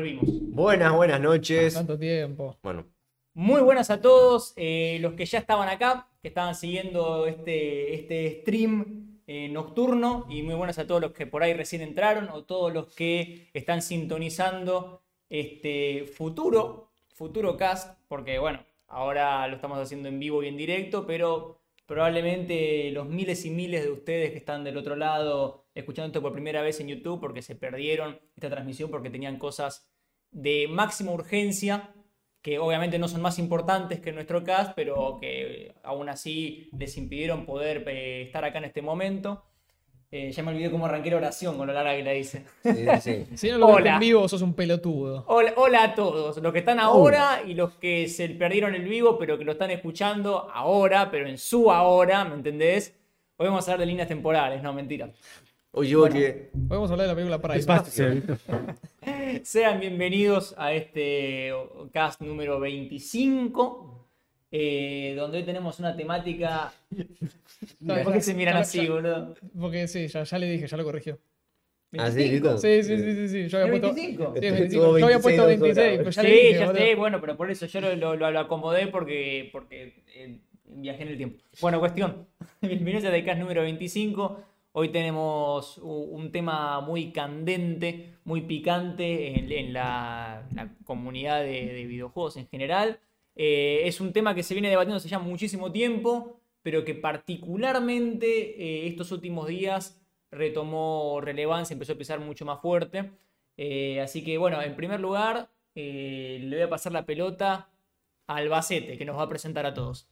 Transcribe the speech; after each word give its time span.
Volvimos. 0.00 0.24
Buenas, 0.54 0.94
buenas 0.94 1.20
noches. 1.20 1.74
Tanto 1.74 1.98
tiempo. 1.98 2.56
Bueno, 2.62 2.86
Muy 3.34 3.60
buenas 3.60 3.90
a 3.90 4.00
todos 4.00 4.54
eh, 4.56 4.96
los 5.02 5.12
que 5.12 5.26
ya 5.26 5.38
estaban 5.38 5.68
acá, 5.68 6.08
que 6.22 6.28
estaban 6.28 6.54
siguiendo 6.54 7.26
este, 7.26 7.92
este 7.92 8.40
stream 8.40 9.20
eh, 9.26 9.50
nocturno, 9.50 10.26
y 10.30 10.42
muy 10.42 10.54
buenas 10.54 10.78
a 10.78 10.86
todos 10.86 11.02
los 11.02 11.12
que 11.12 11.26
por 11.26 11.42
ahí 11.42 11.52
recién 11.52 11.82
entraron 11.82 12.30
o 12.30 12.44
todos 12.44 12.72
los 12.72 12.94
que 12.94 13.50
están 13.52 13.82
sintonizando 13.82 15.02
este 15.28 16.06
futuro, 16.06 16.88
futuro 17.14 17.58
cast, 17.58 17.98
porque 18.08 18.38
bueno, 18.38 18.64
ahora 18.86 19.46
lo 19.48 19.56
estamos 19.56 19.78
haciendo 19.78 20.08
en 20.08 20.18
vivo 20.18 20.42
y 20.42 20.48
en 20.48 20.56
directo, 20.56 21.06
pero 21.06 21.60
probablemente 21.84 22.90
los 22.92 23.06
miles 23.06 23.44
y 23.44 23.50
miles 23.50 23.84
de 23.84 23.90
ustedes 23.90 24.30
que 24.30 24.38
están 24.38 24.64
del 24.64 24.78
otro 24.78 24.96
lado 24.96 25.66
escuchando 25.74 26.06
esto 26.06 26.22
por 26.22 26.32
primera 26.32 26.62
vez 26.62 26.80
en 26.80 26.88
YouTube 26.88 27.20
porque 27.20 27.42
se 27.42 27.54
perdieron 27.54 28.18
esta 28.34 28.48
transmisión 28.48 28.90
porque 28.90 29.10
tenían 29.10 29.38
cosas 29.38 29.89
de 30.30 30.66
máxima 30.68 31.12
urgencia 31.12 31.90
que 32.42 32.58
obviamente 32.58 32.98
no 32.98 33.08
son 33.08 33.20
más 33.20 33.38
importantes 33.38 34.00
que 34.00 34.12
nuestro 34.12 34.42
cast, 34.44 34.72
pero 34.74 35.18
que 35.20 35.74
aún 35.82 36.08
así 36.08 36.70
les 36.76 36.96
impidieron 36.96 37.44
poder 37.44 37.84
eh, 37.86 38.22
estar 38.22 38.44
acá 38.44 38.58
en 38.58 38.64
este 38.64 38.80
momento. 38.80 39.44
Eh, 40.12 40.32
ya 40.32 40.42
me 40.42 40.50
olvidé 40.50 40.70
cómo 40.72 40.86
arranqué 40.86 41.10
la 41.10 41.18
oración 41.18 41.56
con 41.56 41.68
lo 41.68 41.72
larga 41.72 41.94
que 41.94 42.02
la 42.02 42.14
hice. 42.14 42.44
sí, 42.64 42.86
sí. 43.00 43.26
Si 43.36 43.48
no 43.50 43.58
lo 43.58 43.68
Hola. 43.68 43.94
en 43.94 44.00
vivo, 44.00 44.26
sos 44.26 44.42
un 44.42 44.54
pelotudo. 44.54 45.24
Hola, 45.28 45.52
hola 45.56 45.84
a 45.84 45.94
todos, 45.94 46.38
los 46.38 46.52
que 46.52 46.58
están 46.60 46.80
ahora 46.80 47.42
y 47.46 47.54
los 47.54 47.74
que 47.74 48.08
se 48.08 48.28
perdieron 48.30 48.74
el 48.74 48.88
vivo, 48.88 49.18
pero 49.18 49.38
que 49.38 49.44
lo 49.44 49.52
están 49.52 49.70
escuchando 49.70 50.50
ahora, 50.52 51.10
pero 51.10 51.28
en 51.28 51.38
su 51.38 51.70
ahora, 51.70 52.24
¿me 52.24 52.34
entendés? 52.34 52.96
Hoy 53.36 53.46
vamos 53.46 53.68
a 53.68 53.72
hablar 53.72 53.86
de 53.86 53.86
líneas 53.86 54.08
temporales, 54.08 54.62
no, 54.62 54.72
mentira. 54.72 55.10
Oye, 55.72 55.94
Bueno. 55.96 56.16
oye. 56.16 56.50
Podemos 56.68 56.90
hablar 56.90 57.06
de 57.06 57.12
la 57.24 57.38
película 57.38 57.40
Price. 57.40 58.22
Sean 59.44 59.78
bienvenidos 59.80 60.54
a 60.58 60.72
este 60.74 61.52
cast 61.92 62.20
número 62.20 62.58
25, 62.58 64.08
eh, 64.50 65.14
donde 65.16 65.38
hoy 65.38 65.44
tenemos 65.44 65.78
una 65.78 65.96
temática... 65.96 66.72
¿Por 67.86 68.12
qué 68.12 68.20
se 68.20 68.34
miran 68.34 68.54
Ya- 68.54 68.60
así, 68.60 68.84
ya- 68.86 68.90
boludo? 68.92 69.34
Porque 69.58 69.86
sí, 69.86 70.08
ya, 70.08 70.24
ya 70.24 70.38
le 70.38 70.50
dije, 70.50 70.66
ya 70.66 70.76
lo 70.76 70.84
corrigió. 70.84 71.18
Ah, 71.98 72.10
sí. 72.10 72.40
Sí, 72.58 72.82
sí, 72.82 72.96
sí, 72.98 73.14
sí, 73.14 73.28
sí. 73.28 73.48
Yo 73.48 73.58
había 73.58 73.74
¿Es 73.74 73.80
puesto. 73.80 73.94
25? 73.96 74.34
Sí, 74.40 74.46
es 74.46 74.52
Estuvo 74.52 74.92
25. 74.92 74.98
Yo 74.98 75.04
había 75.06 75.18
puesto 75.20 75.46
26 75.46 75.76
26, 75.76 75.86
horas. 75.86 75.98
pero 75.98 76.10
ya 76.10 76.22
le 76.22 76.28
Sí, 76.28 76.34
dije. 76.46 76.58
ya 76.58 76.66
boludo. 76.66 76.82
sé, 76.84 76.94
bueno, 76.94 77.20
pero 77.20 77.36
por 77.36 77.50
eso 77.50 77.66
yo 77.66 77.80
lo, 77.80 77.96
lo- 77.96 78.16
lo- 78.16 78.30
lo 78.30 78.38
acomodé 78.40 78.86
porque, 78.88 79.48
porque 79.52 80.02
eh, 80.14 80.38
viajé 80.66 81.02
en 81.02 81.08
el 81.08 81.16
tiempo. 81.16 81.38
Bueno, 81.60 81.78
cuestión. 81.80 82.26
Bienvenidos 82.60 83.04
a 83.04 83.10
TheCast 83.10 83.40
número 83.40 83.62
25. 83.62 84.40
Hoy 84.72 84.90
tenemos 84.90 85.78
un 85.78 86.30
tema 86.30 86.80
muy 86.80 87.12
candente, 87.12 88.18
muy 88.24 88.42
picante 88.42 89.58
en, 89.58 89.72
la, 89.72 90.46
comunidad 90.84 91.42
de, 91.42 91.72
de 91.72 91.86
videojuegos 91.86 92.36
en 92.36 92.46
general. 92.48 93.00
Eh, 93.34 93.88
es 93.88 94.00
un 94.00 94.12
tema 94.12 94.34
que 94.34 94.44
se 94.44 94.54
viene 94.54 94.68
debatiendo 94.68 94.98
hace 94.98 95.08
ya 95.08 95.18
muchísimo 95.18 95.72
tiempo, 95.72 96.40
pero 96.62 96.84
que 96.84 96.94
particularmente 96.94 98.26
eh, 98.62 98.86
estos 98.86 99.10
últimos 99.12 99.48
días 99.48 100.00
retomó 100.30 101.20
relevancia, 101.20 101.74
empezó 101.74 101.94
a 101.94 101.98
pisar 101.98 102.20
mucho 102.20 102.44
más 102.44 102.60
fuerte. 102.60 103.10
Eh, 103.56 104.00
así 104.00 104.22
que 104.22 104.38
bueno, 104.38 104.62
en 104.62 104.76
primer 104.76 105.00
lugar, 105.00 105.50
le 105.74 106.48
voy 106.48 106.62
a 106.62 106.68
pasar 106.68 106.92
la 106.92 107.06
pelota 107.06 107.70
a 108.26 108.36
Albacete, 108.36 108.96
que 108.96 109.04
nos 109.04 109.16
va 109.18 109.22
a 109.22 109.28
presentar 109.28 109.66
a 109.66 109.74
todos. 109.74 110.08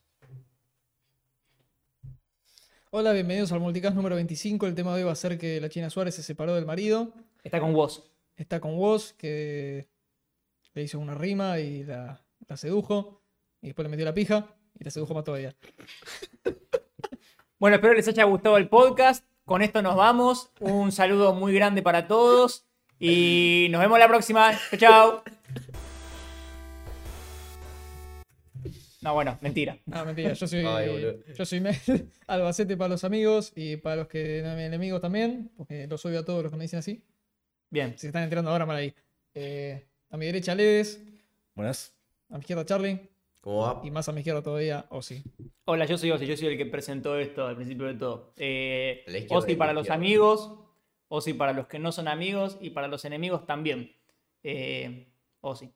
Hola, 2.91 3.13
bienvenidos 3.13 3.53
al 3.53 3.61
Multicast 3.61 3.95
número 3.95 4.15
25. 4.15 4.67
El 4.67 4.75
tema 4.75 4.95
de 4.95 5.03
hoy 5.03 5.07
va 5.07 5.13
a 5.13 5.15
ser 5.15 5.37
que 5.37 5.61
la 5.61 5.69
China 5.69 5.91
Suárez 5.91 6.15
se 6.15 6.23
separó 6.23 6.55
del 6.55 6.65
marido. 6.65 7.13
Está 7.45 7.61
con 7.61 7.75
vos. 7.75 8.11
Está 8.35 8.61
con 8.61 8.79
vos, 8.79 9.13
que 9.13 9.89
le 10.73 10.83
hizo 10.83 10.99
una 10.99 11.15
rima 11.15 11.59
y 11.59 11.85
la, 11.85 12.25
la 12.47 12.57
sedujo. 12.57 13.21
Y 13.61 13.67
después 13.67 13.85
le 13.85 13.91
metió 13.91 14.07
la 14.07 14.15
pija 14.15 14.57
y 14.81 14.85
la 14.85 14.91
sedujo 14.91 15.13
más 15.13 15.25
todavía. 15.25 15.55
Bueno, 17.59 17.75
espero 17.75 17.93
les 17.93 18.09
haya 18.09 18.25
gustado 18.25 18.57
el 18.57 18.69
podcast. 18.69 19.27
Con 19.45 19.61
esto 19.61 19.83
nos 19.83 19.97
vamos. 19.97 20.53
Un 20.61 20.93
saludo 20.93 21.35
muy 21.35 21.53
grande 21.53 21.83
para 21.83 22.07
todos. 22.07 22.69
Y 22.99 23.67
nos 23.71 23.81
vemos 23.81 23.99
la 23.99 24.09
próxima. 24.09 24.53
Chao, 24.71 24.79
chao. 24.79 25.88
No, 29.01 29.15
bueno, 29.15 29.39
mentira. 29.41 29.79
Ah, 29.93 30.05
mentira, 30.05 30.33
yo 30.33 30.47
soy, 30.47 30.65
Ay, 30.67 31.23
yo 31.37 31.45
soy 31.45 31.63
Albacete 32.27 32.77
para 32.77 32.89
los 32.89 33.05
amigos 33.05 33.53
y 33.55 33.77
para 33.77 33.97
los 33.97 34.09
que 34.09 34.43
no 34.43 34.55
me 34.55 34.67
enemigos 34.67 35.01
también, 35.01 35.51
porque 35.57 35.87
los 35.87 36.05
odio 36.05 36.21
a 36.21 36.25
todos 36.25 36.43
los 36.43 36.51
que 36.51 36.59
me 36.59 36.65
dicen 36.65 36.81
así. 36.81 37.03
Bien. 37.71 37.93
Si 37.93 38.01
se 38.01 38.07
están 38.09 38.25
enterando 38.25 38.51
ahora, 38.51 38.67
mal 38.67 38.77
ahí. 38.77 38.95
Eh, 39.35 39.87
a 40.11 40.17
mi 40.17 40.27
derecha, 40.27 40.55
Ledes, 40.55 41.05
Buenas. 41.55 41.95
a 42.31 42.35
mi 42.35 42.41
izquierda, 42.41 42.65
Charlie, 42.65 43.09
¿Cómo 43.41 43.61
va? 43.61 43.81
y 43.85 43.91
más 43.91 44.09
a 44.09 44.13
mi 44.13 44.21
izquierda 44.21 44.43
todavía, 44.43 44.87
Osi. 44.89 45.23
Hola, 45.67 45.85
yo 45.85 45.97
soy 45.97 46.11
Osi, 46.11 46.27
yo 46.27 46.37
soy 46.37 46.49
el 46.49 46.59
que 46.59 46.67
presentó 46.67 47.17
esto 47.19 47.47
al 47.47 47.57
principio 47.57 47.87
de 47.87 47.95
todo. 47.95 48.33
Eh, 48.37 49.05
para 49.57 49.73
los 49.73 49.91
amigos, 49.91 50.55
Osi 51.09 51.35
para 51.35 51.53
los 51.53 51.67
que 51.67 51.79
no 51.79 51.93
son 51.93 52.09
amigos 52.09 52.59
y 52.61 52.71
para 52.71 52.89
los 52.89 53.05
enemigos 53.05 53.47
también. 53.47 53.93
Eh, 54.43 55.09
Osi. 55.41 55.71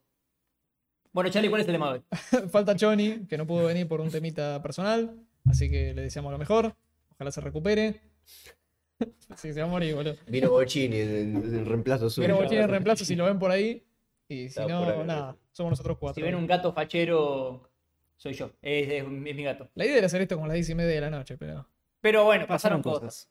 Bueno, 1.12 1.30
Charlie, 1.30 1.50
¿cuál 1.50 1.60
es 1.62 1.68
el 1.68 1.74
tema 1.74 1.92
de 1.92 1.98
hoy? 1.98 2.48
Falta 2.50 2.74
Choni, 2.74 3.26
que 3.28 3.36
no 3.36 3.46
pudo 3.46 3.66
venir 3.66 3.86
por 3.86 4.00
un 4.00 4.10
temita 4.10 4.62
personal, 4.62 5.14
así 5.46 5.70
que 5.70 5.92
le 5.94 6.02
deseamos 6.02 6.32
lo 6.32 6.38
mejor. 6.38 6.74
Ojalá 7.14 7.30
se 7.30 7.40
recupere. 7.40 8.00
Sí, 9.36 9.52
se 9.52 9.60
va 9.60 9.66
a 9.66 9.70
morir, 9.70 9.96
boludo. 9.96 10.14
Vino 10.28 10.48
Bochini 10.50 10.96
en, 10.96 11.36
en 11.36 11.66
reemplazo 11.66 12.08
suyo. 12.08 12.36
Pero 12.36 12.48
tiene 12.48 12.68
reemplazo 12.68 13.04
si 13.04 13.16
lo 13.16 13.24
ven 13.24 13.36
por 13.36 13.50
ahí. 13.50 13.82
Y 14.28 14.42
si 14.42 14.60
Está 14.60 14.66
no, 14.68 15.02
nada, 15.02 15.36
somos 15.50 15.70
nosotros 15.70 15.98
cuatro. 15.98 16.20
Si 16.20 16.22
ven 16.22 16.36
un 16.36 16.46
gato 16.46 16.72
fachero, 16.72 17.68
soy 18.16 18.34
yo. 18.34 18.52
Es, 18.62 18.88
es- 18.88 19.02
es 19.02 19.08
mi 19.08 19.42
gato. 19.42 19.68
La 19.74 19.86
idea 19.86 19.96
era 19.96 20.06
hacer 20.06 20.20
esto 20.22 20.36
como 20.36 20.46
las 20.46 20.54
10 20.54 20.70
y 20.70 20.74
media 20.76 20.94
de 20.94 21.00
la 21.00 21.10
noche, 21.10 21.36
pero. 21.36 21.66
Pero 22.00 22.24
bueno, 22.24 22.46
pasaron, 22.46 22.80
cosas. 22.80 23.28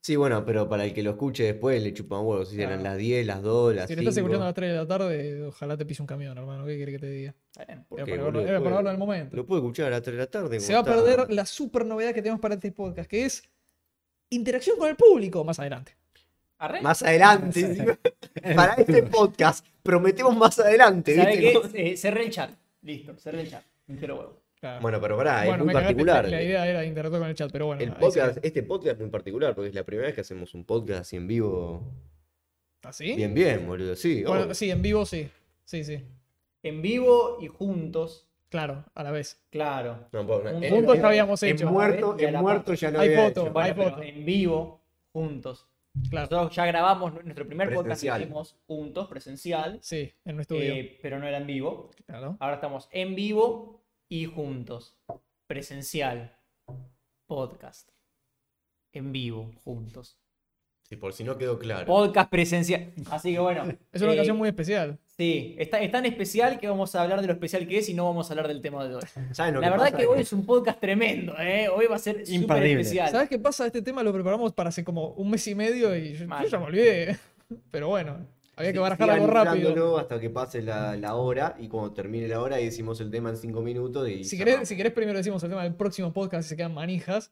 Sí, 0.00 0.14
bueno, 0.14 0.44
pero 0.44 0.68
para 0.68 0.84
el 0.84 0.94
que 0.94 1.02
lo 1.02 1.10
escuche 1.10 1.42
después 1.42 1.82
le 1.82 1.92
chupan 1.92 2.20
huevos. 2.20 2.48
Si 2.50 2.56
eran 2.56 2.78
Claro. 2.80 2.82
las 2.90 2.98
10, 2.98 3.26
las 3.26 3.42
2, 3.42 3.74
las 3.74 3.86
Si 3.88 3.94
5. 3.94 4.02
lo 4.04 4.08
estás 4.08 4.16
escuchando 4.18 4.42
a 4.44 4.46
las 4.48 4.54
3 4.54 4.70
de 4.70 4.76
la 4.76 4.86
tarde, 4.86 5.42
ojalá 5.46 5.76
te 5.76 5.84
pise 5.84 6.02
un 6.02 6.06
camión, 6.06 6.38
hermano. 6.38 6.64
¿Qué 6.64 6.76
quiere 6.76 6.92
que 6.92 6.98
te 7.00 7.10
diga? 7.10 7.34
Bueno, 7.56 7.84
¿Por 7.88 7.98
Era 7.98 8.06
qué, 8.06 8.12
para 8.12 8.22
boludo? 8.22 8.40
verlo- 8.42 8.48
era 8.48 8.58
para 8.58 8.60
Puede- 8.60 8.74
verlo 8.76 8.90
en 8.90 8.94
el 8.94 8.98
momento. 9.00 9.36
Lo 9.36 9.46
puedo 9.46 9.62
escuchar 9.62 9.86
a 9.86 9.90
las 9.90 10.02
3 10.02 10.14
de 10.16 10.22
la 10.22 10.30
tarde. 10.30 10.60
Se 10.60 10.74
va 10.74 10.78
a 10.80 10.84
perder 10.84 11.32
la 11.32 11.44
super 11.44 11.84
novedad 11.84 12.14
que 12.14 12.22
tenemos 12.22 12.40
para 12.40 12.54
este 12.54 12.70
podcast, 12.70 13.10
que 13.10 13.24
es 13.24 13.42
interacción 14.30 14.78
con 14.78 14.88
el 14.88 14.94
público 14.96 15.42
más 15.42 15.58
adelante. 15.58 15.96
¿Arre? 16.58 16.80
Más 16.82 17.02
adelante. 17.02 17.98
para 18.54 18.74
este 18.74 19.02
podcast 19.02 19.66
prometemos 19.82 20.36
más 20.36 20.56
adelante. 20.60 21.16
Eh, 21.74 21.96
cerré 21.96 22.24
el 22.26 22.30
chat. 22.30 22.50
Listo, 22.82 23.16
cerré 23.18 23.40
el 23.40 23.50
chat. 23.50 23.64
Me 23.88 23.96
quiero 23.96 24.18
huevo. 24.20 24.40
Claro. 24.66 24.80
Bueno, 24.82 25.00
pero 25.00 25.16
pará, 25.16 25.46
es 25.46 25.58
muy 25.64 25.72
particular. 25.72 26.28
La 26.28 26.42
idea 26.42 26.66
era 26.66 26.84
interactuar 26.84 27.20
con 27.20 27.30
el 27.30 27.36
chat, 27.36 27.50
pero 27.52 27.66
bueno. 27.66 27.80
El 27.82 27.92
podcast, 27.92 28.38
este 28.44 28.62
podcast 28.62 28.94
es 28.94 29.00
muy 29.00 29.10
particular 29.10 29.54
porque 29.54 29.68
es 29.68 29.74
la 29.74 29.84
primera 29.84 30.06
vez 30.08 30.14
que 30.14 30.22
hacemos 30.22 30.54
un 30.54 30.64
podcast 30.64 31.02
así 31.02 31.16
en 31.16 31.26
vivo. 31.28 31.82
¿Así? 32.82 33.14
Bien, 33.14 33.32
bien, 33.34 33.66
boludo. 33.66 33.96
Sí, 33.96 34.22
Bueno, 34.24 34.52
sí, 34.54 34.70
en 34.70 34.82
vivo 34.82 35.04
sí. 35.06 35.28
Sí, 35.64 35.84
sí. 35.84 36.04
En 36.62 36.82
vivo 36.82 37.38
y 37.40 37.46
juntos, 37.48 38.26
Claro, 38.48 38.84
a 38.94 39.02
la 39.02 39.10
vez. 39.10 39.40
claro. 39.50 40.08
No, 40.12 40.20
en- 40.48 40.70
Juntos 40.70 40.94
en- 40.96 41.02
ya 41.02 41.08
habíamos 41.08 41.42
en 41.42 41.50
hecho. 41.50 41.68
muerto, 41.70 42.16
Y 42.18 42.24
a 42.24 42.28
en 42.28 42.36
muerto 42.36 42.74
ya 42.74 42.90
no 42.90 43.00
Hay 43.00 43.08
había 43.08 43.28
foto, 43.28 43.40
hecho. 43.42 43.52
Bueno, 43.52 43.66
hay 43.82 43.90
foto. 43.90 44.02
en 44.02 44.24
vivo, 44.24 44.80
juntos. 45.12 45.66
Claro. 46.10 46.28
Nosotros 46.30 46.54
ya 46.56 46.66
grabamos 46.66 47.12
nuestro 47.24 47.46
primer 47.46 47.72
podcast 47.74 48.02
que 48.02 48.08
hicimos 48.22 48.54
juntos, 48.66 49.08
presencial, 49.08 49.78
Sí, 49.82 50.12
en 50.24 50.34
un 50.34 50.40
estudio. 50.42 50.74
eh, 50.74 50.98
pero 51.02 51.18
no 51.18 51.26
era 51.26 51.38
en 51.38 51.46
vivo. 51.46 51.90
claro. 52.06 52.36
Ahora 52.38 52.54
estamos 52.56 52.88
en 52.92 53.14
vivo 53.14 53.80
y 54.08 54.26
juntos. 54.26 54.96
Presencial. 55.46 56.36
Podcast. 57.26 57.90
En 58.92 59.12
vivo, 59.12 59.52
juntos. 59.64 60.18
Sí, 60.88 60.94
por 60.94 61.12
si 61.12 61.24
no 61.24 61.36
quedó 61.36 61.58
claro. 61.58 61.84
Podcast 61.86 62.30
presencial. 62.30 62.92
Así 63.10 63.32
que 63.32 63.40
bueno. 63.40 63.64
Es 63.92 64.00
una 64.02 64.12
eh, 64.12 64.14
ocasión 64.14 64.36
muy 64.36 64.48
especial. 64.48 64.98
Sí, 65.16 65.56
está- 65.58 65.80
es 65.80 65.90
tan 65.90 66.06
especial 66.06 66.60
que 66.60 66.68
vamos 66.68 66.94
a 66.94 67.02
hablar 67.02 67.20
de 67.20 67.26
lo 67.26 67.32
especial 67.32 67.66
que 67.66 67.78
es 67.78 67.88
y 67.88 67.94
no 67.94 68.04
vamos 68.04 68.30
a 68.30 68.34
hablar 68.34 68.46
del 68.46 68.60
tema 68.60 68.86
de 68.86 68.94
hoy. 68.94 69.02
¿Saben 69.32 69.54
lo 69.54 69.60
La 69.60 69.66
que 69.66 69.70
verdad 69.72 69.86
pasa? 69.86 69.96
que 69.96 70.06
hoy 70.06 70.20
es 70.20 70.32
un 70.32 70.46
podcast 70.46 70.78
tremendo, 70.78 71.34
¿eh? 71.40 71.68
Hoy 71.68 71.86
va 71.86 71.96
a 71.96 71.98
ser 71.98 72.24
súper 72.24 72.64
especial. 72.64 73.10
¿Sabes 73.10 73.28
qué 73.28 73.38
pasa? 73.38 73.66
Este 73.66 73.82
tema 73.82 74.02
lo 74.04 74.12
preparamos 74.12 74.52
para 74.52 74.68
hace 74.68 74.84
como 74.84 75.08
un 75.14 75.30
mes 75.30 75.46
y 75.48 75.54
medio 75.56 75.96
y 75.96 76.12
yo, 76.14 76.26
ya 76.48 76.58
me 76.60 76.66
olvidé. 76.66 77.18
Pero 77.72 77.88
bueno, 77.88 78.24
había 78.56 78.72
que 78.72 78.78
barajar 78.78 79.10
algo 79.10 79.26
rápido. 79.26 79.98
hasta 79.98 80.18
que 80.18 80.30
pase 80.30 80.62
la, 80.62 80.96
la 80.96 81.14
hora 81.14 81.54
y 81.58 81.68
cuando 81.68 81.92
termine 81.92 82.26
la 82.26 82.40
hora 82.40 82.56
ahí 82.56 82.64
decimos 82.64 83.00
el 83.00 83.10
tema 83.10 83.30
en 83.30 83.36
5 83.36 83.60
minutos 83.60 84.08
y 84.08 84.24
Si 84.24 84.36
querés, 84.38 84.68
si 84.68 84.76
querés, 84.76 84.92
primero 84.92 85.18
decimos 85.18 85.42
el 85.44 85.50
tema 85.50 85.62
del 85.62 85.74
próximo 85.74 86.12
podcast 86.12 86.46
y 86.46 86.48
se 86.48 86.56
quedan 86.56 86.74
manijas. 86.74 87.30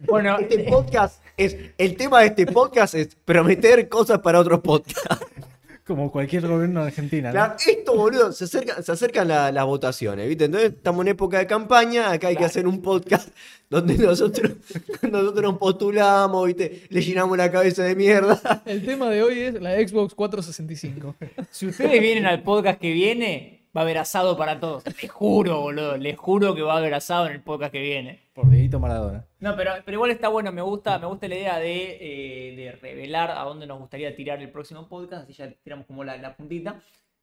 Bueno, 0.00 0.36
Este 0.40 0.64
podcast 0.64 1.22
es 1.36 1.56
el 1.78 1.96
tema 1.96 2.20
de 2.20 2.26
este 2.26 2.44
podcast 2.44 2.94
es 2.94 3.14
prometer 3.24 3.88
cosas 3.88 4.18
para 4.18 4.40
otros 4.40 4.60
podcasts. 4.60 5.26
Como 5.90 6.12
cualquier 6.12 6.46
gobierno 6.46 6.82
de 6.82 6.86
Argentina. 6.86 7.28
¿no? 7.30 7.32
Claro, 7.32 7.54
esto, 7.66 7.96
boludo, 7.96 8.30
se 8.30 8.44
acercan, 8.44 8.80
se 8.82 8.92
acercan 8.92 9.26
la- 9.26 9.50
las 9.50 9.64
votaciones, 9.66 10.28
¿viste? 10.28 10.44
Entonces 10.44 10.70
estamos 10.74 11.02
en 11.04 11.08
época 11.08 11.38
de 11.40 11.48
campaña, 11.48 12.12
acá 12.12 12.28
hay 12.28 12.36
que 12.36 12.44
hacer 12.44 12.66
un 12.68 12.80
podcast 12.80 13.28
donde 13.68 13.98
nosotros, 13.98 14.52
nosotros 15.02 15.42
nos 15.42 15.58
postulamos, 15.58 16.46
¿viste? 16.46 16.82
Le 16.90 17.00
llenamos 17.02 17.36
la 17.36 17.50
cabeza 17.50 17.82
de 17.82 17.96
mierda. 17.96 18.62
El 18.66 18.84
tema 18.84 19.10
de 19.10 19.22
hoy 19.24 19.40
es 19.40 19.54
la 19.60 19.72
Xbox 19.76 20.14
465. 20.14 21.16
Si 21.50 21.66
ustedes 21.66 22.00
vienen 22.00 22.26
al 22.26 22.42
podcast 22.44 22.80
que 22.80 22.92
viene, 22.92 23.59
va 23.76 23.82
a 23.82 23.84
haber 23.84 23.98
asado 23.98 24.36
para 24.36 24.58
todos. 24.58 24.84
Les 24.86 25.10
juro, 25.10 25.60
boludo. 25.60 25.96
Les 25.96 26.16
juro 26.16 26.54
que 26.54 26.62
va 26.62 26.74
a 26.74 26.78
haber 26.78 26.94
asado 26.94 27.26
en 27.26 27.34
el 27.34 27.42
podcast 27.42 27.72
que 27.72 27.80
viene. 27.80 28.20
Por 28.32 28.50
Dieguito 28.50 28.80
Maradona. 28.80 29.26
No, 29.38 29.56
pero, 29.56 29.72
pero 29.84 29.96
igual 29.96 30.10
está 30.10 30.28
bueno, 30.28 30.52
me 30.52 30.62
gusta, 30.62 30.98
me 30.98 31.06
gusta 31.06 31.28
la 31.28 31.34
idea 31.36 31.58
de, 31.58 31.98
eh, 32.00 32.56
de 32.56 32.72
revelar 32.72 33.30
a 33.30 33.42
dónde 33.42 33.66
nos 33.66 33.78
gustaría 33.78 34.14
tirar 34.14 34.40
el 34.40 34.50
próximo 34.50 34.88
podcast, 34.88 35.24
así 35.24 35.32
ya 35.32 35.50
tiramos 35.62 35.86
como 35.86 36.04
la, 36.04 36.16
la 36.16 36.36
puntita, 36.36 36.80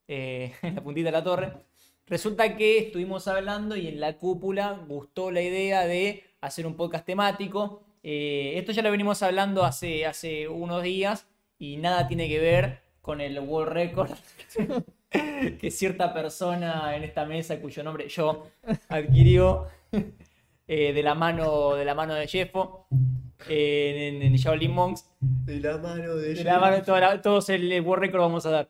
eh, 0.07 0.53
la 0.61 0.81
puntita 0.81 1.07
de 1.07 1.11
la 1.11 1.23
torre. 1.23 1.53
Resulta 2.07 2.55
que 2.55 2.79
estuvimos 2.79 3.27
hablando 3.27 3.75
y 3.75 3.87
en 3.87 3.99
la 3.99 4.17
cúpula 4.17 4.79
gustó 4.87 5.29
la 5.29 5.41
idea 5.41 5.85
de 5.85 6.23
hacer 6.39 6.65
un 6.65 6.75
podcast 6.75 7.05
temático. 7.05 7.83
Eh, 8.01 8.53
esto 8.55 8.71
ya 8.71 8.81
lo 8.81 8.91
venimos 8.91 9.21
hablando 9.21 9.65
hace, 9.65 10.05
hace 10.05 10.47
unos 10.47 10.83
días 10.83 11.27
y 11.59 11.77
nada 11.77 12.07
tiene 12.07 12.29
que 12.29 12.39
ver 12.39 12.79
con 13.01 13.19
el 13.19 13.39
World 13.39 13.73
Record 13.73 14.11
que 15.59 15.71
cierta 15.71 16.13
persona 16.13 16.95
en 16.95 17.03
esta 17.03 17.25
mesa, 17.25 17.59
cuyo 17.59 17.83
nombre 17.83 18.07
yo 18.09 18.47
adquirió 18.89 19.67
eh, 20.67 20.93
de 20.93 21.03
la 21.03 21.15
mano 21.15 21.75
de 21.75 21.85
la 21.85 21.95
mano 21.95 22.13
de 22.13 22.27
Jeffo 22.27 22.87
eh, 23.47 24.09
en, 24.15 24.21
en 24.21 24.33
Shaolin 24.35 24.71
Monks. 24.71 25.05
De 25.19 25.59
la 25.59 25.77
mano 25.77 26.15
de 26.15 26.33
De 26.33 26.43
la 26.43 26.59
mano 26.59 26.75
de 26.77 26.81
toda 26.81 26.99
la- 26.99 27.21
todos 27.21 27.49
el, 27.49 27.71
el 27.71 27.81
World 27.81 28.03
Record 28.05 28.21
vamos 28.21 28.45
a 28.45 28.51
dar. 28.51 28.69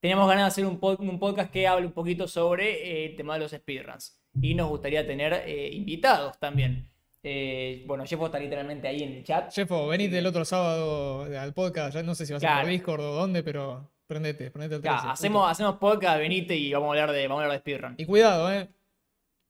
Teníamos 0.00 0.28
ganas 0.28 0.44
de 0.44 0.48
hacer 0.48 0.66
un, 0.66 0.78
pod- 0.80 1.00
un 1.00 1.18
podcast 1.18 1.50
que 1.50 1.66
hable 1.66 1.86
un 1.86 1.92
poquito 1.92 2.28
sobre 2.28 3.02
eh, 3.02 3.06
el 3.06 3.16
tema 3.16 3.34
de 3.34 3.40
los 3.40 3.52
speedruns. 3.52 4.18
Y 4.40 4.54
nos 4.54 4.68
gustaría 4.68 5.06
tener 5.06 5.32
eh, 5.46 5.70
invitados 5.72 6.38
también. 6.38 6.88
Eh, 7.22 7.82
bueno, 7.86 8.04
Jeffo 8.06 8.26
está 8.26 8.38
literalmente 8.38 8.86
ahí 8.86 9.02
en 9.02 9.14
el 9.14 9.24
chat. 9.24 9.50
Chefo, 9.50 9.88
venite 9.88 10.16
el 10.18 10.26
otro 10.26 10.44
sábado 10.44 11.22
al 11.40 11.52
podcast. 11.54 11.94
Ya 11.96 12.02
no 12.02 12.14
sé 12.14 12.24
si 12.26 12.32
va 12.32 12.36
a 12.36 12.40
ser 12.40 12.48
Claro. 12.48 12.62
por 12.62 12.70
Discord 12.70 13.00
o 13.00 13.14
dónde, 13.14 13.42
pero 13.42 13.90
prendete, 14.06 14.50
prendete 14.50 14.76
el 14.76 14.82
Ya, 14.82 14.92
13. 14.98 15.08
hacemos, 15.08 15.50
hacemos 15.50 15.76
podcast, 15.76 16.18
venite 16.18 16.54
y 16.56 16.72
vamos 16.72 16.88
a 16.88 16.90
hablar 16.90 17.12
de, 17.12 17.28
vamos 17.28 17.40
a 17.40 17.44
hablar 17.44 17.58
de 17.58 17.60
speedrun. 17.60 17.94
Y 17.98 18.04
cuidado, 18.06 18.52
eh. 18.52 18.68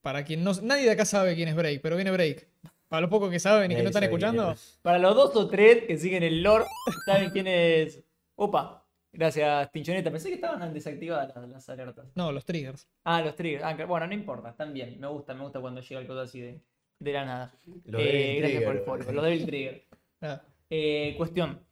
Para 0.03 0.25
quien 0.25 0.45
no. 0.45 0.53
Nadie 0.63 0.85
de 0.85 0.91
acá 0.93 1.05
sabe 1.05 1.35
quién 1.35 1.49
es 1.49 1.57
Break, 1.57 1.81
pero 1.83 1.97
viene 1.97 2.11
Break. 2.13 2.47
Para 2.89 3.01
los 3.01 3.11
pocos 3.11 3.29
que 3.31 3.41
saben 3.41 3.73
y 3.73 3.75
que 3.75 3.83
no 3.83 3.89
están 3.89 4.05
escuchando. 4.05 4.53
es. 4.53 4.79
Para 4.83 4.99
los 4.99 5.15
dos 5.17 5.35
o 5.35 5.49
tres 5.49 5.85
que 5.87 5.99
siguen 5.99 6.23
el 6.23 6.43
lore, 6.43 6.65
¿saben 7.05 7.31
quién 7.31 7.49
es? 7.49 8.05
Opa, 8.37 8.87
gracias, 9.13 9.73
Tinchoneta. 9.73 10.11
Pensé 10.13 10.29
que 10.29 10.37
estaban 10.37 10.73
desactivadas 10.73 11.35
las, 11.35 11.49
las 11.49 11.69
alertas. 11.69 12.07
No, 12.15 12.31
los 12.31 12.45
triggers. 12.45 12.87
Ah, 13.03 13.21
los 13.23 13.35
triggers. 13.35 13.65
Ah, 13.65 13.75
bueno, 13.87 14.07
no 14.07 14.15
importa, 14.15 14.51
están 14.51 14.73
bien. 14.73 15.01
Me 15.01 15.09
gusta, 15.09 15.35
me 15.35 15.43
gusta 15.43 15.61
cuando 15.61 15.81
llega 15.81 16.01
el 16.01 16.07
cosa 16.07 16.23
así 16.23 16.41
de, 16.41 16.61
de 17.01 17.13
la 17.13 17.25
nada. 17.25 17.55
Los 17.87 18.01
Eh, 18.05 18.37
gracias 18.39 18.63
por 18.63 18.77
el 18.77 18.83
follow. 18.83 19.13
Los 19.13 19.25
Devil 19.25 19.45
Trigger. 19.47 19.85
Ah, 20.21 20.41
Eh, 20.71 21.15
cuestión. 21.17 21.66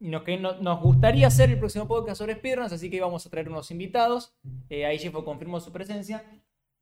Nos, 0.00 0.22
que 0.22 0.38
no- 0.38 0.54
nos 0.60 0.80
gustaría 0.80 1.26
hacer 1.26 1.50
el 1.50 1.58
próximo 1.58 1.86
podcast 1.86 2.18
sobre 2.18 2.34
speedruns, 2.34 2.72
así 2.72 2.88
que 2.90 3.00
vamos 3.00 3.24
a 3.26 3.30
traer 3.30 3.48
unos 3.50 3.70
invitados. 3.70 4.34
Eh, 4.70 4.86
ahí 4.86 4.98
Jeffo 4.98 5.24
confirmó 5.24 5.60
su 5.60 5.70
presencia. 5.72 6.24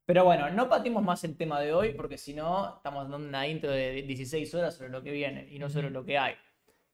Pero 0.05 0.23
bueno, 0.25 0.49
no 0.49 0.69
patimos 0.69 1.03
más 1.03 1.23
el 1.23 1.35
tema 1.37 1.59
de 1.59 1.71
hoy, 1.73 1.93
porque 1.93 2.17
si 2.17 2.33
no, 2.33 2.77
estamos 2.77 3.09
dando 3.09 3.27
una 3.27 3.47
intro 3.47 3.69
de 3.69 4.01
16 4.01 4.55
horas 4.55 4.75
sobre 4.75 4.89
lo 4.89 5.03
que 5.03 5.11
viene 5.11 5.47
y 5.51 5.59
no 5.59 5.69
sobre 5.69 5.89
lo 5.91 6.03
que 6.03 6.17
hay. 6.17 6.33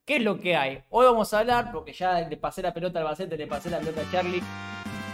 ¿Qué 0.04 0.18
es 0.18 0.22
lo 0.24 0.40
que 0.40 0.56
hay? 0.56 0.84
Hoy 0.90 1.06
vamos 1.06 1.34
a 1.34 1.40
hablar, 1.40 1.72
porque 1.72 1.94
ya 1.94 2.28
le 2.28 2.38
pasé 2.38 2.62
la 2.62 2.74
pelota 2.74 3.00
al 3.00 3.06
Bacete, 3.06 3.38
le 3.38 3.48
pasé 3.48 3.70
la 3.70 3.80
pelota 3.80 4.02
a 4.02 4.12
Charlie. 4.12 4.42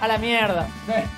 ¡A 0.02 0.08
la 0.08 0.18
mierda! 0.18 0.68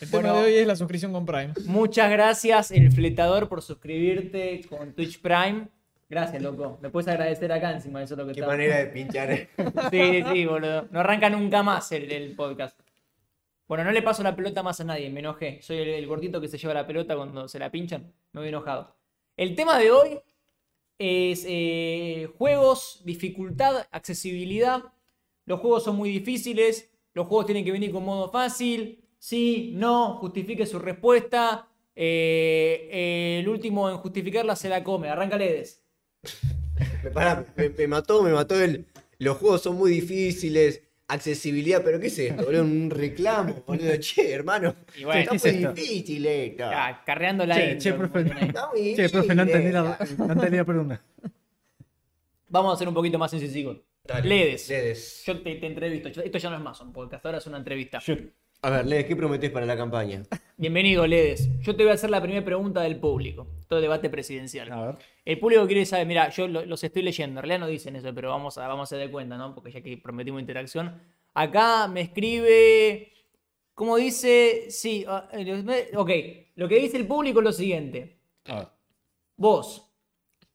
El 0.00 0.08
Bueno. 0.10 0.28
tema 0.28 0.40
de 0.40 0.44
hoy 0.46 0.54
es 0.54 0.66
la 0.66 0.76
suscripción 0.76 1.12
con 1.12 1.24
Prime. 1.24 1.52
Muchas 1.66 2.10
gracias, 2.10 2.70
el 2.72 2.90
fletador, 2.90 3.48
por 3.48 3.62
suscribirte 3.62 4.62
con 4.68 4.92
Twitch 4.92 5.20
Prime. 5.20 5.68
Gracias, 6.08 6.42
loco. 6.42 6.78
Me 6.82 6.90
puedes 6.90 7.08
agradecer 7.08 7.50
acá 7.50 7.72
encima, 7.72 8.02
eso 8.02 8.14
es 8.14 8.18
lo 8.18 8.26
que 8.26 8.32
Qué 8.34 8.42
manera 8.46 8.78
de 8.78 8.86
pinchar. 8.92 9.30
eh. 9.30 9.48
Sí, 9.90 10.22
sí, 10.32 10.46
boludo. 10.46 10.86
No 10.90 11.00
arranca 11.00 11.30
nunca 11.30 11.62
más 11.62 11.90
el, 11.92 12.10
el 12.12 12.34
podcast. 12.36 12.78
Bueno, 13.66 13.84
no 13.84 13.92
le 13.92 14.02
paso 14.02 14.22
la 14.22 14.36
pelota 14.36 14.62
más 14.62 14.80
a 14.80 14.84
nadie, 14.84 15.08
me 15.10 15.20
enojé. 15.20 15.60
Soy 15.62 15.78
el, 15.78 15.88
el 15.88 16.06
gordito 16.06 16.40
que 16.40 16.48
se 16.48 16.58
lleva 16.58 16.74
la 16.74 16.86
pelota 16.86 17.16
cuando 17.16 17.48
se 17.48 17.58
la 17.58 17.70
pinchan. 17.70 18.12
Me 18.32 18.40
voy 18.40 18.48
enojado. 18.50 18.94
El 19.36 19.54
tema 19.54 19.78
de 19.78 19.90
hoy 19.90 20.18
es 20.98 21.44
eh, 21.48 22.28
juegos, 22.36 23.00
dificultad, 23.04 23.86
accesibilidad. 23.90 24.82
Los 25.46 25.60
juegos 25.60 25.82
son 25.84 25.96
muy 25.96 26.10
difíciles. 26.10 26.92
Los 27.14 27.26
juegos 27.26 27.46
tienen 27.46 27.64
que 27.64 27.72
venir 27.72 27.90
con 27.90 28.04
modo 28.04 28.30
fácil. 28.30 29.02
Sí, 29.18 29.72
no, 29.74 30.16
justifique 30.18 30.66
su 30.66 30.78
respuesta. 30.78 31.68
Eh, 31.96 32.88
eh, 32.92 33.38
el 33.40 33.48
último 33.48 33.88
en 33.88 33.96
justificarla 33.96 34.54
se 34.56 34.68
la 34.68 34.84
come. 34.84 35.08
Arranca 35.08 35.38
Ledes. 35.38 35.83
Me, 37.04 37.10
pará, 37.10 37.44
me, 37.56 37.68
me 37.70 37.86
mató, 37.86 38.22
me 38.22 38.32
mató 38.32 38.60
el. 38.60 38.86
Los 39.18 39.36
juegos 39.38 39.62
son 39.62 39.76
muy 39.76 39.90
difíciles. 39.90 40.82
Accesibilidad, 41.06 41.82
pero 41.84 42.00
¿qué 42.00 42.06
es 42.06 42.18
esto, 42.18 42.44
boludo? 42.44 42.62
Un 42.62 42.88
reclamo, 42.90 43.62
boludo. 43.66 43.92
Che, 44.00 44.32
hermano. 44.32 44.74
Y 44.96 45.04
bueno, 45.04 45.20
está 45.20 45.30
¿qué 45.32 45.36
es 45.36 45.54
muy 45.54 45.64
esto? 45.64 45.72
difícil 45.74 46.26
esto. 46.26 46.64
Ah, 46.66 47.02
carreando 47.04 47.44
la 47.44 47.56
Che, 47.56 47.72
intro, 47.72 47.78
che, 47.80 47.92
profe. 47.92 48.18
ahí. 48.32 48.48
Está 48.48 48.70
muy 48.72 48.94
Che, 48.96 49.08
profe, 49.10 49.34
no 49.34 49.42
entendí 49.42 49.70
la, 49.70 49.96
difícil. 50.00 50.18
no 50.26 50.32
entendí 50.32 50.56
la 50.56 50.64
pregunta. 50.64 51.02
Vamos 52.48 52.70
a 52.70 52.74
hacer 52.74 52.88
un 52.88 52.94
poquito 52.94 53.18
más 53.18 53.30
sencillo. 53.30 53.82
Dale, 54.02 54.28
Ledes. 54.28 54.68
Ledes. 54.68 55.22
Yo 55.26 55.40
te, 55.42 55.54
te 55.56 55.66
entrevisto. 55.66 56.08
Esto 56.08 56.38
ya 56.38 56.50
no 56.50 56.56
es 56.56 56.62
más 56.62 56.80
un 56.80 56.92
podcast, 56.92 57.24
ahora 57.26 57.38
es 57.38 57.46
una 57.46 57.58
entrevista. 57.58 58.00
A 58.64 58.70
ver, 58.70 58.86
Ledes, 58.86 59.04
¿qué 59.04 59.14
prometés 59.14 59.50
para 59.50 59.66
la 59.66 59.76
campaña? 59.76 60.22
Bienvenido, 60.56 61.06
Ledes. 61.06 61.50
Yo 61.60 61.76
te 61.76 61.82
voy 61.82 61.90
a 61.90 61.96
hacer 61.96 62.08
la 62.08 62.22
primera 62.22 62.42
pregunta 62.42 62.80
del 62.80 62.98
público. 62.98 63.46
Todo 63.68 63.78
debate 63.82 64.08
presidencial. 64.08 64.72
A 64.72 64.86
ver. 64.86 64.96
El 65.22 65.38
público 65.38 65.66
quiere 65.66 65.84
saber, 65.84 66.06
mira, 66.06 66.30
yo 66.30 66.48
lo- 66.48 66.64
los 66.64 66.82
estoy 66.82 67.02
leyendo. 67.02 67.40
En 67.40 67.42
realidad 67.42 67.58
no 67.60 67.66
dicen 67.66 67.94
eso, 67.94 68.14
pero 68.14 68.30
vamos 68.30 68.56
a, 68.56 68.66
vamos 68.66 68.80
a 68.80 68.96
hacer 68.96 69.06
de 69.06 69.12
cuenta, 69.12 69.36
¿no? 69.36 69.54
Porque 69.54 69.70
ya 69.70 69.82
que 69.82 69.98
prometimos 69.98 70.40
interacción. 70.40 70.98
Acá 71.34 71.88
me 71.88 72.00
escribe. 72.00 73.12
¿Cómo 73.74 73.96
dice? 73.98 74.70
Sí, 74.70 75.04
ah, 75.06 75.28
eh, 75.32 75.90
ok. 75.94 76.10
Lo 76.54 76.66
que 76.66 76.76
dice 76.78 76.96
el 76.96 77.06
público 77.06 77.40
es 77.40 77.44
lo 77.44 77.52
siguiente. 77.52 78.16
A 78.46 78.54
ver. 78.60 78.68
Vos, 79.36 79.90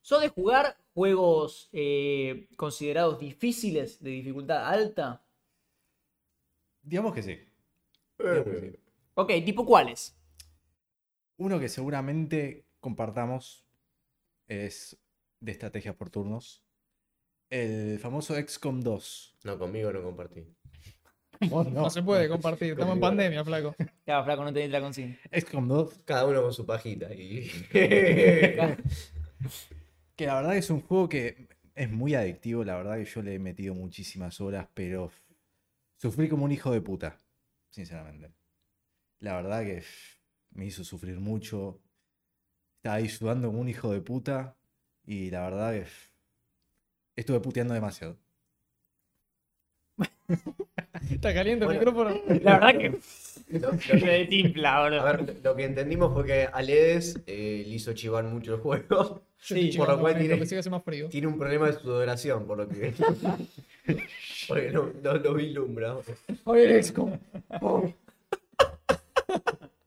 ¿sos 0.01 0.19
de 0.21 0.29
jugar 0.29 0.75
juegos 0.95 1.69
eh, 1.73 2.47
considerados 2.55 3.19
difíciles, 3.19 4.01
de 4.01 4.09
dificultad 4.09 4.67
alta? 4.67 5.21
Digamos 6.81 7.13
que 7.13 7.21
sí. 7.21 7.48
Sí. 8.19 8.79
Ok, 9.15 9.31
¿tipo 9.45 9.65
cuáles? 9.65 10.15
Uno 11.37 11.59
que 11.59 11.69
seguramente 11.69 12.65
compartamos 12.79 13.65
es 14.47 14.99
de 15.39 15.51
estrategias 15.51 15.95
por 15.95 16.09
turnos. 16.09 16.63
El 17.49 17.97
famoso 17.99 18.35
XCOM 18.35 18.81
2. 18.81 19.37
No, 19.43 19.57
conmigo 19.57 19.91
no 19.91 20.03
compartí. 20.03 20.45
No, 21.71 21.89
se 21.89 22.03
puede 22.03 22.27
compartir. 22.27 22.73
Estamos 22.73 22.95
en 22.95 22.99
pandemia, 22.99 23.45
flaco. 23.45 23.73
Claro, 24.03 24.25
flaco, 24.25 24.43
no 24.43 24.51
te 24.51 24.67
la 24.67 24.81
consigna. 24.81 25.17
XCOM 25.31 25.69
2, 25.69 26.03
Cada 26.03 26.25
uno 26.25 26.41
con 26.41 26.53
su 26.53 26.65
pajita. 26.65 27.13
Y... 27.13 27.49
que 30.17 30.25
la 30.25 30.35
verdad 30.35 30.57
es 30.57 30.69
un 30.69 30.81
juego 30.81 31.07
que 31.07 31.47
es 31.75 31.89
muy 31.89 32.13
adictivo. 32.13 32.65
La 32.65 32.75
verdad 32.75 32.97
que 32.97 33.05
yo 33.05 33.21
le 33.21 33.35
he 33.35 33.39
metido 33.39 33.73
muchísimas 33.73 34.41
horas, 34.41 34.67
pero 34.73 35.13
sufrí 35.95 36.27
como 36.27 36.43
un 36.43 36.51
hijo 36.51 36.73
de 36.73 36.81
puta, 36.81 37.17
sinceramente. 37.69 38.31
La 39.19 39.35
verdad 39.35 39.63
que 39.63 39.83
me 40.51 40.65
hizo 40.65 40.83
sufrir 40.83 41.19
mucho. 41.19 41.81
Estaba 42.77 42.95
ahí 42.95 43.09
sudando 43.09 43.47
como 43.49 43.59
un 43.61 43.69
hijo 43.69 43.91
de 43.91 44.01
puta. 44.01 44.55
Y 45.05 45.29
la 45.31 45.41
verdad 45.41 45.73
que 45.73 45.85
estuve 47.15 47.39
puteando 47.39 47.73
demasiado. 47.73 48.17
Está 51.11 51.33
caliente 51.33 51.65
Bueno. 51.65 51.79
el 51.81 51.85
micrófono. 51.85 52.21
La 52.41 52.59
verdad 52.59 52.77
que 52.79 52.99
Lo- 53.59 53.71
lo- 53.71 54.05
me 54.05 54.25
timpla, 54.25 54.85
bro. 54.87 55.01
A 55.01 55.11
ver, 55.11 55.39
lo 55.43 55.55
que 55.55 55.63
entendimos 55.65 56.13
fue 56.13 56.25
que 56.25 56.43
a 56.51 56.61
Ledes 56.61 57.19
eh, 57.25 57.63
le 57.65 57.73
hizo 57.75 57.93
chivar 57.93 58.23
mucho 58.25 58.53
el 58.55 58.61
juego. 58.61 59.23
Sí, 59.41 59.71
por 59.77 59.87
lo 59.87 59.99
cual 59.99 60.17
tiene- 60.17 60.37
que 60.37 60.45
siga 60.45 60.59
hace 60.59 60.69
más 60.69 60.83
frío. 60.83 61.07
Tiene 61.09 61.27
un 61.27 61.37
problema 61.37 61.67
de 61.67 61.73
sudoración, 61.79 62.45
por 62.45 62.57
lo 62.57 62.67
que. 62.67 62.93
Porque 64.47 64.71
no, 64.71 64.91
no 65.01 65.13
lo 65.15 65.33
vislumbra. 65.33 65.95
Oye, 66.43 66.65
el 66.77 66.83
XCOM. 66.83 67.17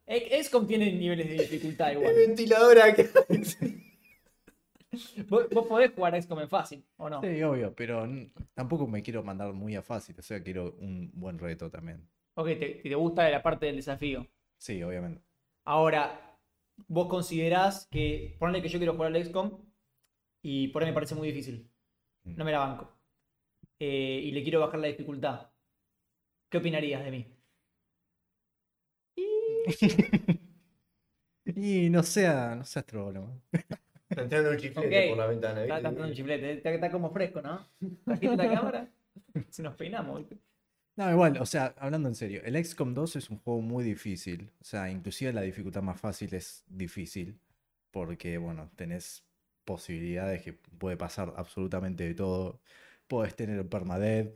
XCOM 0.07 0.67
tiene 0.67 0.91
niveles 0.93 1.27
de 1.29 1.33
dificultad 1.35 1.91
El 1.91 1.97
igual. 1.99 2.15
ventilador 2.15 2.79
acá. 2.79 3.03
Vos, 5.27 5.49
vos 5.49 5.65
podés 5.67 5.91
jugar 5.95 6.21
XCOM 6.21 6.39
en 6.41 6.49
fácil, 6.49 6.85
¿o 6.97 7.09
no? 7.09 7.21
Sí, 7.21 7.41
obvio, 7.41 7.73
pero 7.75 8.03
n- 8.05 8.31
tampoco 8.53 8.85
me 8.87 9.01
quiero 9.01 9.23
mandar 9.23 9.51
muy 9.53 9.75
a 9.75 9.81
fácil. 9.81 10.15
O 10.19 10.21
sea, 10.21 10.41
quiero 10.43 10.75
un 10.79 11.09
buen 11.13 11.39
reto 11.39 11.69
también. 11.69 12.07
Ok, 12.35 12.47
te, 12.59 12.81
te 12.83 12.95
gusta 12.95 13.27
la 13.29 13.41
parte 13.41 13.65
del 13.65 13.77
desafío. 13.77 14.27
Sí, 14.57 14.81
obviamente. 14.83 15.21
Ahora, 15.65 16.32
vos 16.87 17.07
considerás 17.09 17.87
que. 17.91 18.35
Ponle 18.39 18.61
que 18.61 18.69
yo 18.69 18.79
quiero 18.79 18.93
jugar 18.93 19.13
al 19.15 19.23
XCOM 19.25 19.59
y 20.43 20.69
por 20.69 20.83
ahí 20.83 20.89
me 20.89 20.93
parece 20.95 21.15
muy 21.15 21.29
difícil. 21.29 21.69
No 22.35 22.45
me 22.45 22.51
la 22.51 22.59
banco. 22.59 22.97
eh, 23.79 24.21
y 24.25 24.31
le 24.31 24.43
quiero 24.43 24.61
bajar 24.61 24.79
la 24.79 24.87
dificultad. 24.87 25.51
¿Qué 26.49 26.57
opinarías 26.59 27.03
de 27.03 27.11
mí? 27.11 27.27
Y 31.45 31.89
no 31.89 32.03
sea, 32.03 32.55
no 32.55 32.65
seas 32.65 32.85
trolo. 32.85 33.41
Está 34.09 34.23
entrando 34.23 34.51
un 34.51 34.57
chiflete 34.57 35.07
por 35.09 35.17
la 35.17 35.27
ventana. 35.27 35.61
Está, 35.63 35.77
está 35.77 35.93
con 35.93 36.03
un 36.05 36.13
chiflete, 36.13 36.53
está, 36.53 36.71
está 36.71 36.91
como 36.91 37.11
fresco, 37.11 37.41
¿no? 37.41 37.67
Trajiste 38.05 38.37
la 38.37 38.49
cámara, 38.51 38.91
si 39.49 39.61
nos 39.61 39.75
peinamos. 39.75 40.19
¿viste? 40.19 40.37
No, 40.95 41.09
igual, 41.09 41.37
o 41.41 41.45
sea, 41.47 41.73
hablando 41.79 42.07
en 42.09 42.15
serio, 42.15 42.41
el 42.45 42.55
XCOM 42.55 42.93
2 42.93 43.15
es 43.15 43.29
un 43.31 43.39
juego 43.39 43.61
muy 43.61 43.83
difícil. 43.83 44.51
O 44.61 44.63
sea, 44.63 44.91
inclusive 44.91 45.33
la 45.33 45.41
dificultad 45.41 45.81
más 45.81 45.99
fácil 45.99 46.33
es 46.35 46.63
difícil. 46.67 47.39
Porque, 47.91 48.37
bueno, 48.37 48.71
tenés 48.75 49.25
posibilidades 49.65 50.43
que 50.43 50.53
puede 50.53 50.97
pasar 50.97 51.33
absolutamente 51.37 52.03
de 52.05 52.13
todo. 52.15 52.61
Puedes 53.07 53.35
tener 53.35 53.59
un 53.59 53.69
permadeath, 53.69 54.33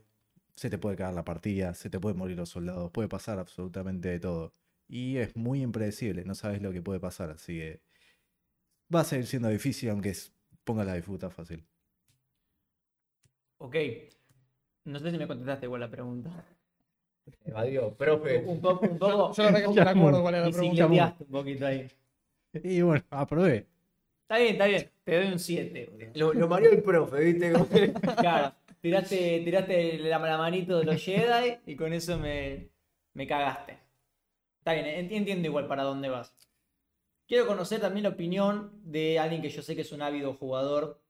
se 0.56 0.70
te 0.70 0.78
puede 0.80 0.96
caer 0.98 1.14
la 1.16 1.26
partida, 1.26 1.74
se 1.76 1.90
te 1.90 2.00
pueden 2.00 2.18
morir 2.18 2.38
los 2.38 2.50
soldados, 2.50 2.92
puede 2.92 3.08
pasar 3.10 3.40
absolutamente 3.40 4.10
de 4.10 4.20
todo. 4.20 4.54
Y 4.88 5.18
es 5.18 5.36
muy 5.36 5.62
impredecible, 5.62 6.24
no 6.26 6.36
sabes 6.36 6.62
lo 6.62 6.72
que 6.74 6.82
puede 6.82 7.00
pasar, 7.00 7.30
así 7.32 7.56
que 7.58 7.82
va 8.94 9.00
a 9.02 9.04
seguir 9.06 9.26
siendo 9.28 9.48
difícil 9.50 9.90
aunque 9.90 10.14
ponga 10.66 10.84
la 10.84 10.96
dificultad 10.96 11.30
fácil. 11.32 11.66
Ok. 13.60 13.76
No 14.88 15.00
sé 15.00 15.12
si 15.12 15.18
me 15.18 15.28
contestaste 15.28 15.66
igual 15.66 15.82
la 15.82 15.90
pregunta. 15.90 16.30
Evadió, 17.46 17.94
profe. 17.94 18.38
Un 18.46 18.62
poco, 18.62 18.86
un 18.88 18.98
poco. 18.98 19.34
Yo 19.34 19.44
no 19.44 19.52
me 19.52 19.60
acuerdo 19.60 20.22
cuál 20.22 20.36
era 20.36 20.46
la 20.46 20.52
pregunta. 20.52 21.16
un 21.20 21.28
poquito 21.28 21.66
ahí. 21.68 21.88
Y 22.54 22.82
bueno, 22.82 23.04
aprobé. 23.10 23.68
Está 24.24 24.38
bien, 24.38 24.54
está 24.54 24.66
bien. 24.66 24.90
Te 25.04 25.16
doy 25.18 25.32
un 25.32 25.40
7. 25.40 26.12
Lo, 26.16 26.34
lo 26.34 26.48
mareó 26.48 26.72
el 26.72 26.82
profe, 26.82 27.20
¿viste? 27.24 27.54
Claro. 28.18 28.54
Tiraste, 28.82 29.42
tiraste 29.44 29.98
la, 30.00 30.20
la 30.20 30.38
manito 30.38 30.80
de 30.80 30.86
los 30.86 31.02
Jedi 31.04 31.58
y 31.66 31.76
con 31.76 31.92
eso 31.94 32.18
me, 32.18 32.70
me 33.14 33.28
cagaste. 33.28 33.78
Está 34.60 34.74
bien, 34.74 34.86
ent- 34.86 35.12
entiendo 35.12 35.48
igual 35.48 35.68
para 35.68 35.84
dónde 35.84 36.10
vas. 36.10 36.34
Quiero 37.28 37.48
conocer 37.48 37.82
también 37.82 38.04
la 38.04 38.10
opinión 38.10 38.72
de 38.84 39.20
alguien 39.20 39.42
que 39.42 39.50
yo 39.50 39.62
sé 39.62 39.76
que 39.76 39.82
es 39.82 39.92
un 39.92 40.02
ávido 40.02 40.34
jugador 40.34 41.02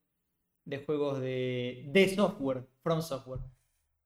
de 0.66 0.80
juegos 0.80 1.20
de, 1.20 1.86
de 1.90 2.16
software, 2.16 2.64
from 2.82 3.02
software. 3.02 3.42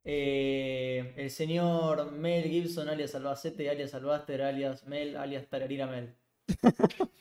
Eh, 0.04 1.14
el 1.16 1.30
señor 1.30 2.12
Mel 2.12 2.44
Gibson, 2.46 2.90
alias 2.90 3.14
Albacete, 3.14 3.70
alias 3.70 3.94
Albaster, 3.94 4.42
alias 4.42 4.88
Mel, 4.88 5.16
alias 5.16 5.48
Tararira 5.48 5.88
Mel. 5.88 6.16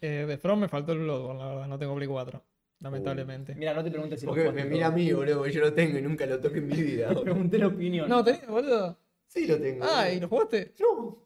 Eh, 0.00 0.26
de 0.28 0.36
From 0.36 0.60
me 0.60 0.68
faltó 0.68 0.92
el 0.92 0.98
Bloodborne, 0.98 1.40
la 1.40 1.48
verdad, 1.48 1.66
no 1.66 1.78
tengo 1.78 1.94
Play 1.94 2.06
4, 2.06 2.44
lamentablemente. 2.80 3.54
Mira, 3.54 3.72
no 3.72 3.82
te 3.82 3.90
preguntes 3.90 4.20
si 4.20 4.26
lo 4.26 4.32
Porque 4.32 4.42
jugaste 4.42 4.64
me 4.64 4.70
mira 4.70 4.88
a 4.88 4.90
mí, 4.90 5.10
boludo, 5.10 5.38
porque 5.38 5.52
yo 5.52 5.62
lo 5.62 5.72
tengo 5.72 5.96
y 5.96 6.02
nunca 6.02 6.26
lo 6.26 6.38
toqué 6.40 6.58
en 6.58 6.66
mi 6.66 6.76
vida. 6.76 7.08
Te 7.14 7.22
pregunté 7.22 7.56
la 7.56 7.68
opinión. 7.68 8.06
No, 8.06 8.22
tenés, 8.22 8.46
boludo. 8.46 8.98
Sí 9.26 9.46
lo 9.46 9.58
tengo. 9.58 9.82
Ah, 9.82 10.10
¿y 10.10 10.20
lo 10.20 10.28
jugaste? 10.28 10.74
No. 10.78 11.23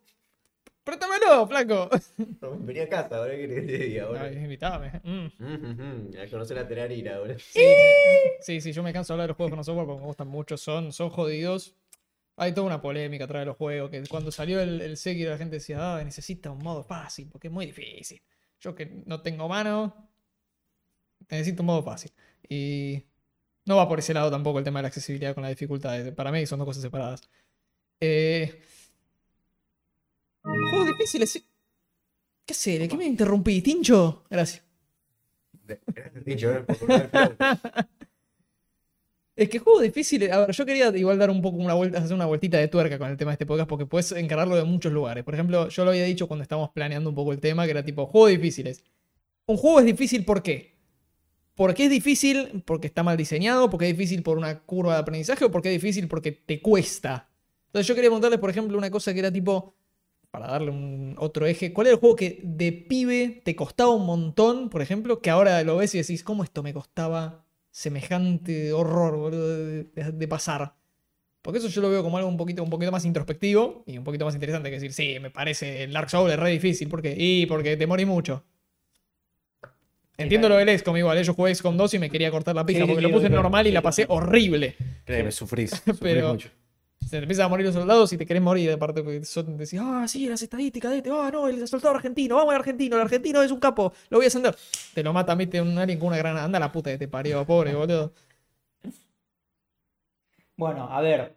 ¡Préstamelo, 0.89 1.47
flaco! 1.47 1.91
no, 2.41 2.59
Venía 2.61 2.85
a 2.85 2.89
casa, 2.89 3.19
ahora 3.19 3.37
que 3.37 3.47
te 3.47 3.61
diga, 3.61 4.07
boludo. 4.07 4.23
Ay. 4.23 5.01
Mm. 5.05 5.31
Mm, 5.39 6.13
mm, 6.15 6.19
A 6.19 6.31
conocer 6.31 6.57
la 6.57 6.67
terarira, 6.67 7.19
boludo. 7.19 7.39
Sí, 7.39 7.61
sí, 8.41 8.61
sí, 8.63 8.73
yo 8.73 8.83
me 8.83 8.91
canso 8.91 9.13
de 9.13 9.15
hablar 9.17 9.27
de 9.27 9.29
los 9.29 9.37
juegos 9.37 9.55
con 9.55 9.65
software 9.65 9.87
porque 9.87 10.01
me 10.01 10.07
gustan 10.07 10.29
mucho, 10.29 10.57
son, 10.57 10.95
son 10.95 11.11
jodidos. 11.11 11.77
Hay 12.37 12.55
toda 12.55 12.69
una 12.69 12.81
polémica 12.81 13.25
atrás 13.25 13.43
de 13.43 13.47
los 13.47 13.59
juegos, 13.59 13.91
que 13.91 14.03
cuando 14.07 14.33
salió 14.33 14.63
el, 14.63 14.81
el 14.81 14.97
Sekiro 14.97 15.29
la 15.31 15.37
gente 15.37 15.57
decía, 15.57 15.97
ah, 15.97 16.03
necesita 16.03 16.51
un 16.51 16.61
modo 16.61 16.83
fácil, 16.83 17.29
porque 17.31 17.49
es 17.49 17.53
muy 17.53 17.67
difícil. 17.67 18.23
Yo 18.59 18.75
que 18.75 19.03
no 19.05 19.21
tengo 19.21 19.47
mano, 19.47 20.09
necesito 21.29 21.63
un 21.63 21.67
modo 21.67 21.83
fácil. 21.83 22.13
Y 22.49 23.05
no 23.67 23.77
va 23.77 23.87
por 23.87 23.99
ese 23.99 24.15
lado 24.15 24.31
tampoco 24.31 24.59
el 24.59 24.65
tema 24.65 24.79
de 24.79 24.85
la 24.85 24.89
accesibilidad 24.89 25.35
con 25.35 25.43
la 25.43 25.51
dificultad. 25.51 26.15
Para 26.15 26.33
mí 26.33 26.47
son 26.47 26.59
dos 26.59 26.65
cosas 26.65 26.83
separadas. 26.83 27.29
Eh, 28.01 28.63
juegos 30.43 30.87
difíciles, 30.89 31.31
sí. 31.31 31.45
¿Qué 32.47 32.55
sé? 32.55 32.89
¿Qué 32.89 32.97
me 32.97 33.05
interrumpí? 33.05 33.61
¿Tincho? 33.61 34.25
Gracias. 34.31 34.65
Dicho, 36.25 36.51
¿eh? 36.51 36.65
Es 39.39 39.49
que 39.49 39.61
juegos 39.61 39.83
difíciles. 39.85 40.33
A 40.33 40.41
ver, 40.41 40.51
yo 40.51 40.67
quería 40.67 40.89
igual 40.97 41.17
dar 41.17 41.31
un 41.31 41.41
poco 41.41 41.59
una 41.59 41.75
vuelta, 41.75 41.99
hacer 41.99 42.13
una 42.13 42.27
vueltita 42.27 42.59
de 42.59 42.67
tuerca 42.67 42.99
con 42.99 43.09
el 43.09 43.17
tema 43.17 43.31
de 43.31 43.35
este 43.35 43.47
podcast, 43.47 43.69
porque 43.69 43.87
puedes 43.87 44.11
encararlo 44.11 44.57
de 44.57 44.65
muchos 44.65 44.93
lugares. 44.93 45.23
Por 45.23 45.35
ejemplo, 45.35 45.69
yo 45.69 45.85
lo 45.85 45.91
había 45.91 46.03
dicho 46.03 46.27
cuando 46.27 46.43
estábamos 46.43 46.71
planeando 46.71 47.09
un 47.09 47.15
poco 47.15 47.31
el 47.31 47.39
tema, 47.39 47.65
que 47.65 47.71
era 47.71 47.85
tipo, 47.85 48.05
juegos 48.07 48.31
difíciles. 48.31 48.83
Un 49.47 49.57
juego 49.57 49.79
es 49.79 49.87
difícil, 49.87 50.25
¿por 50.25 50.43
qué? 50.43 50.75
¿Por 51.55 51.73
qué 51.73 51.85
es 51.85 51.91
difícil? 51.91 52.65
Porque 52.67 52.89
está 52.89 53.05
mal 53.05 53.17
diseñado, 53.17 53.71
porque 53.71 53.89
es 53.89 53.97
difícil 53.97 54.25
por 54.25 54.39
una 54.39 54.59
curva 54.59 54.95
de 54.95 55.01
aprendizaje, 55.03 55.45
o 55.45 55.53
porque 55.53 55.73
es 55.73 55.81
difícil 55.81 56.09
porque 56.09 56.33
te 56.33 56.61
cuesta. 56.61 57.29
Entonces 57.67 57.87
yo 57.87 57.95
quería 57.95 58.11
preguntarles, 58.11 58.41
por 58.41 58.51
ejemplo, 58.51 58.77
una 58.77 58.91
cosa 58.91 59.13
que 59.13 59.21
era 59.21 59.31
tipo, 59.31 59.77
para 60.31 60.47
darle 60.49 60.71
un 60.71 61.15
otro 61.19 61.47
eje, 61.47 61.73
¿cuál 61.73 61.87
era 61.87 61.95
el 61.95 62.01
juego 62.01 62.17
que 62.17 62.41
de 62.45 62.73
pibe 62.73 63.41
te 63.45 63.57
costaba 63.57 63.91
un 63.95 64.05
montón, 64.07 64.69
por 64.69 64.83
ejemplo, 64.83 65.21
que 65.21 65.31
ahora 65.31 65.63
lo 65.65 65.77
ves 65.77 65.95
y 65.95 65.99
decís, 65.99 66.23
¿cómo 66.23 66.45
esto 66.45 66.63
me 66.63 66.75
costaba 66.75 67.45
semejante 67.71 68.73
horror, 68.73 69.17
boludo, 69.17 69.49
de, 69.67 69.85
de- 69.85 70.13
de 70.13 70.29
pasar? 70.29 70.75
Porque 71.41 71.59
eso 71.61 71.69
yo 71.69 71.81
lo 71.81 71.89
veo 71.91 72.03
como 72.03 72.19
algo 72.19 72.29
un 72.29 72.37
poquito, 72.37 72.63
un 72.63 72.69
poquito 72.71 72.93
más 72.93 73.05
introspectivo 73.07 73.85
y 73.87 73.97
un 73.97 74.05
poquito 74.05 74.25
más 74.27 74.35
interesante 74.35 74.69
que 74.69 74.75
decir, 74.77 74.93
sí, 74.93 75.19
me 75.21 75.31
parece 75.31 75.85
el 75.85 75.93
Dark 75.93 76.11
Souls 76.11 76.33
es 76.33 76.39
re 76.39 76.51
difícil, 76.51 76.89
porque 76.89 77.15
Y 77.17 77.47
porque 77.47 77.77
te 77.77 77.87
morí 77.87 78.05
mucho. 78.05 78.45
Entiendo 80.17 80.49
lo 80.49 80.57
del 80.57 80.69
XCOM 80.77 80.97
igual, 80.97 81.17
eh, 81.19 81.23
yo 81.23 81.33
jugué 81.33 81.55
XCOM 81.55 81.77
2 81.77 81.95
y 81.95 81.99
me 82.01 82.11
quería 82.11 82.31
cortar 82.33 82.55
la 82.57 82.67
pija 82.67 82.81
Sí, 82.81 82.87
porque 82.87 83.01
sí, 83.01 83.07
lo 83.07 83.13
puse 83.15 83.31
normal 83.31 83.67
y 83.67 83.71
sí, 83.71 83.75
la 83.75 83.83
pasé 83.83 84.05
horrible. 84.09 84.75
Créeme, 85.05 85.31
sufrís. 85.31 85.71
sufrís 85.71 85.99
Pero- 86.01 86.29
mucho. 86.33 86.49
Se 87.01 87.11
te 87.17 87.19
empiezan 87.19 87.47
a 87.47 87.49
morir 87.49 87.65
los 87.65 87.75
soldados 87.75 88.13
y 88.13 88.19
te 88.19 88.27
querés 88.27 88.43
morir, 88.43 88.71
aparte 88.71 89.03
porque 89.03 89.25
son, 89.25 89.57
decís, 89.57 89.81
ah, 89.83 90.05
sí, 90.07 90.29
las 90.29 90.43
estadísticas 90.43 90.91
de 90.91 90.99
este, 90.99 91.11
ah, 91.11 91.31
no, 91.33 91.49
el 91.49 91.67
soldado 91.67 91.95
argentino, 91.95 92.37
vamos 92.37 92.51
al 92.53 92.61
argentino, 92.61 92.97
el 92.97 93.03
argentino 93.03 93.43
es 93.43 93.51
un 93.51 93.61
capo, 93.61 93.93
lo 94.11 94.19
voy 94.19 94.27
a 94.27 94.29
ascender. 94.29 94.55
Te 94.93 95.03
lo 95.03 95.13
mata, 95.15 95.35
mete 95.35 95.61
un 95.63 95.79
alien 95.79 95.99
con 95.99 96.09
una 96.09 96.19
granada, 96.19 96.45
anda 96.45 96.59
la 96.61 96.71
puta 96.71 96.91
que 96.91 96.99
te 96.99 97.09
parió, 97.09 97.47
pobre 97.47 97.75
boludo. 97.75 98.13
Bueno, 100.57 100.89
a 100.91 101.01
ver. 101.01 101.37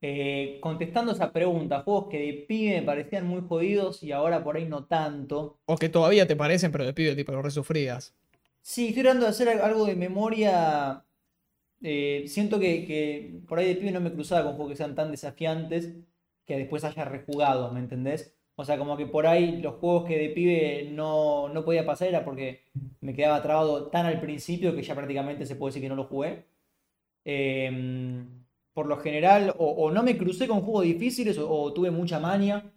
eh, 0.00 0.58
contestando 0.62 1.12
esa 1.12 1.32
pregunta, 1.32 1.82
juegos 1.82 2.08
que 2.10 2.18
de 2.18 2.32
pibe 2.48 2.80
me 2.80 2.86
parecían 2.86 3.26
muy 3.26 3.42
jodidos 3.48 4.02
y 4.02 4.12
ahora 4.12 4.42
por 4.44 4.56
ahí 4.56 4.66
no 4.66 4.84
tanto. 4.86 5.58
O 5.66 5.76
que 5.76 5.88
todavía 5.88 6.26
te 6.26 6.36
parecen, 6.36 6.72
pero 6.72 6.84
de 6.86 6.94
pibe 6.94 7.14
tipo 7.16 7.32
lo 7.32 7.42
resufrías. 7.42 8.14
Sí, 8.62 8.88
estoy 8.88 9.02
tratando 9.02 9.26
de 9.26 9.30
hacer 9.30 9.48
al- 9.48 9.62
algo 9.62 9.86
de 9.86 9.96
memoria. 9.96 11.04
Eh, 11.82 12.24
siento 12.26 12.58
que, 12.58 13.40
por 13.48 13.58
ahí 13.58 13.68
de 13.68 13.76
pibe 13.76 13.92
no 13.92 14.00
me 14.00 14.12
cruzaba 14.12 14.44
con 14.44 14.54
juegos 14.54 14.72
que 14.72 14.76
sean 14.76 14.94
tan 14.94 15.10
desafiantes 15.10 15.94
que 16.44 16.56
después 16.56 16.84
haya 16.84 17.04
rejugado, 17.04 17.72
¿me 17.72 17.80
entendés? 17.80 18.34
O 18.56 18.64
sea, 18.64 18.78
como 18.78 18.96
que 18.96 19.06
por 19.06 19.26
ahí 19.26 19.60
los 19.62 19.76
juegos 19.76 20.04
que 20.04 20.18
de 20.18 20.30
pibe 20.30 20.90
no, 20.92 21.48
no 21.48 21.64
podía 21.64 21.86
pasar 21.86 22.08
era 22.08 22.24
porque 22.24 22.64
me 23.00 23.14
quedaba 23.14 23.42
trabado 23.42 23.86
tan 23.88 24.06
al 24.06 24.20
principio 24.20 24.74
que 24.74 24.82
ya 24.82 24.94
prácticamente 24.96 25.46
se 25.46 25.54
puede 25.56 25.70
decir 25.70 25.82
que 25.82 25.88
no 25.88 25.94
lo 25.94 26.04
jugué. 26.04 26.46
Em, 27.24 28.44
por 28.72 28.86
lo 28.86 28.96
general, 28.98 29.54
o, 29.58 29.90
no 29.90 30.02
me 30.02 30.16
crucé 30.16 30.48
con 30.48 30.62
juegos 30.62 30.84
difíciles 30.84 31.38
o, 31.38 31.72
tuve 31.72 31.90
mucha 31.90 32.18
maña 32.20 32.72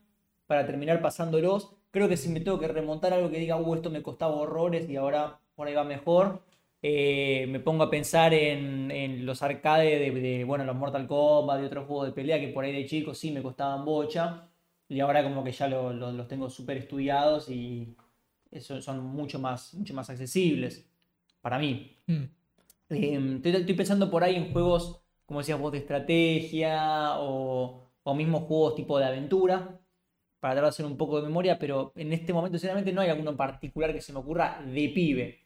para 0.48 0.66
terminar 0.66 1.02
pasándolos. 1.02 1.72
Creo 1.92 2.10
que 2.10 2.18
si 2.18 2.30
me 2.30 2.42
tengo 2.42 2.60
que 2.60 2.68
remontar 2.68 3.14
algo 3.14 3.32
que 3.32 3.40
diga, 3.40 3.58
uh, 3.58 3.76
esto 3.76 3.90
me 3.90 4.04
costaba 4.04 4.36
horrores 4.36 4.90
y 4.90 4.96
ahora 4.98 5.40
por 5.56 5.68
ahí 5.68 5.74
va 5.74 5.84
mejor, 5.84 6.44
eh, 6.82 7.46
me 7.50 7.60
pongo 7.60 7.84
a 7.84 7.90
pensar 7.92 8.34
en, 8.34 8.90
en 8.92 9.26
los 9.26 9.42
arcades 9.44 10.00
de, 10.00 10.20
de, 10.20 10.44
bueno, 10.44 10.66
los 10.66 10.76
Mortal 10.76 11.08
Kombat 11.08 11.62
y 11.62 11.66
otros 11.66 11.86
juegos 11.88 12.08
de 12.08 12.14
pelea 12.14 12.40
que 12.40 12.50
por 12.50 12.64
ahí 12.64 12.74
de 12.74 12.86
chico 12.86 13.14
sí 13.14 13.32
me 13.32 13.42
costaban 13.44 13.86
bocha. 13.86 14.48
Y 14.90 15.00
ahora 15.00 15.24
como 15.24 15.44
que 15.44 15.52
ya 15.52 15.68
lo- 15.68 15.94
lo- 15.94 16.12
los 16.12 16.28
tengo 16.28 16.50
súper 16.50 16.78
estudiados 16.78 17.50
y 17.50 17.96
eso 18.52 18.82
son 18.82 19.06
mucho 19.06 19.40
más, 19.40 19.74
mucho 19.76 19.94
más 19.94 20.10
accesibles 20.10 20.90
para 21.42 21.60
mí. 21.60 21.98
Mm. 22.08 22.24
Eh, 22.90 23.34
estoy, 23.38 23.56
estoy 23.56 23.76
pensando 23.76 24.10
por 24.12 24.24
ahí 24.24 24.36
en 24.36 24.52
juegos, 24.52 25.02
como 25.26 25.40
decías 25.40 25.60
vos, 25.60 25.72
de 25.72 25.80
estrategia 25.80 27.20
o, 27.20 27.90
o 28.04 28.14
mismos 28.16 28.44
juegos 28.44 28.76
tipo 28.76 28.98
de 29.00 29.06
aventura, 29.06 29.80
para 30.40 30.54
tratar 30.56 30.64
de 30.66 30.70
hacer 30.70 30.86
un 30.86 30.98
poco 30.98 31.18
de 31.22 31.28
memoria, 31.28 31.60
pero 31.60 31.94
en 31.96 32.14
este 32.14 32.34
momento 32.34 32.58
sinceramente 32.58 32.92
no 32.94 33.02
hay 33.02 33.10
alguno 33.10 33.32
en 33.32 33.38
particular 33.38 33.94
que 33.94 34.02
se 34.02 34.14
me 34.14 34.20
ocurra 34.20 34.62
de 34.66 34.90
pibe, 34.90 35.41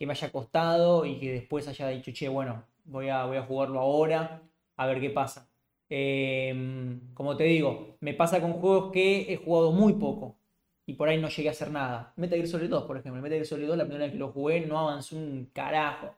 que 0.00 0.06
me 0.06 0.14
haya 0.14 0.32
costado 0.32 1.04
y 1.04 1.18
que 1.18 1.30
después 1.30 1.68
haya 1.68 1.88
dicho, 1.88 2.10
che, 2.10 2.26
bueno, 2.26 2.64
voy 2.86 3.10
a, 3.10 3.26
voy 3.26 3.36
a 3.36 3.42
jugarlo 3.42 3.80
ahora, 3.80 4.40
a 4.76 4.86
ver 4.86 4.98
qué 4.98 5.10
pasa. 5.10 5.46
Eh, 5.90 6.98
como 7.12 7.36
te 7.36 7.44
digo, 7.44 7.98
me 8.00 8.14
pasa 8.14 8.40
con 8.40 8.54
juegos 8.54 8.92
que 8.92 9.30
he 9.30 9.36
jugado 9.36 9.72
muy 9.72 9.92
poco 9.92 10.36
y 10.86 10.94
por 10.94 11.10
ahí 11.10 11.20
no 11.20 11.28
llegué 11.28 11.50
a 11.50 11.52
hacer 11.52 11.70
nada. 11.70 12.14
Metal 12.16 12.38
Gear 12.38 12.48
Solid 12.48 12.70
2, 12.70 12.84
por 12.84 12.96
ejemplo. 12.96 13.20
Metal 13.20 13.36
Gear 13.36 13.46
Solid 13.46 13.66
2, 13.66 13.76
la 13.76 13.84
primera 13.84 14.06
vez 14.06 14.12
que 14.12 14.18
lo 14.18 14.32
jugué, 14.32 14.60
no 14.62 14.78
avanzó 14.78 15.16
un 15.16 15.50
carajo. 15.52 16.14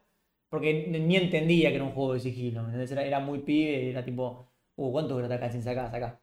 Porque 0.49 0.87
ni 0.89 1.17
entendía 1.17 1.71
que 1.71 1.77
era 1.77 1.85
un 1.85 1.91
juego 1.93 2.15
de 2.15 2.21
sigilo. 2.21 2.71
Era, 2.71 3.03
era 3.03 3.19
muy 3.19 3.41
pibe, 3.41 3.91
era 3.91 4.05
tipo, 4.05 4.47
uh, 4.77 4.93
¿cuánto 4.93 5.19
acá 5.19 5.51
sin 5.51 5.63
sacar? 5.65 5.91
Saca. 5.91 6.21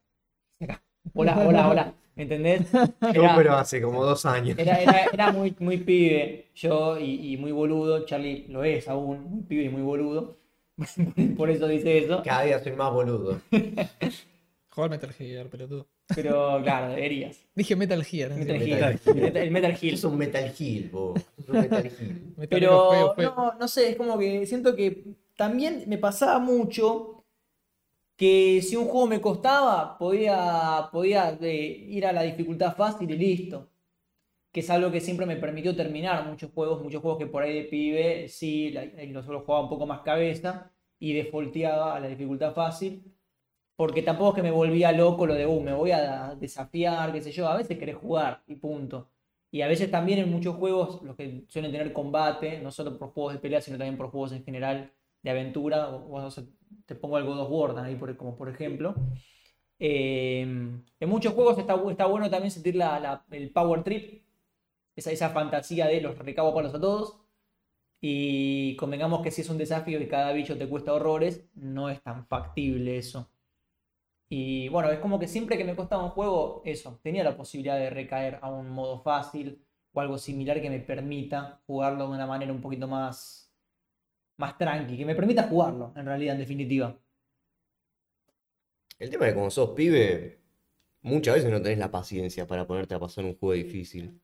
Hola, 1.13 1.37
hola, 1.47 1.69
hola. 1.69 1.93
¿Me 2.15 2.23
entendés? 2.23 2.69
Yo, 3.13 3.23
pero 3.35 3.53
hace 3.55 3.81
como 3.81 4.03
dos 4.03 4.25
años. 4.25 4.57
era, 4.59 4.81
era, 4.81 5.05
era 5.13 5.31
muy, 5.31 5.55
muy 5.59 5.77
pibe, 5.77 6.47
yo 6.53 6.99
y, 6.99 7.33
y 7.33 7.37
muy 7.37 7.51
boludo, 7.53 8.05
Charlie 8.05 8.45
lo 8.49 8.63
es 8.63 8.87
aún, 8.89 9.23
muy 9.29 9.43
pibe 9.43 9.63
y 9.63 9.69
muy 9.69 9.81
boludo. 9.81 10.37
Por 11.37 11.49
eso 11.49 11.67
dice 11.67 11.97
eso. 11.97 12.21
Cada 12.23 12.43
día 12.43 12.59
soy 12.59 12.73
más 12.73 12.91
boludo. 12.91 13.39
Jugar 14.69 14.89
Metal 14.89 15.11
Gear, 15.13 15.47
pelotudo. 15.47 15.87
Pero 16.15 16.61
claro, 16.63 16.89
deberías. 16.89 17.37
Dije 17.55 17.75
Metal 17.75 18.03
Gear. 18.03 18.31
Metal. 18.33 18.59
Gear. 18.59 18.99
Metal 19.15 19.37
El 19.43 19.51
Metal 19.51 19.75
Gear. 19.75 19.93
Es 19.93 20.03
un 20.03 20.17
Metal 20.17 20.53
Hill, 20.57 20.89
vos. 20.91 21.21
Es 21.37 21.49
un 21.49 21.59
Metal 21.61 21.89
Gear 21.89 22.49
Pero 22.49 22.91
feo, 22.91 23.13
feo. 23.15 23.33
no, 23.35 23.53
no 23.59 23.67
sé, 23.67 23.89
es 23.89 23.95
como 23.95 24.17
que 24.17 24.45
siento 24.45 24.75
que 24.75 25.03
también 25.35 25.83
me 25.87 25.97
pasaba 25.97 26.39
mucho 26.39 27.18
que 28.19 28.61
si 28.63 28.75
un 28.77 28.85
juego 28.88 29.07
me 29.07 29.21
costaba, 29.21 29.97
podía, 29.99 30.89
podía 30.93 31.38
eh, 31.41 31.85
ir 31.97 32.05
a 32.07 32.13
la 32.13 32.23
dificultad 32.23 32.75
fácil 32.75 33.09
y 33.11 33.17
listo. 33.17 33.69
Que 34.51 34.61
es 34.61 34.69
algo 34.71 34.91
que 34.91 35.01
siempre 35.01 35.25
me 35.27 35.38
permitió 35.38 35.75
terminar 35.75 36.25
muchos 36.27 36.51
juegos, 36.53 36.81
muchos 36.83 37.01
juegos 37.01 37.19
que 37.19 37.27
por 37.27 37.43
ahí 37.43 37.53
de 37.55 37.63
pibe, 37.65 38.27
sí, 38.29 38.71
la- 38.71 38.83
eh, 38.85 39.13
jugaba 39.23 39.61
un 39.63 39.69
poco 39.69 39.85
más 39.88 40.01
cabeza 40.01 40.71
y 40.99 41.13
defaulteaba 41.13 41.95
a 41.95 41.99
la 41.99 42.07
dificultad 42.09 42.53
fácil. 42.53 43.03
Porque 43.75 44.01
tampoco 44.03 44.31
es 44.31 44.35
que 44.38 44.43
me 44.43 44.51
volvía 44.51 44.91
loco 44.91 45.25
lo 45.25 45.33
de, 45.35 45.45
uh, 45.47 45.61
me 45.61 45.73
voy 45.73 45.91
a 45.91 46.35
desafiar, 46.35 47.13
qué 47.13 47.21
sé 47.21 47.31
yo. 47.31 47.47
A 47.47 47.57
veces 47.57 47.77
querés 47.77 47.95
jugar 47.97 48.43
y 48.47 48.55
punto. 48.55 49.09
Y 49.51 49.61
a 49.61 49.67
veces 49.67 49.89
también 49.91 50.19
en 50.19 50.29
muchos 50.31 50.55
juegos, 50.57 51.01
los 51.03 51.15
que 51.15 51.45
suelen 51.47 51.71
tener 51.71 51.93
combate, 51.93 52.59
no 52.61 52.71
solo 52.71 52.97
por 52.99 53.11
juegos 53.13 53.33
de 53.33 53.39
pelea, 53.39 53.61
sino 53.61 53.77
también 53.77 53.97
por 53.97 54.09
juegos 54.11 54.33
en 54.33 54.43
general 54.43 54.91
de 55.23 55.29
aventura, 55.31 55.89
o, 55.89 56.29
te 56.85 56.95
pongo 56.95 57.17
God 57.23 57.39
of 57.41 57.49
War 57.51 57.85
ahí 57.85 57.95
como 58.17 58.38
por 58.38 58.49
ejemplo. 58.49 58.95
Eh, 59.79 60.41
en 60.41 61.09
muchos 61.09 61.33
juegos 61.33 61.57
está, 61.57 61.75
bu- 61.75 61.91
está 61.91 62.05
bueno 62.05 62.29
también 62.29 62.51
sentir 62.51 62.75
el 63.31 63.51
power 63.51 63.83
trip, 63.83 64.23
esa, 64.95 65.11
esa 65.11 65.29
fantasía 65.29 65.88
de 65.88 66.01
los 66.01 66.17
recabo 66.19 66.53
palos 66.53 66.73
a 66.75 66.81
todos. 66.81 67.21
Y 68.01 68.75
convengamos 68.77 69.21
que 69.23 69.31
si 69.31 69.41
es 69.41 69.49
un 69.49 69.57
desafío 69.57 70.01
y 70.01 70.07
cada 70.07 70.33
bicho 70.33 70.57
te 70.57 70.69
cuesta 70.69 70.93
horrores, 70.93 71.49
no 71.55 71.89
es 71.89 72.01
tan 72.03 72.27
factible 72.27 72.97
eso. 72.97 73.29
Y 74.29 74.69
bueno, 74.69 74.89
es 74.91 74.99
como 74.99 75.19
que 75.19 75.27
siempre 75.27 75.57
que 75.57 75.63
me 75.63 75.75
costaba 75.75 76.03
un 76.03 76.11
juego, 76.11 76.61
eso, 76.65 76.99
tenía 77.03 77.23
la 77.23 77.35
posibilidad 77.35 77.77
de 77.77 77.89
recaer 77.89 78.38
a 78.41 78.49
un 78.51 78.69
modo 78.69 78.99
fácil 79.01 79.63
o 79.93 80.01
algo 80.01 80.17
similar 80.19 80.61
que 80.61 80.69
me 80.69 80.79
permita 80.79 81.61
jugarlo 81.65 82.07
de 82.07 82.13
una 82.15 82.27
manera 82.27 82.53
un 82.53 82.61
poquito 82.61 82.88
más, 82.88 83.48
más 84.39 84.58
tranqui, 84.58 84.98
que 84.98 85.05
me 85.05 85.15
permita 85.15 85.43
jugarlo, 85.43 85.93
en 85.96 86.05
realidad, 86.05 86.34
en 86.36 86.39
definitiva. 86.41 86.98
El 88.98 89.10
tema 89.10 89.25
es 89.27 89.31
que 89.34 89.36
como 89.39 89.51
sos 89.51 89.72
pibe, 89.72 90.39
muchas 91.01 91.36
veces 91.36 91.51
no 91.51 91.62
tenés 91.62 91.77
la 91.79 91.91
paciencia 91.91 92.48
para 92.48 92.67
ponerte 92.67 92.96
a 92.96 93.00
pasar 93.00 93.25
un 93.25 93.36
juego 93.38 93.53
difícil. 93.53 94.19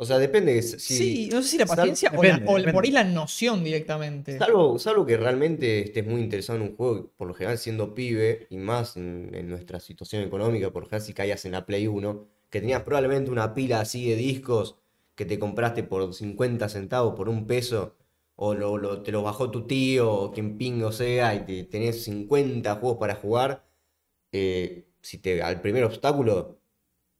O 0.00 0.04
sea, 0.04 0.18
depende 0.18 0.54
de 0.54 0.62
si, 0.62 0.78
Sí, 0.78 1.28
no 1.32 1.42
sé 1.42 1.48
si 1.48 1.58
la 1.58 1.66
sal- 1.66 1.76
paciencia 1.78 2.10
o, 2.10 2.22
depende, 2.22 2.44
la- 2.44 2.52
o 2.52 2.54
depende. 2.56 2.72
por 2.72 2.84
ahí 2.84 2.90
la 2.92 3.04
noción 3.04 3.64
directamente. 3.64 4.38
Salvo, 4.38 4.78
salvo 4.78 5.04
que 5.06 5.16
realmente 5.16 5.80
estés 5.80 6.06
muy 6.06 6.20
interesado 6.20 6.56
en 6.60 6.62
un 6.70 6.76
juego, 6.76 7.10
por 7.16 7.26
lo 7.26 7.34
general 7.34 7.58
siendo 7.58 7.94
pibe, 7.94 8.46
y 8.50 8.58
más 8.58 8.96
en, 8.96 9.30
en 9.34 9.48
nuestra 9.48 9.80
situación 9.80 10.22
económica, 10.22 10.70
por 10.70 10.84
lo 10.84 10.88
general 10.88 11.04
si 11.06 11.14
caías 11.14 11.44
en 11.44 11.52
la 11.52 11.66
Play 11.66 11.88
1, 11.88 12.26
que 12.48 12.60
tenías 12.60 12.82
probablemente 12.82 13.30
una 13.32 13.54
pila 13.54 13.80
así 13.80 14.08
de 14.08 14.14
discos 14.16 14.76
que 15.16 15.24
te 15.24 15.38
compraste 15.40 15.82
por 15.82 16.14
50 16.14 16.68
centavos, 16.68 17.14
por 17.16 17.28
un 17.28 17.46
peso, 17.48 17.96
o 18.40 18.54
lo, 18.54 19.02
te 19.02 19.12
lo 19.12 19.22
bajó 19.22 19.50
tu 19.50 19.66
tío, 19.66 20.12
o 20.12 20.30
quien 20.32 20.58
pingo 20.58 20.92
sea, 20.92 21.34
y 21.34 21.44
te, 21.44 21.64
tenés 21.64 22.04
50 22.04 22.76
juegos 22.76 22.98
para 22.98 23.16
jugar, 23.16 23.66
eh, 24.32 24.88
si 25.02 25.18
te, 25.18 25.42
al 25.42 25.60
primer 25.60 25.84
obstáculo 25.84 26.60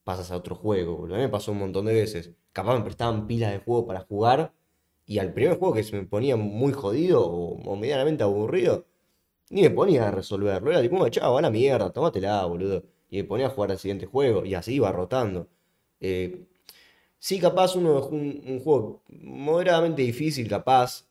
pasas 0.05 0.31
a 0.33 0.37
otro 0.37 0.55
juego, 0.57 0.97
boludo. 0.97 1.17
A 1.17 1.19
mí 1.19 1.25
me 1.25 1.31
pasó 1.31 1.53
un 1.53 1.59
montón 1.61 1.87
de 1.87 1.95
veces. 1.95 2.33
Capaz 2.53 2.77
me 2.79 2.85
prestaban 2.85 3.27
pilas 3.27 3.53
de 3.53 3.59
juego 3.61 3.87
para 3.87 4.01
jugar. 4.03 4.55
Y 5.07 5.19
al 5.21 5.35
primer 5.35 5.59
juego 5.59 5.75
que 5.75 5.85
se 5.85 5.97
me 5.97 6.07
ponía 6.07 6.37
muy 6.37 6.73
jodido 6.73 7.27
o, 7.27 7.77
medianamente 7.77 8.23
aburrido, 8.25 8.87
ni 9.51 9.63
me 9.63 9.71
ponía 9.71 10.09
a 10.09 10.11
resolverlo. 10.13 10.71
Era 10.71 10.83
tipo, 10.83 11.09
chavo, 11.11 11.39
a 11.39 11.43
la 11.43 11.51
mierda, 11.51 11.93
tómatela, 11.93 12.45
boludo. 12.47 12.85
Y 13.11 13.19
me 13.19 13.25
ponía 13.25 13.47
a 13.49 13.51
jugar 13.51 13.73
al 13.73 13.79
siguiente 13.79 14.07
juego. 14.07 14.45
Y 14.45 14.55
así 14.55 14.75
iba 14.75 14.93
rotando. 14.93 15.49
Eh, 16.01 16.47
sí, 17.19 17.41
capaz 17.41 17.77
uno 17.77 18.07
un, 18.09 18.43
un 18.47 18.61
juego 18.61 19.03
moderadamente 19.09 20.03
difícil, 20.03 20.49
capaz. 20.49 21.08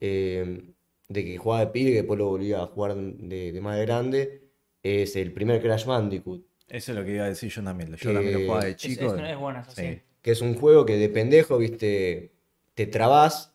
Eh, 0.00 0.72
de 1.08 1.24
que 1.24 1.38
jugaba 1.38 1.64
de 1.66 1.70
pibe 1.72 1.90
y 1.90 1.92
que 1.92 1.98
después 1.98 2.18
lo 2.18 2.26
volvía 2.28 2.62
a 2.62 2.66
jugar 2.66 2.96
de, 2.96 3.52
de 3.52 3.60
más 3.60 3.78
grande. 3.80 4.42
Es 4.82 5.16
el 5.16 5.32
primer 5.32 5.60
Crash 5.62 5.84
Bandicoot. 5.84 6.44
Eso 6.68 6.92
es 6.92 6.98
lo 6.98 7.04
que 7.04 7.14
iba 7.14 7.24
a 7.24 7.28
decir 7.28 7.50
yo 7.50 7.62
también. 7.62 7.90
Yo 7.90 7.96
Que- 7.96 8.14
también 8.14 8.32
lo 8.34 8.40
jugaba 8.46 8.64
de 8.64 8.76
chico. 8.76 9.14
es, 9.14 9.22
es 9.30 9.38
buena, 9.38 9.60
eso 9.60 9.70
sí. 9.72 9.82
Sí. 9.82 10.00
Que 10.22 10.30
es 10.32 10.40
un 10.40 10.54
juego 10.54 10.84
que 10.84 10.96
de 10.96 11.08
pendejo, 11.08 11.58
viste, 11.58 12.32
te 12.74 12.86
trabas 12.86 13.52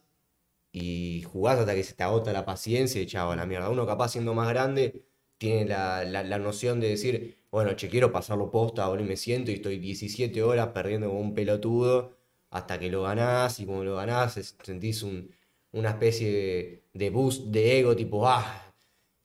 y 0.71 1.23
jugás 1.23 1.59
hasta 1.59 1.75
que 1.75 1.83
se 1.83 1.93
te 1.93 2.03
agota 2.03 2.31
la 2.33 2.45
paciencia 2.45 3.01
y 3.01 3.05
chavo, 3.05 3.31
a 3.31 3.35
la 3.35 3.45
mierda. 3.45 3.69
Uno 3.69 3.85
capaz 3.85 4.09
siendo 4.13 4.33
más 4.33 4.47
grande 4.49 5.03
tiene 5.37 5.65
la, 5.65 6.03
la- 6.05 6.23
la 6.23 6.39
noción 6.39 6.79
de 6.79 6.89
decir, 6.89 7.37
bueno, 7.51 7.73
che, 7.75 7.89
quiero 7.89 8.11
pasarlo 8.11 8.51
posta, 8.51 8.83
ahora 8.83 9.03
me 9.03 9.17
siento 9.17 9.51
y 9.51 9.55
estoy 9.55 9.79
17 9.79 10.41
horas 10.43 10.69
perdiendo 10.69 11.07
como 11.09 11.19
un 11.19 11.33
pelotudo 11.35 12.15
hasta 12.51 12.79
que 12.79 12.89
lo 12.89 13.03
ganás 13.03 13.59
y 13.59 13.65
como 13.65 13.83
lo 13.83 13.95
ganás 13.95 14.55
sentís 14.63 15.03
un- 15.03 15.29
una 15.73 15.89
especie 15.91 16.31
de, 16.31 16.83
de 16.93 17.09
boost 17.09 17.47
de 17.47 17.79
ego 17.79 17.95
tipo, 17.95 18.27
ah, 18.27 18.73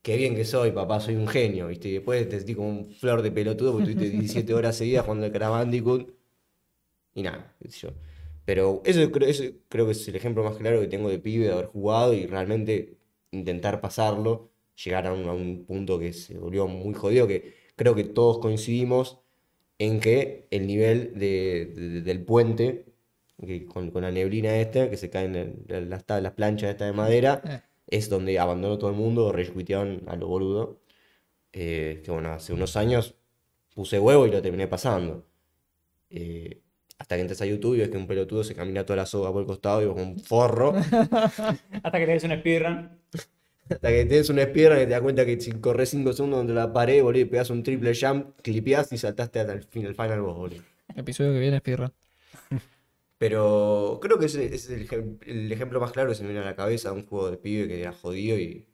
qué 0.02 0.16
bien 0.16 0.34
que 0.36 0.44
soy, 0.44 0.72
papá, 0.72 1.00
soy 1.00 1.16
un 1.16 1.28
genio, 1.28 1.68
viste. 1.68 1.88
Y 1.88 1.92
después 1.94 2.28
te 2.28 2.38
sentís 2.38 2.56
como 2.56 2.68
un 2.70 2.86
flor 2.94 3.22
de 3.22 3.32
pelotudo 3.32 3.72
porque 3.72 3.90
estuviste 3.92 4.10
17 4.18 4.54
horas 4.54 4.76
seguidas 4.76 5.04
jugando 5.04 5.26
al 5.26 5.32
Crash 5.32 5.50
Bandicoot 5.50 6.10
y 7.14 7.22
nada, 7.22 7.54
qué 7.60 7.70
sé 7.70 7.78
yo. 7.88 7.94
Pero 8.44 8.82
eso 8.84 9.10
creo, 9.10 9.28
eso 9.28 9.44
creo 9.68 9.86
que 9.86 9.92
es 9.92 10.08
el 10.08 10.16
ejemplo 10.16 10.44
más 10.44 10.56
claro 10.56 10.80
que 10.80 10.86
tengo 10.88 11.08
de 11.08 11.18
pibe, 11.18 11.46
de 11.46 11.52
haber 11.52 11.66
jugado 11.66 12.14
y 12.14 12.26
realmente 12.26 12.96
intentar 13.32 13.80
pasarlo, 13.80 14.50
llegar 14.84 15.06
a 15.06 15.12
un, 15.12 15.28
a 15.28 15.32
un 15.32 15.64
punto 15.66 15.98
que 15.98 16.12
se 16.12 16.38
volvió 16.38 16.66
muy 16.68 16.94
jodido, 16.94 17.26
que 17.26 17.54
creo 17.76 17.94
que 17.94 18.04
todos 18.04 18.38
coincidimos 18.38 19.18
en 19.78 20.00
que 20.00 20.48
el 20.50 20.66
nivel 20.66 21.14
de- 21.18 21.66
de- 21.74 22.02
del 22.02 22.24
puente, 22.24 22.86
que 23.44 23.66
con, 23.66 23.90
con 23.90 24.02
la 24.02 24.10
neblina 24.10 24.56
esta, 24.56 24.88
que 24.90 24.96
se 24.96 25.10
caen 25.10 25.34
en 25.36 25.64
la- 25.68 25.80
las, 25.80 26.04
las 26.22 26.32
planchas 26.32 26.70
estas 26.70 26.88
de 26.88 26.92
madera, 26.94 27.42
Eh. 27.44 27.60
es 27.88 28.08
donde 28.08 28.38
abandonó 28.38 28.78
todo 28.78 28.90
el 28.90 28.96
mundo, 28.96 29.32
rejuitearon 29.32 30.02
a 30.08 30.16
lo 30.16 30.26
boludo. 30.28 30.80
Eh, 31.52 32.02
que 32.04 32.10
bueno, 32.10 32.30
hace 32.32 32.52
unos 32.52 32.76
años 32.76 33.14
puse 33.74 33.98
huevo 33.98 34.26
y 34.26 34.30
lo 34.30 34.42
terminé 34.42 34.66
pasando. 34.68 35.26
Eh, 36.10 36.60
hasta 36.98 37.16
que 37.16 37.22
entras 37.22 37.40
a 37.42 37.46
YouTube 37.46 37.74
y 37.76 37.78
ves 37.80 37.88
que 37.90 37.96
un 37.98 38.06
pelotudo 38.06 38.42
se 38.44 38.54
camina 38.54 38.84
toda 38.86 38.98
la 38.98 39.06
soga 39.06 39.30
por 39.32 39.42
el 39.42 39.46
costado 39.46 39.82
y 39.82 39.86
vos 39.86 39.94
con 39.96 40.04
un 40.08 40.18
forro. 40.20 40.74
Hasta 41.82 41.98
que 41.98 42.06
te 42.06 42.12
des 42.12 42.24
un 42.24 42.32
speedrun. 42.38 42.90
hasta 43.68 43.88
que 43.88 44.04
tenés 44.06 44.30
una 44.30 44.42
espierna 44.42 44.78
que 44.78 44.84
te 44.86 44.92
das 44.92 45.00
cuenta 45.02 45.26
que 45.26 45.40
si 45.40 45.50
corres 45.52 45.90
5 45.90 46.12
segundos 46.12 46.38
donde 46.38 46.54
la 46.54 46.72
pared, 46.72 47.02
boludo, 47.02 47.20
y 47.22 47.24
pegás 47.26 47.50
un 47.50 47.62
triple 47.62 47.92
jump, 48.00 48.38
clipeás 48.42 48.92
y 48.92 48.98
saltaste 48.98 49.40
hasta 49.40 49.52
el 49.54 49.62
final, 49.64 49.94
final 49.94 50.22
boss, 50.22 50.36
boludo. 50.36 50.62
Episodio 50.94 51.32
que 51.32 51.40
viene 51.40 51.56
es 51.56 51.62
Pirra. 51.62 51.92
Pero 53.18 53.98
creo 54.02 54.18
que 54.18 54.26
ese, 54.26 54.54
es 54.54 54.68
el, 54.70 54.88
ejem- 54.88 55.18
el 55.26 55.50
ejemplo 55.52 55.80
más 55.80 55.92
claro 55.92 56.10
que 56.10 56.14
se 56.16 56.22
me 56.22 56.30
viene 56.30 56.42
a 56.44 56.50
la 56.50 56.56
cabeza 56.56 56.90
de 56.90 56.96
un 56.96 57.06
juego 57.06 57.30
de 57.30 57.38
pibe 57.38 57.68
que 57.68 57.80
era 57.80 57.92
jodido 57.92 58.38
y, 58.38 58.68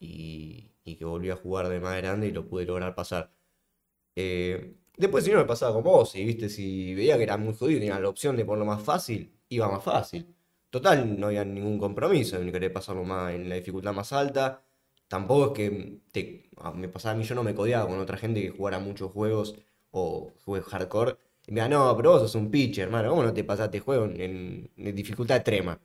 y, 0.00 0.96
que 0.96 1.04
volví 1.04 1.30
a 1.30 1.36
jugar 1.36 1.68
de 1.68 1.80
más 1.80 1.96
grande 1.98 2.28
y 2.28 2.32
lo 2.32 2.48
pude 2.48 2.64
lograr 2.66 2.94
pasar. 2.94 3.32
Eh, 4.16 4.74
después, 4.96 5.24
si 5.24 5.30
no 5.32 5.38
me 5.38 5.44
pasaba 5.44 5.74
con 5.74 5.84
vos, 5.84 6.14
y 6.16 6.24
viste, 6.24 6.48
si 6.48 6.94
veía 6.94 7.16
que 7.16 7.22
era 7.24 7.36
muy 7.36 7.54
jodido 7.54 7.78
y 7.78 7.80
tenía 7.82 8.00
la 8.00 8.08
opción 8.08 8.36
de 8.36 8.44
ponerlo 8.44 8.66
más 8.66 8.82
fácil, 8.82 9.32
iba 9.48 9.68
más 9.70 9.84
fácil. 9.84 10.26
Total, 10.70 11.18
no 11.18 11.28
había 11.28 11.44
ningún 11.44 11.78
compromiso 11.78 12.38
en 12.40 12.52
querer 12.52 12.72
pasarlo 12.72 13.04
más 13.04 13.32
en 13.34 13.48
la 13.48 13.54
dificultad 13.56 13.92
más 13.94 14.12
alta. 14.12 14.62
Tampoco 15.08 15.46
es 15.48 15.52
que 16.12 16.50
me 16.74 16.88
pasaba 16.88 17.14
a 17.14 17.16
mí, 17.18 17.24
yo 17.24 17.34
no 17.34 17.42
me 17.42 17.54
codeaba 17.54 17.86
con 17.88 17.98
otra 17.98 18.16
gente 18.18 18.42
que 18.42 18.50
jugara 18.50 18.78
muchos 18.78 19.10
juegos 19.12 19.56
o 19.90 20.32
juegos 20.44 20.68
hardcore. 20.70 21.16
Y 21.48 21.52
me 21.52 21.68
no, 21.68 21.96
pero 21.96 22.12
vos 22.12 22.20
sos 22.22 22.34
un 22.34 22.50
pitcher, 22.50 22.84
hermano, 22.84 23.10
¿cómo 23.10 23.22
no 23.24 23.32
te 23.32 23.42
pasaste 23.44 23.80
juego 23.80 24.04
en, 24.06 24.20
en- 24.20 24.70
en 24.76 24.94
dificultad 24.94 25.38
extrema? 25.38 25.78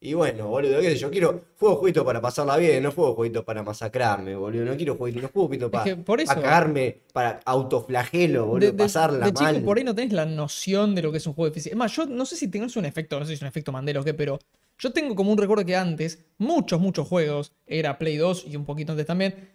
Y 0.00 0.14
bueno, 0.14 0.48
boludo, 0.48 0.80
qué 0.80 0.90
sé 0.92 0.96
yo, 0.96 1.10
quiero 1.10 1.44
juego 1.58 1.76
jueguito 1.76 2.04
para 2.06 2.20
pasarla 2.22 2.56
bien, 2.56 2.82
no 2.82 2.90
juego 2.92 3.14
jueguito 3.14 3.44
para 3.44 3.62
masacrarme, 3.62 4.34
boludo, 4.34 4.64
no 4.64 4.76
quiero 4.76 4.96
jueguito, 4.96 5.20
no 5.22 5.28
juego 5.28 5.50
Es 5.70 5.70
para, 5.70 5.84
que 5.84 5.96
por 5.96 6.20
eso. 6.20 6.40
cagarme, 6.42 7.02
para 7.12 7.40
autoflagelo, 7.44 8.46
boludo, 8.46 8.72
de, 8.72 8.72
de- 8.72 8.84
pasarla 8.84 9.18
de 9.18 9.32
chico 9.34 9.60
mal. 9.60 9.62
por 9.62 9.76
ahí 9.78 9.84
no 9.84 9.94
tenés 9.94 10.12
la 10.12 10.26
noción 10.26 10.94
de 10.94 11.02
lo 11.02 11.12
que 11.12 11.18
es 11.18 11.26
un 11.26 11.34
juego 11.34 11.50
difícil. 11.50 11.72
Es 11.72 11.78
más, 11.78 11.94
yo 11.94 12.06
no 12.06 12.24
sé 12.26 12.36
si 12.36 12.48
tenés 12.48 12.76
un 12.76 12.84
efecto, 12.86 13.18
no 13.18 13.24
sé 13.24 13.30
si 13.30 13.34
es 13.34 13.42
un 13.42 13.48
efecto 13.48 13.72
Mandela 13.72 14.00
o 14.00 14.04
qué, 14.04 14.14
pero 14.14 14.38
yo 14.78 14.92
tengo 14.92 15.14
como 15.14 15.30
un 15.32 15.38
recuerdo 15.38 15.64
que 15.64 15.76
antes, 15.76 16.24
muchos, 16.38 16.80
muchos 16.80 17.06
juegos, 17.06 17.52
era 17.66 17.98
Play 17.98 18.16
2 18.16 18.44
y 18.48 18.56
un 18.56 18.64
poquito 18.64 18.92
antes 18.92 19.06
también, 19.06 19.50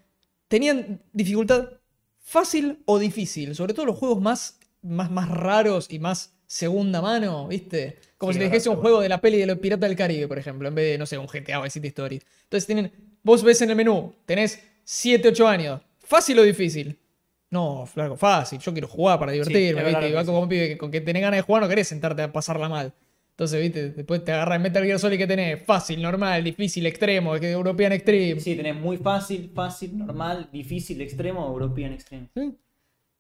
tenían 0.48 1.02
dificultad 1.14 1.70
fácil 2.20 2.84
o 2.86 3.00
difícil. 3.00 3.56
Sobre 3.56 3.74
todo 3.74 3.86
los 3.88 3.98
juegos 3.98 4.22
más, 4.22 4.60
más, 4.86 5.12
más 5.12 5.30
raros 5.30 5.88
y 5.90 6.00
más 6.00 6.34
segunda 6.48 7.02
mano, 7.02 7.48
¿viste? 7.48 7.98
Como 8.18 8.32
Sí, 8.32 8.36
si 8.36 8.40
te 8.40 8.46
es 8.46 8.52
dijese 8.52 8.70
un 8.70 8.78
juego 8.78 9.02
de 9.02 9.10
la 9.10 9.20
peli 9.20 9.38
de 9.38 9.46
los 9.46 9.58
Piratas 9.58 9.90
del 9.90 9.98
Caribe, 9.98 10.28
por 10.28 10.38
ejemplo, 10.38 10.68
en 10.68 10.76
vez 10.76 10.92
de, 10.92 10.98
no 10.98 11.06
sé, 11.06 11.18
un 11.18 11.28
GTA 11.28 11.60
o 11.60 11.70
City 11.70 11.88
Stories. 11.88 12.26
Entonces 12.44 12.66
tienen, 12.66 12.92
vos 13.24 13.44
ves 13.44 13.62
en 13.62 13.72
el 13.72 13.76
menú, 13.76 14.14
tenés 14.26 14.62
7, 14.84 15.30
8 15.30 15.48
años, 15.48 15.82
fácil 16.00 16.40
o 16.40 16.44
difícil. 16.44 16.98
No, 17.50 17.86
flaco, 17.86 18.18
fácil. 18.18 18.60
Yo 18.60 18.72
quiero 18.74 18.88
jugar 18.88 19.18
para 19.20 19.32
divertirme, 19.32 19.84
¿viste? 19.84 20.08
Y 20.08 20.10
lo 20.10 20.16
va 20.16 20.22
que 20.22 20.26
como 20.26 20.42
un 20.42 20.50
pibe 20.50 20.68
que 20.70 20.78
con 20.78 20.92
que 20.92 21.02
tenés 21.02 21.22
ganas 21.22 21.38
de 21.38 21.42
jugar 21.42 21.64
no 21.64 21.70
querés 21.70 21.88
sentarte 21.88 22.22
a 22.22 22.32
pasarla 22.32 22.70
mal. 22.70 22.94
Entonces, 23.32 23.62
viste, 23.62 23.90
después 23.90 24.24
te 24.24 24.32
agarra 24.32 24.56
en 24.56 24.62
Metal 24.62 24.84
Gear 24.84 24.98
Solid 24.98 25.18
que 25.18 25.28
tenés 25.28 25.62
fácil, 25.64 26.02
normal, 26.02 26.44
difícil, 26.44 26.86
extremo, 26.86 27.38
que 27.38 27.52
European 27.52 27.92
Extreme. 27.92 28.40
Sí, 28.40 28.56
tenés 28.56 28.76
muy 28.76 28.98
fácil, 28.98 29.52
fácil, 29.54 29.98
normal, 29.98 30.50
difícil, 30.54 31.02
extremo, 31.02 31.46
European 31.46 31.92
Extreme. 31.92 32.30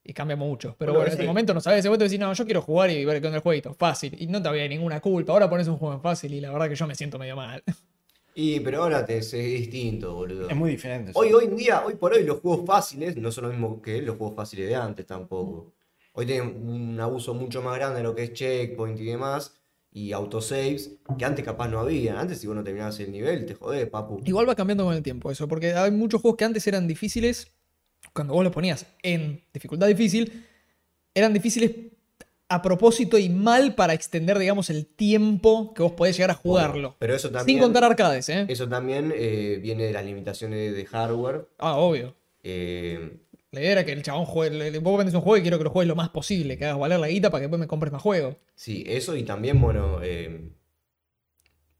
Y 0.07 0.13
cambia 0.13 0.35
mucho. 0.35 0.75
Pero 0.77 0.91
Bueno, 0.91 0.99
bueno, 0.99 1.07
en 1.07 1.11
sí. 1.17 1.21
este 1.21 1.27
momento 1.27 1.53
no 1.55 1.59
sabes. 1.61 1.79
Ese 1.79 1.89
momento 1.89 2.03
decís, 2.05 2.19
no, 2.19 2.31
yo 2.31 2.45
quiero 2.45 2.61
jugar 2.61 2.91
y 2.91 3.03
ver 3.03 3.19
con 3.23 3.33
el 3.33 3.39
jueguito. 3.39 3.73
Fácil. 3.73 4.15
Y 4.19 4.27
no 4.27 4.39
te 4.39 4.47
había 4.47 4.67
ninguna 4.67 5.01
culpa. 5.01 5.33
Ahora 5.33 5.49
pones 5.49 5.67
un 5.67 5.77
juego 5.77 5.95
en 5.95 6.01
fácil 6.01 6.31
y 6.33 6.39
la 6.41 6.51
verdad 6.51 6.69
que 6.69 6.75
yo 6.75 6.85
me 6.85 6.93
siento 6.95 7.17
medio 7.19 7.35
mal. 7.35 7.63
Y 8.37 8.59
pero 8.59 8.83
ahora 8.83 9.05
te, 9.05 9.17
es 9.19 9.31
distinto, 9.31 10.13
boludo. 10.13 10.49
Es 10.49 10.55
muy 10.57 10.71
diferente. 10.71 11.13
Hoy, 11.15 11.31
hoy 11.31 11.45
en 11.45 11.55
día, 11.55 11.83
hoy 11.85 11.95
por 11.95 12.11
hoy, 12.11 12.25
los 12.25 12.41
juegos 12.41 12.65
fáciles 12.65 13.15
no 13.15 13.31
son 13.31 13.45
lo 13.45 13.49
mismo 13.49 13.81
que 13.81 14.01
los 14.01 14.17
juegos 14.17 14.35
fáciles 14.35 14.67
de 14.67 14.75
antes 14.75 15.05
tampoco. 15.05 15.71
Hoy 16.11 16.25
tienen 16.25 16.67
un 16.67 16.99
abuso 16.99 17.33
mucho 17.33 17.61
más 17.61 17.77
grande 17.77 17.99
de 17.99 18.03
lo 18.03 18.13
que 18.13 18.23
es 18.23 18.33
checkpoint 18.33 18.99
y 18.99 19.05
demás, 19.05 19.55
y 19.89 20.11
autosaves, 20.11 20.97
que 21.17 21.23
antes 21.23 21.45
capaz 21.45 21.69
no 21.69 21.79
había. 21.79 22.19
Antes, 22.19 22.39
si 22.41 22.47
vos 22.47 22.57
no 22.57 22.63
terminabas 22.65 22.99
el 22.99 23.09
nivel, 23.13 23.45
te 23.45 23.53
jodés, 23.53 23.87
papu. 23.87 24.21
Igual 24.25 24.49
va 24.49 24.55
cambiando 24.55 24.83
con 24.83 24.93
el 24.93 25.01
tiempo 25.01 25.31
eso. 25.31 25.47
Porque 25.47 25.73
hay 25.73 25.91
muchos 25.91 26.21
juegos 26.21 26.37
que 26.37 26.43
antes 26.43 26.67
eran 26.67 26.89
difíciles. 26.89 27.53
Cuando 28.15 28.33
vos 28.33 28.43
los 28.45 28.53
ponías 28.53 28.85
en 29.03 29.43
dificultad 29.53 29.87
difícil, 29.87 30.45
eran 31.13 31.33
difíciles 31.33 31.71
a 32.47 32.61
propósito 32.61 33.17
y 33.17 33.27
mal 33.27 33.75
para 33.75 33.93
extender, 33.93 34.39
digamos, 34.39 34.69
el 34.69 34.85
tiempo 34.85 35.73
que 35.73 35.83
vos 35.83 35.91
podés 35.91 36.15
llegar 36.15 36.31
a 36.31 36.35
jugarlo. 36.35 36.95
Pero 36.97 37.13
eso 37.13 37.29
también, 37.29 37.57
Sin 37.57 37.63
contar 37.63 37.83
arcades, 37.83 38.29
¿eh? 38.29 38.45
eso 38.47 38.69
también 38.69 39.11
eh, 39.15 39.59
viene 39.61 39.83
de 39.83 39.91
las 39.91 40.05
limitaciones 40.05 40.73
de 40.73 40.85
hardware. 40.85 41.47
Ah, 41.57 41.75
obvio. 41.75 42.15
Eh, 42.43 43.17
La 43.51 43.59
idea 43.59 43.71
era 43.73 43.83
que 43.85 43.91
el 43.91 44.01
chabón 44.03 44.25
juegue. 44.25 44.79
Vos 44.79 44.97
vendes 44.97 45.13
un 45.15 45.21
juego 45.21 45.37
y 45.37 45.41
quiero 45.41 45.57
que 45.57 45.63
lo 45.65 45.71
juegues 45.71 45.89
lo 45.89 45.95
más 45.95 46.09
posible, 46.09 46.57
que 46.57 46.65
hagas 46.65 46.79
valer 46.79 46.99
la 46.99 47.07
guita 47.09 47.29
para 47.31 47.39
que 47.41 47.45
después 47.47 47.59
me 47.59 47.67
compres 47.67 47.91
más 47.91 48.01
juegos. 48.01 48.35
sí, 48.55 48.85
eso 48.87 49.17
y 49.17 49.23
también, 49.23 49.59
bueno, 49.59 49.99
eh, 50.03 50.51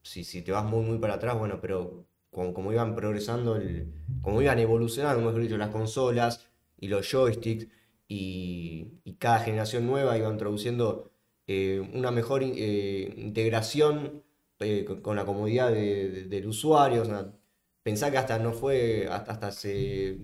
si, 0.02 0.24
si 0.26 0.42
te 0.42 0.52
vas 0.52 0.66
muy, 0.66 0.84
muy 0.84 0.98
para 0.98 1.14
atrás, 1.14 1.38
bueno, 1.38 1.60
pero 1.62 2.06
como, 2.36 2.54
como 2.54 2.72
iban 2.74 2.96
progresando, 2.96 3.56
el, 3.58 3.94
como 4.22 4.42
iban 4.42 4.60
evolucionando, 4.60 5.24
mejor 5.26 5.42
dicho, 5.42 5.58
las 5.58 5.70
consolas 5.72 6.46
y 6.78 6.88
los 6.90 7.10
joysticks, 7.12 7.68
y, 8.08 8.92
cada 9.20 9.40
generación 9.40 9.88
nueva 9.88 10.18
iba 10.18 10.30
introduciendo 10.30 11.12
eh, 11.48 11.80
una 11.94 12.12
mejor 12.12 12.44
eh, 12.44 13.14
integración 13.18 14.24
eh, 14.60 14.86
con, 15.02 15.16
la 15.16 15.26
comodidad 15.26 15.72
de- 15.72 16.10
de- 16.10 16.24
del 16.26 16.48
usuario. 16.48 17.04
O 17.04 17.06
pensá 17.84 18.12
que 18.12 18.18
hasta 18.18 18.40
no 18.40 18.54
fue, 18.54 19.08
hasta, 19.10 19.48
hace 19.48 20.20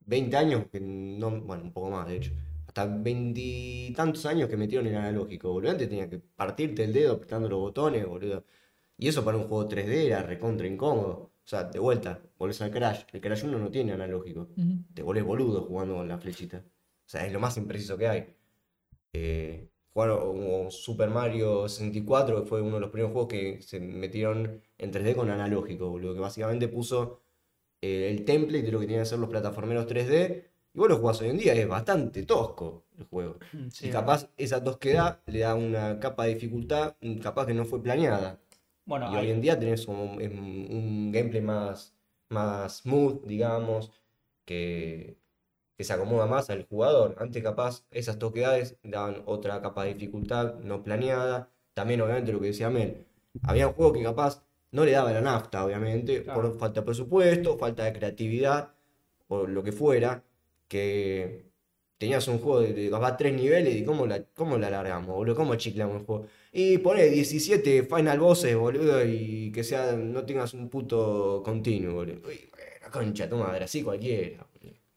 20 0.00 0.36
años, 0.36 0.66
bueno, 0.72 1.64
un 1.64 1.72
poco 1.72 1.90
más 1.90 2.06
de 2.08 2.16
hecho, 2.16 2.32
hasta 2.66 2.86
veintitantos 2.86 4.26
años 4.26 4.48
que 4.48 4.56
metieron 4.56 4.86
el 4.86 4.96
analógico, 4.96 5.52
boludo. 5.52 5.70
Antes 5.72 5.88
tenía 5.88 6.08
que 6.10 6.18
partirte 6.18 6.84
el 6.84 6.92
dedo 6.92 7.14
apretando 7.14 7.48
los 7.48 7.58
botones, 7.60 8.06
boludo. 8.06 8.44
Y 8.98 9.08
eso 9.08 9.24
para 9.24 9.38
un 9.38 9.48
juego 9.48 9.68
3D 9.68 10.06
era 10.06 10.22
recontra 10.22 10.66
incómodo. 10.68 11.32
O 11.44 11.46
sea, 11.48 11.64
de 11.64 11.78
vuelta, 11.78 12.20
volvés 12.38 12.60
al 12.62 12.70
Crash. 12.70 13.02
El 13.12 13.20
Crash 13.20 13.44
1 13.44 13.58
no 13.58 13.70
tiene 13.70 13.92
analógico. 13.92 14.48
Te 14.94 15.02
volvés 15.02 15.24
boludo 15.24 15.62
jugando 15.62 15.96
con 15.96 16.08
la 16.08 16.18
flechita. 16.18 16.58
O 16.58 17.08
sea, 17.08 17.26
es 17.26 17.32
lo 17.32 17.40
más 17.40 17.56
impreciso 17.58 17.98
que 17.98 18.08
hay. 18.08 18.34
Eh, 19.12 19.68
jugar 19.92 20.10
o- 20.10 20.66
o 20.66 20.70
Super 20.70 21.08
Mario 21.10 21.68
64, 21.68 22.42
que 22.42 22.48
fue 22.48 22.60
uno 22.62 22.74
de 22.76 22.80
los 22.80 22.90
primeros 22.90 23.12
juegos 23.12 23.28
que 23.28 23.62
se 23.62 23.78
metieron 23.80 24.62
en 24.78 24.90
3D 24.90 25.14
con 25.14 25.30
analógico, 25.30 25.88
boludo. 25.90 26.14
Que 26.14 26.20
básicamente 26.20 26.68
puso 26.68 27.20
eh, 27.82 28.08
el 28.10 28.24
template 28.24 28.62
de 28.64 28.72
lo 28.72 28.80
que 28.80 28.86
tenían 28.86 29.02
que 29.02 29.08
ser 29.10 29.18
los 29.18 29.28
plataformeros 29.28 29.86
3D. 29.86 30.44
Y 30.72 30.78
vos 30.78 30.88
lo 30.88 30.96
jugás 30.96 31.20
hoy 31.20 31.28
en 31.28 31.36
día, 31.38 31.52
es 31.52 31.68
bastante 31.68 32.22
tosco 32.24 32.86
el 32.98 33.04
juego. 33.04 33.38
Sí, 33.70 33.86
Y 33.88 33.90
capaz 33.90 34.30
esa 34.38 34.64
tosquedad 34.64 35.20
le 35.26 35.40
da 35.40 35.54
una 35.54 36.00
capa 36.00 36.24
de 36.24 36.34
dificultad, 36.34 36.96
mm, 37.02 37.18
capaz 37.18 37.46
que 37.46 37.54
no 37.54 37.64
fue 37.66 37.82
planeada. 37.82 38.40
Bueno, 38.86 39.06
Y 39.10 39.16
hay- 39.16 39.26
hoy 39.26 39.30
en 39.32 39.40
día 39.40 39.58
tenés 39.58 39.86
un, 39.88 39.96
un 39.96 41.12
gameplay 41.12 41.42
más, 41.42 41.94
más 42.28 42.78
smooth, 42.82 43.24
digamos, 43.26 43.92
que, 44.44 45.16
que 45.76 45.84
se 45.84 45.92
acomoda 45.92 46.26
más 46.26 46.50
al 46.50 46.66
jugador. 46.66 47.16
Antes 47.18 47.42
capaz 47.42 47.84
esas 47.90 48.18
toquedades 48.18 48.76
daban 48.82 49.22
otra 49.26 49.60
capa 49.62 49.84
de 49.84 49.94
dificultad 49.94 50.54
no 50.60 50.82
planeada. 50.82 51.50
También 51.74 52.00
obviamente 52.02 52.32
lo 52.32 52.40
que 52.40 52.48
decía 52.48 52.70
Mel, 52.70 53.06
había 53.42 53.68
juegos 53.72 53.96
que 53.98 54.04
capaz 54.04 54.42
no 54.72 54.84
le 54.84 54.92
daba 54.92 55.12
la 55.12 55.20
nafta, 55.20 55.64
obviamente, 55.64 56.22
Claro. 56.22 56.42
por 56.42 56.58
falta 56.58 56.80
de 56.80 56.86
presupuesto, 56.86 57.58
falta 57.58 57.84
de 57.84 57.92
creatividad, 57.92 58.74
o 59.28 59.46
lo 59.46 59.62
que 59.62 59.72
fuera, 59.72 60.24
que 60.68 61.46
tenías 61.98 62.26
un 62.28 62.38
juego 62.38 62.60
de, 62.60 62.72
de 62.74 62.90
capaz 62.90 63.16
tres 63.16 63.34
niveles 63.34 63.74
y 63.76 63.84
cómo 63.84 64.06
la, 64.06 64.22
cómo 64.34 64.58
la 64.58 64.68
alargamos, 64.68 65.14
boludo, 65.14 65.36
cómo 65.36 65.54
chiclamos 65.56 66.00
el 66.00 66.06
juego. 66.06 66.26
Y 66.56 66.78
pone 66.78 67.04
17 67.06 67.82
final 67.82 68.20
bosses, 68.20 68.56
boludo, 68.56 69.04
y 69.04 69.50
que 69.52 69.64
sea, 69.64 69.92
no 69.96 70.24
tengas 70.24 70.54
un 70.54 70.68
puto 70.70 71.42
continuo, 71.44 71.94
boludo. 71.94 72.28
Uy, 72.28 72.48
bueno, 72.50 72.90
concha 72.92 73.28
tu 73.28 73.36
madre, 73.36 73.64
así 73.64 73.82
cualquiera. 73.82 74.46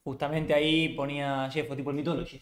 justamente 0.04 0.54
ahí 0.54 0.90
ponía 0.90 1.50
Jeff 1.52 1.76
tipo 1.76 1.90
el 1.90 1.96
Mythology. 1.98 2.40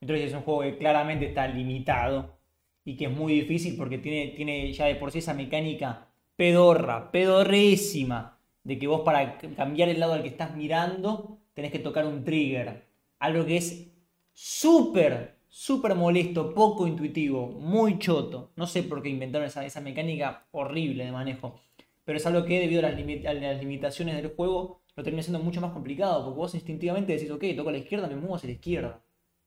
Mythology 0.00 0.24
es 0.24 0.34
un 0.34 0.42
juego 0.42 0.60
que 0.62 0.78
claramente 0.78 1.26
está 1.26 1.48
limitado 1.48 2.38
y 2.84 2.96
que 2.96 3.06
es 3.06 3.10
muy 3.10 3.32
difícil 3.34 3.76
porque 3.76 3.98
tiene, 3.98 4.28
tiene 4.36 4.72
ya 4.72 4.86
de 4.86 4.94
por 4.94 5.10
sí 5.10 5.18
esa 5.18 5.34
mecánica 5.34 6.08
pedorra, 6.36 7.10
pedorrísima, 7.10 8.38
de 8.62 8.78
que 8.78 8.86
vos 8.86 9.02
para 9.02 9.38
cambiar 9.56 9.88
el 9.88 9.98
lado 10.00 10.12
al 10.12 10.22
que 10.22 10.28
estás 10.28 10.54
mirando 10.56 11.38
tenés 11.54 11.72
que 11.72 11.80
tocar 11.80 12.06
un 12.06 12.22
trigger. 12.24 12.86
Algo 13.18 13.44
que 13.44 13.56
es 13.56 13.88
súper, 14.32 15.37
súper 15.66 15.94
molesto, 15.96 16.54
poco 16.54 16.86
intuitivo, 16.86 17.48
muy 17.48 17.98
choto. 17.98 18.52
No 18.56 18.66
sé 18.66 18.82
por 18.84 19.02
qué 19.02 19.08
inventaron 19.08 19.46
esa, 19.48 19.64
esa 19.66 19.80
mecánica 19.80 20.46
horrible 20.52 21.04
de 21.04 21.12
manejo. 21.12 21.56
Pero 22.04 22.16
es 22.18 22.26
algo 22.26 22.44
que 22.44 22.60
debido 22.60 22.80
a 22.86 22.90
las, 22.90 22.98
limi- 22.98 23.26
a 23.26 23.34
las 23.34 23.58
limitaciones 23.58 24.14
del 24.16 24.34
juego 24.34 24.80
lo 24.96 25.02
termina 25.02 25.22
siendo 25.22 25.40
mucho 25.42 25.60
más 25.60 25.72
complicado. 25.72 26.24
Porque 26.24 26.36
vos 26.38 26.54
instintivamente 26.54 27.12
decís, 27.12 27.30
ok, 27.30 27.44
toco 27.56 27.70
a 27.70 27.72
la 27.72 27.78
izquierda, 27.78 28.06
me 28.08 28.14
muevo 28.16 28.36
hacia 28.36 28.48
la 28.48 28.52
izquierda. 28.54 29.00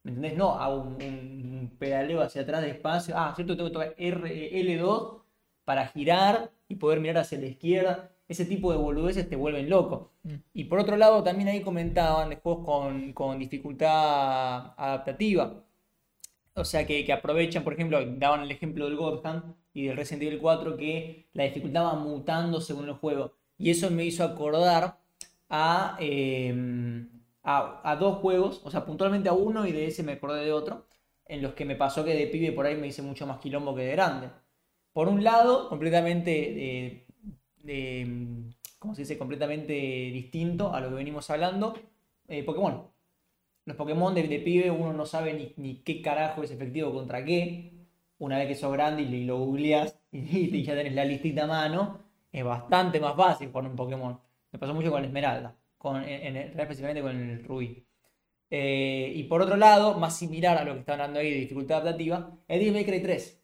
¿Me 0.04 0.12
entendés? 0.12 0.36
No, 0.38 0.52
hago 0.60 0.82
un, 0.82 0.93
un- 1.02 1.60
un 1.62 1.69
pedaleo 1.80 2.21
hacia 2.21 2.41
atrás 2.41 2.62
despacio. 2.62 3.15
Ah, 3.17 3.32
cierto, 3.36 3.56
tengo 3.56 3.69
que 3.69 3.74
tocar 3.74 3.95
R, 3.97 4.60
L2 4.62 5.21
para 5.63 5.88
girar 5.88 6.52
y 6.67 6.76
poder 6.76 7.00
mirar 7.00 7.19
hacia 7.19 7.39
la 7.39 7.47
izquierda. 7.47 8.12
Ese 8.28 8.45
tipo 8.45 8.71
de 8.71 8.78
boludeces 8.78 9.30
te 9.30 9.36
vuelven 9.38 9.69
loco. 9.69 10.12
Mm. 10.24 10.36
Y 10.54 10.63
por 10.65 10.80
otro 10.80 10.97
lado, 10.97 11.24
también 11.24 11.47
ahí 11.50 11.62
comentaban 11.62 12.30
de 12.30 12.36
juegos 12.38 12.65
con, 12.65 13.13
con 13.13 13.39
dificultad 13.39 14.74
adaptativa. 14.78 15.63
O 16.55 16.65
sea, 16.65 16.85
que, 16.85 17.05
que 17.05 17.13
aprovechan, 17.13 17.63
por 17.63 17.73
ejemplo, 17.73 17.99
daban 18.17 18.41
el 18.41 18.51
ejemplo 18.51 18.85
del 18.85 18.97
God 18.97 19.25
Hand 19.25 19.55
y 19.73 19.85
del 19.87 19.97
Resident 19.97 20.23
Evil 20.23 20.39
4, 20.39 20.77
que 20.77 21.29
la 21.33 21.45
dificultad 21.45 21.85
va 21.85 21.95
mutando 21.95 22.59
según 22.61 22.85
el 22.89 22.93
juego. 22.95 23.33
Y 23.57 23.69
eso 23.69 23.89
me 23.91 24.05
hizo 24.05 24.23
acordar 24.23 24.99
a, 25.49 25.97
eh, 25.99 26.53
a, 27.43 27.81
a 27.89 27.95
dos 27.95 28.17
juegos, 28.19 28.61
o 28.63 28.71
sea, 28.71 28.85
puntualmente 28.85 29.29
a 29.29 29.33
uno 29.33 29.65
y 29.65 29.71
de 29.71 29.87
ese 29.87 30.03
me 30.03 30.13
acordé 30.13 30.43
de 30.45 30.51
otro, 30.53 30.87
en 31.25 31.41
los 31.41 31.53
que 31.53 31.65
me 31.65 31.75
pasó 31.75 32.03
que 32.03 32.13
de 32.15 32.27
pibe 32.27 32.51
por 32.51 32.65
ahí 32.65 32.75
me 32.75 32.87
hice 32.87 33.01
mucho 33.01 33.25
más 33.27 33.39
quilombo 33.39 33.75
que 33.75 33.83
de 33.83 33.91
grande. 33.93 34.29
Por 34.93 35.07
un 35.07 35.23
lado, 35.23 35.69
completamente, 35.69 36.87
eh, 36.87 37.07
de, 37.63 38.53
¿cómo 38.79 38.93
se 38.95 39.01
dice? 39.03 39.17
Completamente 39.17 39.73
distinto 39.73 40.73
a 40.73 40.81
lo 40.81 40.89
que 40.89 40.95
venimos 40.95 41.29
hablando, 41.29 41.75
eh, 42.27 42.43
Pokémon. 42.43 42.90
Los 43.65 43.78
Pokémon 43.78 44.13
de, 44.15 44.24
de 44.28 44.39
pibe 44.39 44.71
uno 44.71 44.93
no 44.93 45.06
sabe 45.06 45.34
ni, 45.34 45.54
ni 45.58 45.78
qué 45.84 46.02
carajo 46.02 46.43
es 46.43 46.52
efectivo 46.52 46.91
contra 46.93 47.24
qué. 47.24 47.71
Una 48.19 48.38
vez 48.38 48.47
que 48.47 48.56
sos 48.56 48.71
grande 48.74 49.04
y, 49.04 49.26
lo 49.26 49.38
googleás 49.39 50.00
y, 50.12 50.19
y 50.58 50.63
ya 50.63 50.76
tenés 50.76 50.93
la 50.93 51.06
listita 51.06 51.43
a 51.43 51.47
mano, 51.47 52.00
es 52.32 52.43
bastante 52.43 53.00
más 53.00 53.15
fácil 53.15 53.50
jugar 53.52 53.65
un 53.65 53.76
Pokémon. 53.76 54.19
Me 54.52 54.60
pasó 54.60 54.74
mucho 54.74 54.91
con 54.91 55.00
el 55.00 55.06
Esmeralda, 55.06 55.56
con, 55.78 56.04
en, 56.04 56.36
en- 56.38 56.60
específicamente 56.60 57.02
con 57.02 57.15
el 57.17 57.43
Rubí. 57.43 57.86
Eh, 58.50 59.13
y 59.15 59.24
por 59.24 59.41
otro 59.41 59.56
lado, 59.58 59.97
más 59.97 60.17
similar 60.17 60.58
a 60.58 60.63
lo 60.65 60.74
que 60.74 60.80
está 60.82 60.93
hablando 60.93 61.19
ahí 61.19 61.32
de 61.32 61.39
dificultad 61.39 61.78
adaptativa, 61.82 62.38
es 62.47 62.60
Devil 62.60 62.74
May 62.74 62.86
Cry 62.86 63.02
3. 63.02 63.41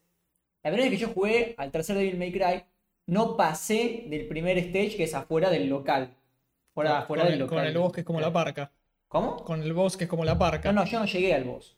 La 0.64 0.70
primera 0.70 0.90
vez 0.90 0.98
que 0.98 1.06
yo 1.06 1.12
jugué 1.14 1.54
al 1.58 1.70
tercer 1.70 1.96
Devil 1.96 2.18
May 2.18 2.32
Cry, 2.32 2.64
no 3.06 3.36
pasé 3.36 4.04
del 4.08 4.28
primer 4.28 4.58
stage 4.58 4.96
que 4.96 5.04
es 5.04 5.14
afuera 5.14 5.50
del 5.50 5.68
local. 5.68 6.14
Fuera, 6.74 7.06
con, 7.06 7.18
del 7.18 7.34
el, 7.34 7.38
local. 7.40 7.58
con 7.58 7.66
el 7.66 7.74
boss 7.78 7.92
que 7.92 8.00
es 8.00 8.06
como 8.06 8.20
la 8.20 8.32
parca. 8.32 8.72
¿Cómo? 9.08 9.36
Con 9.44 9.62
el 9.62 9.72
boss 9.72 9.96
que 9.96 10.04
es 10.04 10.10
como 10.10 10.24
la 10.24 10.38
parca. 10.38 10.72
No, 10.72 10.80
no, 10.82 10.86
yo 10.86 10.98
no 11.00 11.06
llegué 11.06 11.34
al 11.34 11.44
boss. 11.44 11.76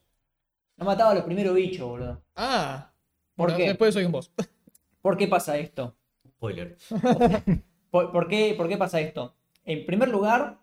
No 0.77 0.85
mataba 0.85 1.11
a 1.13 1.15
los 1.15 1.25
primeros 1.25 1.55
bichos, 1.55 1.89
boludo. 1.89 2.23
Ah. 2.37 2.93
¿Por 3.37 3.49
Bueno, 3.51 3.59
qué? 3.59 3.69
Después 3.69 3.95
soy 3.95 4.05
un 4.05 4.13
boss. 4.13 4.33
¿Por 5.03 5.17
qué 5.17 5.29
pasa 5.29 5.57
esto? 5.59 5.97
Spoiler. 6.29 6.77
¿Por, 7.91 8.13
por 8.13 8.29
qué, 8.29 8.55
por 8.57 8.69
qué 8.69 8.77
pasa 8.77 9.01
esto? 9.01 9.35
En 9.65 9.85
primer 9.87 10.09
lugar, 10.09 10.59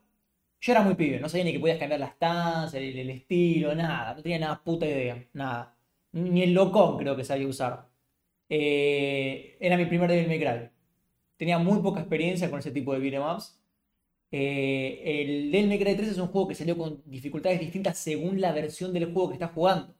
yo 0.59 0.71
era 0.73 0.81
muy 0.81 0.95
pibe, 0.95 1.19
no 1.19 1.29
sabía 1.29 1.45
ni 1.45 1.53
que 1.53 1.59
podías 1.59 1.77
cambiar 1.79 1.99
las 1.99 2.11
stanzas, 2.13 2.73
el, 2.75 2.97
el 2.97 3.09
estilo, 3.09 3.73
nada. 3.75 4.13
No 4.15 4.21
tenía 4.21 4.39
nada 4.39 4.63
puta 4.63 4.85
idea, 4.85 5.23
nada. 5.33 5.75
Ni 6.11 6.43
el 6.43 6.53
locón 6.53 6.97
creo 6.97 7.15
que 7.15 7.23
sabía 7.23 7.47
usar. 7.47 7.89
Eh, 8.49 9.57
era 9.59 9.77
mi 9.77 9.85
primer 9.85 10.09
Devil 10.09 10.27
May 10.27 10.39
Cry. 10.39 10.69
Tenía 11.37 11.59
muy 11.59 11.81
poca 11.81 11.99
experiencia 12.01 12.49
con 12.49 12.59
ese 12.59 12.71
tipo 12.71 12.93
de 12.93 12.99
beat'em 12.99 13.23
ups. 13.23 13.59
Eh, 14.31 15.21
el 15.21 15.51
Devil 15.51 15.69
May 15.69 15.79
Cry 15.79 15.95
3 15.95 16.09
es 16.09 16.17
un 16.17 16.27
juego 16.27 16.47
que 16.47 16.55
salió 16.55 16.77
con 16.77 17.01
dificultades 17.05 17.59
distintas 17.59 17.97
según 17.97 18.41
la 18.41 18.51
versión 18.51 18.93
del 18.93 19.11
juego 19.13 19.29
que 19.29 19.35
estás 19.35 19.51
jugando. 19.51 19.95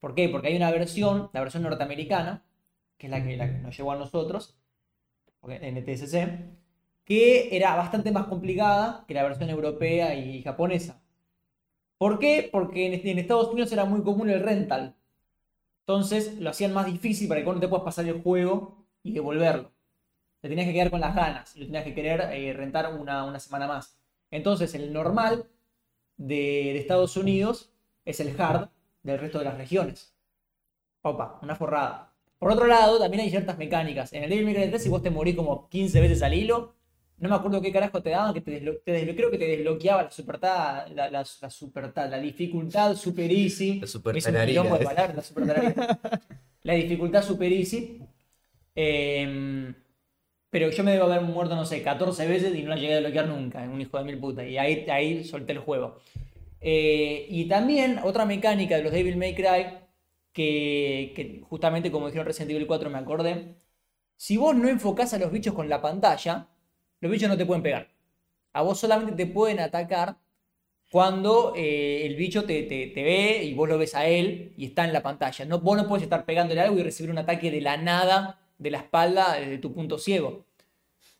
¿Por 0.00 0.14
qué? 0.14 0.28
Porque 0.28 0.48
hay 0.48 0.56
una 0.56 0.70
versión, 0.70 1.30
la 1.32 1.40
versión 1.40 1.62
norteamericana, 1.62 2.44
que 2.98 3.06
es 3.06 3.10
la 3.10 3.24
que, 3.24 3.36
nos 3.36 3.76
llevó 3.76 3.92
a 3.92 3.96
nosotros, 3.96 4.56
NTSC, 5.42 6.14
que 7.04 7.56
era 7.56 7.76
bastante 7.76 8.12
más 8.12 8.26
complicada 8.26 9.04
que 9.08 9.14
la 9.14 9.22
versión 9.22 9.50
europea 9.50 10.14
y 10.14 10.42
japonesa. 10.42 11.02
¿Por 11.98 12.18
qué? 12.18 12.48
Porque 12.52 12.86
en, 12.86 13.08
en 13.08 13.18
Estados 13.18 13.48
Unidos 13.48 13.72
era 13.72 13.84
muy 13.84 14.02
común 14.02 14.28
el 14.30 14.40
rental. 14.42 14.96
Entonces 15.80 16.38
lo 16.38 16.50
hacían 16.50 16.74
más 16.74 16.86
difícil 16.86 17.28
para 17.28 17.40
que 17.40 17.46
vos 17.46 17.54
no 17.54 17.60
te 17.60 17.68
puedas 17.68 17.84
pasar 17.84 18.06
el 18.06 18.20
juego 18.22 18.84
y 19.02 19.12
devolverlo. 19.12 19.75
Te 20.46 20.50
tenías 20.50 20.68
que 20.68 20.74
quedar 20.74 20.90
con 20.90 21.00
las 21.00 21.12
ganas 21.12 21.56
y 21.56 21.58
lo 21.58 21.66
tenías 21.66 21.82
que 21.82 21.92
querer 21.92 22.20
eh, 22.32 22.52
rentar 22.52 22.94
una, 22.94 23.24
una 23.24 23.40
semana 23.40 23.66
más. 23.66 23.98
Entonces 24.30 24.72
el 24.76 24.92
normal 24.92 25.46
de, 26.16 26.36
de 26.72 26.78
Estados 26.78 27.16
Unidos 27.16 27.72
es 28.04 28.20
el 28.20 28.40
hard 28.40 28.68
del 29.02 29.18
resto 29.18 29.38
de 29.40 29.44
las 29.46 29.58
regiones. 29.58 30.14
Opa, 31.02 31.40
una 31.42 31.56
forrada. 31.56 32.12
Por 32.38 32.52
otro 32.52 32.66
lado, 32.68 33.00
también 33.00 33.22
hay 33.24 33.30
ciertas 33.30 33.58
mecánicas. 33.58 34.12
En 34.12 34.22
el 34.22 34.30
Devil 34.30 34.44
May 34.44 34.54
Cry 34.54 34.68
3, 34.68 34.82
si 34.84 34.88
vos 34.88 35.02
te 35.02 35.10
morís 35.10 35.34
como 35.34 35.68
15 35.68 36.00
veces 36.00 36.22
al 36.22 36.34
hilo, 36.34 36.74
no 37.18 37.28
me 37.28 37.34
acuerdo 37.34 37.60
qué 37.60 37.72
carajo 37.72 38.00
te 38.00 38.10
daban, 38.10 38.32
que 38.32 38.40
te, 38.40 38.60
desblo- 38.62 38.80
te 38.84 38.92
desblo- 39.04 39.16
creo 39.16 39.30
que 39.32 39.38
te 39.38 39.46
desbloqueaba 39.48 40.04
la 40.04 40.10
super 40.12 40.38
tab- 40.38 40.88
la, 40.94 41.10
la, 41.10 41.24
la 41.40 41.50
super 41.50 41.92
tab- 41.92 42.10
la 42.10 42.18
dificultad 42.20 42.94
super 42.94 43.32
easy. 43.32 43.80
La 43.80 43.86
super 43.86 44.14
la 45.16 45.22
super. 45.22 45.44
La 46.62 46.74
dificultad 46.74 47.22
super 47.24 47.52
easy. 47.52 48.00
Em, 48.74 49.74
pero 50.50 50.70
yo 50.70 50.84
me 50.84 50.92
debo 50.92 51.04
haber 51.06 51.22
muerto, 51.22 51.56
no 51.56 51.64
sé, 51.66 51.82
14 51.82 52.26
veces 52.26 52.54
y 52.56 52.62
no 52.62 52.70
la 52.70 52.76
llegué 52.76 52.94
a 52.94 52.96
desbloquear 52.96 53.28
nunca, 53.28 53.62
un 53.62 53.80
hijo 53.80 53.98
de 53.98 54.04
mil 54.04 54.18
puta. 54.18 54.44
Y 54.46 54.58
ahí, 54.58 54.86
ahí 54.90 55.24
solté 55.24 55.52
el 55.52 55.58
juego. 55.58 55.98
Eh, 56.60 57.26
y 57.30 57.46
también 57.48 58.00
otra 58.04 58.26
mecánica 58.26 58.76
de 58.76 58.84
los 58.84 58.92
Devil 58.92 59.16
May 59.16 59.34
Cry, 59.34 59.78
que, 60.32 61.42
justamente 61.48 61.90
como 61.90 62.06
dijeron 62.06 62.26
Resident 62.26 62.52
Evil 62.52 62.66
4 62.66 62.90
me 62.90 62.98
acordé, 62.98 63.56
si 64.16 64.36
vos 64.36 64.56
no 64.56 64.68
enfocás 64.68 65.14
a 65.14 65.18
los 65.18 65.32
bichos 65.32 65.54
con 65.54 65.68
la 65.68 65.82
pantalla, 65.82 66.48
los 67.00 67.12
bichos 67.12 67.28
no 67.28 67.36
te 67.38 67.46
pueden 67.46 67.62
pegar. 67.62 67.88
A 68.54 68.62
vos 68.62 68.78
solamente 68.80 69.14
te 69.14 69.26
pueden 69.32 69.60
atacar 69.60 70.16
cuando 70.90 71.52
eh, 71.56 72.06
el 72.06 72.16
bicho 72.16 72.44
te, 72.44 72.62
te- 72.64 72.88
te 72.88 73.02
ve 73.02 73.44
y 73.44 73.54
vos 73.54 73.68
lo 73.68 73.78
ves 73.78 73.94
a 73.94 74.06
él 74.06 74.54
y 74.56 74.66
está 74.66 74.84
en 74.84 74.92
la 74.92 75.02
pantalla. 75.02 75.44
No, 75.44 75.60
vos 75.60 75.76
no 75.76 75.88
puedes 75.88 76.04
estar 76.04 76.24
pegándole 76.24 76.60
algo 76.60 76.78
y 76.78 76.82
recibir 76.82 77.10
un 77.10 77.18
ataque 77.18 77.50
de 77.50 77.60
la 77.60 77.76
nada, 77.76 78.40
de 78.58 78.70
la 78.70 78.78
espalda, 78.78 79.34
desde 79.38 79.58
tu 79.58 79.72
punto 79.72 79.98
ciego. 79.98 80.44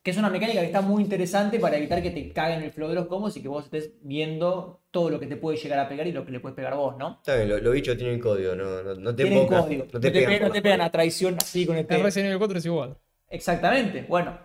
Que 0.03 0.13
es 0.13 0.17
una 0.19 0.31
mecánica 0.31 0.61
que 0.61 0.67
está 0.67 0.81
muy 0.83 1.03
interesante 1.03 1.59
para 1.59 1.77
evitar 1.77 2.01
que 2.01 2.11
te 2.11 2.31
caguen 2.33 2.63
el 2.63 2.71
flow 2.71 2.89
de 2.89 2.95
los 2.95 3.07
combos 3.09 3.37
y 3.37 3.43
que 3.43 3.49
vos 3.49 3.65
estés 3.65 3.91
viendo 4.03 4.83
todo 4.93 5.11
lo 5.11 5.19
que 5.19 5.27
te 5.27 5.37
puede 5.37 5.59
llegar 5.59 5.81
a 5.81 5.89
pegar 5.89 6.07
y 6.07 6.13
lo 6.13 6.25
que 6.25 6.31
le 6.31 6.39
puedes 6.39 6.55
pegar 6.55 6.77
vos, 6.77 6.97
¿no? 6.97 7.17
Está 7.19 7.37
bien, 7.37 7.49
lo- 7.49 7.59
los 7.59 7.75
bichos 7.75 7.97
tienen 7.97 8.21
código, 8.21 8.55
no, 8.55 8.83
no, 8.85 8.95
no 8.95 9.15
te 9.17 9.25
Tienen 9.25 9.47
código. 9.49 9.85
No 9.93 10.01
te, 10.01 10.11
pegan 10.13 10.33
pe- 10.33 10.41
no 10.41 10.51
te 10.51 10.59
la 10.59 10.63
pegan 10.63 10.81
a 10.83 10.91
traición 10.93 11.37
así 11.41 11.67
con 11.67 11.77
este. 11.77 11.97
En 11.97 12.05
Resident 12.05 12.27
Evil 12.29 12.39
4 12.39 12.59
es 12.59 12.67
igual. 12.67 12.97
Exactamente, 13.29 14.07
bueno. 14.09 14.39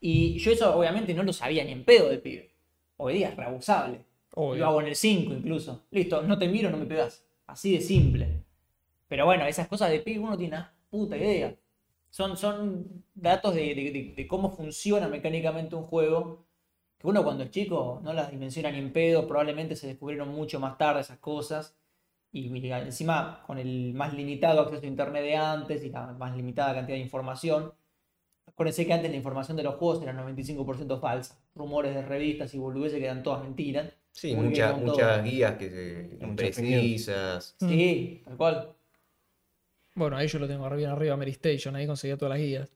Y 0.00 0.38
yo 0.38 0.50
eso 0.50 0.76
obviamente 0.76 1.14
no 1.14 1.22
lo 1.22 1.32
sabía 1.32 1.62
ni 1.64 1.70
en 1.72 1.84
pedo 1.84 2.08
de 2.10 2.18
pibe. 2.18 2.50
Hoy 2.96 3.14
día 3.14 3.28
es 3.28 3.36
reabusable. 3.36 4.00
Obvio. 4.34 4.60
Lo 4.60 4.66
hago 4.66 4.80
en 4.80 4.88
el 4.88 4.96
5 4.96 5.32
incluso. 5.32 5.84
Listo, 5.92 6.22
no 6.22 6.38
te 6.38 6.48
miro, 6.48 6.70
no 6.70 6.78
me 6.78 6.86
pegas. 6.86 7.24
Así 7.46 7.72
de 7.74 7.80
simple. 7.80 8.42
Pero 9.08 9.26
bueno, 9.26 9.46
esas 9.46 9.68
cosas 9.68 9.90
de 9.90 10.00
pibe 10.00 10.18
uno 10.18 10.36
tiene 10.36 10.56
una 10.56 10.74
puta 10.90 11.16
idea. 11.16 11.54
Son, 12.12 12.36
son 12.36 13.04
datos 13.14 13.54
de, 13.54 14.14
de- 14.16 14.26
cómo 14.28 14.50
funciona 14.50 15.08
mecánicamente 15.08 15.74
un 15.76 15.84
juego. 15.84 16.46
Que 16.98 17.06
uno 17.08 17.24
cuando 17.24 17.42
es 17.44 17.50
chico 17.50 18.00
no 18.04 18.12
las 18.12 18.30
dimensiona 18.30 18.70
ni 18.70 18.78
en 18.78 18.92
pedo. 18.92 19.26
Probablemente 19.26 19.76
se 19.76 19.86
descubrieron 19.88 20.28
mucho 20.28 20.60
más 20.60 20.76
tarde 20.78 21.00
esas 21.00 21.18
cosas. 21.18 21.74
Y 22.32 22.46
encima 22.70 23.42
con 23.46 23.58
el 23.58 23.94
más 23.94 24.14
limitado 24.14 24.60
acceso 24.60 24.84
a 24.84 24.86
internet 24.88 25.22
de 25.22 25.36
antes 25.36 25.84
y 25.84 25.90
la 25.90 26.08
más 26.12 26.36
limitada 26.36 26.74
cantidad 26.74 26.96
de 26.98 27.02
información. 27.02 27.72
Acuérdense 28.46 28.86
que 28.86 28.92
antes 28.92 29.10
la 29.10 29.16
información 29.16 29.56
de 29.56 29.62
los 29.62 29.76
juegos 29.76 30.02
era 30.02 30.12
95% 30.12 31.00
falsa. 31.00 31.42
Rumores 31.54 31.94
de 31.94 32.02
revistas 32.02 32.54
y 32.54 32.58
boludeces 32.58 32.98
que 32.98 33.06
eran 33.06 33.22
todas 33.22 33.42
mentiras. 33.42 33.90
Sí, 34.12 34.34
Muy 34.34 34.48
muchas, 34.48 35.24
guías 35.24 35.56
que 35.56 35.70
se, 35.70 36.18
imprecisas. 36.24 37.56
Sí, 37.58 38.22
tal 38.26 38.36
cual. 38.36 38.76
Bueno, 39.94 40.16
ahí 40.16 40.26
yo 40.28 40.38
lo 40.38 40.48
tengo 40.48 40.64
arriba, 40.64 40.92
arriba, 40.92 41.16
Mary 41.16 41.32
Station, 41.32 41.76
ahí 41.76 41.86
conseguía 41.86 42.16
todas 42.16 42.30
las 42.30 42.38
guías. 42.38 42.70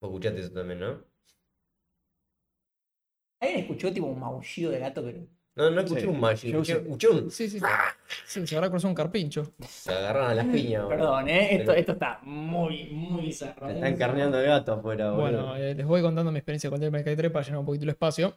Vos 0.00 0.08
escuchaste 0.10 0.40
eso 0.40 0.52
también, 0.52 0.80
¿no? 0.80 1.04
¿Alguien 3.40 3.60
escuchó 3.60 3.92
tipo 3.92 4.06
un 4.06 4.18
maullido 4.20 4.70
de 4.70 4.78
gato? 4.78 5.02
Pero... 5.02 5.26
No, 5.56 5.70
no 5.70 5.80
escuché 5.80 6.00
Sí, 6.02 6.06
un 6.06 6.20
yo 6.20 6.30
escuché, 6.60 6.72
sí. 6.74 6.78
escuché 6.80 7.08
un... 7.08 7.30
Sí, 7.30 7.50
sí. 7.50 7.58
Sí, 8.26 8.46
se 8.46 8.56
habrá 8.56 8.70
cruzado 8.70 8.88
un 8.90 8.94
carpincho. 8.94 9.52
Se 9.68 9.92
agarran 9.92 10.30
a 10.30 10.34
las 10.34 10.46
piñas, 10.46 10.84
boludo. 10.84 10.88
Perdón, 10.88 11.28
¿eh? 11.28 11.54
Esto, 11.56 11.66
Pero- 11.66 11.78
esto 11.80 11.92
está 11.92 12.20
muy, 12.22 12.84
muy 12.90 13.22
bizarro. 13.26 13.66
Te 13.66 13.74
están 13.74 13.96
carneando 13.96 14.38
el 14.40 14.46
gato 14.46 14.72
afuera, 14.74 15.10
boludo. 15.10 15.22
Bueno, 15.22 15.56
eh, 15.56 15.74
les 15.74 15.86
voy 15.86 16.00
contando 16.02 16.30
mi 16.32 16.38
experiencia 16.38 16.70
con 16.70 16.80
Devil 16.80 16.92
May 16.92 17.04
Cry 17.04 17.16
3 17.16 17.30
para 17.30 17.44
llenar 17.44 17.60
un 17.60 17.66
poquito 17.66 17.84
el 17.84 17.90
espacio. 17.90 18.36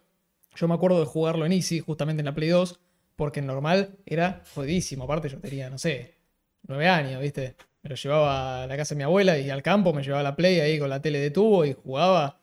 Yo 0.55 0.67
me 0.67 0.73
acuerdo 0.73 0.99
de 0.99 1.05
jugarlo 1.05 1.45
en 1.45 1.53
Easy, 1.53 1.79
justamente 1.79 2.21
en 2.21 2.25
la 2.25 2.33
Play 2.35 2.49
2, 2.49 2.79
porque 3.15 3.39
en 3.39 3.47
normal 3.47 3.97
era 4.05 4.43
jodidísimo. 4.53 5.03
Aparte, 5.05 5.29
yo 5.29 5.39
tenía, 5.39 5.69
no 5.69 5.77
sé, 5.77 6.15
nueve 6.67 6.87
años, 6.87 7.21
¿viste? 7.21 7.55
Me 7.81 7.89
lo 7.89 7.95
llevaba 7.95 8.63
a 8.63 8.67
la 8.67 8.77
casa 8.77 8.95
de 8.95 8.97
mi 8.99 9.03
abuela 9.03 9.37
y 9.37 9.49
al 9.49 9.61
campo, 9.61 9.93
me 9.93 10.03
llevaba 10.03 10.23
la 10.23 10.35
Play 10.35 10.59
ahí 10.59 10.79
con 10.79 10.89
la 10.89 11.01
tele 11.01 11.19
de 11.19 11.31
tubo 11.31 11.65
y 11.65 11.73
jugaba. 11.73 12.39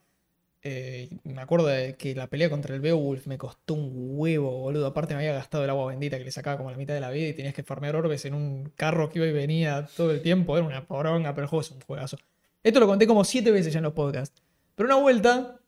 Eh, 0.63 1.09
me 1.23 1.41
acuerdo 1.41 1.65
de 1.65 1.95
que 1.95 2.13
la 2.13 2.27
pelea 2.27 2.47
contra 2.47 2.75
el 2.75 2.81
Beowulf 2.81 3.25
me 3.25 3.39
costó 3.39 3.73
un 3.73 3.89
huevo, 3.95 4.51
boludo. 4.59 4.85
Aparte, 4.85 5.15
me 5.15 5.21
había 5.21 5.33
gastado 5.33 5.63
el 5.63 5.69
agua 5.71 5.87
bendita 5.87 6.19
que 6.19 6.23
le 6.23 6.31
sacaba 6.31 6.57
como 6.57 6.69
la 6.69 6.77
mitad 6.77 6.93
de 6.93 6.99
la 7.01 7.09
vida 7.09 7.29
y 7.29 7.33
tenías 7.33 7.55
que 7.55 7.63
farmear 7.63 7.95
orbes 7.95 8.23
en 8.25 8.35
un 8.35 8.71
carro 8.75 9.09
que 9.09 9.17
iba 9.17 9.27
y 9.27 9.31
venía 9.31 9.89
todo 9.97 10.11
el 10.11 10.21
tiempo. 10.21 10.55
Era 10.55 10.67
una 10.67 10.85
poronga, 10.85 11.33
pero 11.33 11.45
el 11.45 11.49
juego 11.49 11.61
es 11.61 11.71
un 11.71 11.81
juegazo. 11.81 12.17
Esto 12.61 12.79
lo 12.79 12.85
conté 12.85 13.07
como 13.07 13.23
siete 13.23 13.49
veces 13.49 13.73
ya 13.73 13.79
en 13.79 13.85
los 13.85 13.93
podcasts. 13.93 14.39
Pero 14.75 14.85
una 14.87 14.97
vuelta, 15.01 15.59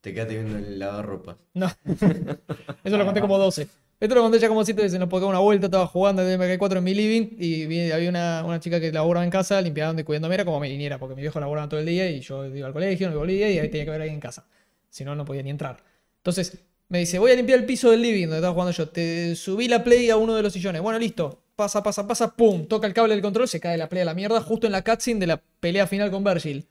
Te 0.00 0.14
quedaste 0.14 0.34
viendo 0.34 0.58
el 0.58 0.78
lavarropas. 0.78 1.34
no. 1.54 1.66
Eso 2.84 2.96
lo 2.96 3.04
conté 3.04 3.20
como 3.20 3.36
12. 3.36 3.66
Esto 4.00 4.14
lo 4.14 4.22
conté 4.22 4.38
ya 4.38 4.48
como 4.48 4.64
7 4.64 4.82
veces. 4.82 4.98
Nos 4.98 5.08
podía 5.08 5.26
una 5.26 5.38
vuelta, 5.38 5.66
estaba 5.66 5.86
jugando 5.86 6.22
en 6.22 6.38
DMK 6.38 6.58
4 6.58 6.78
en 6.78 6.84
mi 6.84 6.94
living 6.94 7.36
y 7.38 7.90
había 7.90 8.10
una, 8.10 8.44
una 8.44 8.60
chica 8.60 8.80
que 8.80 8.92
laburaba 8.92 9.24
en 9.24 9.30
casa 9.30 9.60
limpiando 9.60 10.02
y 10.02 10.04
cuidándome. 10.04 10.34
Era 10.34 10.44
como 10.44 10.60
mi 10.60 10.68
niñera, 10.68 10.98
porque 10.98 11.14
mi 11.14 11.22
viejo 11.22 11.40
laburaba 11.40 11.68
todo 11.68 11.80
el 11.80 11.86
día 11.86 12.10
y 12.10 12.20
yo 12.20 12.44
iba 12.46 12.66
al 12.66 12.72
colegio, 12.72 13.08
me 13.08 13.16
volvía 13.16 13.50
y 13.50 13.58
ahí 13.58 13.68
tenía 13.70 13.84
que 13.84 13.90
ver 13.90 14.00
alguien 14.02 14.16
en 14.16 14.20
casa. 14.20 14.46
Si 14.90 15.04
no, 15.04 15.14
no 15.14 15.24
podía 15.24 15.42
ni 15.42 15.50
entrar. 15.50 15.82
Entonces 16.18 16.58
me 16.88 16.98
dice: 16.98 17.18
Voy 17.18 17.30
a 17.30 17.36
limpiar 17.36 17.58
el 17.60 17.66
piso 17.66 17.90
del 17.90 18.02
living 18.02 18.24
donde 18.24 18.38
estaba 18.38 18.52
jugando 18.52 18.72
yo. 18.72 18.88
Te 18.88 19.36
subí 19.36 19.68
la 19.68 19.84
play 19.84 20.10
a 20.10 20.16
uno 20.16 20.34
de 20.34 20.42
los 20.42 20.52
sillones. 20.52 20.82
Bueno, 20.82 20.98
listo. 20.98 21.40
Pasa, 21.56 21.82
pasa, 21.82 22.06
pasa, 22.06 22.34
pum. 22.34 22.66
Toca 22.66 22.86
el 22.86 22.94
cable 22.94 23.14
del 23.14 23.22
control, 23.22 23.46
se 23.48 23.60
cae 23.60 23.78
la 23.78 23.88
play 23.88 24.02
a 24.02 24.04
la 24.06 24.14
mierda 24.14 24.40
justo 24.40 24.66
en 24.66 24.72
la 24.72 24.82
cutscene 24.82 25.20
de 25.20 25.28
la 25.28 25.40
pelea 25.60 25.86
final 25.86 26.10
con 26.10 26.24
Virgil. 26.24 26.66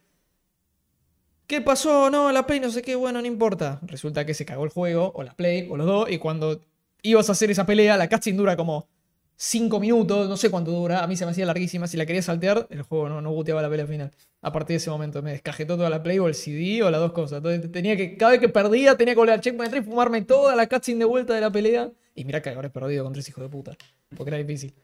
¿Qué 1.46 1.60
pasó? 1.60 2.10
No, 2.10 2.32
la 2.32 2.46
Play 2.46 2.58
no 2.60 2.70
sé 2.70 2.80
qué, 2.80 2.94
bueno, 2.94 3.20
no 3.20 3.26
importa. 3.26 3.78
Resulta 3.82 4.24
que 4.24 4.32
se 4.32 4.46
cagó 4.46 4.64
el 4.64 4.70
juego, 4.70 5.12
o 5.14 5.22
la 5.22 5.34
Play, 5.34 5.68
o 5.70 5.76
los 5.76 5.86
dos, 5.86 6.10
y 6.10 6.18
cuando 6.18 6.62
ibas 7.04 7.28
a 7.28 7.32
hacer 7.32 7.50
esa 7.50 7.64
pelea, 7.64 7.96
la 7.96 8.08
cutscene 8.08 8.36
dura 8.36 8.56
como 8.56 8.88
5 9.36 9.78
minutos, 9.78 10.28
no 10.28 10.36
sé 10.36 10.50
cuánto 10.50 10.70
dura, 10.70 11.02
a 11.02 11.06
mí 11.06 11.16
se 11.16 11.24
me 11.24 11.32
hacía 11.32 11.46
larguísima, 11.46 11.86
si 11.86 11.96
la 11.96 12.06
quería 12.06 12.22
saltear, 12.22 12.66
el 12.70 12.82
juego 12.82 13.08
no, 13.08 13.20
no 13.20 13.32
buteaba 13.32 13.62
la 13.62 13.68
pelea 13.68 13.86
final. 13.86 14.10
A 14.40 14.52
partir 14.52 14.74
de 14.74 14.76
ese 14.78 14.90
momento 14.90 15.22
me 15.22 15.32
descajetó 15.32 15.76
toda 15.76 15.90
la 15.90 16.02
Play 16.02 16.18
o 16.18 16.28
el 16.28 16.34
CD 16.34 16.82
o 16.82 16.90
las 16.90 17.00
dos 17.00 17.12
cosas. 17.12 17.38
Entonces 17.38 17.70
tenía 17.70 17.96
que, 17.96 18.16
cada 18.16 18.32
vez 18.32 18.40
que 18.40 18.48
perdía, 18.48 18.96
tenía 18.96 19.14
que 19.14 19.18
volver 19.18 19.34
al 19.34 19.40
checkpoint 19.40 19.70
3 19.70 19.84
y 19.84 19.86
fumarme 19.86 20.22
toda 20.22 20.54
la 20.56 20.68
cutscene 20.68 21.00
de 21.00 21.04
vuelta 21.04 21.34
de 21.34 21.40
la 21.40 21.50
pelea. 21.50 21.90
Y 22.14 22.24
mira 22.24 22.40
que 22.42 22.50
ahora 22.50 22.68
he 22.68 22.70
perdido 22.70 23.04
con 23.04 23.12
tres 23.12 23.28
hijos 23.28 23.42
de 23.42 23.50
puta, 23.50 23.76
porque 24.16 24.30
era 24.30 24.38
difícil. 24.38 24.74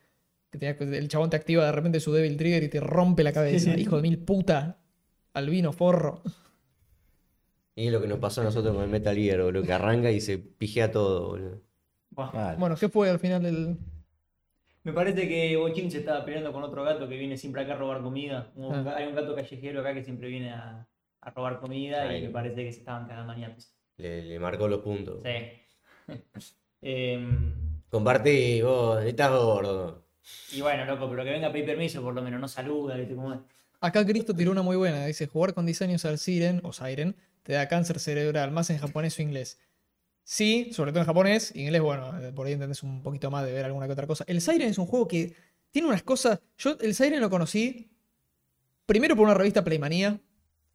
Que 0.51 0.59
tenía 0.59 0.99
el 0.99 1.09
chabón 1.09 1.31
te 1.31 1.37
activa 1.37 1.65
de 1.65 1.73
repente 1.73 2.01
su 2.01 2.13
Devil 2.13 2.37
Trigger 2.37 2.63
y 2.65 2.69
te 2.69 2.81
rompe 2.81 3.23
la 3.23 3.33
cabeza. 3.33 3.77
Hijo 3.79 3.97
de 3.97 4.03
mil 4.03 4.19
puta. 4.19 4.79
Albino, 5.33 5.73
forro. 5.73 6.23
Y 7.77 7.87
es 7.87 7.93
lo 7.93 8.01
que 8.01 8.09
nos 8.09 8.19
pasó 8.19 8.41
a 8.41 8.45
nosotros 8.45 8.75
con 8.75 8.83
el 8.83 8.91
Metal 8.91 9.15
Gear, 9.15 9.43
boludo, 9.43 9.63
que 9.63 9.73
arranca 9.73 10.11
y 10.11 10.21
se 10.21 10.39
pijea 10.39 10.91
todo, 10.91 11.29
boludo. 11.29 11.70
Bueno, 12.59 12.77
¿qué 12.77 12.89
fue 12.89 13.09
al 13.11 13.19
final 13.19 13.43
del.? 13.43 13.77
Me 14.83 14.93
parece 14.93 15.29
que 15.29 15.57
Bochín 15.57 15.91
se 15.91 15.99
estaba 15.99 16.25
peleando 16.25 16.53
con 16.53 16.63
otro 16.63 16.83
gato 16.85 17.07
que 17.09 17.17
viene 17.19 17.37
siempre 17.37 17.63
acá 17.63 17.75
a 17.75 17.77
robar 17.77 18.01
comida. 18.03 18.51
Un- 18.57 18.75
Ah. 18.89 18.95
Hay 18.97 19.07
un 19.09 19.15
gato 19.15 19.35
callejero 19.35 19.81
acá 19.81 19.93
que 19.95 20.03
siempre 20.03 20.29
viene 20.29 20.51
a, 20.53 20.87
a 21.21 21.31
robar 21.31 21.61
comida 21.61 22.03
Ay. 22.09 22.19
y 22.19 22.27
me 22.27 22.31
parece 22.31 22.65
que 22.65 22.73
se 22.73 22.79
estaban 22.81 23.07
cagando 23.07 23.35
ñapis. 23.35 23.75
Le, 23.99 24.23
le 24.25 24.39
marcó 24.39 24.67
los 24.69 24.81
puntos. 24.81 25.23
Sí. 25.23 26.13
Em, 26.83 27.53
Compartí, 27.91 28.63
vos, 28.63 29.05
estás 29.05 29.31
gordo. 29.31 30.05
y 30.53 30.61
bueno, 30.63 30.85
loco, 30.87 31.11
pero 31.11 31.25
que 31.25 31.31
venga 31.31 31.49
a 31.49 31.53
pedir 31.53 31.67
permiso, 31.67 32.01
por 32.03 32.15
lo 32.15 32.23
menos 32.23 32.41
no 32.41 32.49
saluda, 32.49 32.97
¿viste 32.97 33.15
cómo 33.15 33.35
es? 33.35 33.41
Acá 33.83 34.07
Cristo 34.07 34.35
tiró 34.35 34.51
una 34.53 34.63
muy 34.63 34.77
buena. 34.77 35.05
Dice: 35.07 35.27
jugar 35.27 35.53
con 35.55 35.67
diseños 35.67 36.05
al 36.07 36.19
Siren 36.19 36.61
o 36.65 36.73
Siren 36.73 37.17
te 37.43 37.53
da 37.55 37.69
cáncer 37.69 37.99
cerebral, 37.99 38.51
más 38.51 38.71
en 38.71 38.79
japonés 38.79 39.19
o 39.19 39.23
inglés. 39.23 39.59
Sí, 40.33 40.71
sobre 40.73 40.93
todo 40.93 41.01
en 41.01 41.07
japonés. 41.07 41.57
Inglés, 41.57 41.83
bueno, 41.83 42.17
eh, 42.21 42.31
por 42.31 42.47
ahí 42.47 42.53
entendés 42.53 42.85
un 42.85 43.03
poquito 43.03 43.33
más 43.33 43.45
de 43.45 43.53
ver 43.53 43.65
alguna 43.65 43.87
que 43.87 43.95
otra 43.95 44.07
cosa. 44.07 44.23
El 44.29 44.41
Siren 44.41 44.69
es 44.69 44.79
un 44.79 44.87
juego 44.87 45.09
que 45.09 45.35
tiene 45.73 45.89
unas 45.89 46.05
cosas. 46.05 46.39
Yo 46.57 46.79
el 46.81 46.95
Siren 46.95 47.21
lo 47.21 47.29
conocí 47.29 47.91
primero 48.87 49.17
por 49.17 49.25
una 49.25 49.35
revista 49.35 49.65
Playmanía, 49.65 50.21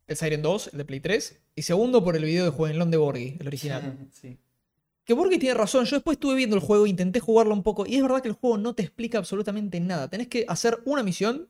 el 0.07 0.17
Siren 0.17 0.41
2, 0.41 0.71
el 0.73 0.77
de 0.79 0.83
Play 0.83 0.99
3, 0.99 1.39
y 1.55 1.61
segundo 1.61 2.03
por 2.03 2.17
el 2.17 2.25
video 2.25 2.43
de 2.43 2.51
Jueguenlón 2.51 2.91
de 2.91 2.97
Borghi, 2.97 3.37
el 3.39 3.47
original. 3.47 3.97
sí. 4.11 4.37
Que 5.05 5.13
Borghi 5.13 5.39
tiene 5.39 5.55
razón, 5.55 5.85
yo 5.85 5.95
después 5.95 6.15
estuve 6.15 6.35
viendo 6.35 6.57
el 6.57 6.61
juego, 6.61 6.85
intenté 6.85 7.21
jugarlo 7.21 7.53
un 7.53 7.63
poco, 7.63 7.85
y 7.85 7.95
es 7.95 8.01
verdad 8.01 8.21
que 8.21 8.27
el 8.27 8.33
juego 8.33 8.57
no 8.57 8.75
te 8.75 8.83
explica 8.83 9.19
absolutamente 9.19 9.79
nada. 9.79 10.09
Tenés 10.09 10.27
que 10.27 10.43
hacer 10.49 10.81
una 10.83 11.01
misión, 11.01 11.47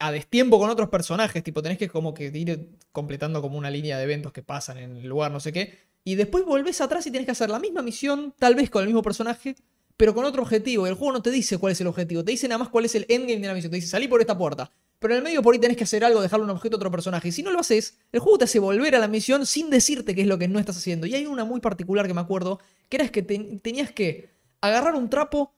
a 0.00 0.10
destiempo 0.10 0.58
con 0.58 0.70
otros 0.70 0.88
personajes, 0.88 1.44
tipo 1.44 1.62
tenés 1.62 1.78
que 1.78 1.88
como 1.88 2.14
que 2.14 2.32
ir 2.34 2.70
completando 2.90 3.40
como 3.40 3.58
una 3.58 3.70
línea 3.70 3.96
de 3.96 4.02
eventos 4.02 4.32
que 4.32 4.42
pasan 4.42 4.78
en 4.78 4.96
el 4.96 5.06
lugar, 5.06 5.30
no 5.30 5.38
sé 5.38 5.52
qué, 5.52 5.91
y 6.04 6.14
después 6.16 6.44
volvés 6.44 6.80
atrás 6.80 7.06
y 7.06 7.10
tenés 7.10 7.26
que 7.26 7.32
hacer 7.32 7.50
la 7.50 7.58
misma 7.58 7.82
misión, 7.82 8.34
tal 8.38 8.54
vez 8.54 8.70
con 8.70 8.82
el 8.82 8.88
mismo 8.88 9.02
personaje, 9.02 9.54
pero 9.96 10.14
con 10.14 10.24
otro 10.24 10.42
objetivo. 10.42 10.86
El 10.86 10.94
juego 10.94 11.12
no 11.12 11.22
te 11.22 11.30
dice 11.30 11.58
cuál 11.58 11.72
es 11.72 11.80
el 11.80 11.86
objetivo, 11.86 12.24
te 12.24 12.32
dice 12.32 12.48
nada 12.48 12.58
más 12.58 12.68
cuál 12.68 12.84
es 12.86 12.94
el 12.94 13.06
endgame 13.08 13.40
de 13.40 13.46
la 13.46 13.54
misión, 13.54 13.70
te 13.70 13.76
dice 13.76 13.88
salí 13.88 14.08
por 14.08 14.20
esta 14.20 14.36
puerta. 14.36 14.70
Pero 14.98 15.14
en 15.14 15.18
el 15.18 15.24
medio 15.24 15.42
por 15.42 15.52
ahí 15.52 15.60
tenés 15.60 15.76
que 15.76 15.84
hacer 15.84 16.04
algo, 16.04 16.20
dejarle 16.20 16.44
un 16.44 16.50
objeto 16.50 16.76
a 16.76 16.78
otro 16.78 16.90
personaje. 16.90 17.28
Y 17.28 17.32
si 17.32 17.42
no 17.42 17.50
lo 17.50 17.58
haces, 17.58 17.98
el 18.12 18.20
juego 18.20 18.38
te 18.38 18.44
hace 18.44 18.60
volver 18.60 18.94
a 18.94 19.00
la 19.00 19.08
misión 19.08 19.46
sin 19.46 19.68
decirte 19.68 20.14
qué 20.14 20.22
es 20.22 20.28
lo 20.28 20.38
que 20.38 20.46
no 20.46 20.60
estás 20.60 20.76
haciendo. 20.76 21.06
Y 21.06 21.14
hay 21.16 21.26
una 21.26 21.44
muy 21.44 21.60
particular 21.60 22.06
que 22.06 22.14
me 22.14 22.20
acuerdo, 22.20 22.60
que 22.88 22.98
era 22.98 23.08
que 23.08 23.22
te- 23.22 23.58
tenías 23.62 23.90
que 23.90 24.30
agarrar 24.60 24.94
un 24.94 25.10
trapo, 25.10 25.52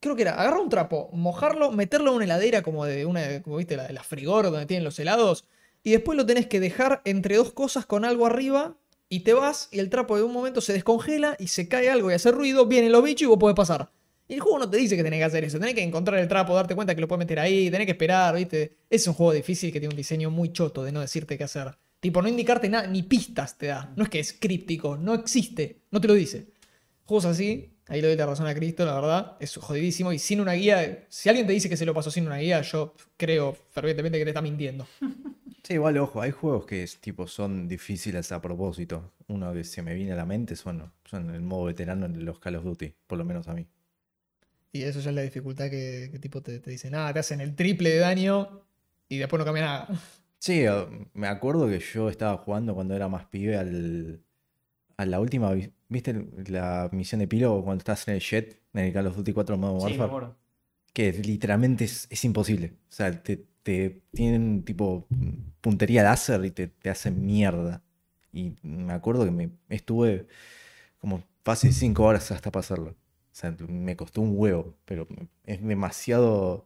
creo 0.00 0.16
que 0.16 0.22
era, 0.22 0.32
agarrar 0.34 0.58
un 0.58 0.68
trapo, 0.68 1.10
mojarlo, 1.12 1.70
meterlo 1.70 2.10
en 2.10 2.16
una 2.16 2.24
heladera 2.24 2.62
como 2.62 2.84
de 2.84 3.06
una, 3.06 3.40
como 3.42 3.56
viste, 3.58 3.76
la, 3.76 3.90
la 3.92 4.02
frigor 4.02 4.50
donde 4.50 4.66
tienen 4.66 4.82
los 4.82 4.98
helados, 4.98 5.44
y 5.84 5.92
después 5.92 6.16
lo 6.16 6.26
tenés 6.26 6.48
que 6.48 6.58
dejar 6.58 7.00
entre 7.04 7.36
dos 7.36 7.52
cosas 7.52 7.86
con 7.86 8.04
algo 8.04 8.26
arriba, 8.26 8.76
y 9.08 9.20
te 9.20 9.32
vas, 9.32 9.68
y 9.72 9.78
el 9.78 9.90
trapo 9.90 10.16
de 10.16 10.22
un 10.22 10.32
momento 10.32 10.60
se 10.60 10.72
descongela 10.72 11.36
y 11.38 11.48
se 11.48 11.68
cae 11.68 11.88
algo 11.88 12.10
y 12.10 12.14
hace 12.14 12.30
ruido, 12.30 12.66
vienen 12.66 12.92
los 12.92 13.02
bichos 13.02 13.22
y 13.22 13.26
vos 13.26 13.38
podés 13.38 13.56
pasar. 13.56 13.90
Y 14.28 14.34
el 14.34 14.40
juego 14.40 14.58
no 14.58 14.68
te 14.68 14.76
dice 14.76 14.94
que 14.96 15.02
tenés 15.02 15.20
que 15.20 15.24
hacer 15.24 15.44
eso, 15.44 15.58
tenés 15.58 15.74
que 15.74 15.82
encontrar 15.82 16.20
el 16.20 16.28
trapo, 16.28 16.54
darte 16.54 16.74
cuenta 16.74 16.94
que 16.94 17.00
lo 17.00 17.08
puedes 17.08 17.20
meter 17.20 17.38
ahí, 17.38 17.70
tenés 17.70 17.86
que 17.86 17.92
esperar, 17.92 18.34
¿viste? 18.36 18.76
Es 18.90 19.06
un 19.06 19.14
juego 19.14 19.32
difícil 19.32 19.72
que 19.72 19.80
tiene 19.80 19.94
un 19.94 19.96
diseño 19.96 20.30
muy 20.30 20.52
choto 20.52 20.84
de 20.84 20.92
no 20.92 21.00
decirte 21.00 21.38
qué 21.38 21.44
hacer. 21.44 21.78
Tipo, 22.00 22.20
no 22.20 22.28
indicarte 22.28 22.68
nada, 22.68 22.86
ni 22.86 23.02
pistas 23.02 23.56
te 23.56 23.68
da. 23.68 23.92
No 23.96 24.04
es 24.04 24.10
que 24.10 24.20
es 24.20 24.34
críptico, 24.34 24.98
no 24.98 25.14
existe, 25.14 25.80
no 25.90 26.00
te 26.00 26.08
lo 26.08 26.14
dice. 26.14 26.48
Juegos 27.04 27.24
así, 27.24 27.72
ahí 27.86 28.02
le 28.02 28.08
doy 28.08 28.16
la 28.18 28.26
razón 28.26 28.46
a 28.46 28.54
Cristo, 28.54 28.84
la 28.84 28.94
verdad, 28.94 29.36
es 29.40 29.56
jodidísimo. 29.56 30.12
Y 30.12 30.18
sin 30.18 30.40
una 30.40 30.52
guía, 30.52 31.06
si 31.08 31.30
alguien 31.30 31.46
te 31.46 31.54
dice 31.54 31.70
que 31.70 31.78
se 31.78 31.86
lo 31.86 31.94
pasó 31.94 32.10
sin 32.10 32.26
una 32.26 32.36
guía, 32.36 32.60
yo 32.60 32.94
creo 33.16 33.56
fervientemente 33.70 34.18
que 34.18 34.24
te 34.24 34.30
está 34.30 34.42
mintiendo. 34.42 34.86
Sí, 35.68 35.74
igual, 35.74 35.96
ojo, 35.98 36.20
hay 36.20 36.30
juegos 36.32 36.66
que 36.66 36.82
es, 36.82 36.98
tipo, 37.00 37.26
son 37.28 37.68
difíciles 37.68 38.32
a 38.32 38.40
propósito. 38.40 39.12
Uno 39.28 39.52
que 39.52 39.62
se 39.64 39.82
me 39.82 39.94
viene 39.94 40.12
a 40.12 40.16
la 40.16 40.24
mente 40.26 40.56
son, 40.56 40.92
son 41.04 41.30
el 41.34 41.42
modo 41.42 41.66
veterano 41.66 42.06
en 42.06 42.24
los 42.24 42.38
Call 42.40 42.56
of 42.56 42.64
Duty, 42.64 42.94
por 43.06 43.18
lo 43.18 43.24
menos 43.24 43.46
a 43.48 43.54
mí. 43.54 43.68
Y 44.72 44.82
eso 44.82 45.00
ya 45.00 45.10
es 45.10 45.16
la 45.16 45.22
dificultad 45.22 45.70
que, 45.70 46.08
que 46.12 46.18
tipo 46.18 46.42
te, 46.42 46.60
te 46.60 46.70
dice, 46.70 46.90
nada, 46.90 47.12
te 47.12 47.20
hacen 47.20 47.40
el 47.40 47.54
triple 47.56 47.90
de 47.90 47.98
daño 47.98 48.62
y 49.08 49.18
después 49.18 49.38
no 49.38 49.44
cambia 49.44 49.64
nada. 49.64 49.88
Sí, 50.40 50.64
me 51.14 51.26
acuerdo 51.26 51.66
que 51.68 51.80
yo 51.80 52.08
estaba 52.08 52.36
jugando 52.38 52.74
cuando 52.74 52.94
era 52.94 53.08
más 53.08 53.26
pibe 53.26 53.56
al, 53.56 54.22
a 54.96 55.06
la 55.06 55.20
última, 55.20 55.52
vi- 55.54 55.72
¿viste 55.88 56.14
la 56.48 56.88
misión 56.92 57.20
de 57.20 57.26
epílogo 57.26 57.64
cuando 57.64 57.80
estás 57.82 58.08
en 58.08 58.14
el 58.16 58.20
jet, 58.20 58.62
en 58.74 58.86
el 58.86 58.92
Call 58.92 59.08
of 59.08 59.16
Duty 59.16 59.32
4 59.34 59.58
modo 59.58 59.74
Sí, 59.78 59.98
me 59.98 60.04
Warfare? 60.04 60.08
acuerdo. 60.08 60.36
que 60.94 61.12
literalmente 61.14 61.84
es, 61.86 62.06
es 62.10 62.24
imposible. 62.24 62.74
O 62.90 62.92
sea, 62.92 63.22
te, 63.22 63.46
te 63.68 64.00
tienen 64.14 64.64
tipo 64.64 65.06
puntería 65.60 66.02
láser 66.02 66.44
y 66.46 66.50
te, 66.50 66.68
te 66.68 66.90
hacen 66.90 67.26
mierda. 67.26 67.82
Y 68.32 68.54
me 68.62 68.92
acuerdo 68.94 69.24
que 69.26 69.30
me 69.30 69.50
estuve 69.68 70.26
como 71.00 71.22
fácil 71.44 71.72
5 71.74 72.04
horas 72.04 72.30
hasta 72.32 72.50
pasarlo. 72.52 72.92
O 72.92 72.96
sea, 73.32 73.56
me 73.68 73.96
costó 73.96 74.22
un 74.22 74.34
huevo, 74.36 74.76
pero 74.86 75.08
es 75.44 75.62
demasiado 75.64 76.64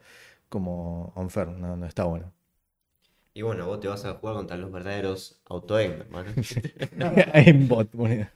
como 0.50 1.12
unfair, 1.16 1.48
no, 1.48 1.76
no 1.76 1.86
está 1.86 2.04
bueno. 2.04 2.32
Y 3.34 3.42
bueno, 3.42 3.66
vos 3.66 3.80
te 3.80 3.88
vas 3.88 4.04
a 4.06 4.14
jugar 4.14 4.36
contra 4.36 4.56
los 4.56 4.72
verdaderos 4.72 5.42
auto-aim, 5.46 5.92
hermano. 5.92 6.38
Aimbot, 7.34 7.88
boludo. 7.94 8.26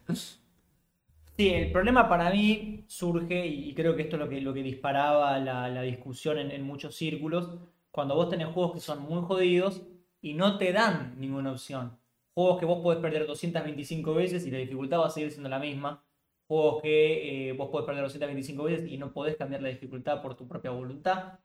Sí, 1.37 1.51
el 1.51 1.71
problema 1.71 2.09
para 2.09 2.31
mí 2.31 2.85
surge, 2.89 3.47
y 3.47 3.75
creo 3.75 3.95
que 3.95 4.03
esto 4.03 4.17
es 4.17 4.21
lo 4.21 4.29
que, 4.29 4.41
lo 4.41 4.55
que 4.55 4.63
disparaba 4.63 5.39
la, 5.39 5.69
la 5.69 5.83
discusión 5.83 6.39
en, 6.39 6.51
en 6.51 6.63
muchos 6.63 6.95
círculos, 6.97 7.59
cuando 7.97 8.15
vos 8.15 8.29
tenés 8.29 8.49
juegos 8.49 8.75
que 8.75 8.81
son 8.81 9.03
muy 9.03 9.23
jodidos 9.23 9.83
y 10.21 10.35
no 10.35 10.59
te 10.59 10.73
dan 10.73 11.17
ninguna 11.19 11.53
opción. 11.53 11.99
Juegos 12.35 12.61
que 12.61 12.67
vos 12.67 12.81
podés 12.83 13.01
perder 13.01 13.27
225 13.27 14.15
veces 14.15 14.47
y 14.47 14.51
la 14.53 14.59
dificultad 14.59 15.01
va 15.01 15.07
a 15.07 15.11
seguir 15.11 15.31
siendo 15.33 15.49
la 15.49 15.59
misma. 15.59 16.05
Juegos 16.47 16.83
que 16.83 17.49
eh, 17.51 17.53
vos 17.55 17.71
podés 17.71 17.87
perder 17.87 18.05
225 18.05 18.65
veces 18.65 18.93
y 18.93 18.99
no 18.99 19.13
podés 19.15 19.37
cambiar 19.37 19.63
la 19.63 19.71
dificultad 19.71 20.23
por 20.23 20.37
tu 20.37 20.47
propia 20.47 20.71
voluntad. 20.73 21.41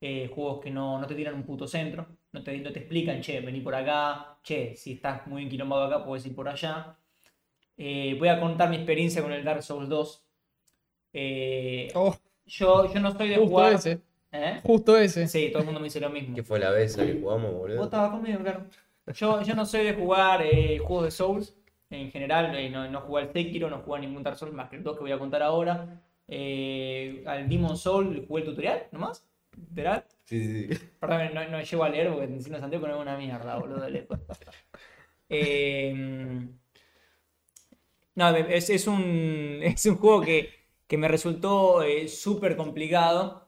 Eh, 0.00 0.30
juegos 0.32 0.60
que 0.60 0.70
no, 0.70 1.00
no 1.00 1.06
te 1.08 1.16
tiran 1.16 1.34
un 1.34 1.42
puto 1.44 1.66
centro, 1.66 2.06
no 2.32 2.44
te, 2.44 2.56
no 2.58 2.72
te 2.72 2.78
explican, 2.80 3.20
che, 3.20 3.40
vení 3.40 3.60
por 3.60 3.74
acá, 3.74 4.38
che, 4.44 4.76
si 4.76 4.92
estás 4.92 5.26
muy 5.26 5.42
enquilombado 5.42 5.84
acá, 5.84 6.04
podés 6.04 6.24
ir 6.26 6.34
por 6.36 6.48
allá. 6.48 6.96
Eh, 7.76 8.14
voy 8.18 8.28
a 8.28 8.40
contar 8.40 8.70
mi 8.70 8.76
experiencia 8.76 9.22
con 9.22 9.32
el 9.32 9.44
Dark 9.44 9.62
Souls 9.62 9.88
2. 9.88 10.24
Eh, 11.12 11.88
Oh, 11.94 12.14
yo, 12.46 12.92
yo 12.92 13.00
no 13.00 13.10
soy 13.12 13.28
de 13.28 13.36
jugar. 13.38 13.72
ese, 13.74 14.00
¿Eh? 14.32 14.60
justo 14.62 14.96
ese. 14.96 15.26
Sí, 15.26 15.48
todo 15.50 15.60
el 15.60 15.64
mundo 15.66 15.80
me 15.80 15.84
dice 15.84 16.00
lo 16.00 16.10
mismo. 16.10 16.34
¿Qué 16.34 16.42
fue 16.42 16.58
la 16.58 16.70
vez 16.70 16.96
en 16.98 17.06
la 17.06 17.12
que 17.12 17.20
jugamos, 17.20 17.50
Vos 17.50 17.60
boludo? 17.60 17.84
estabas 17.84 18.10
conmigo, 18.10 18.40
claro. 18.40 18.64
Yo, 19.14 19.42
yo 19.42 19.54
no 19.54 19.64
soy 19.64 19.84
de 19.84 19.94
jugar 19.94 20.42
eh, 20.42 20.78
juegos 20.78 21.04
de 21.06 21.10
Souls. 21.10 21.54
En 21.90 22.10
general, 22.10 22.54
eh, 22.54 22.68
no, 22.68 22.88
no 22.90 23.00
jugué 23.00 23.22
al 23.22 23.32
Sekiro, 23.32 23.70
no 23.70 23.78
jugué 23.78 23.98
a 23.98 24.00
ningún 24.02 24.22
Dark 24.22 24.36
Souls 24.36 24.52
más 24.54 24.68
que 24.68 24.76
el 24.76 24.82
dos 24.82 24.96
que 24.96 25.02
voy 25.02 25.12
a 25.12 25.18
contar 25.18 25.42
ahora. 25.42 26.02
Eh, 26.28 27.24
al 27.26 27.48
Demon 27.48 27.76
Soul 27.78 28.26
jugué 28.28 28.42
el 28.42 28.48
tutorial, 28.48 28.86
nomás. 28.92 29.24
Literal. 29.70 30.04
Sí, 30.24 30.44
sí, 30.44 30.74
sí. 30.74 30.80
Perdón, 31.00 31.30
no, 31.34 31.48
no 31.48 31.62
llego 31.62 31.84
a 31.84 31.88
leer 31.88 32.08
porque 32.10 32.24
encima 32.24 32.60
Santiago 32.60 32.86
no 32.86 32.96
es 32.96 33.00
una 33.00 33.16
mierda, 33.16 33.56
boludo. 33.58 33.86
Eh, 35.30 35.94
no, 38.14 38.36
es, 38.36 38.70
es 38.70 38.86
un, 38.86 39.60
es 39.62 39.86
un 39.86 39.96
juego 39.96 40.20
que, 40.20 40.50
que 40.86 40.98
me 40.98 41.08
resultó 41.08 41.82
eh, 41.82 42.08
súper 42.08 42.56
complicado. 42.56 43.47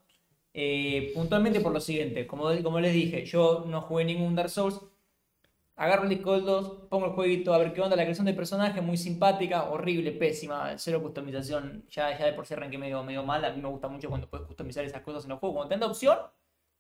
Eh, 0.52 1.12
puntualmente 1.14 1.60
por 1.60 1.72
lo 1.72 1.80
siguiente, 1.80 2.26
como, 2.26 2.50
como 2.62 2.80
les 2.80 2.92
dije, 2.92 3.24
yo 3.24 3.64
no 3.66 3.82
jugué 3.82 4.04
ningún 4.04 4.34
Dark 4.34 4.50
Souls. 4.50 4.80
Agarro 5.76 6.02
el 6.02 6.10
disco 6.10 6.32
del 6.32 6.44
2, 6.44 6.88
pongo 6.90 7.06
el 7.06 7.12
jueguito, 7.12 7.54
a 7.54 7.58
ver 7.58 7.72
qué 7.72 7.80
onda. 7.80 7.96
La 7.96 8.02
creación 8.02 8.26
de 8.26 8.34
personaje 8.34 8.82
muy 8.82 8.98
simpática, 8.98 9.70
horrible, 9.70 10.12
pésima, 10.12 10.76
cero 10.76 11.00
customización. 11.02 11.86
Ya, 11.90 12.18
ya 12.18 12.26
de 12.26 12.34
por 12.34 12.46
sí 12.46 12.52
arranqué 12.52 12.76
medio, 12.76 13.02
medio 13.02 13.22
mal. 13.24 13.42
A 13.46 13.52
mí 13.52 13.62
me 13.62 13.68
gusta 13.68 13.88
mucho 13.88 14.10
cuando 14.10 14.28
puedes 14.28 14.46
customizar 14.46 14.84
esas 14.84 15.00
cosas 15.00 15.24
en 15.24 15.30
los 15.30 15.38
juegos. 15.38 15.56
Cuando 15.56 15.74
te 15.74 15.80
la 15.80 15.86
opción, 15.86 16.18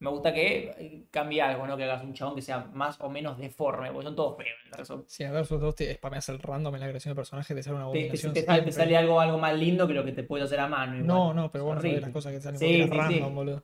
me 0.00 0.10
gusta 0.10 0.32
que 0.34 0.74
eh, 0.78 1.04
cambie 1.10 1.40
algo, 1.42 1.66
¿no? 1.66 1.76
Que 1.76 1.84
hagas 1.84 2.02
un 2.02 2.12
chabón 2.14 2.34
que 2.34 2.42
sea 2.42 2.58
más 2.72 3.00
o 3.00 3.08
menos 3.08 3.38
deforme, 3.38 3.90
porque 3.92 4.06
son 4.06 4.16
todos 4.16 4.36
feos 4.36 4.58
en. 4.90 5.04
Si 5.06 5.24
a 5.24 5.30
ver, 5.30 5.46
dos 5.46 5.74
te 5.74 5.94
spameas 5.94 6.28
el 6.28 6.38
random 6.38 6.74
en 6.74 6.80
la 6.80 6.88
creación 6.88 7.12
de 7.12 7.16
personaje, 7.16 7.54
te 7.54 7.62
sale 7.62 7.76
una 7.76 7.92
Te, 7.92 8.04
te- 8.04 8.10
te 8.10 8.16
sale, 8.18 8.32
te 8.32 8.42
siempre. 8.42 8.72
sale 8.72 8.96
algo, 8.96 9.20
algo 9.20 9.38
más 9.38 9.54
lindo 9.54 9.86
que 9.86 9.94
lo 9.94 10.04
que 10.04 10.12
te 10.12 10.22
puedes 10.22 10.46
hacer 10.46 10.60
a 10.60 10.68
mano. 10.68 10.94
igual. 10.96 11.06
No, 11.06 11.34
no, 11.34 11.50
pero 11.50 11.64
bueno, 11.64 11.82
las 11.82 12.10
cosas 12.10 12.32
que 12.32 12.38
te 12.38 12.44
salen 12.44 12.58
Sí, 12.60 12.66
sí, 12.74 12.88
sí. 12.88 12.96
random, 12.96 13.34
boludo. 13.34 13.62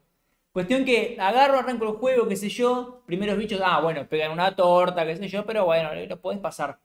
Cuestión 0.52 0.84
que 0.84 1.16
agarro, 1.20 1.58
arranco 1.58 1.84
el 1.84 1.96
juego, 1.96 2.26
qué 2.28 2.36
sé 2.36 2.48
yo. 2.48 3.02
Primeros 3.06 3.36
bichos, 3.36 3.60
ah, 3.64 3.80
bueno, 3.80 4.08
pegan 4.08 4.32
una 4.32 4.56
torta, 4.56 5.04
qué 5.06 5.16
sé 5.16 5.28
yo, 5.28 5.44
pero 5.44 5.64
bueno, 5.66 5.94
lo 5.94 6.20
podés 6.20 6.38
pasar. 6.40 6.78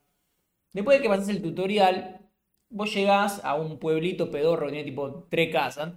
Después 0.74 0.98
de 0.98 1.04
que 1.04 1.10
pases 1.10 1.30
el 1.30 1.42
tutorial, 1.42 2.22
vos 2.70 2.94
llegás 2.94 3.44
a 3.44 3.56
un 3.56 3.80
pueblito 3.80 4.30
pedorro 4.32 4.68
que 4.68 4.74
tiene 4.74 4.86
tipo 4.90 5.28
tres 5.30 5.52
casas. 5.52 5.94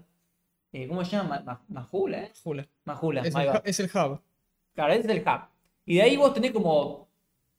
Eh, 0.77 0.89
¿Cómo 0.89 1.05
se 1.05 1.13
llama? 1.13 1.37
Ma- 1.39 1.43
Ma- 1.45 1.65
Majula, 1.69 2.19
¿eh? 2.25 2.33
Jula. 2.43 2.67
Majula, 2.85 3.21
Es 3.23 3.33
el, 3.35 3.61
es 3.65 3.81
el 3.81 3.87
hub. 3.87 4.21
Claro, 4.75 4.93
ese 4.93 5.03
es 5.03 5.09
el 5.17 5.23
hub. 5.23 5.41
Y 5.87 5.95
de 5.97 6.03
ahí 6.03 6.17
vos 6.17 6.35
tenés 6.35 6.51
como 6.51 7.09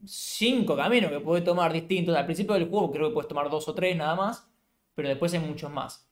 cinco 0.03 0.75
caminos 0.75 1.09
que 1.11 1.21
podés 1.21 1.43
tomar 1.45 1.71
distintos. 1.71 2.13
Al 2.15 2.25
principio 2.25 2.55
del 2.55 2.67
juego 2.69 2.91
creo 2.91 3.07
que 3.07 3.13
puedes 3.13 3.29
tomar 3.29 3.49
dos 3.49 3.67
o 3.69 3.73
tres 3.73 3.95
nada 3.95 4.15
más, 4.15 4.45
pero 4.93 5.07
después 5.07 5.33
hay 5.33 5.39
muchos 5.39 5.71
más. 5.71 6.05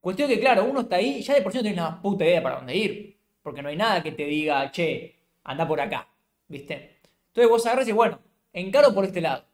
Cuestión 0.00 0.30
que, 0.30 0.40
claro, 0.40 0.64
uno 0.64 0.80
está 0.80 0.96
ahí 0.96 1.18
y 1.18 1.22
ya 1.22 1.34
de 1.34 1.42
por 1.42 1.52
sí 1.52 1.58
no 1.58 1.62
tenés 1.64 1.78
una 1.78 2.00
puta 2.00 2.24
idea 2.24 2.42
para 2.42 2.56
dónde 2.56 2.74
ir. 2.74 3.20
Porque 3.42 3.60
no 3.60 3.68
hay 3.68 3.76
nada 3.76 4.02
que 4.02 4.12
te 4.12 4.24
diga, 4.24 4.70
che, 4.72 5.16
anda 5.44 5.68
por 5.68 5.78
acá. 5.80 6.08
¿Viste? 6.48 7.00
Entonces 7.28 7.50
vos 7.50 7.66
agarras 7.66 7.86
y 7.86 7.92
bueno, 7.92 8.18
encaro 8.54 8.94
por 8.94 9.04
este 9.04 9.20
lado. 9.20 9.44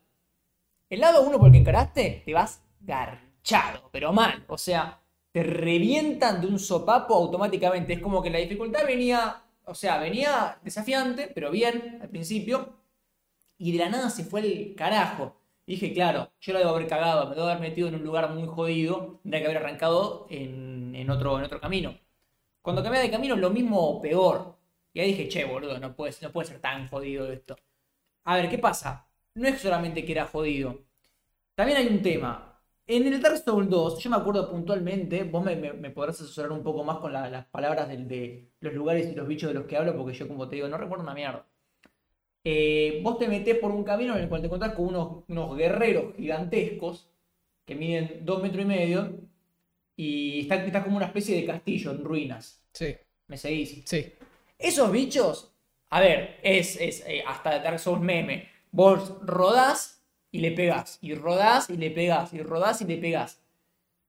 El 0.88 1.00
lado 1.00 1.22
uno 1.22 1.36
por 1.38 1.48
el 1.48 1.52
que 1.52 1.58
encaraste, 1.58 2.22
te 2.24 2.32
vas 2.32 2.62
garchado, 2.80 3.88
pero 3.92 4.12
mal. 4.12 4.44
O 4.46 4.56
sea, 4.56 5.00
te 5.36 5.42
revientan 5.42 6.40
de 6.40 6.46
un 6.46 6.58
sopapo 6.58 7.14
automáticamente. 7.14 7.92
Es 7.92 8.00
como 8.00 8.22
que 8.22 8.30
la 8.30 8.38
dificultad 8.38 8.86
venía, 8.86 9.44
o 9.66 9.74
sea, 9.74 9.98
venía 9.98 10.58
desafiante, 10.64 11.30
pero 11.34 11.50
bien 11.50 11.98
al 12.00 12.08
principio. 12.08 12.72
Y 13.58 13.72
de 13.72 13.80
la 13.80 13.90
nada 13.90 14.08
se 14.08 14.24
fue 14.24 14.40
el 14.40 14.74
carajo. 14.74 15.36
Dije, 15.66 15.92
claro, 15.92 16.32
yo 16.40 16.54
la 16.54 16.60
debo 16.60 16.70
haber 16.70 16.88
cagado, 16.88 17.28
me 17.28 17.34
debo 17.34 17.48
haber 17.48 17.60
metido 17.60 17.88
en 17.88 17.96
un 17.96 18.04
lugar 18.04 18.32
muy 18.32 18.46
jodido, 18.48 19.20
tendría 19.22 19.42
que 19.42 19.46
haber 19.48 19.58
arrancado 19.58 20.26
en, 20.30 20.94
en 20.94 21.10
otro, 21.10 21.38
en 21.38 21.44
otro 21.44 21.60
camino. 21.60 21.94
Cuando 22.62 22.82
cambié 22.82 23.02
de 23.02 23.10
camino, 23.10 23.36
lo 23.36 23.50
mismo 23.50 24.00
peor. 24.00 24.56
Y 24.94 25.00
ahí 25.00 25.08
dije, 25.08 25.28
che, 25.28 25.44
boludo, 25.44 25.78
no 25.78 25.94
puede, 25.94 26.14
no 26.22 26.32
puede 26.32 26.48
ser 26.48 26.60
tan 26.62 26.88
jodido 26.88 27.30
esto. 27.30 27.56
A 28.24 28.36
ver, 28.36 28.48
¿qué 28.48 28.56
pasa? 28.56 29.06
No 29.34 29.46
es 29.48 29.60
solamente 29.60 30.02
que 30.06 30.12
era 30.12 30.24
jodido. 30.28 30.78
También 31.54 31.76
hay 31.78 31.88
un 31.88 32.00
tema. 32.02 32.55
En 32.88 33.06
el 33.06 33.20
Dark 33.20 33.38
Souls 33.38 33.68
2, 33.68 33.98
yo 34.02 34.10
me 34.10 34.16
acuerdo 34.16 34.48
puntualmente, 34.50 35.24
vos 35.24 35.44
me, 35.44 35.56
me- 35.56 35.72
me 35.72 35.90
podrás 35.90 36.20
asesorar 36.20 36.52
un 36.52 36.62
poco 36.62 36.84
más 36.84 36.98
con 36.98 37.12
la- 37.12 37.28
las 37.28 37.46
palabras 37.46 37.88
del- 37.88 38.06
de 38.06 38.48
los 38.60 38.74
lugares 38.74 39.08
y 39.10 39.14
los 39.14 39.26
bichos 39.26 39.48
de 39.48 39.54
los 39.54 39.66
que 39.66 39.76
hablo, 39.76 39.96
porque 39.96 40.14
yo, 40.16 40.28
como 40.28 40.48
te 40.48 40.56
digo, 40.56 40.68
no 40.68 40.78
recuerdo 40.78 41.02
una 41.04 41.14
mierda. 41.14 41.46
Eh, 42.44 43.00
vos 43.02 43.18
te 43.18 43.28
metés 43.28 43.58
por 43.58 43.72
un 43.72 43.82
camino 43.84 44.14
en 44.16 44.22
el 44.22 44.28
cual 44.28 44.40
te 44.40 44.46
encontrás 44.46 44.74
con 44.74 44.86
unos, 44.86 45.24
unos 45.28 45.56
guerreros 45.56 46.14
gigantescos 46.16 47.10
que 47.66 47.74
miden 47.74 48.20
dos 48.24 48.40
metros 48.42 48.62
y 48.62 48.66
medio 48.68 49.20
y 49.96 50.40
está, 50.42 50.56
está 50.64 50.84
como 50.84 50.96
una 50.96 51.06
especie 51.06 51.36
de 51.36 51.46
castillo 51.46 51.90
en 51.92 52.04
ruinas. 52.04 52.62
Sí, 52.72 52.96
¿Me 53.28 53.36
seguís? 53.38 53.82
sí. 53.86 54.12
Esos 54.58 54.90
bichos 54.92 55.52
A 55.90 56.00
ver, 56.00 56.38
es, 56.42 56.80
es 56.80 57.04
eh, 57.06 57.22
hasta 57.26 57.60
Dark 57.60 57.78
Souls 57.78 58.00
meme. 58.02 58.48
Vos 58.72 59.18
rodás 59.22 59.95
y 60.36 60.40
le 60.40 60.52
pegás, 60.52 60.98
y 61.00 61.14
rodás 61.14 61.70
y 61.70 61.78
le 61.78 61.90
pegás, 61.90 62.34
y 62.34 62.42
rodás 62.42 62.82
y 62.82 62.84
le 62.84 62.98
pegás. 62.98 63.40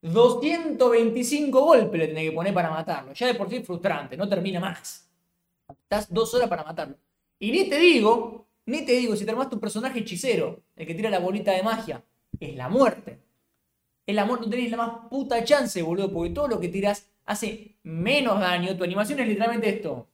225 0.01 1.61
golpes 1.61 1.99
le 1.99 2.07
tenés 2.09 2.29
que 2.29 2.31
poner 2.33 2.53
para 2.53 2.69
matarlo. 2.69 3.13
Ya 3.13 3.27
de 3.27 3.35
por 3.35 3.49
sí 3.49 3.55
es 3.55 3.65
frustrante, 3.65 4.17
no 4.17 4.27
termina 4.27 4.59
más. 4.59 5.09
Estás 5.69 6.13
dos 6.13 6.33
horas 6.33 6.49
para 6.49 6.65
matarlo. 6.65 6.97
Y 7.39 7.49
ni 7.51 7.69
te 7.69 7.77
digo, 7.77 8.45
ni 8.65 8.85
te 8.85 8.91
digo, 8.91 9.15
si 9.15 9.23
te 9.23 9.31
armaste 9.31 9.55
un 9.55 9.61
personaje 9.61 9.99
hechicero, 9.99 10.63
el 10.75 10.85
que 10.85 10.95
tira 10.95 11.09
la 11.09 11.19
bolita 11.19 11.53
de 11.53 11.63
magia, 11.63 12.03
es 12.41 12.55
la 12.57 12.67
muerte. 12.67 13.21
Es 14.05 14.13
la 14.13 14.25
muerte, 14.25 14.47
no 14.47 14.51
tenés 14.51 14.71
la 14.71 14.77
más 14.77 14.91
puta 15.09 15.41
chance, 15.45 15.81
boludo, 15.81 16.11
porque 16.11 16.31
todo 16.31 16.49
lo 16.49 16.59
que 16.59 16.67
tiras 16.67 17.09
hace 17.25 17.77
menos 17.83 18.37
daño. 18.41 18.75
Tu 18.75 18.83
animación 18.83 19.21
es 19.21 19.27
literalmente 19.29 19.69
esto. 19.69 20.09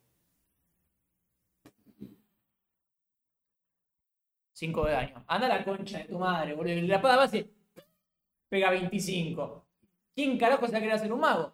5 4.64 4.86
de 4.86 4.91
daño. 4.93 5.26
Anda 5.28 5.47
la 5.49 5.64
concha 5.64 5.97
de 5.97 6.05
tu 6.05 6.18
madre, 6.18 6.53
boludo. 6.53 6.82
La 6.88 6.95
espada 6.95 7.18
base 7.18 7.49
pega 8.47 8.70
25. 8.70 9.66
¿Quién 10.16 10.38
carajo 10.38 10.66
se 10.66 10.72
va 10.72 10.78
a 10.78 10.82
querer 10.82 10.95
hacer 10.95 11.11
un 11.11 11.20
mago? 11.20 11.53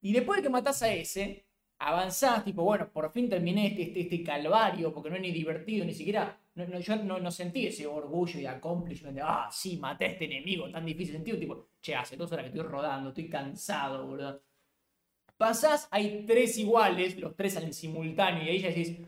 Y 0.00 0.12
después 0.12 0.38
de 0.38 0.42
que 0.42 0.50
matás 0.50 0.82
a 0.82 0.92
ese, 0.92 1.46
avanzás, 1.78 2.44
tipo, 2.44 2.64
bueno, 2.64 2.90
por 2.90 3.10
fin 3.12 3.28
terminé 3.28 3.68
este, 3.68 3.82
este, 3.82 4.00
este 4.00 4.22
calvario, 4.24 4.92
porque 4.92 5.10
no 5.10 5.16
es 5.16 5.22
ni 5.22 5.30
divertido, 5.30 5.84
ni 5.84 5.94
siquiera. 5.94 6.40
No, 6.54 6.80
yo 6.80 6.96
no, 6.96 7.20
no 7.20 7.30
sentí 7.30 7.66
ese 7.66 7.86
orgullo 7.86 8.40
y 8.40 8.46
accomplishment 8.46 9.14
de, 9.14 9.22
ah, 9.22 9.48
sí, 9.52 9.76
maté 9.76 10.06
a 10.06 10.08
este 10.08 10.24
enemigo 10.24 10.68
tan 10.70 10.84
difícil. 10.84 11.14
Sentido, 11.14 11.38
tipo, 11.38 11.68
che, 11.80 11.94
hace 11.94 12.16
dos 12.16 12.32
horas 12.32 12.44
que 12.44 12.48
estoy 12.48 12.66
rodando, 12.68 13.10
estoy 13.10 13.28
cansado, 13.28 14.04
boludo. 14.06 14.42
Pasás, 15.36 15.86
hay 15.92 16.24
tres 16.26 16.58
iguales, 16.58 17.16
los 17.16 17.36
tres 17.36 17.54
salen 17.54 17.72
simultáneo, 17.72 18.42
y 18.42 18.48
ahí 18.48 18.58
ya 18.58 18.68
decís, 18.70 18.98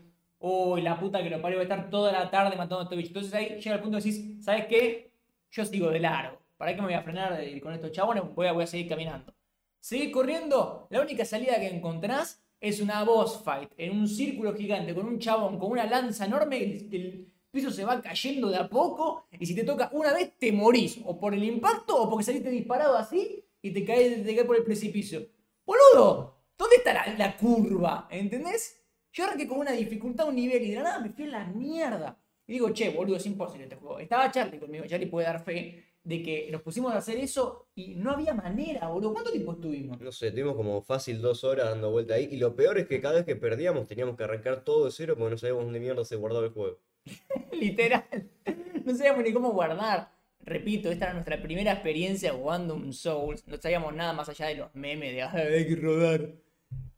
uy, 0.41 0.81
la 0.81 0.99
puta 0.99 1.23
que 1.23 1.29
lo 1.29 1.41
parió, 1.41 1.57
voy 1.57 1.67
a 1.67 1.69
estar 1.69 1.89
toda 1.89 2.11
la 2.11 2.29
tarde 2.29 2.55
matando 2.57 2.79
a 2.79 2.83
este 2.83 2.95
bicho. 2.95 3.09
Entonces 3.09 3.33
ahí 3.33 3.59
llega 3.59 3.75
el 3.75 3.81
punto 3.81 3.97
de 3.97 4.03
decís, 4.03 4.43
¿sabes 4.43 4.65
qué? 4.65 5.11
Yo 5.51 5.65
sigo 5.65 5.89
de 5.89 5.99
largo. 5.99 6.39
¿Para 6.57 6.75
qué 6.75 6.81
me 6.81 6.87
voy 6.87 6.95
a 6.95 7.01
frenar 7.01 7.39
eh, 7.41 7.59
con 7.61 7.73
estos 7.73 7.91
chabones? 7.91 8.23
Voy 8.35 8.47
a, 8.47 8.51
voy 8.51 8.63
a 8.63 8.67
seguir 8.67 8.87
caminando. 8.89 9.33
Seguir 9.79 10.11
corriendo, 10.11 10.87
la 10.89 11.01
única 11.01 11.25
salida 11.25 11.59
que 11.59 11.67
encontrás 11.67 12.43
es 12.59 12.79
una 12.79 13.03
boss 13.03 13.41
fight 13.43 13.71
en 13.77 13.97
un 13.97 14.07
círculo 14.07 14.53
gigante 14.53 14.93
con 14.93 15.07
un 15.07 15.17
chabón 15.17 15.57
con 15.57 15.71
una 15.71 15.85
lanza 15.85 16.25
enorme. 16.25 16.57
El, 16.57 16.89
el 16.93 17.27
piso 17.49 17.71
se 17.71 17.83
va 17.85 18.01
cayendo 18.01 18.49
de 18.49 18.57
a 18.57 18.69
poco 18.69 19.25
y 19.39 19.45
si 19.45 19.55
te 19.55 19.63
toca 19.63 19.89
una 19.93 20.13
vez 20.13 20.37
te 20.37 20.51
morís. 20.51 20.99
O 21.05 21.19
por 21.19 21.33
el 21.33 21.43
impacto 21.43 22.01
o 22.01 22.09
porque 22.09 22.25
saliste 22.25 22.49
disparado 22.49 22.95
así 22.97 23.43
y 23.61 23.71
te 23.71 23.83
caes, 23.83 24.23
te 24.23 24.35
caes 24.35 24.47
por 24.47 24.55
el 24.55 24.63
precipicio. 24.63 25.27
Boludo, 25.65 26.35
¿dónde 26.57 26.77
está 26.77 26.93
la, 26.93 27.13
la 27.17 27.37
curva? 27.37 28.07
¿Entendés? 28.09 28.80
Yo 29.13 29.25
arranqué 29.25 29.47
con 29.47 29.59
una 29.59 29.71
dificultad, 29.73 30.27
un 30.27 30.35
nivel 30.35 30.63
y 30.63 30.69
de 30.71 30.75
la 30.77 30.83
nada 30.83 30.99
me 30.99 31.09
fui 31.09 31.25
a 31.25 31.27
la 31.27 31.45
mierda. 31.47 32.17
Y 32.47 32.53
digo, 32.53 32.71
che, 32.73 32.89
boludo, 32.89 33.17
es 33.17 33.25
imposible 33.25 33.63
este 33.65 33.75
juego. 33.75 33.99
Estaba 33.99 34.31
Charlie 34.31 34.59
conmigo, 34.59 34.85
Charlie 34.87 35.07
puede 35.07 35.27
dar 35.27 35.43
fe 35.43 35.83
de 36.03 36.23
que 36.23 36.49
nos 36.51 36.61
pusimos 36.63 36.91
a 36.93 36.97
hacer 36.97 37.17
eso 37.17 37.67
y 37.75 37.93
no 37.95 38.11
había 38.11 38.33
manera, 38.33 38.87
boludo. 38.87 39.13
¿Cuánto 39.13 39.31
tiempo 39.31 39.51
estuvimos? 39.53 39.99
No 40.01 40.11
sé, 40.11 40.31
tuvimos 40.31 40.55
como 40.55 40.81
fácil 40.81 41.21
dos 41.21 41.43
horas 41.43 41.69
dando 41.69 41.91
vuelta 41.91 42.15
ahí. 42.15 42.27
Y 42.31 42.37
lo 42.37 42.55
peor 42.55 42.77
es 42.79 42.87
que 42.87 42.99
cada 43.01 43.15
vez 43.15 43.25
que 43.25 43.35
perdíamos 43.35 43.87
teníamos 43.87 44.17
que 44.17 44.23
arrancar 44.23 44.63
todo 44.63 44.85
de 44.85 44.91
cero 44.91 45.15
porque 45.17 45.31
no 45.31 45.37
sabíamos 45.37 45.63
dónde 45.65 45.79
mierda 45.79 46.03
se 46.03 46.15
guardaba 46.15 46.45
el 46.45 46.51
juego. 46.51 46.79
Literal. 47.53 48.03
No 48.85 48.95
sabíamos 48.95 49.23
ni 49.23 49.31
cómo 49.33 49.51
guardar. 49.51 50.09
Repito, 50.43 50.89
esta 50.89 51.05
era 51.05 51.13
nuestra 51.13 51.39
primera 51.41 51.71
experiencia 51.73 52.33
jugando 52.33 52.73
un 52.73 52.93
Souls. 52.93 53.47
No 53.47 53.57
sabíamos 53.57 53.93
nada 53.93 54.13
más 54.13 54.27
allá 54.27 54.47
de 54.47 54.55
los 54.55 54.73
memes 54.73 55.13
de 55.13 55.21
"Ah, 55.21 55.31
hay 55.35 55.67
que 55.67 55.75
rodar. 55.75 56.31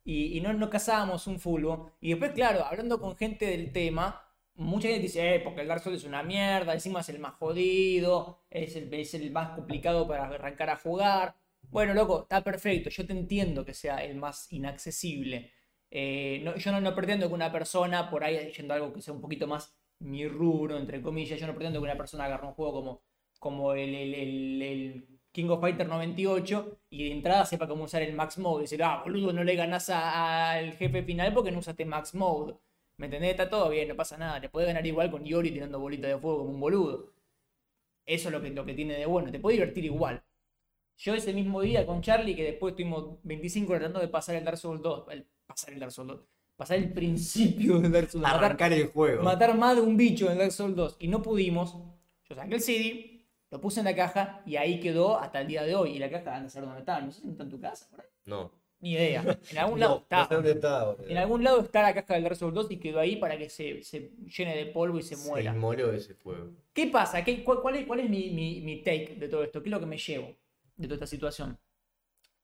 Y, 0.05 0.41
no, 0.41 0.53
no 0.53 0.69
cazábamos 0.69 1.27
un 1.27 1.39
fulbo. 1.39 1.91
Y 2.01 2.09
después, 2.09 2.31
claro, 2.33 2.65
hablando 2.65 2.99
con 2.99 3.15
gente 3.15 3.45
del 3.45 3.71
tema, 3.71 4.21
mucha 4.55 4.87
gente 4.89 5.01
dice, 5.03 5.35
eh, 5.35 5.39
porque 5.39 5.61
el 5.61 5.67
Dark 5.67 5.81
es 5.87 6.03
una 6.03 6.23
mierda, 6.23 6.73
encima 6.73 6.99
es 7.01 7.09
el 7.09 7.19
más 7.19 7.35
jodido, 7.35 8.41
es 8.49 8.75
el, 8.75 8.93
es 8.93 9.13
el 9.13 9.31
más 9.31 9.51
complicado 9.55 10.07
para 10.07 10.25
arrancar 10.27 10.69
a 10.69 10.77
jugar. 10.77 11.35
Bueno, 11.69 11.93
loco, 11.93 12.23
está 12.23 12.43
perfecto, 12.43 12.89
yo 12.89 13.05
te 13.07 13.13
entiendo 13.13 13.63
que 13.65 13.73
sea 13.73 14.03
el 14.03 14.15
más 14.15 14.51
inaccesible. 14.51 15.51
Eh, 15.89 16.41
no- 16.43 16.55
yo 16.57 16.71
no, 16.71 16.81
no 16.81 16.95
pretendo 16.95 17.27
que 17.27 17.33
una 17.33 17.51
persona, 17.51 18.09
por 18.09 18.23
ahí 18.23 18.51
yendo 18.51 18.73
a 18.73 18.77
algo 18.77 18.93
que 18.93 19.01
sea 19.01 19.13
un 19.13 19.21
poquito 19.21 19.47
más 19.47 19.73
mi 19.99 20.27
rubro, 20.27 20.77
entre 20.77 21.01
comillas, 21.01 21.39
yo 21.39 21.47
no 21.47 21.53
pretendo 21.55 21.79
que 21.79 21.83
una 21.85 21.97
persona 21.97 22.25
agarre 22.25 22.47
un 22.47 22.53
juego 22.53 22.73
como, 22.73 23.01
como 23.39 23.73
el 23.73 25.05
King 25.33 25.49
of 25.49 25.59
Fighter 25.61 25.87
98 25.87 26.77
y 26.91 27.03
de 27.05 27.11
entrada 27.11 27.43
sepa 27.45 27.67
cómo 27.67 27.83
usar 27.83 28.01
el 28.03 28.13
Max 28.13 28.37
Mode. 28.37 28.61
Y 28.61 28.63
decir, 28.65 28.83
ah, 28.83 29.01
boludo, 29.03 29.33
no 29.33 29.43
le 29.43 29.55
ganás 29.55 29.89
al 29.89 30.71
jefe 30.73 31.03
final 31.03 31.33
porque 31.33 31.51
no 31.51 31.59
usaste 31.59 31.83
Max 31.85 32.13
Mode. 32.15 32.53
¿Me 32.97 33.07
entendés? 33.07 33.31
Está 33.31 33.49
todo 33.49 33.69
bien, 33.69 33.87
no 33.87 33.95
pasa 33.95 34.15
nada. 34.17 34.39
Le 34.39 34.47
puede 34.49 34.67
ganar 34.67 34.85
igual 34.85 35.09
con 35.11 35.25
Yori 35.25 35.51
tirando 35.51 35.79
bolitas 35.79 36.09
de 36.11 36.17
fuego 36.19 36.37
como 36.39 36.51
un 36.51 36.59
boludo. 36.59 37.11
Eso 38.05 38.29
es 38.29 38.33
lo 38.33 38.41
que, 38.41 38.49
lo 38.51 38.63
que 38.65 38.73
tiene 38.73 38.93
de 38.93 39.05
bueno. 39.05 39.31
Te 39.31 39.39
puede 39.39 39.55
divertir 39.55 39.85
igual. 39.85 40.23
Yo 40.97 41.15
ese 41.15 41.33
mismo 41.33 41.61
día 41.61 41.85
con 41.87 42.01
Charlie, 42.01 42.35
que 42.35 42.43
después 42.43 42.73
estuvimos 42.73 43.17
25 43.23 43.71
horas 43.71 43.79
tratando 43.81 43.99
de 43.99 44.07
pasar 44.09 44.35
el 44.35 44.45
Dark 44.45 44.57
Souls 44.57 44.81
2. 44.81 45.05
El, 45.11 45.25
pasar 45.47 45.73
el 45.73 45.79
Dark 45.79 45.91
Souls 45.91 46.09
2. 46.09 46.21
Pasar 46.55 46.77
el 46.77 46.93
principio 46.93 47.79
del 47.79 47.91
Dark 47.91 48.11
Souls 48.11 48.21
2. 48.21 48.31
matar- 48.31 48.43
Arrancar 48.45 48.73
el 48.73 48.87
juego. 48.87 49.23
matar 49.23 49.57
más 49.57 49.75
de 49.75 49.81
un 49.81 49.97
bicho 49.97 50.29
en 50.31 50.37
Dark 50.37 50.51
Souls 50.51 50.75
2 50.75 50.97
y 50.99 51.07
no 51.07 51.23
pudimos, 51.23 51.75
yo 52.29 52.35
saqué 52.35 52.53
el 52.53 52.61
CD, 52.61 53.12
lo 53.53 53.61
puse 53.61 53.79
en 53.81 53.85
la 53.85 53.95
caja 53.95 54.41
y 54.47 54.55
ahí 54.57 54.79
quedó 54.79 55.19
hasta 55.19 55.39
el 55.41 55.47
día 55.47 55.63
de 55.63 55.75
hoy. 55.75 55.91
Y 55.91 55.99
la 55.99 56.09
caja 56.09 56.35
anda 56.35 56.47
a 56.47 56.49
saber 56.49 56.67
dónde 56.67 56.81
está. 56.81 56.99
No 56.99 57.11
sé 57.11 57.21
si 57.21 57.29
está 57.29 57.43
en 57.43 57.49
tu 57.49 57.59
casa, 57.61 57.87
ahí. 57.97 58.05
No. 58.25 58.51
Ni 58.79 58.93
idea. 58.93 59.21
En 59.51 59.57
algún 59.59 59.79
No, 59.79 59.85
lado 59.85 59.95
no 59.95 60.01
está. 60.01 60.27
sé 60.27 60.33
dónde 60.35 60.51
está. 60.51 60.95
En 61.07 61.17
algún 61.17 61.43
lado 61.43 61.61
está 61.61 61.83
la 61.83 61.93
caja 61.93 62.15
del 62.15 62.23
Dark 62.23 62.35
Souls 62.35 62.53
2 62.55 62.71
y 62.71 62.77
quedó 62.79 62.99
ahí 62.99 63.15
para 63.17 63.37
que 63.37 63.47
se, 63.49 63.83
se 63.83 64.11
llene 64.35 64.57
de 64.57 64.65
polvo 64.65 64.97
y 64.97 65.03
se 65.03 65.15
Se 65.15 65.29
muera. 65.29 65.53
inmoló 65.53 65.93
ese 65.93 66.15
juego. 66.15 66.49
¿Qué 66.73 66.87
pasa? 66.87 67.23
¿Qué- 67.23 67.43
cuál, 67.43 67.61
cuál 67.61 67.75
es, 67.75 67.85
cuál 67.85 67.99
es 68.01 68.09
mi, 68.09 68.31
mi- 68.31 68.59
mi 68.61 68.81
take 68.81 69.15
de 69.19 69.29
todo 69.29 69.43
esto? 69.43 69.61
¿Qué 69.61 69.69
es 69.69 69.71
lo 69.71 69.79
que 69.79 69.85
me 69.85 69.97
llevo 69.99 70.35
de 70.75 70.87
toda 70.87 70.95
esta 70.95 71.07
situación? 71.07 71.57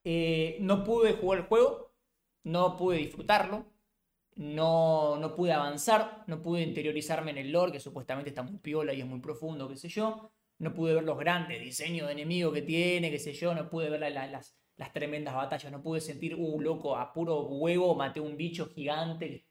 Eh, 0.03 0.57
no 0.61 0.83
pude 0.83 1.13
jugar 1.13 1.39
el 1.39 1.45
juego, 1.45 1.91
no 2.43 2.77
pude 2.77 2.97
disfrutarlo, 2.97 3.65
no, 4.35 5.17
no 5.17 5.35
pude 5.35 5.51
avanzar, 5.51 6.23
no 6.27 6.41
pude 6.41 6.61
interiorizarme 6.61 7.31
en 7.31 7.39
el 7.39 7.51
lore, 7.51 7.71
que 7.73 7.79
supuestamente 7.79 8.29
está 8.29 8.43
muy 8.43 8.57
piola 8.59 8.93
y 8.93 9.01
es 9.01 9.07
muy 9.07 9.19
profundo, 9.19 9.67
qué 9.67 9.75
sé 9.75 9.89
yo. 9.89 10.31
No 10.59 10.73
pude 10.73 10.93
ver 10.95 11.03
los 11.03 11.17
grandes 11.17 11.59
diseños 11.61 12.07
de 12.07 12.13
enemigos 12.13 12.53
que 12.53 12.61
tiene, 12.61 13.09
qué 13.11 13.19
sé 13.19 13.33
yo. 13.33 13.53
No 13.55 13.69
pude 13.69 13.89
ver 13.89 13.99
la- 14.01 14.09
la- 14.09 14.27
las, 14.27 14.55
las 14.77 14.91
tremendas 14.93 15.35
batallas. 15.35 15.71
No 15.71 15.81
pude 15.81 16.01
sentir, 16.01 16.35
uh, 16.35 16.59
loco, 16.61 16.95
a 16.97 17.13
puro 17.13 17.41
huevo 17.47 17.95
maté 17.95 18.19
un 18.19 18.35
bicho 18.37 18.67
gigante. 18.69 19.47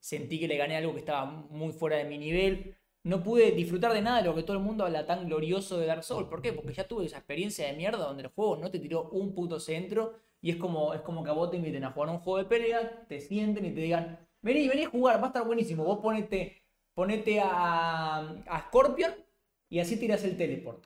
Sentí 0.00 0.38
que 0.40 0.48
le 0.48 0.56
gané 0.56 0.76
algo 0.76 0.92
que 0.92 0.98
estaba 1.00 1.24
muy 1.26 1.72
fuera 1.72 1.96
de 1.96 2.04
mi 2.04 2.18
nivel. 2.18 2.76
No 3.04 3.22
pude 3.22 3.50
disfrutar 3.52 3.92
de 3.92 4.02
nada 4.02 4.18
de 4.18 4.24
lo 4.28 4.34
que 4.34 4.42
todo 4.42 4.56
el 4.56 4.62
mundo 4.62 4.84
habla 4.84 5.06
tan 5.06 5.26
glorioso 5.26 5.78
de 5.78 5.86
Dark 5.86 6.04
Souls. 6.04 6.28
¿Por 6.28 6.40
qué? 6.42 6.52
Porque 6.52 6.72
ya 6.72 6.86
tuve 6.86 7.06
esa 7.06 7.18
experiencia 7.18 7.66
de 7.66 7.72
mierda 7.74 8.04
donde 8.06 8.22
el 8.24 8.28
juego 8.30 8.56
no 8.56 8.70
te 8.70 8.78
tiró 8.78 9.10
un 9.10 9.34
puto 9.34 9.58
centro. 9.60 10.14
Y 10.40 10.50
es 10.50 10.56
como, 10.56 10.92
es 10.94 11.00
como 11.02 11.22
que 11.22 11.30
a 11.30 11.34
vos 11.34 11.50
te 11.50 11.56
inviten 11.56 11.84
a 11.84 11.92
jugar 11.92 12.10
un 12.10 12.18
juego 12.18 12.38
de 12.38 12.44
pelea, 12.46 13.04
te 13.08 13.20
sienten 13.20 13.64
y 13.64 13.70
te 13.72 13.80
digan, 13.80 14.18
vení, 14.40 14.66
vení 14.68 14.84
a 14.84 14.90
jugar, 14.90 15.18
va 15.20 15.24
a 15.24 15.26
estar 15.28 15.46
buenísimo. 15.46 15.84
Vos 15.84 16.00
ponete, 16.00 16.62
ponete 16.94 17.40
a, 17.40 18.18
a 18.46 18.60
Scorpion 18.68 19.12
y 19.72 19.80
así 19.80 19.96
tiras 19.96 20.22
el 20.24 20.36
teleport. 20.36 20.84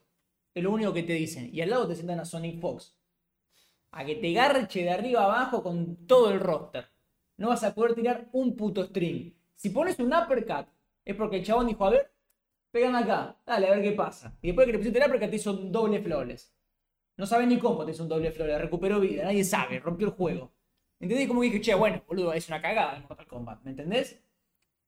Es 0.55 0.63
lo 0.63 0.71
único 0.71 0.93
que 0.93 1.03
te 1.03 1.15
dicen. 1.15 1.51
Y 1.53 1.61
al 1.61 1.71
lado 1.71 1.89
te 1.89 1.97
sientan 1.97 2.21
a 2.21 2.25
Sonic 2.25 2.61
Fox. 2.61 2.97
A 3.91 4.05
que 4.05 4.15
te 4.15 4.33
garche 4.33 4.85
de 4.85 4.91
arriba 4.91 5.25
abajo 5.25 5.61
con 5.61 6.07
todo 6.07 6.31
el 6.31 6.39
roster. 6.39 6.87
No 7.37 7.49
vas 7.49 7.65
a 7.65 7.75
poder 7.75 7.97
tirar 7.97 8.29
un 8.31 8.55
puto 8.55 8.85
string. 8.85 9.35
Si 9.57 9.71
pones 9.71 9.99
un 9.99 10.15
uppercut, 10.15 10.69
es 11.05 11.17
porque 11.17 11.39
el 11.39 11.45
chabón 11.45 11.67
dijo, 11.67 11.85
a 11.85 11.91
ver, 11.91 12.13
pégame 12.71 12.99
acá, 12.99 13.37
dale, 13.45 13.67
a 13.67 13.71
ver 13.71 13.83
qué 13.83 13.91
pasa. 13.91 14.39
Y 14.41 14.47
después 14.47 14.69
de 14.69 14.71
que 14.71 14.79
le 14.79 14.79
pusiste 14.79 15.01
el 15.01 15.11
uppercut 15.11 15.31
te 15.31 15.37
hizo 15.37 15.51
un 15.51 15.73
doble 15.73 16.01
flores. 16.01 16.55
No 17.17 17.27
sabe 17.27 17.45
ni 17.49 17.59
cómo 17.59 17.85
te 17.85 17.91
hizo 17.91 18.05
un 18.05 18.09
doble 18.09 18.31
flores, 18.31 18.61
recuperó 18.61 19.01
vida, 19.01 19.25
nadie 19.25 19.43
sabe, 19.43 19.81
rompió 19.81 20.07
el 20.07 20.13
juego. 20.13 20.53
¿Entendés? 21.01 21.27
Como 21.27 21.43
dije, 21.43 21.61
che, 21.61 21.75
bueno, 21.75 22.05
boludo, 22.07 22.33
es 22.33 22.47
una 22.47 22.63
cagada 22.63 22.99
el 22.99 23.03
Mortal 23.03 23.27
Kombat, 23.27 23.65
¿me 23.65 23.73
entendés? 23.73 24.23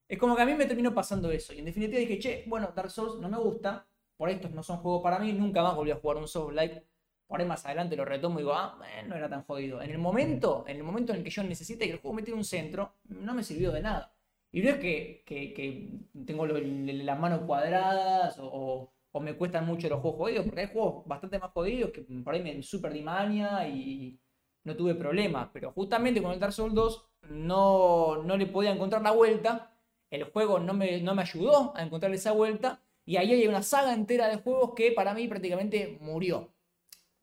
Es 0.09 0.19
como 0.19 0.35
que 0.37 0.43
a 0.43 0.47
mí 0.47 0.55
me 0.55 0.67
terminó 0.67 0.95
pasando 0.95 1.31
eso. 1.31 1.53
Y 1.53 1.59
en 1.59 1.67
definitiva 1.67 2.01
dije, 2.01 2.19
che, 2.19 2.45
bueno, 2.47 2.73
Dark 2.75 2.91
Souls 2.91 3.21
no 3.21 3.29
me 3.29 3.39
gusta. 3.39 3.87
Por 4.17 4.31
estos 4.31 4.51
no 4.53 4.63
son 4.63 4.79
juegos 4.79 5.03
para 5.03 5.19
mí. 5.19 5.33
Nunca 5.33 5.63
más 5.63 5.77
volví 5.77 5.91
a 5.91 5.97
jugar 5.97 6.17
un 6.17 6.29
Souls 6.29 6.55
like. 6.55 6.83
Por 7.27 7.41
ahí 7.41 7.47
más 7.47 7.65
adelante 7.67 7.95
lo 7.97 8.05
retomo 8.07 8.39
y 8.39 8.43
digo, 8.43 8.55
ah, 8.55 8.79
eh, 8.97 9.03
no 9.07 9.15
era 9.15 9.29
tan 9.29 9.45
jodido. 9.45 9.83
En 9.83 9.91
el 9.91 9.99
momento, 9.99 10.65
en 10.67 10.79
el 10.79 10.83
momento 10.83 11.13
en 11.13 11.19
el 11.19 11.25
que 11.25 11.31
yo 11.31 11.43
necesite 11.43 11.85
que 11.87 11.93
el 11.93 11.99
juego 11.99 12.15
me 12.15 12.23
tire 12.23 12.37
un 12.37 12.45
centro, 12.45 12.95
no 13.05 13.35
me 13.35 13.43
sirvió 13.45 13.71
de 13.71 13.83
nada. 13.83 14.15
Y 14.51 14.63
no 14.63 14.71
es 14.71 14.77
que, 14.79 15.23
que- 15.27 15.91
tengo 16.25 16.47
las 16.47 17.19
manos 17.21 17.43
cuadradas 17.47 18.37
o, 18.41 18.91
me 19.21 19.35
cuestan 19.37 19.67
mucho 19.67 19.89
los 19.89 20.01
juegos 20.01 20.19
jodidos, 20.19 20.45
porque 20.47 20.61
hay 20.63 20.69
juegos 20.73 21.05
bastante 21.07 21.39
más 21.41 21.51
jodidos 21.51 21.91
que 21.91 22.03
por 22.03 22.35
ahí 22.35 22.43
me 22.43 22.63
super 22.63 22.93
di 22.93 23.03
maña 23.03 23.67
y 23.69 24.19
no 24.65 24.77
tuve 24.77 24.95
problemas. 24.95 25.49
Pero 25.53 25.73
justamente 25.73 26.23
con 26.23 26.33
el 26.33 26.39
Dark 26.41 26.53
Souls 26.53 26.73
2 26.75 27.05
no, 27.31 28.23
no 28.23 28.37
le 28.37 28.47
podía 28.47 28.71
encontrar 28.73 29.03
la 29.03 29.11
vuelta. 29.13 29.73
El 30.11 30.25
juego 30.25 30.59
no 30.59 30.75
me, 30.75 31.01
no 31.01 31.15
me 31.15 31.23
ayudó 31.23 31.73
a 31.77 31.83
encontrar 31.83 32.13
esa 32.13 32.33
vuelta. 32.33 32.81
Y 33.05 33.17
ahí 33.17 33.33
hay 33.33 33.47
una 33.47 33.63
saga 33.63 33.95
entera 33.95 34.29
de 34.29 34.37
juegos 34.37 34.75
que 34.75 34.93
para 34.93 35.15
mí 35.15 35.29
prácticamente 35.29 35.99
murió. 36.01 36.53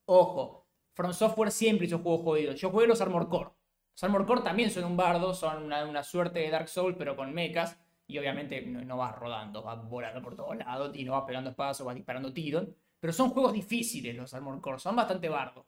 Ojo, 0.06 0.66
From 0.94 1.14
Software 1.14 1.52
siempre 1.52 1.88
hizo 1.88 2.00
juegos 2.00 2.24
jodidos. 2.24 2.60
Yo 2.60 2.70
jugué 2.70 2.88
los 2.88 3.02
Armor 3.02 3.28
Core. 3.28 3.50
Los 3.94 4.04
Armor 4.04 4.26
Core 4.26 4.42
también 4.42 4.72
son 4.72 4.86
un 4.86 4.98
bardo, 4.98 5.34
son 5.34 5.66
una, 5.66 6.04
suerte 6.04 6.40
de 6.40 6.50
Dark 6.50 6.70
Souls, 6.70 6.96
pero 6.98 7.16
con 7.16 7.34
mechas. 7.34 7.78
Y 8.08 8.18
obviamente 8.18 8.62
no, 8.62 8.84
no 8.84 8.98
vas 8.98 9.16
rodando, 9.16 9.62
vas 9.62 9.88
volando 9.90 10.22
por 10.22 10.36
todos 10.36 10.56
lados 10.56 10.96
y 10.96 11.04
no 11.04 11.14
vas 11.14 11.24
pegando 11.26 11.50
espadas 11.50 11.82
o 11.82 11.86
vas 11.86 11.96
disparando 11.96 12.32
tiros. 12.32 12.68
Pero 13.00 13.14
son 13.14 13.30
juegos 13.32 13.54
difíciles 13.54 14.16
los 14.16 14.34
Armor 14.34 14.62
Core, 14.62 14.80
son 14.80 14.96
bastante 14.96 15.28
bardos. 15.28 15.66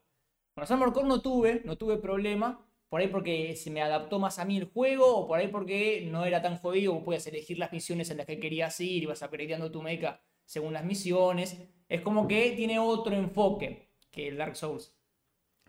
Con 0.54 0.62
los 0.62 0.70
Armor 0.70 0.92
Core 0.92 1.08
no 1.08 1.20
tuve, 1.20 1.62
no 1.64 1.76
tuve 1.76 1.98
problema. 1.98 2.58
Por 2.88 3.00
ahí 3.00 3.08
porque 3.08 3.54
se 3.56 3.70
me 3.70 3.82
adaptó 3.82 4.18
más 4.18 4.38
a 4.38 4.44
mí 4.44 4.56
el 4.56 4.64
juego, 4.64 5.16
o 5.16 5.26
por 5.26 5.38
ahí 5.38 5.48
porque 5.48 6.06
no 6.10 6.24
era 6.24 6.40
tan 6.40 6.56
jodido, 6.58 7.04
podías 7.04 7.26
elegir 7.26 7.58
las 7.58 7.72
misiones 7.72 8.10
en 8.10 8.16
las 8.16 8.26
que 8.26 8.40
querías 8.40 8.80
ir, 8.80 9.02
y 9.02 9.06
vas 9.06 9.22
upgradeando 9.22 9.70
tu 9.70 9.82
mecha 9.82 10.20
según 10.44 10.72
las 10.72 10.84
misiones. 10.84 11.60
Es 11.88 12.00
como 12.00 12.26
que 12.26 12.52
tiene 12.52 12.78
otro 12.78 13.14
enfoque 13.14 13.90
que 14.10 14.28
el 14.28 14.38
Dark 14.38 14.56
Souls. 14.56 14.94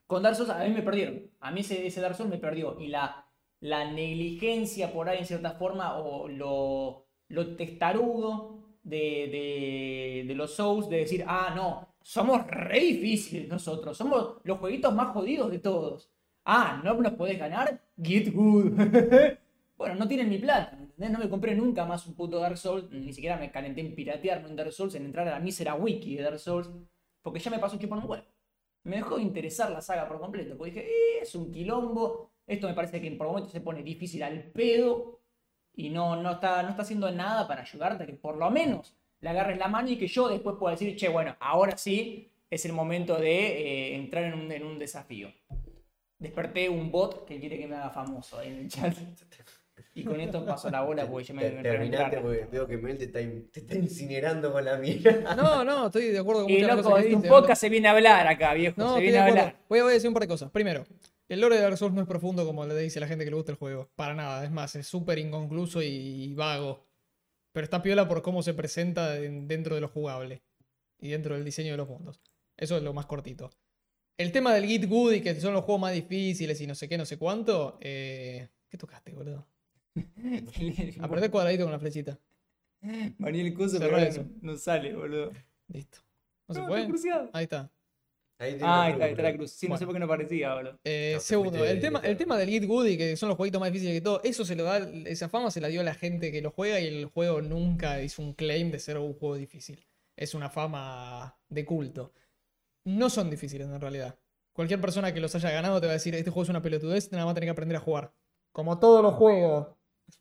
Con 0.08 0.24
Dark 0.24 0.36
Souls 0.36 0.50
a 0.50 0.64
mí 0.64 0.72
me 0.72 0.82
perdieron. 0.82 1.30
A 1.40 1.52
mí 1.52 1.62
ese, 1.62 1.86
ese 1.86 2.02
Dark 2.02 2.16
Souls 2.16 2.30
me 2.32 2.38
perdió. 2.38 2.80
Y 2.80 2.88
la, 2.88 3.28
la 3.60 3.92
negligencia 3.92 4.92
por 4.94 5.10
ahí 5.10 5.20
en 5.20 5.26
cierta 5.26 5.52
forma, 5.52 6.00
o 6.00 6.28
lo, 6.28 7.06
lo 7.28 7.56
testarudo 7.56 8.60
de, 8.84 8.98
de, 8.98 10.24
de 10.28 10.36
los 10.36 10.56
Souls, 10.56 10.90
de 10.90 10.98
decir, 10.98 11.26
ah, 11.28 11.54
no, 11.56 11.96
somos 12.02 12.48
re 12.48 12.80
difíciles 12.80 13.48
nosotros, 13.48 13.98
somos 13.98 14.38
los 14.44 14.58
jueguitos 14.60 14.94
más 14.96 15.14
jodidos 15.14 15.52
de 15.52 15.60
todos. 15.60 16.10
Ah, 16.52 16.82
¿no 16.84 16.96
nos 16.96 17.14
podés 17.14 17.38
ganar? 17.38 17.80
Get 18.02 18.34
good. 18.34 18.72
bueno, 19.78 19.94
no 19.94 20.08
tienen 20.08 20.30
mi 20.30 20.40
plata, 20.40 20.76
¿entendés? 20.80 21.12
No 21.12 21.20
me 21.20 21.30
compré 21.30 21.54
nunca 21.54 21.86
más 21.86 22.08
un 22.08 22.16
puto 22.16 22.40
Dark 22.40 22.58
Souls, 22.58 22.90
ni 22.90 23.14
siquiera 23.14 23.38
me 23.38 23.52
calenté 23.52 23.82
en 23.82 23.94
piratearme 23.94 24.50
un 24.50 24.56
Dark 24.56 24.72
Souls, 24.72 24.96
en 24.96 25.06
entrar 25.06 25.28
a 25.28 25.32
la 25.34 25.40
mísera 25.40 25.76
wiki 25.76 26.16
de 26.16 26.24
Dark 26.24 26.40
Souls, 26.40 26.68
porque 27.22 27.40
ya 27.40 27.52
me 27.52 27.60
pasó 27.60 27.78
chupón 27.78 28.00
un 28.00 28.10
huevo. 28.10 28.26
Me 28.84 28.96
dejó 28.96 29.18
de 29.18 29.22
interesar 29.22 29.70
la 29.70 29.80
saga 29.80 30.08
por 30.08 30.20
completo, 30.20 30.58
porque 30.58 30.72
dije, 30.72 30.88
eh, 30.88 31.20
es 31.22 31.36
un 31.36 31.52
quilombo, 31.52 32.32
esto 32.48 32.68
me 32.68 32.74
parece 32.74 33.00
que 33.00 33.12
por 33.12 33.28
momentos 33.28 33.52
se 33.52 33.62
pone 33.62 33.84
difícil 33.84 34.24
al 34.24 34.46
pedo, 34.46 35.20
y 35.76 35.92
no, 35.92 36.16
no, 36.16 36.32
está, 36.32 36.64
no 36.64 36.70
está 36.70 36.82
haciendo 36.82 37.12
nada 37.12 37.48
para 37.48 37.62
ayudarte 37.62 38.08
que 38.08 38.14
por 38.14 38.38
lo 38.38 38.50
menos 38.50 38.96
le 39.22 39.30
agarres 39.30 39.60
la 39.60 39.68
mano 39.68 39.90
y 39.90 40.00
que 40.00 40.08
yo 40.08 40.28
después 40.28 40.56
pueda 40.58 40.72
decir, 40.72 40.96
che, 40.96 41.10
bueno, 41.10 41.36
ahora 41.40 41.78
sí 41.78 42.32
es 42.50 42.66
el 42.66 42.74
momento 42.74 43.18
de 43.18 43.92
eh, 43.92 43.96
entrar 43.98 44.24
en 44.24 44.34
un, 44.34 44.52
en 44.52 44.66
un 44.66 44.80
desafío 44.80 45.32
desperté 46.20 46.70
un 46.70 46.92
bot 46.92 47.26
que 47.26 47.40
quiere 47.40 47.58
que 47.58 47.68
me 47.68 47.76
haga 47.76 47.90
famoso 47.90 48.38
ahí 48.38 48.50
en 48.50 48.60
el 48.60 48.68
chat. 48.70 48.96
Y 49.96 50.04
con 50.04 50.20
esto 50.20 50.46
paso 50.46 50.70
la 50.70 50.82
bola 50.82 51.10
porque 51.10 51.26
ya 51.26 51.34
me 51.34 51.50
me 51.50 51.62
Terminaste 51.64 52.20
porque 52.20 52.46
veo 52.52 52.68
que 52.68 52.78
Mel 52.78 52.98
te 52.98 53.06
está, 53.06 53.20
te 53.20 53.60
está 53.62 53.76
incinerando 53.76 54.52
con 54.52 54.64
la 54.64 54.78
mía. 54.78 55.00
No, 55.36 55.64
no, 55.66 55.88
estoy 55.88 56.08
de 56.10 56.20
acuerdo 56.20 56.44
con 56.44 56.52
Y 56.52 56.56
muchas 56.62 56.78
loco, 56.78 56.90
cosas 56.92 57.06
que 57.06 57.16
boludo. 57.16 57.30
podcast 57.30 57.62
se 57.62 57.70
viene 57.70 57.88
a 57.88 57.92
hablar 57.92 58.28
acá, 58.28 58.54
viejo. 58.54 58.76
No, 58.78 58.96
se 58.96 59.02
viene 59.02 59.14
de 59.14 59.20
a 59.20 59.24
acuerdo. 59.26 59.42
hablar. 59.48 59.62
Voy 59.68 59.80
a, 59.80 59.84
voy 59.84 59.92
a 59.92 59.94
decir 59.96 60.08
un 60.08 60.14
par 60.14 60.22
de 60.22 60.28
cosas. 60.28 60.52
Primero, 60.52 60.86
el 61.28 61.42
lore 61.42 61.56
de 61.56 61.62
Dark 61.64 61.78
Souls 61.78 61.94
no 61.94 62.02
es 62.02 62.08
profundo 62.08 62.46
como 62.46 62.66
le 62.66 62.78
dice 62.78 63.00
la 63.00 63.08
gente 63.08 63.26
que 63.26 63.32
le 63.32 63.36
gusta 63.38 63.52
el 63.52 63.58
juego. 63.58 63.90
Para 63.96 64.14
nada. 64.14 64.44
Es 64.44 64.52
más, 64.52 64.76
es 64.76 64.88
súper 64.88 65.18
inconcluso 65.20 65.82
y 65.82 66.34
vago. 66.36 66.86
Pero 67.52 67.64
está 67.64 67.82
piola 67.82 68.08
por 68.08 68.22
cómo 68.22 68.44
se 68.44 68.54
presenta 68.54 69.18
en- 69.18 69.48
dentro 69.48 69.76
de 69.76 69.82
lo 69.82 69.88
jugable. 69.90 70.44
Y 71.00 71.10
dentro 71.10 71.34
del 71.36 71.44
diseño 71.46 71.72
de 71.72 71.78
los 71.78 71.88
mundos. 71.90 72.22
Eso 72.58 72.78
es 72.78 72.84
lo 72.84 72.94
más 72.94 73.06
cortito. 73.06 73.50
El 74.20 74.34
tema 74.34 74.54
del 74.54 74.66
Git 74.66 74.86
Good 74.86 75.14
y 75.14 75.22
que 75.22 75.34
son 75.40 75.54
los 75.54 75.64
juegos 75.64 75.80
más 75.80 75.94
difíciles 75.94 76.60
y 76.60 76.68
no 76.68 76.76
sé 76.76 76.90
qué, 76.90 76.98
no 76.98 77.06
sé 77.06 77.18
cuánto. 77.18 77.78
eh, 77.80 78.50
¿Qué 78.70 78.78
tocaste, 78.78 79.14
boludo? 79.14 79.48
Apreté 81.00 81.26
el 81.26 81.32
cuadradito 81.32 81.64
con 81.64 81.72
la 81.72 81.80
flechita. 81.80 82.20
Mariel 83.18 83.54
Cuso, 83.54 83.78
Cerrá 83.78 83.96
pero 83.98 84.10
eso. 84.10 84.24
no, 84.42 84.52
no 84.52 84.58
sale, 84.58 84.94
boludo. 84.94 85.32
Listo. 85.70 86.00
¿No 86.50 86.54
se 86.56 86.62
No, 86.62 86.68
puede? 86.68 86.82
está 86.82 86.92
cruciado. 86.92 87.30
Ahí 87.32 87.44
está. 87.44 87.72
Ahí 88.42 88.58
Ah, 88.62 88.84
ahí 88.84 88.92
está, 88.94 89.06
ahí 89.06 89.12
está 89.12 89.24
la 89.24 89.34
cruz. 89.36 89.52
Sí, 89.52 89.68
no 89.70 89.78
sé 89.78 89.86
Bueno. 89.86 89.88
por 89.88 89.96
qué 89.96 90.00
no 90.00 90.08
parecía, 90.08 90.54
boludo. 90.54 90.80
Eh, 90.84 91.12
No, 91.14 91.20
te 91.20 91.26
segundo, 91.26 91.66
el 91.66 91.80
tema, 91.80 92.00
de- 92.02 92.10
el 92.10 92.18
tema 92.18 92.38
del 92.38 92.50
Git 92.50 92.66
Good 92.66 92.86
y 92.88 92.98
que 92.98 93.16
son 93.16 93.30
los 93.30 93.38
jueguitos 93.38 93.60
más 93.62 93.72
difíciles 93.72 93.96
que 93.96 94.02
todo, 94.02 94.22
eso 94.24 94.44
se 94.44 94.56
lo 94.58 94.64
da, 94.66 94.80
esa 95.06 95.30
fama 95.30 95.50
se 95.50 95.62
la 95.62 95.70
dio 95.70 95.80
a 95.82 95.84
la 95.86 95.94
gente 95.94 96.32
que 96.32 96.42
lo 96.42 96.52
juega 96.52 96.80
y 96.82 96.88
el 96.88 97.06
juego 97.06 97.42
nunca 97.42 98.02
hizo 98.02 98.22
un 98.22 98.34
claim 98.34 98.70
de 98.72 98.80
ser 98.80 98.98
un 98.98 99.14
juego 99.14 99.36
difícil. 99.36 99.86
Es 100.18 100.34
una 100.34 100.50
fama 100.50 101.38
de 101.48 101.64
culto. 101.66 102.14
No 102.86 103.10
son 103.10 103.30
difíciles 103.30 103.68
en 103.68 103.80
realidad. 103.82 104.18
Cualquier 104.54 104.82
persona 104.82 105.14
que 105.14 105.20
los 105.20 105.34
haya 105.36 105.52
ganado 105.52 105.80
te 105.80 105.88
va 105.88 105.92
a 105.92 105.96
decir, 105.96 106.16
este 106.16 106.32
juego 106.32 106.44
es 106.44 106.50
una 106.50 106.62
pelotudez, 106.62 107.12
nada 107.12 107.26
más 107.26 107.34
tenés 107.34 107.48
que 107.48 107.52
aprender 107.52 107.78
a 107.78 107.80
jugar. 107.80 108.14
Como 108.52 108.80
todos 108.80 109.02
los 109.04 109.14
juegos. 109.14 109.68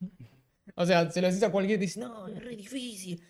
o 0.74 0.86
sea, 0.86 1.10
se 1.10 1.20
lo 1.20 1.28
decís 1.28 1.42
a 1.42 1.50
cualquiera 1.50 1.76
y 1.76 1.78
te 1.78 1.86
dice, 1.86 2.00
no, 2.00 2.28
es 2.28 2.42
re 2.42 2.54
difícil. 2.56 3.22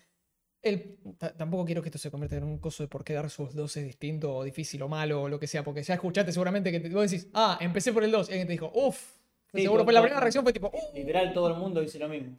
El, 0.61 0.97
ta- 1.17 1.33
tampoco 1.35 1.63
quiero 1.65 1.81
que 1.81 1.87
esto 1.87 1.97
se 1.97 2.11
convierta 2.11 2.35
en 2.35 2.43
un 2.43 2.57
coso 2.59 2.83
de 2.83 2.89
por 2.89 3.03
qué 3.05 3.13
Dark 3.13 3.29
Souls 3.31 3.55
2 3.55 3.77
es 3.77 3.83
distinto 3.85 4.35
o 4.35 4.43
difícil 4.43 4.81
o 4.83 4.89
malo 4.89 5.21
o 5.23 5.29
lo 5.29 5.39
que 5.39 5.47
sea, 5.47 5.63
porque 5.63 5.81
ya 5.83 5.93
escuchaste 5.93 6.33
seguramente 6.33 6.69
que 6.69 6.81
te, 6.81 6.89
vos 6.89 7.09
decís, 7.09 7.29
ah, 7.33 7.57
empecé 7.61 7.93
por 7.93 8.03
el 8.03 8.11
2 8.11 8.27
y 8.27 8.31
alguien 8.33 8.47
te 8.47 8.53
dijo, 8.53 8.69
uff. 8.73 9.13
Sí, 9.53 9.61
seguro 9.63 9.83
fue 9.85 9.93
la 9.93 10.01
primera 10.01 10.19
reacción 10.19 10.43
fue 10.43 10.53
tipo, 10.53 10.67
"Uh". 10.67 10.93
Literal, 10.95 11.33
todo 11.33 11.47
el 11.47 11.55
mundo 11.55 11.79
dice 11.81 11.97
lo 11.97 12.07
mismo. 12.09 12.37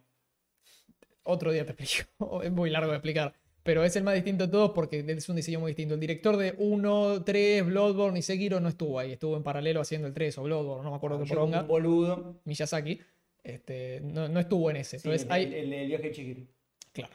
Otro 1.23 1.51
día 1.51 1.65
te 1.65 1.71
explico, 1.73 2.09
es 2.43 2.51
muy 2.51 2.69
largo 2.69 2.91
de 2.91 2.97
explicar. 2.97 3.33
Pero 3.63 3.83
es 3.83 3.95
el 3.95 4.03
más 4.03 4.15
distinto 4.15 4.47
de 4.47 4.51
todos 4.51 4.71
porque 4.71 5.05
es 5.07 5.29
un 5.29 5.35
diseño 5.35 5.59
muy 5.59 5.71
distinto. 5.71 5.93
El 5.93 5.99
director 5.99 6.35
de 6.37 6.55
1, 6.57 7.23
3, 7.23 7.65
Bloodborne 7.65 8.19
y 8.19 8.21
Sekiro 8.21 8.59
no 8.59 8.69
estuvo 8.69 8.99
ahí, 8.99 9.13
estuvo 9.13 9.37
en 9.37 9.43
paralelo 9.43 9.81
haciendo 9.81 10.07
el 10.07 10.13
3 10.13 10.37
o 10.39 10.43
Bloodborne, 10.43 10.83
no 10.83 10.91
me 10.91 10.97
acuerdo 10.97 11.19
qué 11.19 11.25
Yo 11.25 11.35
como 11.35 11.51
poronga. 11.51 11.61
un 11.61 11.67
boludo. 11.67 12.41
Miyazaki. 12.45 12.99
Este, 13.43 14.01
no, 14.01 14.27
no 14.27 14.39
estuvo 14.39 14.69
en 14.69 14.77
ese. 14.77 14.99
Sí, 14.99 15.07
Entonces 15.07 15.25
el, 15.25 15.31
hay, 15.31 15.45
el, 15.45 15.73
el 15.73 15.87
viaje 15.87 16.11
chiquito. 16.11 16.41
Claro. 16.91 17.13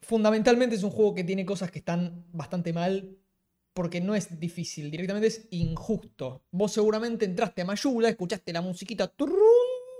Fundamentalmente 0.00 0.76
es 0.76 0.82
un 0.82 0.90
juego 0.90 1.14
que 1.14 1.24
tiene 1.24 1.44
cosas 1.46 1.70
que 1.70 1.78
están 1.78 2.24
bastante 2.32 2.72
mal 2.72 3.16
porque 3.72 4.00
no 4.00 4.14
es 4.14 4.38
difícil, 4.38 4.90
directamente 4.90 5.26
es 5.26 5.48
injusto. 5.50 6.42
Vos 6.52 6.72
seguramente 6.72 7.24
entraste 7.24 7.62
a 7.62 7.64
Mayula, 7.64 8.08
escuchaste 8.08 8.52
la 8.52 8.60
musiquita, 8.60 9.08
turrún, 9.08 9.38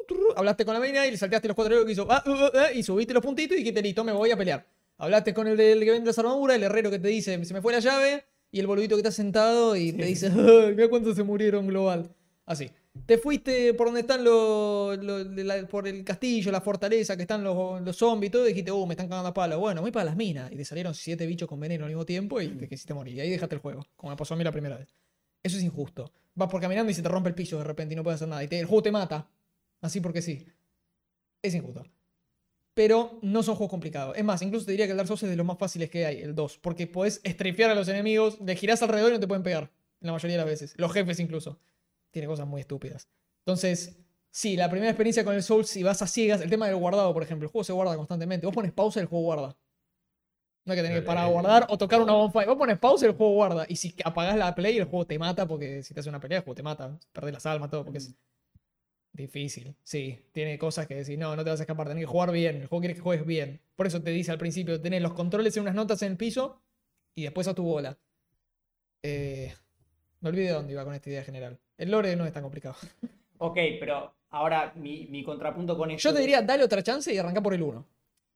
turrún, 0.06 0.32
hablaste 0.36 0.64
con 0.64 0.74
la 0.74 0.80
mina 0.80 1.06
y 1.06 1.10
le 1.10 1.16
salteaste 1.16 1.48
los 1.48 1.56
cuatro 1.56 1.84
que 1.84 1.92
hizo, 1.92 2.06
ah, 2.08 2.22
uh, 2.24 2.30
uh, 2.30 2.50
ah, 2.54 2.72
y 2.72 2.84
subiste 2.84 3.12
los 3.12 3.22
puntitos 3.22 3.56
y 3.56 3.60
dijiste, 3.60 3.82
listo, 3.82 4.04
me 4.04 4.12
voy 4.12 4.30
a 4.30 4.36
pelear. 4.36 4.64
Hablaste 5.05 5.32
con 5.34 5.46
el, 5.46 5.57
que 5.57 5.90
vende 5.90 6.07
las 6.07 6.18
armaduras, 6.18 6.57
el 6.57 6.62
herrero 6.64 6.90
que 6.90 6.98
te 6.98 7.09
dice, 7.09 7.42
se 7.44 7.55
me 7.55 7.62
fue 7.62 7.72
la 7.72 7.80
llave, 7.80 8.24
y 8.50 8.61
el 8.61 8.66
boludito 8.66 8.94
que 8.96 9.00
está 9.00 9.11
sentado 9.11 9.74
y 9.76 9.92
te 9.92 10.05
dice, 10.05 10.26
"Ay, 10.34 10.74
mira 10.74 10.88
cuántos 10.88 11.16
se 11.16 11.22
murieron 11.22 11.66
global. 11.66 12.11
Así. 12.46 12.70
Te 13.07 13.18
fuiste 13.18 13.74
por 13.74 13.88
donde 13.88 14.02
están 14.02 14.22
los, 14.22 14.96
los- 15.02 15.34
de 15.34 15.42
la- 15.42 15.66
por 15.66 15.88
el 15.88 16.05
castillo, 16.05 16.52
la 16.52 16.61
fortaleza, 16.61 17.16
que 17.16 17.22
están 17.22 17.42
los, 17.42 17.80
los 17.82 17.96
zombies 17.96 18.28
y 18.28 18.32
todo, 18.32 18.44
y 18.44 18.48
dijiste, 18.50 18.70
uh, 18.70 18.86
me 18.86 18.92
están 18.94 19.09
cagando 19.09 19.30
a 19.30 19.34
palo. 19.34 19.59
Bueno, 19.59 19.80
voy 19.80 19.90
para 19.90 20.05
las 20.05 20.16
minas. 20.16 20.52
Y 20.52 20.57
te 20.57 20.64
salieron 20.64 20.94
siete 20.94 21.26
bichos 21.26 21.48
con 21.48 21.59
veneno 21.59 21.84
al 21.84 21.90
mismo 21.90 22.05
tiempo 22.05 22.40
y 22.40 22.48
te 22.48 22.68
quisiste 22.68 22.94
morir. 22.94 23.16
Y 23.16 23.20
ahí 23.20 23.30
dejaste 23.30 23.57
el 23.57 23.61
juego, 23.61 23.84
como 23.96 24.11
me 24.11 24.16
pasó 24.16 24.34
a 24.34 24.36
mí 24.36 24.44
la 24.44 24.52
primera 24.52 24.76
vez. 24.76 24.94
Eso 25.42 25.57
es 25.57 25.64
injusto. 25.64 26.12
Vas 26.36 26.48
por 26.48 26.61
caminando 26.61 26.90
y 26.92 26.94
se 26.94 27.02
te 27.02 27.09
rompe 27.09 27.28
el 27.30 27.34
piso 27.34 27.59
de 27.59 27.64
repente 27.64 27.94
y 27.94 27.96
no 27.96 28.05
puedes 28.05 28.16
hacer 28.18 28.28
nada. 28.28 28.44
Y 28.44 28.48
te- 28.48 28.61
el 28.61 28.66
juego 28.66 28.82
te 28.84 28.92
mata. 28.92 29.28
Así 29.80 30.00
porque 30.00 30.22
sí. 30.22 30.46
Es 31.42 31.55
injusto. 31.55 31.82
Pero 32.75 33.18
no 33.22 33.43
son 33.45 33.55
juegos 33.55 33.70
complicados. 33.70 34.16
Es 34.16 34.25
más, 34.25 34.43
incluso 34.43 34.66
te 34.66 34.72
diría 34.72 34.87
que 34.87 34.91
el 34.91 34.97
Dark 34.97 35.07
Souls 35.07 35.22
es 35.22 35.31
de 35.31 35.37
los 35.37 35.47
más 35.47 35.59
fáciles 35.59 35.91
que 35.91 36.07
hay, 36.07 36.20
el 36.20 36.35
2. 36.35 36.59
Porque 36.59 36.89
podés 36.89 37.20
estrifear 37.22 37.70
a 37.70 37.75
los 37.75 37.89
enemigos, 37.89 38.41
le 38.41 38.57
girás 38.57 38.83
alrededor 38.83 39.11
y 39.11 39.14
no 39.14 39.20
te 39.20 39.29
pueden 39.29 39.45
pegar. 39.45 39.70
La 40.01 40.12
mayoría 40.12 40.37
de 40.37 40.39
las 40.39 40.47
veces. 40.47 40.75
Los 40.77 40.93
jefes 40.93 41.20
incluso. 41.20 41.59
Tiene 42.11 42.27
cosas 42.27 42.47
muy 42.47 42.61
estúpidas. 42.61 43.09
Entonces, 43.47 43.97
sí, 44.31 44.57
la 44.57 44.68
primera 44.68 44.91
experiencia 44.91 45.25
con 45.25 45.35
el 45.35 45.43
Souls, 45.43 45.68
si 45.68 45.83
vas 45.83 46.03
a 46.03 46.07
ciegas, 46.07 46.41
el 46.41 46.51
tema 46.51 46.66
del 46.66 46.77
guardado, 46.77 47.12
por 47.14 47.22
ejemplo, 47.22 47.47
el 47.47 47.53
juego 47.53 47.64
se 47.64 47.72
guarda 47.72 47.97
constantemente. 47.97 48.47
Vos 48.47 48.55
pones 48.55 48.72
pausa 48.72 48.99
y 48.99 49.03
el 49.03 49.09
juego 49.09 49.25
guarda. 49.25 49.57
No 50.64 50.72
hay 50.72 50.79
que 50.79 50.83
tener 50.83 51.01
que 51.01 51.07
parar 51.07 51.27
a 51.27 51.29
guardar 51.29 51.66
o 51.68 51.79
tocar 51.79 52.01
una 52.01 52.14
bonfire. 52.14 52.47
Vos 52.47 52.57
pones 52.57 52.79
pausa 52.79 53.07
y 53.07 53.11
el 53.11 53.16
juego 53.16 53.35
guarda. 53.35 53.66
Y 53.68 53.77
si 53.77 53.95
apagás 54.05 54.37
la 54.37 54.55
play, 54.55 54.79
el 54.79 54.85
juego 54.85 55.07
te 55.07 55.18
mata 55.18 55.47
porque 55.47 55.83
si 55.83 55.95
te 55.95 56.01
hace 56.01 56.09
una 56.09 56.20
pelea, 56.20 56.39
el 56.39 56.45
juego 56.45 56.55
te 56.57 56.62
mata. 56.62 56.99
Perdés 57.12 57.35
las 57.35 57.47
almas, 57.47 57.70
todo, 57.70 57.85
porque 57.85 57.99
es 57.99 58.14
difícil. 59.14 59.74
Sí, 59.82 60.18
tiene 60.32 60.58
cosas 60.58 60.86
que 60.86 60.94
decir, 60.94 61.18
no, 61.18 61.34
no 61.34 61.44
te 61.44 61.50
vas 61.50 61.60
a 61.60 61.62
escapar, 61.62 61.88
tenés 61.88 62.02
que 62.02 62.06
jugar 62.06 62.30
bien. 62.32 62.56
El 62.56 62.66
juego 62.66 62.80
quiere 62.80 62.94
que 62.94 63.00
juegues 63.00 63.26
bien. 63.26 63.60
Por 63.76 63.86
eso 63.86 64.02
te 64.02 64.10
dice 64.10 64.30
al 64.32 64.38
principio, 64.38 64.80
tenés 64.80 65.00
los 65.02 65.14
controles 65.14 65.56
en 65.56 65.62
unas 65.62 65.74
notas 65.74 66.02
en 66.02 66.12
el 66.12 66.18
piso 66.18 66.60
y 67.14 67.22
después 67.22 67.48
a 67.48 67.54
tu 67.54 67.62
bola. 67.64 67.96
Eh, 69.02 69.52
me 70.20 70.30
olvidé 70.30 70.46
de 70.46 70.52
dónde 70.52 70.72
iba 70.72 70.84
con 70.84 70.94
esta 70.94 71.10
idea 71.10 71.22
general. 71.24 71.58
El 71.76 71.90
lore 71.90 72.16
no 72.16 72.26
es 72.26 72.32
tan 72.32 72.42
complicado. 72.42 72.76
Ok, 73.38 73.58
pero 73.80 74.14
ahora 74.30 74.72
mi, 74.76 75.06
mi 75.08 75.24
contrapunto 75.24 75.76
con 75.76 75.90
esto. 75.90 76.08
Yo 76.08 76.14
te 76.14 76.20
diría, 76.20 76.40
dale 76.40 76.62
otra 76.64 76.82
chance 76.82 77.12
y 77.12 77.18
arranca 77.18 77.42
por 77.42 77.52
el 77.52 77.62
1. 77.62 77.84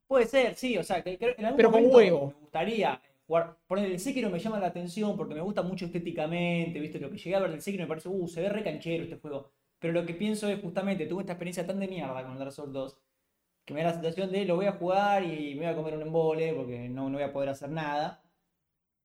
Puede 0.08 0.26
ser, 0.26 0.54
sí, 0.56 0.76
o 0.76 0.82
sea, 0.82 1.02
que, 1.02 1.16
que 1.16 1.36
en 1.38 1.44
algún 1.44 1.56
Pero 1.56 1.70
con 1.70 1.80
momento 1.82 1.96
huevo. 1.98 2.26
me 2.34 2.40
gustaría 2.40 3.00
jugar. 3.26 3.56
Por 3.66 3.78
el 3.78 3.98
Sekiro 4.00 4.28
me 4.28 4.40
llama 4.40 4.58
la 4.58 4.66
atención 4.66 5.16
porque 5.16 5.34
me 5.34 5.40
gusta 5.40 5.62
mucho 5.62 5.86
estéticamente, 5.86 6.80
¿viste? 6.80 6.98
Lo 6.98 7.10
que 7.10 7.16
llegué 7.16 7.36
a 7.36 7.40
ver 7.40 7.52
del 7.52 7.62
Sekiro 7.62 7.84
me 7.84 7.88
parece, 7.88 8.08
uh, 8.08 8.26
se 8.28 8.40
ve 8.42 8.48
re 8.48 8.64
canchero 8.64 9.04
este 9.04 9.16
juego. 9.16 9.52
Pero 9.78 9.92
lo 9.92 10.06
que 10.06 10.14
pienso 10.14 10.48
es 10.48 10.60
justamente, 10.60 11.06
tuve 11.06 11.22
esta 11.22 11.32
experiencia 11.34 11.66
tan 11.66 11.78
de 11.80 11.88
mierda 11.88 12.24
con 12.24 12.38
Dark 12.38 12.52
Souls 12.52 12.72
2, 12.72 12.98
que 13.64 13.74
me 13.74 13.82
da 13.82 13.88
la 13.88 13.94
sensación 13.94 14.32
de 14.32 14.44
lo 14.44 14.56
voy 14.56 14.66
a 14.66 14.72
jugar 14.72 15.24
y 15.24 15.54
me 15.54 15.66
voy 15.66 15.74
a 15.74 15.76
comer 15.76 15.94
un 15.96 16.02
embole 16.02 16.54
porque 16.54 16.88
no, 16.88 17.08
no 17.10 17.18
voy 17.18 17.24
a 17.24 17.32
poder 17.32 17.50
hacer 17.50 17.70
nada. 17.70 18.22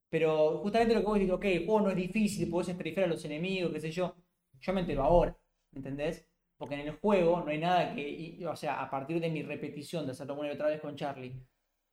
Pero 0.10 0.60
justamente 0.60 0.94
lo 0.94 1.02
que 1.02 1.06
vos 1.08 1.16
decís, 1.20 1.32
ok, 1.34 1.46
el 1.46 1.66
juego 1.66 1.82
no 1.82 1.90
es 1.90 1.96
difícil, 1.96 2.50
podés 2.50 2.70
estrifar 2.70 3.06
a 3.06 3.08
los 3.08 3.26
enemigos, 3.26 3.72
qué 3.74 3.80
sé 3.82 3.92
yo. 3.92 4.16
Yo 4.62 4.74
me 4.74 4.82
entero 4.82 5.04
ahora, 5.04 5.36
¿me 5.72 5.80
entendés? 5.80 6.28
Porque 6.58 6.76
en 6.76 6.82
el 6.82 6.92
juego 6.94 7.42
no 7.42 7.48
hay 7.50 7.58
nada 7.58 7.96
que, 7.96 8.40
o 8.48 8.56
sea, 8.56 8.82
a 8.82 8.90
partir 8.90 9.20
de 9.20 9.30
mi 9.30 9.42
repetición 9.44 10.06
de 10.06 10.12
hacerlo 10.12 10.36
una 10.36 10.50
y 10.50 10.52
otra 10.52 10.68
vez 10.68 10.80
con 10.82 10.96
Charlie, 10.96 11.34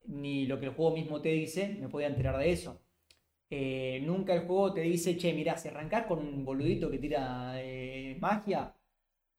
ni 0.07 0.47
lo 0.47 0.61
que 0.61 0.67
el 0.67 0.75
juego 0.75 0.93
mismo 0.93 1.21
te 1.21 1.31
dice, 1.31 1.77
me 1.81 1.89
podía 1.89 2.09
enterar 2.09 2.39
de 2.39 2.53
eso. 2.53 2.81
Eh, 3.51 4.01
nunca 4.05 4.35
el 4.35 4.47
juego 4.47 4.73
te 4.73 4.81
dice, 4.83 5.17
che, 5.17 5.33
mirá, 5.35 5.57
si 5.57 5.69
arrancás 5.69 6.07
con 6.07 6.21
un 6.21 6.45
boludito 6.45 6.91
que 6.91 6.99
tira 6.99 7.55
eh, 7.61 8.17
magia, 8.21 8.75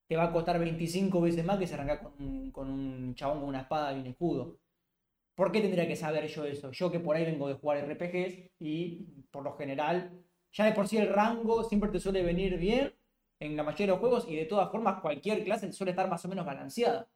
te 0.08 0.18
va 0.18 0.26
a 0.26 0.34
costar 0.34 0.60
25 0.60 1.22
veces 1.22 1.46
más 1.46 1.58
que 1.60 1.68
si 1.68 1.74
arrancás 1.74 2.00
con 2.02 2.52
con 2.52 2.70
un 2.70 3.16
chabón 3.16 3.40
con 3.42 3.50
una 3.50 3.62
espada 3.62 3.94
y 3.94 4.00
un 4.02 4.08
escudo. 4.08 4.60
¿Por 5.36 5.52
qué 5.52 5.62
tendría 5.62 5.88
que 5.88 5.96
saber 5.96 6.28
yo 6.28 6.46
eso? 6.46 6.72
Yo 6.72 6.92
que 6.92 7.00
por 7.00 7.16
ahí 7.16 7.26
vengo 7.26 7.48
de 7.48 7.56
jugar 7.56 7.80
RPGs 7.80 8.52
y 8.60 9.06
por 9.32 9.44
lo 9.44 9.54
general, 9.58 10.24
ya 10.52 10.66
de 10.66 10.74
por 10.74 10.88
sí 10.88 10.98
el 10.98 11.10
rango 11.14 11.64
siempre 11.64 11.90
te 11.90 12.00
suele 12.00 12.24
venir 12.24 12.58
bien 12.58 12.94
en 13.40 13.56
la 13.58 13.64
mayoría 13.64 13.88
de 13.88 13.92
los 13.94 14.00
juegos 14.00 14.28
y 14.30 14.36
de 14.36 14.46
todas 14.46 14.72
formas 14.72 15.02
cualquier 15.02 15.44
clase 15.44 15.72
suele 15.74 15.92
estar 15.92 16.10
más 16.10 16.24
o 16.26 16.28
menos 16.30 16.46
balanceada. 16.46 17.10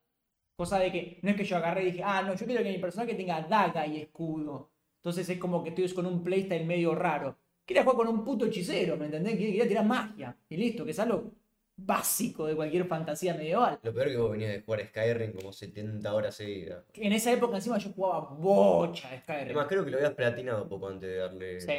Cosa 0.57 0.79
de 0.79 0.91
que 0.91 1.19
no 1.23 1.31
es 1.31 1.37
que 1.37 1.43
yo 1.45 1.57
agarré 1.57 1.83
y 1.83 1.91
dije, 1.91 2.03
ah, 2.03 2.21
no, 2.23 2.35
yo 2.35 2.45
quiero 2.45 2.63
que 2.63 2.71
mi 2.71 2.79
personaje 2.79 3.15
tenga 3.15 3.41
daga 3.43 3.87
y 3.87 4.01
escudo. 4.01 4.71
Entonces 5.05 5.29
es 5.29 5.37
como 5.37 5.63
que 5.63 5.69
estoy 5.69 5.87
con 5.93 6.07
un 6.07 6.23
playstyle 6.23 6.65
medio 6.65 6.95
raro. 6.95 7.37
Quería 7.63 7.83
jugar 7.83 7.97
con 7.97 8.07
un 8.07 8.23
puto 8.23 8.47
hechicero, 8.47 8.97
¿me 8.97 9.05
entendés? 9.05 9.37
Quería 9.37 9.67
tirar 9.67 9.85
magia. 9.85 10.35
Y 10.49 10.57
listo, 10.57 10.83
que 10.83 10.89
es 10.89 10.99
algo 10.99 11.31
básico 11.77 12.47
de 12.47 12.55
cualquier 12.55 12.85
fantasía 12.85 13.35
medieval. 13.35 13.77
Lo 13.83 13.93
peor 13.93 14.07
que 14.07 14.17
vos 14.17 14.31
venías 14.31 14.53
de 14.53 14.61
jugar 14.61 14.87
Skyrim 14.87 15.33
como 15.33 15.53
70 15.53 16.11
horas 16.11 16.33
seguidas. 16.33 16.85
En 16.95 17.13
esa 17.13 17.31
época 17.31 17.57
encima 17.57 17.77
yo 17.77 17.91
jugaba 17.91 18.31
bocha 18.31 19.11
de 19.11 19.19
Skyrim. 19.19 19.43
Además, 19.43 19.67
creo 19.67 19.85
que 19.85 19.91
lo 19.91 19.97
habías 19.97 20.13
platinado 20.13 20.67
poco 20.67 20.87
antes 20.87 21.07
de 21.07 21.17
darle. 21.17 21.61
Sí. 21.61 21.73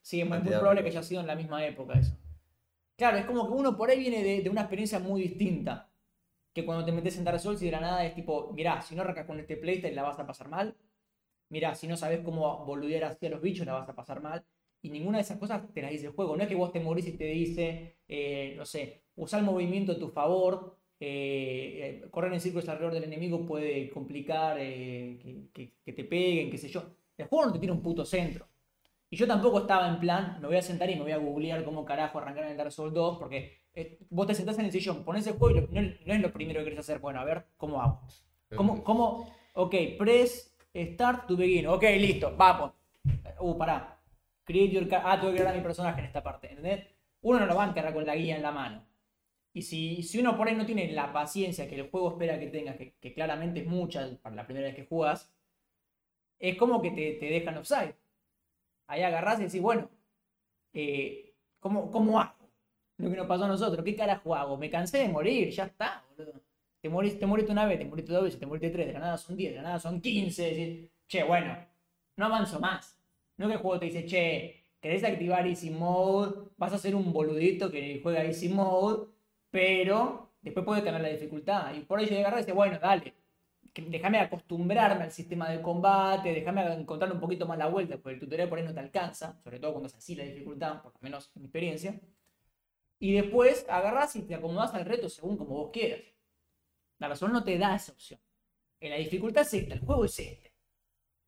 Sí, 0.00 0.20
es 0.20 0.28
muy, 0.28 0.38
probable 0.38 0.84
que 0.84 0.90
haya 0.90 1.02
sido 1.02 1.20
en 1.20 1.26
la 1.26 1.34
misma 1.34 1.66
época 1.66 1.98
eso. 1.98 2.16
Claro, 2.94 3.16
es 3.16 3.24
como 3.24 3.48
que 3.48 3.54
uno 3.54 3.76
por 3.76 3.90
ahí 3.90 3.98
viene 3.98 4.22
de, 4.22 4.40
de 4.40 4.50
una 4.50 4.60
experiencia 4.60 5.00
muy 5.00 5.22
distinta. 5.22 5.90
Que 6.52 6.64
cuando 6.64 6.84
te 6.84 6.92
metes 6.92 7.18
en 7.18 7.24
Dark 7.24 7.40
Souls 7.40 7.60
y 7.60 7.66
de 7.66 7.72
la 7.72 7.80
nada 7.80 8.06
es 8.06 8.14
tipo, 8.14 8.52
mirá, 8.52 8.80
si 8.82 8.94
no 8.94 9.02
arrancas 9.02 9.26
con 9.26 9.40
este 9.40 9.56
playstyle 9.56 9.96
la 9.96 10.02
vas 10.04 10.20
a 10.20 10.26
pasar 10.28 10.48
mal. 10.48 10.76
Mirá, 11.52 11.74
si 11.74 11.86
no 11.86 11.96
sabes 11.96 12.20
cómo 12.24 12.64
boludear 12.66 13.04
hacia 13.04 13.30
los 13.30 13.40
bichos 13.42 13.66
la 13.66 13.74
vas 13.74 13.88
a 13.88 13.94
pasar 13.94 14.20
mal. 14.22 14.44
Y 14.82 14.90
ninguna 14.90 15.18
de 15.18 15.22
esas 15.22 15.38
cosas 15.38 15.62
te 15.72 15.82
las 15.82 15.90
dice 15.92 16.06
el 16.06 16.12
juego. 16.12 16.36
No 16.36 16.42
es 16.42 16.48
que 16.48 16.54
vos 16.56 16.72
te 16.72 16.80
morís 16.80 17.06
y 17.06 17.12
te 17.16 17.24
dice, 17.26 17.96
eh, 18.08 18.54
no 18.56 18.64
sé, 18.66 19.04
usar 19.16 19.40
el 19.40 19.46
movimiento 19.46 19.92
a 19.92 19.98
tu 19.98 20.08
favor. 20.08 20.76
eh, 21.04 22.00
eh, 22.04 22.10
correr 22.12 22.32
en 22.32 22.40
círculos 22.40 22.68
alrededor 22.68 22.94
del 22.94 23.04
enemigo 23.04 23.44
puede 23.44 23.90
complicar 23.90 24.56
eh, 24.60 25.18
que, 25.20 25.48
que- 25.52 25.72
que 25.84 25.92
te 25.92 26.04
peguen, 26.04 26.48
qué 26.50 26.58
sé 26.58 26.68
yo. 26.68 26.82
El 27.18 27.26
juego 27.26 27.46
no 27.46 27.52
te 27.52 27.58
tiene 27.58 27.72
un 27.72 27.82
puto 27.82 28.04
centro. 28.04 28.46
Y 29.10 29.16
yo 29.16 29.26
tampoco 29.26 29.60
estaba 29.60 29.88
en 29.88 30.00
plan, 30.00 30.38
me 30.40 30.48
voy 30.48 30.56
a 30.56 30.62
sentar 30.62 30.88
y 30.90 30.96
me 30.96 31.02
voy 31.02 31.12
a 31.12 31.18
googlear 31.18 31.64
cómo 31.64 31.84
carajo 31.84 32.18
arrancar 32.18 32.44
en 32.44 32.52
el 32.52 32.56
Dark 32.56 32.72
Souls 32.72 32.94
2, 32.94 33.18
porque 33.18 33.58
vos 34.10 34.26
te 34.26 34.34
sentás 34.34 34.58
en 34.58 34.66
el 34.66 34.72
sillón, 34.72 35.04
pones 35.04 35.26
el 35.26 35.34
juego 35.34 35.56
y 35.56 35.60
lo- 35.60 35.68
no, 35.68 35.82
no 36.06 36.14
es 36.14 36.20
lo 36.20 36.32
primero 36.32 36.60
que 36.60 36.64
querés 36.64 36.80
hacer. 36.80 36.98
Bueno, 37.00 37.20
a 37.20 37.24
ver, 37.24 37.46
¿cómo 37.56 37.80
hago? 37.82 38.00
¿Cómo, 38.54 38.84
cómo? 38.84 39.32
Ok, 39.54 39.74
press, 39.98 40.51
start 40.74 41.26
to 41.26 41.36
begin. 41.36 41.66
Ok, 41.66 41.82
listo, 41.98 42.34
vamos. 42.36 42.72
Uh, 43.38 43.56
pará. 43.56 43.98
Create 44.44 44.72
your 44.72 44.88
Ah, 44.92 45.18
tengo 45.20 45.32
que 45.32 45.38
crear 45.38 45.54
a 45.54 45.56
mi 45.56 45.62
personaje 45.62 46.00
en 46.00 46.06
esta 46.06 46.22
parte, 46.22 46.48
¿entendés? 46.48 46.86
Uno 47.22 47.40
no 47.40 47.46
lo 47.46 47.54
va 47.54 47.64
a 47.64 47.68
encargar 47.68 47.94
con 47.94 48.04
la 48.04 48.16
guía 48.16 48.36
en 48.36 48.42
la 48.42 48.50
mano. 48.50 48.84
Y 49.52 49.62
si, 49.62 50.02
si 50.02 50.18
uno 50.18 50.36
por 50.36 50.48
ahí 50.48 50.54
no 50.54 50.66
tiene 50.66 50.90
la 50.92 51.12
paciencia 51.12 51.68
que 51.68 51.76
el 51.76 51.90
juego 51.90 52.12
espera 52.12 52.38
que 52.38 52.46
tengas, 52.46 52.76
que, 52.76 53.14
claramente 53.14 53.60
es 53.60 53.66
mucha 53.66 54.08
para 54.22 54.34
la 54.34 54.46
primera 54.46 54.66
vez 54.66 54.74
que 54.74 54.86
juegas, 54.86 55.30
es 56.38 56.56
como 56.56 56.80
que 56.82 56.90
te, 56.90 57.12
te 57.14 57.26
dejan 57.26 57.58
offside. 57.58 57.94
Ahí 58.86 59.02
agarrás 59.02 59.40
y 59.40 59.44
decís, 59.44 59.60
bueno, 59.60 59.88
eh, 60.72 61.34
¿cómo, 61.60 61.90
¿cómo 61.90 62.18
hago? 62.20 62.50
Lo 62.96 63.10
que 63.10 63.16
nos 63.16 63.26
pasó 63.26 63.44
a 63.44 63.48
nosotros, 63.48 63.84
¿qué 63.84 63.94
carajo 63.94 64.34
hago? 64.34 64.56
Me 64.56 64.70
cansé 64.70 64.98
de 64.98 65.08
morir, 65.08 65.50
ya 65.50 65.64
está, 65.64 66.04
boludo. 66.16 66.40
Te 66.82 66.88
moriste, 66.88 67.20
te 67.20 67.26
moriste 67.26 67.52
una 67.52 67.64
vez, 67.64 67.78
te 67.78 67.84
moriste 67.84 68.12
dos 68.12 68.24
veces, 68.24 68.40
te 68.40 68.46
moriste 68.46 68.70
tres, 68.70 68.88
de 68.88 68.92
la 68.92 68.98
nada 68.98 69.16
son 69.16 69.36
10, 69.36 69.52
de 69.52 69.56
la 69.56 69.62
nada 69.62 69.78
son 69.78 70.00
15. 70.00 70.42
Decís, 70.42 70.90
che, 71.06 71.22
bueno, 71.22 71.56
no 72.16 72.24
avanzo 72.26 72.58
más. 72.58 72.98
No 73.36 73.46
que 73.46 73.54
el 73.54 73.60
juego 73.60 73.78
te 73.78 73.86
dice, 73.86 74.04
che, 74.04 74.64
querés 74.80 75.04
activar 75.04 75.46
Easy 75.46 75.70
Mode, 75.70 76.50
vas 76.56 76.72
a 76.72 76.78
ser 76.78 76.96
un 76.96 77.12
boludito 77.12 77.70
que 77.70 78.00
juega 78.02 78.24
Easy 78.24 78.48
Mode, 78.48 79.06
pero 79.50 80.32
después 80.40 80.66
puede 80.66 80.82
cambiar 80.82 81.02
la 81.02 81.08
dificultad. 81.10 81.72
Y 81.74 81.82
por 81.82 82.00
ahí 82.00 82.06
yo 82.06 82.18
agarré 82.18 82.38
y 82.38 82.40
dice, 82.40 82.52
bueno, 82.52 82.78
dale, 82.80 83.14
déjame 83.74 84.18
acostumbrarme 84.18 85.04
al 85.04 85.12
sistema 85.12 85.48
de 85.50 85.62
combate, 85.62 86.32
déjame 86.34 86.64
encontrar 86.74 87.12
un 87.12 87.20
poquito 87.20 87.46
más 87.46 87.58
la 87.58 87.68
vuelta, 87.68 87.96
porque 87.96 88.14
el 88.14 88.20
tutorial 88.20 88.48
por 88.48 88.58
ahí 88.58 88.64
no 88.64 88.74
te 88.74 88.80
alcanza, 88.80 89.40
sobre 89.44 89.60
todo 89.60 89.72
cuando 89.72 89.86
es 89.86 89.94
así 89.94 90.16
la 90.16 90.24
dificultad, 90.24 90.82
por 90.82 90.92
lo 90.94 90.98
menos 91.00 91.30
en 91.36 91.42
mi 91.42 91.46
experiencia. 91.46 92.00
Y 92.98 93.12
después 93.12 93.66
agarrás 93.68 94.16
y 94.16 94.22
te 94.22 94.34
acomodás 94.34 94.74
al 94.74 94.84
reto 94.84 95.08
según 95.08 95.36
como 95.36 95.54
vos 95.54 95.70
quieras. 95.72 96.00
La 97.02 97.08
razón 97.08 97.32
no 97.32 97.42
te 97.42 97.58
da 97.58 97.74
esa 97.74 97.90
opción. 97.90 98.20
En 98.78 98.90
la 98.90 98.96
dificultad 98.96 99.42
es 99.42 99.54
esta, 99.54 99.74
el 99.74 99.80
juego 99.80 100.04
es 100.04 100.16
este. 100.20 100.52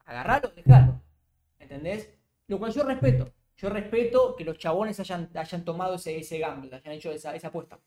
Agarralo, 0.05 0.53
dejalo. 0.55 1.03
¿Entendés? 1.59 2.15
Lo 2.47 2.61
cual 2.61 2.73
yo 2.73 2.85
respeto. 2.85 3.33
Yo 3.57 3.71
respeto 3.71 4.37
que 4.37 4.45
los 4.45 4.57
chabones 4.57 5.01
hayan, 5.01 5.29
hayan 5.35 5.65
tomado 5.65 5.97
ese, 5.97 6.17
ese 6.17 6.39
gamble, 6.39 6.73
hayan 6.77 6.93
hecho 6.93 7.11
esa, 7.11 7.35
esa 7.35 7.49
apuesta. 7.49 7.81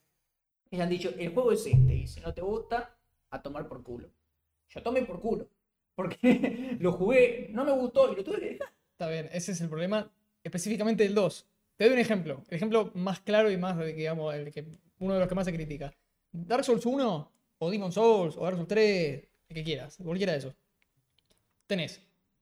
Hayan 0.69 0.89
dicho, 0.89 1.13
el 1.17 1.33
juego 1.33 1.53
es 1.53 1.65
este, 1.65 1.95
y 1.95 2.07
si 2.07 2.19
no 2.19 2.33
te 2.33 2.41
gusta, 2.41 2.93
a 3.29 3.41
tomar 3.41 3.69
por 3.69 3.81
culo. 3.81 4.09
Yo 4.67 4.83
tomé 4.83 5.03
por 5.03 5.21
culo. 5.21 5.47
Porque 5.95 6.75
lo 6.81 6.91
jugué, 6.91 7.47
no 7.53 7.63
me 7.63 7.71
gustó 7.71 8.11
y 8.11 8.17
lo 8.17 8.23
tuve 8.25 8.41
que 8.41 8.49
dejar. 8.49 8.73
Está 8.91 9.07
bien, 9.07 9.29
ese 9.31 9.53
es 9.53 9.61
el 9.61 9.69
problema 9.69 10.11
específicamente 10.43 11.03
del 11.03 11.15
2. 11.15 11.47
Te 11.77 11.85
doy 11.85 11.93
un 11.93 11.99
ejemplo. 11.99 12.43
El 12.49 12.57
ejemplo 12.57 12.91
más 12.95 13.21
claro 13.21 13.49
y 13.49 13.55
más, 13.55 13.79
digamos, 13.79 14.35
el 14.35 14.51
que, 14.51 14.67
uno 14.99 15.13
de 15.13 15.21
los 15.21 15.29
que 15.29 15.35
más 15.35 15.45
se 15.45 15.53
critica. 15.53 15.93
Dark 16.33 16.65
Souls 16.65 16.85
1, 16.85 17.36
o 17.59 17.69
Demon 17.71 17.91
Souls, 17.91 18.35
o 18.37 18.43
Dark 18.43 18.55
Souls 18.55 18.67
3, 18.67 19.27
el 19.49 19.55
que 19.55 19.63
quieras, 19.63 19.97
cualquiera 20.03 20.33
de 20.33 20.39
esos. 20.39 20.53
Tenés 21.65 22.01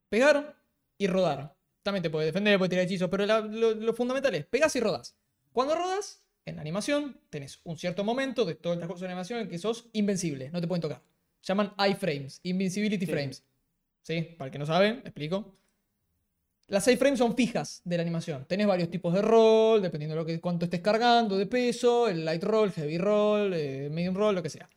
pegar 0.09 0.55
y 0.97 1.07
rodar. 1.07 1.55
También 1.83 2.03
te 2.03 2.09
puedes 2.09 2.27
defender, 2.27 2.57
puedes 2.57 2.69
tirar 2.69 2.85
hechizos, 2.85 3.09
pero 3.09 3.25
la- 3.25 3.41
lo, 3.41 3.73
lo 3.75 3.93
fundamental 3.93 4.33
es 4.35 4.45
pegas 4.45 4.75
y 4.75 4.79
rodas. 4.79 5.15
Cuando 5.51 5.75
rodas, 5.75 6.23
en 6.45 6.55
la 6.55 6.61
animación, 6.61 7.19
tenés 7.29 7.59
un 7.63 7.77
cierto 7.77 8.03
momento 8.03 8.45
de 8.45 8.55
todo 8.55 8.73
el 8.73 8.79
transcurso 8.79 9.03
de 9.05 9.11
animación 9.11 9.39
en 9.41 9.49
que 9.49 9.57
sos 9.57 9.87
invencible, 9.93 10.49
no 10.51 10.61
te 10.61 10.67
pueden 10.67 10.81
tocar. 10.81 11.01
Llaman 11.43 11.73
iframes, 11.89 12.39
invincibility 12.43 13.05
Sí. 13.05 13.11
frames. 13.11 13.43
¿Sí? 14.01 14.21
Para 14.37 14.47
el 14.47 14.51
que 14.51 14.59
no 14.59 14.65
saben, 14.65 14.97
explico. 15.03 15.55
Las 16.67 16.87
iframes 16.87 17.19
son 17.19 17.35
fijas 17.35 17.81
de 17.83 17.97
la 17.97 18.01
animación. 18.01 18.45
Tenés 18.45 18.65
varios 18.67 18.89
tipos 18.89 19.13
de 19.13 19.21
roll, 19.21 19.81
dependiendo 19.81 20.15
de 20.15 20.21
lo 20.21 20.25
que, 20.25 20.39
cuánto 20.41 20.65
estés 20.65 20.81
cargando, 20.81 21.37
de 21.37 21.45
peso, 21.45 22.07
el 22.07 22.25
light 22.25 22.43
roll, 22.43 22.71
heavy 22.71 22.97
roll, 22.97 23.53
eh, 23.53 23.89
medium 23.91 24.15
roll, 24.15 24.33
lo 24.35 24.41
que 24.43 24.49
sea. 24.49 24.67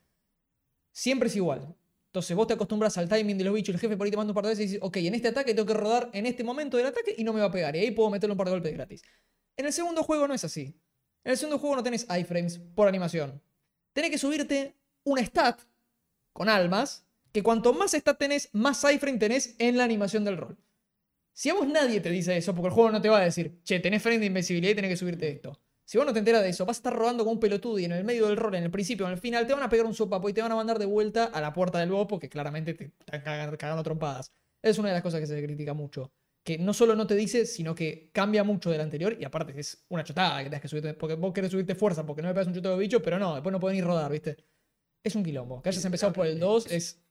Siempre 0.98 1.28
es 1.28 1.36
igual. 1.36 1.76
Entonces 2.06 2.36
vos 2.36 2.48
te 2.48 2.54
acostumbras 2.54 2.98
al 2.98 3.08
timing 3.08 3.38
de 3.38 3.44
los 3.44 3.54
bichos, 3.54 3.72
el 3.72 3.80
jefe 3.80 3.96
por 3.96 4.04
ahí 4.04 4.10
te 4.10 4.16
manda 4.16 4.32
un 4.32 4.34
par 4.34 4.42
de 4.42 4.50
veces 4.50 4.64
y 4.64 4.66
dices, 4.66 4.80
ok, 4.82 4.96
en 4.96 5.14
este 5.14 5.28
ataque 5.28 5.54
tengo 5.54 5.64
que 5.64 5.74
rodar 5.74 6.10
en 6.12 6.26
este 6.26 6.42
momento 6.42 6.76
del 6.76 6.86
ataque 6.86 7.14
y 7.16 7.22
no 7.22 7.32
me 7.32 7.38
va 7.38 7.46
a 7.46 7.52
pegar. 7.52 7.76
Y 7.76 7.78
ahí 7.78 7.92
puedo 7.92 8.10
meterle 8.10 8.32
un 8.32 8.36
par 8.36 8.48
de 8.48 8.54
golpes 8.54 8.72
gratis. 8.72 9.02
En 9.56 9.66
el 9.66 9.72
segundo 9.72 10.02
juego 10.02 10.26
no 10.26 10.34
es 10.34 10.42
así. 10.42 10.76
En 11.22 11.30
el 11.30 11.38
segundo 11.38 11.60
juego 11.60 11.76
no 11.76 11.84
tenés 11.84 12.04
iframes 12.18 12.58
por 12.58 12.88
animación. 12.88 13.40
Tenés 13.92 14.10
que 14.10 14.18
subirte 14.18 14.74
una 15.04 15.24
stat 15.24 15.60
con 16.32 16.48
almas, 16.48 17.06
que 17.30 17.44
cuanto 17.44 17.72
más 17.72 17.94
stat 17.94 18.18
tenés, 18.18 18.48
más 18.52 18.82
iframe 18.82 19.18
tenés 19.18 19.54
en 19.60 19.76
la 19.76 19.84
animación 19.84 20.24
del 20.24 20.36
rol. 20.36 20.58
Si 21.32 21.48
a 21.48 21.54
vos 21.54 21.68
nadie 21.68 22.00
te 22.00 22.10
dice 22.10 22.36
eso, 22.36 22.56
porque 22.56 22.70
el 22.70 22.74
juego 22.74 22.90
no 22.90 23.00
te 23.00 23.08
va 23.08 23.18
a 23.18 23.24
decir, 23.24 23.60
che, 23.62 23.78
tenés 23.78 24.02
frame 24.02 24.18
de 24.18 24.26
invencibilidad 24.26 24.72
y 24.72 24.74
tenés 24.74 24.90
que 24.90 24.96
subirte 24.96 25.30
esto. 25.30 25.60
Si 25.88 25.96
vos 25.96 26.06
no 26.06 26.12
te 26.12 26.18
enteras 26.18 26.42
de 26.42 26.50
eso, 26.50 26.66
vas 26.66 26.76
a 26.76 26.80
estar 26.80 26.94
rodando 26.94 27.24
como 27.24 27.32
un 27.32 27.40
pelotudo 27.40 27.78
y 27.78 27.86
en 27.86 27.92
el 27.92 28.04
medio 28.04 28.26
del 28.26 28.36
rol, 28.36 28.54
en 28.56 28.62
el 28.64 28.70
principio, 28.70 29.06
en 29.06 29.12
el 29.12 29.18
final, 29.18 29.46
te 29.46 29.54
van 29.54 29.62
a 29.62 29.70
pegar 29.70 29.86
un 29.86 29.94
sopapo 29.94 30.28
y 30.28 30.34
te 30.34 30.42
van 30.42 30.52
a 30.52 30.54
mandar 30.54 30.78
de 30.78 30.84
vuelta 30.84 31.24
a 31.24 31.40
la 31.40 31.54
puerta 31.54 31.78
del 31.78 31.90
boss 31.90 32.06
porque 32.06 32.28
claramente 32.28 32.74
te 32.74 32.92
están 33.00 33.22
cagan- 33.22 33.56
cagando 33.56 33.82
trompadas. 33.82 34.30
Es 34.60 34.76
una 34.78 34.88
de 34.88 34.94
las 34.96 35.02
cosas 35.02 35.18
que 35.20 35.26
se 35.26 35.42
critica 35.42 35.72
mucho. 35.72 36.12
Que 36.44 36.58
no 36.58 36.74
solo 36.74 36.94
no 36.94 37.06
te 37.06 37.14
dice, 37.14 37.46
sino 37.46 37.74
que 37.74 38.10
cambia 38.12 38.44
mucho 38.44 38.70
del 38.70 38.82
anterior 38.82 39.16
y 39.18 39.24
aparte 39.24 39.58
es 39.58 39.86
una 39.88 40.04
chotada 40.04 40.38
que 40.40 40.50
tengas 40.50 40.60
que 40.60 40.68
subirte, 40.68 40.92
porque 40.92 41.14
vos 41.14 41.32
querés 41.32 41.50
subirte 41.50 41.74
fuerza 41.74 42.04
porque 42.04 42.20
no 42.20 42.28
me 42.28 42.34
pegas 42.34 42.48
un 42.48 42.54
chuto 42.54 42.70
de 42.70 42.78
bicho, 42.78 43.00
pero 43.00 43.18
no, 43.18 43.32
después 43.32 43.50
no 43.50 43.58
pueden 43.58 43.78
ir 43.78 43.84
rodar, 43.84 44.12
¿viste? 44.12 44.36
Es 45.02 45.14
un 45.14 45.24
quilombo. 45.24 45.62
Que 45.62 45.70
hayas 45.70 45.84
empezado 45.86 46.12
por 46.12 46.26
el 46.26 46.38
2 46.38 46.70
es, 46.70 47.02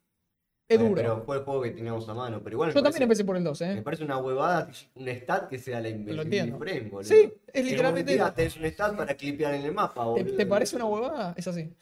es 0.70 0.78
Bueno, 0.78 0.90
duro. 0.90 1.02
Pero 1.02 1.24
fue 1.24 1.38
el 1.38 1.44
juego 1.44 1.62
que 1.62 1.72
teníamos 1.72 2.08
a 2.10 2.14
mano. 2.14 2.42
Pero 2.44 2.56
igual 2.56 2.68
me 2.70 2.74
Yo 2.74 2.82
también 2.84 2.92
parece- 2.94 3.04
empecé 3.04 3.24
por 3.26 3.38
el 3.38 3.44
2, 3.44 3.62
Me 3.62 3.74
¿eh? 3.74 3.82
parece 3.82 4.04
una 4.04 4.18
huevada 4.18 4.70
un 4.96 5.08
stat 5.08 5.48
que 5.50 5.58
sea 5.60 5.80
la 5.80 5.88
entiendo. 5.90 6.24
invencibility 6.24 6.58
frame, 6.60 6.90
boludo. 6.90 7.04
Sí, 7.10 7.34
es 7.54 7.66
literalmente 7.66 8.18
tenés 8.36 8.58
un 8.58 8.66
stat 8.66 8.96
para 8.98 9.14
clipear 9.16 9.54
en 9.54 9.62
el 9.64 9.74
mapa, 9.74 10.02
¿Te, 10.04 10.24
boludo. 10.24 10.36
te 10.36 10.46
parece 10.46 10.76
una 10.76 10.86
huevada? 10.86 11.34
Es 11.38 11.48
así. 11.48 11.74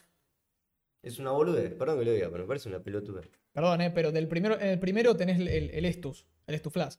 Es 1.01 1.19
una 1.19 1.31
boludez, 1.31 1.73
perdón 1.73 1.99
que 1.99 2.05
lo 2.05 2.11
diga, 2.11 2.29
pero 2.31 2.43
me 2.43 2.47
parece 2.47 2.67
una 2.69 2.79
pelotuda. 2.79 3.21
Perdón, 3.53 3.81
¿eh? 3.81 3.91
Pero 3.91 4.11
del 4.11 4.27
primero, 4.27 4.59
en 4.59 4.67
el 4.69 4.79
primero 4.79 5.15
tenés 5.15 5.39
el, 5.39 5.47
el, 5.47 5.69
el 5.71 5.85
Estus, 5.85 6.25
el 6.47 6.55
Estuflash. 6.55 6.95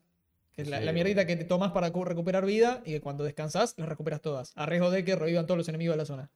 Que 0.53 0.63
es 0.63 0.69
la, 0.69 0.79
Sí. 0.79 0.85
la 0.85 0.93
mierdita 0.93 1.27
que 1.27 1.37
te 1.37 1.45
tomas 1.45 1.73
para 1.73 1.91
cu- 1.93 2.05
recuperar 2.05 2.47
vida 2.47 2.83
y 2.87 2.93
que 2.93 3.01
cuando 3.01 3.25
descansás 3.25 3.75
las 3.77 3.89
recuperas 3.89 4.23
todas. 4.23 4.53
A 4.57 4.65
riesgo 4.65 4.91
de 4.91 5.05
que 5.05 5.15
revivan 5.17 5.45
todos 5.47 5.59
los 5.59 5.69
enemigos 5.69 5.95
de 5.95 5.99
la 5.99 6.07
zona. 6.07 6.31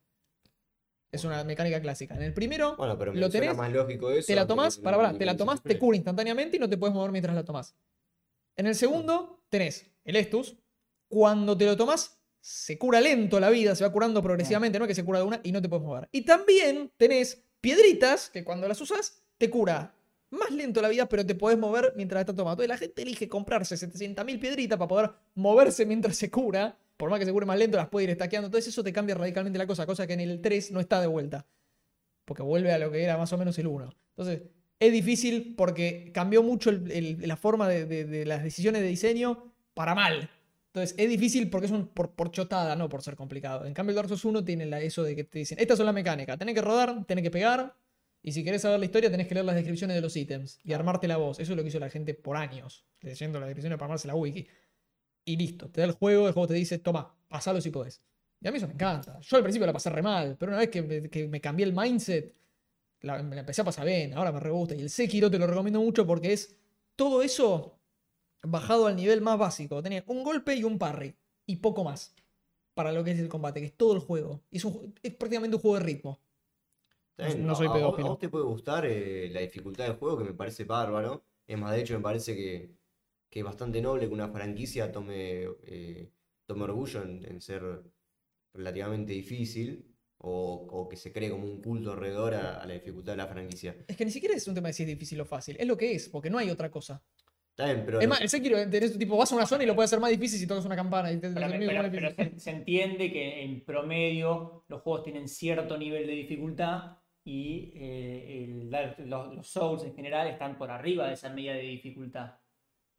Es 1.12 1.24
una 1.24 1.42
mecánica 1.44 1.80
clásica. 1.80 2.14
En 2.14 2.22
el 2.22 2.32
primero, 2.32 2.76
Bueno, 2.76 2.96
pero 2.96 3.12
me 3.12 3.20
Lo 3.20 3.28
tenés, 3.30 3.56
más 3.56 3.72
lógico 3.72 4.10
eso. 4.10 4.26
te 4.26 4.36
la 4.36 4.46
tomás, 4.46 4.78
para, 4.78 4.96
para, 4.96 5.18
te 5.18 5.24
la 5.24 5.36
tomás, 5.36 5.62
te 5.62 5.78
cura 5.78 5.96
instantáneamente 5.96 6.56
y 6.56 6.60
no 6.60 6.68
te 6.68 6.78
puedes 6.78 6.94
mover 6.94 7.10
mientras 7.10 7.34
la 7.34 7.44
tomás. 7.44 7.74
En 8.56 8.66
el 8.66 8.74
segundo, 8.74 9.42
tenés 9.48 9.90
el 10.04 10.16
Estus. 10.16 10.56
Cuando 11.08 11.56
te 11.56 11.66
lo 11.66 11.76
tomás, 11.76 12.20
se 12.40 12.78
cura 12.78 13.00
lento 13.00 13.40
la 13.40 13.50
vida, 13.50 13.74
se 13.74 13.84
va 13.84 13.92
curando 13.92 14.22
progresivamente, 14.22 14.78
no 14.78 14.84
es 14.84 14.88
que 14.88 14.94
se 14.94 15.04
cura 15.04 15.18
de 15.18 15.24
una 15.24 15.40
y 15.42 15.50
no 15.52 15.60
te 15.60 15.68
puedes 15.68 15.84
mover. 15.84 16.08
Y 16.12 16.22
también 16.22 16.92
tenés 16.96 17.42
piedritas 17.60 18.30
que 18.30 18.44
cuando 18.44 18.68
las 18.68 18.80
usas, 18.80 19.22
te 19.36 19.50
cura 19.50 19.94
más 20.30 20.50
lento 20.52 20.80
la 20.80 20.88
vida, 20.88 21.06
pero 21.08 21.26
te 21.26 21.34
podés 21.34 21.58
mover 21.58 21.92
mientras 21.96 22.18
la 22.18 22.20
estás 22.20 22.36
tomando. 22.36 22.62
Entonces 22.62 22.80
la 22.80 22.86
gente 22.86 23.02
elige 23.02 23.28
comprarse 23.28 23.74
700.000 23.74 24.40
piedritas 24.40 24.78
para 24.78 24.88
poder 24.88 25.10
moverse 25.34 25.84
mientras 25.84 26.16
se 26.16 26.30
cura. 26.30 26.78
Por 27.00 27.08
más 27.10 27.18
que 27.18 27.24
se 27.24 27.32
cure 27.32 27.46
más 27.46 27.58
lento, 27.58 27.78
las 27.78 27.88
puede 27.88 28.04
ir 28.04 28.10
estaqueando. 28.10 28.46
Entonces 28.46 28.68
eso 28.68 28.84
te 28.84 28.92
cambia 28.92 29.14
radicalmente 29.14 29.58
la 29.58 29.66
cosa, 29.66 29.86
cosa 29.86 30.06
que 30.06 30.12
en 30.12 30.20
el 30.20 30.40
3 30.42 30.70
no 30.70 30.80
está 30.80 31.00
de 31.00 31.06
vuelta. 31.06 31.46
porque 32.26 32.42
vuelve 32.44 32.70
a 32.72 32.78
lo 32.78 32.92
que 32.92 33.02
era 33.02 33.16
más 33.18 33.32
o 33.32 33.38
menos 33.38 33.58
el 33.58 33.66
1. 33.66 33.92
Entonces, 34.10 34.42
es 34.78 34.92
difícil 34.92 35.54
porque 35.56 36.12
cambió 36.14 36.44
mucho 36.44 36.70
el- 36.70 36.88
el- 36.92 37.26
la 37.26 37.36
forma 37.36 37.68
de, 37.68 37.86
de- 37.86 38.04
de 38.04 38.24
las 38.24 38.44
decisiones 38.44 38.82
de 38.82 38.86
diseño 38.88 39.52
para 39.74 39.96
mal. 39.96 40.30
Entonces, 40.68 40.94
es 40.96 41.08
difícil 41.08 41.50
porque 41.50 41.66
es 41.66 41.72
un, 41.72 41.88
por, 41.88 42.12
por 42.14 42.30
chotada, 42.30 42.76
no 42.76 42.88
por 42.88 43.02
ser 43.02 43.16
complicado. 43.16 43.64
En 43.66 43.74
cambio, 43.74 43.90
el 43.90 43.96
Dark 43.96 44.08
Souls 44.08 44.24
1 44.24 44.44
tiene 44.44 44.64
la- 44.66 44.80
eso 44.80 45.02
de 45.02 45.16
que 45.16 45.24
te 45.24 45.40
dicen, 45.40 45.58
estas 45.58 45.76
son 45.78 45.86
las 45.86 45.94
mecánicas, 45.94 46.38
tenés 46.38 46.54
que 46.54 46.60
rodar, 46.60 47.04
tenés 47.06 47.24
que 47.24 47.32
pegar, 47.32 47.74
y 48.22 48.30
si 48.30 48.44
querés 48.44 48.62
saber 48.62 48.78
la 48.78 48.84
historia, 48.84 49.10
tenés 49.10 49.26
que 49.26 49.34
leer 49.34 49.46
las 49.46 49.56
descripciones 49.56 49.96
de 49.96 50.00
los 50.02 50.14
ítems 50.16 50.60
y 50.62 50.72
armarte 50.72 51.08
la 51.08 51.16
voz. 51.16 51.40
Eso 51.40 51.52
es 51.52 51.56
lo 51.56 51.62
que 51.64 51.68
hizo 51.70 51.80
la 51.80 51.90
gente 51.90 52.14
por 52.14 52.36
años, 52.36 52.84
leyendo 53.00 53.40
las 53.40 53.48
descripciones 53.48 53.76
para 53.76 53.86
armarse 53.86 54.06
la 54.06 54.14
wiki. 54.14 54.46
Y 55.30 55.36
listo, 55.36 55.68
te 55.70 55.80
da 55.80 55.86
el 55.86 55.92
juego, 55.92 56.26
el 56.28 56.32
juego 56.34 56.48
te 56.48 56.54
dice, 56.54 56.78
toma, 56.78 57.14
pasalo 57.28 57.60
si 57.60 57.70
podés. 57.70 58.02
Y 58.40 58.48
a 58.48 58.50
mí 58.50 58.56
eso 58.58 58.66
me 58.66 58.74
encanta. 58.74 59.18
Yo 59.20 59.36
al 59.36 59.42
principio 59.42 59.66
la 59.66 59.72
pasé 59.72 59.90
re 59.90 60.02
mal, 60.02 60.36
pero 60.38 60.50
una 60.52 60.58
vez 60.60 60.70
que 60.70 60.82
me, 60.82 61.08
que 61.10 61.28
me 61.28 61.40
cambié 61.40 61.66
el 61.66 61.72
mindset, 61.74 62.34
la, 63.02 63.22
me 63.22 63.34
la 63.36 63.40
empecé 63.42 63.62
a 63.62 63.64
pasar 63.64 63.86
bien, 63.86 64.14
ahora 64.14 64.32
me 64.32 64.40
re 64.40 64.50
gusta. 64.50 64.74
Y 64.74 64.80
el 64.82 64.90
Sekiro 64.90 65.30
te 65.30 65.38
lo 65.38 65.46
recomiendo 65.46 65.80
mucho 65.80 66.06
porque 66.06 66.32
es 66.32 66.56
todo 66.96 67.22
eso 67.22 67.78
bajado 68.42 68.86
al 68.86 68.96
nivel 68.96 69.20
más 69.22 69.38
básico. 69.38 69.82
Tenía 69.82 70.04
un 70.08 70.24
golpe 70.24 70.54
y 70.56 70.64
un 70.64 70.78
parry, 70.78 71.14
y 71.46 71.56
poco 71.56 71.84
más. 71.84 72.14
Para 72.74 72.92
lo 72.92 73.04
que 73.04 73.12
es 73.12 73.18
el 73.20 73.28
combate, 73.28 73.60
que 73.60 73.66
es 73.66 73.76
todo 73.76 73.94
el 73.94 74.00
juego. 74.00 74.42
Es, 74.50 74.64
un 74.64 74.94
es 75.02 75.14
prácticamente 75.14 75.56
un 75.56 75.62
juego 75.62 75.78
de 75.78 75.84
ritmo. 75.84 76.20
Bien, 77.18 77.46
No 77.46 77.54
soy 77.54 77.66
a- 77.66 77.70
a 77.70 77.72
vos- 77.72 77.80
pedófilo. 77.80 78.06
A 78.06 78.10
vos 78.10 78.18
te 78.18 78.28
puede 78.28 78.44
gustar 78.44 78.86
eh, 78.86 79.28
la 79.30 79.40
dificultad 79.40 79.84
del 79.84 79.96
juego, 79.96 80.18
que 80.18 80.24
me 80.24 80.34
parece 80.34 80.64
bárbaro. 80.64 81.24
Es 81.46 81.58
más, 81.58 81.72
de 81.74 81.80
hecho, 81.82 81.94
me 81.94 82.00
parece 82.00 82.34
que, 82.34 82.70
que 83.30 83.38
es 83.40 83.44
bastante 83.44 83.80
noble 83.80 84.08
que 84.08 84.12
una 84.14 84.28
franquicia 84.28 84.90
tome, 84.92 85.44
eh, 85.64 86.10
tome 86.46 86.64
orgullo 86.64 87.02
en, 87.02 87.24
en 87.24 87.40
ser 87.40 87.62
relativamente 88.52 89.12
difícil 89.12 89.86
o, 90.18 90.66
o 90.70 90.88
que 90.88 90.96
se 90.96 91.12
cree 91.12 91.30
como 91.30 91.44
un 91.44 91.62
culto 91.62 91.92
alrededor 91.92 92.34
a, 92.34 92.60
a 92.60 92.66
la 92.66 92.74
dificultad 92.74 93.12
de 93.12 93.18
la 93.18 93.26
franquicia. 93.28 93.76
Es 93.88 93.96
que 93.96 94.04
ni 94.04 94.10
siquiera 94.10 94.34
es 94.34 94.46
un 94.48 94.54
tema 94.54 94.68
de 94.68 94.74
si 94.74 94.82
es 94.82 94.88
difícil 94.88 95.20
o 95.20 95.24
fácil. 95.24 95.56
Es 95.58 95.66
lo 95.66 95.76
que 95.76 95.92
es, 95.94 96.08
porque 96.08 96.28
no 96.28 96.38
hay 96.38 96.50
otra 96.50 96.70
cosa. 96.70 97.02
Está 97.50 97.72
bien, 97.72 97.84
pero 97.84 98.00
Es 98.00 98.08
más, 98.08 98.20
el 98.20 98.28
Sekiro, 98.28 98.56
tenés, 98.70 98.96
tipo, 98.98 99.16
vas 99.16 99.30
a 99.32 99.36
una 99.36 99.46
zona 99.46 99.64
y 99.64 99.66
lo 99.66 99.74
puedes 99.74 99.88
hacer 99.90 100.00
más 100.00 100.10
difícil 100.10 100.38
si 100.38 100.46
tocas 100.46 100.64
una 100.64 100.76
campana. 100.76 101.10
Y 101.12 101.16
te, 101.16 101.28
Pero, 101.28 101.40
los 101.40 101.50
pero- 101.50 101.54
enemigos 101.54 101.74
más 101.82 101.90
pero 101.90 102.08
difíciles. 102.10 102.42
se, 102.42 102.50
se 102.50 102.56
entiende 102.56 103.12
que 103.12 103.42
en 103.42 103.64
promedio 103.64 104.64
los 104.68 104.82
juegos 104.82 105.04
tienen 105.04 105.28
cierto 105.28 105.76
nivel 105.78 106.06
de 106.06 106.12
dificultad 106.14 106.98
y 107.24 107.72
eh, 107.76 108.44
el 108.44 108.70
los, 109.10 109.34
los 109.36 109.46
Souls 109.46 109.84
en 109.84 109.94
general 109.94 110.26
están 110.28 110.56
por 110.58 110.70
arriba 110.70 111.06
de 111.08 111.14
esa 111.14 111.28
medida 111.30 111.52
de 111.54 111.62
dificultad. 111.62 112.34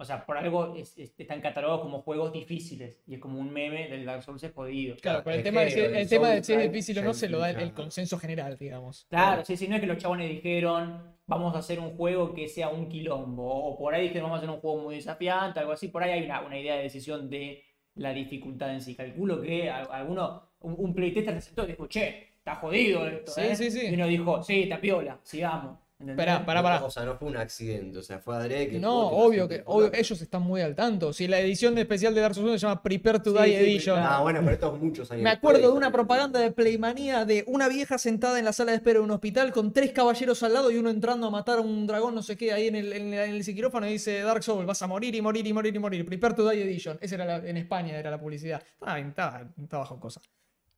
O 0.01 0.05
sea, 0.05 0.25
por 0.25 0.35
algo 0.35 0.75
es- 0.75 0.97
es- 0.97 1.13
están 1.19 1.41
catalogados 1.41 1.81
como 1.83 2.01
juegos 2.01 2.33
difíciles 2.33 3.03
y 3.05 3.13
es 3.13 3.19
como 3.19 3.39
un 3.39 3.53
meme 3.53 3.87
del 3.87 4.03
Dark 4.03 4.23
Souls 4.23 4.41
es 4.41 4.51
jodido. 4.51 4.95
Claro, 4.99 5.21
pero 5.23 5.35
el 5.35 5.39
es 5.41 5.43
tema, 5.43 5.59
que 5.59 5.65
de 5.65 5.71
si, 5.71 5.79
el 5.79 5.95
el 5.95 6.09
tema 6.09 6.29
de 6.31 6.43
si 6.43 6.53
es 6.53 6.61
difícil 6.63 6.97
o 6.99 7.01
no 7.03 7.13
se 7.13 7.29
lo 7.29 7.37
da 7.37 7.51
el, 7.51 7.59
el 7.59 7.73
consenso 7.73 8.17
general, 8.17 8.57
digamos. 8.57 9.05
Claro, 9.09 9.45
sí, 9.45 9.55
sí, 9.55 9.67
no 9.67 9.75
es 9.75 9.81
que 9.81 9.85
los 9.87 9.97
chabones 9.99 10.27
dijeron 10.27 11.11
vamos 11.27 11.55
a 11.55 11.59
hacer 11.59 11.79
un 11.79 11.95
juego 11.95 12.33
que 12.33 12.47
sea 12.49 12.69
un 12.69 12.89
quilombo 12.89 13.47
o 13.47 13.77
por 13.77 13.93
ahí 13.93 14.07
dijeron 14.07 14.23
vamos 14.31 14.37
a 14.37 14.39
hacer 14.39 14.49
un 14.49 14.59
juego 14.59 14.77
muy 14.81 14.95
desafiante, 14.95 15.59
algo 15.59 15.71
así, 15.73 15.87
por 15.89 16.01
ahí 16.03 16.11
hay 16.11 16.25
una, 16.25 16.41
una 16.41 16.57
idea 16.59 16.75
de 16.77 16.81
decisión 16.83 17.29
de 17.29 17.63
la 17.95 18.11
dificultad 18.11 18.73
en 18.73 18.81
sí. 18.81 18.95
Calculo 18.95 19.39
que 19.39 19.69
alguno, 19.69 20.49
un, 20.61 20.75
un 20.77 20.93
playtester 20.95 21.35
se 21.35 21.41
sentó 21.41 21.63
y 21.63 21.67
dijo, 21.67 21.85
che, 21.87 22.29
está 22.39 22.55
jodido 22.55 23.05
esto, 23.07 23.31
Sí, 23.33 23.41
¿eh?". 23.41 23.55
sí, 23.55 23.69
sí. 23.71 23.85
Y 23.87 23.93
uno 23.93 24.07
dijo, 24.07 24.41
sí, 24.41 24.63
está 24.63 24.81
piola, 24.81 25.19
sigamos. 25.23 25.77
¿Entendés? 26.01 26.17
Pará, 26.17 26.61
pará. 26.63 26.83
O 26.83 26.91
sea, 26.91 27.05
no 27.05 27.15
fue 27.15 27.27
un 27.29 27.37
accidente, 27.37 27.97
o 27.99 28.03
sea, 28.03 28.19
fue 28.19 28.35
adrede 28.35 28.67
que 28.69 28.79
No, 28.79 29.07
obvio 29.07 29.47
que 29.47 29.63
obvio, 29.65 29.91
ellos 29.93 30.21
están 30.21 30.41
muy 30.41 30.61
al 30.61 30.75
tanto. 30.75 31.13
Si 31.13 31.27
la 31.27 31.39
edición 31.39 31.77
especial 31.77 32.13
de 32.13 32.21
Dark 32.21 32.35
Souls 32.35 32.49
1 32.49 32.59
se 32.59 32.67
llama 32.67 32.83
Prepare 32.83 33.19
to 33.19 33.31
Sí, 33.31 33.37
Die 33.43 33.57
sí, 33.57 33.63
Edition. 33.63 33.99
Ah, 33.99 34.19
bueno, 34.21 34.39
pero 34.41 34.51
esto 34.53 34.75
es 34.75 34.81
muchos 34.81 35.11
años 35.11 35.23
Me 35.23 35.29
acuerdo 35.29 35.71
de 35.71 35.77
una 35.77 35.91
propaganda 35.91 36.39
de 36.39 36.51
Playmanía 36.51 37.25
de 37.25 37.43
una 37.47 37.67
vieja 37.69 37.97
sentada 37.97 38.39
en 38.39 38.45
la 38.45 38.53
sala 38.53 38.71
de 38.71 38.77
espera 38.77 38.99
de 38.99 39.05
un 39.05 39.11
hospital 39.11 39.51
con 39.51 39.71
tres 39.73 39.91
caballeros 39.91 40.43
al 40.43 40.53
lado 40.53 40.71
y 40.71 40.77
uno 40.77 40.89
entrando 40.89 41.27
a 41.27 41.29
matar 41.29 41.59
a 41.59 41.61
un 41.61 41.87
dragón, 41.87 42.15
no 42.15 42.23
sé 42.23 42.35
qué, 42.37 42.51
ahí 42.53 42.67
en 42.67 42.75
el, 42.75 42.93
en, 42.93 43.13
el- 43.13 43.29
en 43.29 43.35
el 43.35 43.45
quirófano 43.45 43.87
y 43.87 43.93
dice 43.93 44.21
Dark 44.21 44.43
Souls, 44.43 44.65
vas 44.65 44.81
a 44.81 44.87
morir 44.87 45.13
y 45.15 45.21
morir 45.21 45.45
y 45.45 45.53
morir 45.53 45.75
y 45.75 45.79
morir. 45.79 46.05
Prepare 46.05 46.33
to 46.33 46.49
Die 46.49 46.61
Edition. 46.61 46.97
Esa 47.01 47.15
era 47.15 47.25
la- 47.25 47.47
en 47.47 47.57
España, 47.57 47.97
era 47.97 48.09
la 48.11 48.19
publicidad. 48.19 48.61
Estaba, 48.73 48.95
bien, 48.95 49.09
estaba, 49.09 49.43
estaba 49.61 49.83
bajo 49.83 49.99
cosa. 49.99 50.21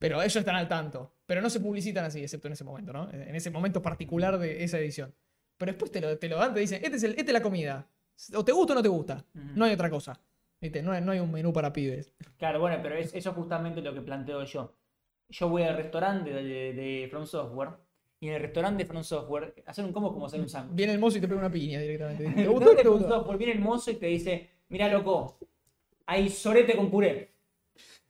Pero 0.03 0.21
ellos 0.21 0.35
están 0.35 0.55
al 0.57 0.67
tanto. 0.67 1.13
Pero 1.25 1.41
no 1.41 1.49
se 1.49 1.61
publicitan 1.61 2.03
así, 2.03 2.21
excepto 2.21 2.47
en 2.49 2.53
ese 2.53 2.65
momento, 2.65 2.91
¿no? 2.91 3.09
En 3.09 3.33
ese 3.33 3.49
momento 3.49 3.81
particular 3.81 4.37
de 4.37 4.61
esa 4.61 4.77
edición. 4.77 5.15
Pero 5.57 5.71
después 5.71 5.91
te 5.91 6.01
lo, 6.01 6.17
te 6.17 6.27
lo 6.27 6.35
dan, 6.35 6.53
te 6.53 6.59
dicen, 6.59 6.81
este 6.83 6.97
es, 6.97 7.03
el, 7.03 7.11
este 7.11 7.23
es 7.27 7.31
la 7.33 7.41
comida. 7.41 7.87
O 8.35 8.43
te 8.43 8.51
gusta 8.51 8.73
o 8.73 8.75
no 8.75 8.81
te 8.83 8.89
gusta. 8.89 9.23
No 9.33 9.63
hay 9.63 9.71
otra 9.73 9.89
cosa. 9.89 10.19
¿Viste? 10.59 10.83
No, 10.83 10.91
hay- 10.91 11.01
no 11.01 11.13
hay 11.13 11.19
un 11.19 11.31
menú 11.31 11.53
para 11.53 11.71
pibes. 11.71 12.11
Claro, 12.37 12.59
bueno, 12.59 12.79
pero 12.83 12.95
es- 12.95 13.13
eso 13.15 13.29
es 13.29 13.35
justamente 13.37 13.81
lo 13.81 13.93
que 13.93 14.01
planteo 14.01 14.43
yo. 14.43 14.75
Yo 15.29 15.47
voy 15.47 15.63
al 15.63 15.77
restaurante 15.77 16.31
de, 16.33 16.73
de 16.73 17.07
From 17.09 17.25
Software 17.25 17.69
y 18.19 18.27
en 18.27 18.33
el 18.33 18.41
restaurante 18.41 18.83
de 18.83 18.87
From 18.89 19.03
Software 19.05 19.63
hacer 19.65 19.85
un 19.85 19.93
combo 19.93 20.11
como 20.13 20.25
hacer 20.25 20.41
un 20.41 20.49
sándwich. 20.49 20.75
Viene 20.75 20.91
el 20.93 20.99
mozo 20.99 21.17
y 21.17 21.21
te 21.21 21.29
pega 21.29 21.39
una 21.39 21.49
piña 21.49 21.79
directamente. 21.79 22.25
¿Te 22.43 22.47
gustó 22.47 22.69
o 22.71 22.73
no 22.73 22.81
te 22.81 22.87
gustó? 22.89 23.37
Viene 23.37 23.53
el 23.53 23.59
mozo 23.59 23.89
y 23.91 23.95
te 23.95 24.07
dice, 24.07 24.49
mira 24.67 24.89
loco, 24.89 25.39
hay 26.07 26.29
sorete 26.29 26.75
con 26.75 26.91
puré. 26.91 27.31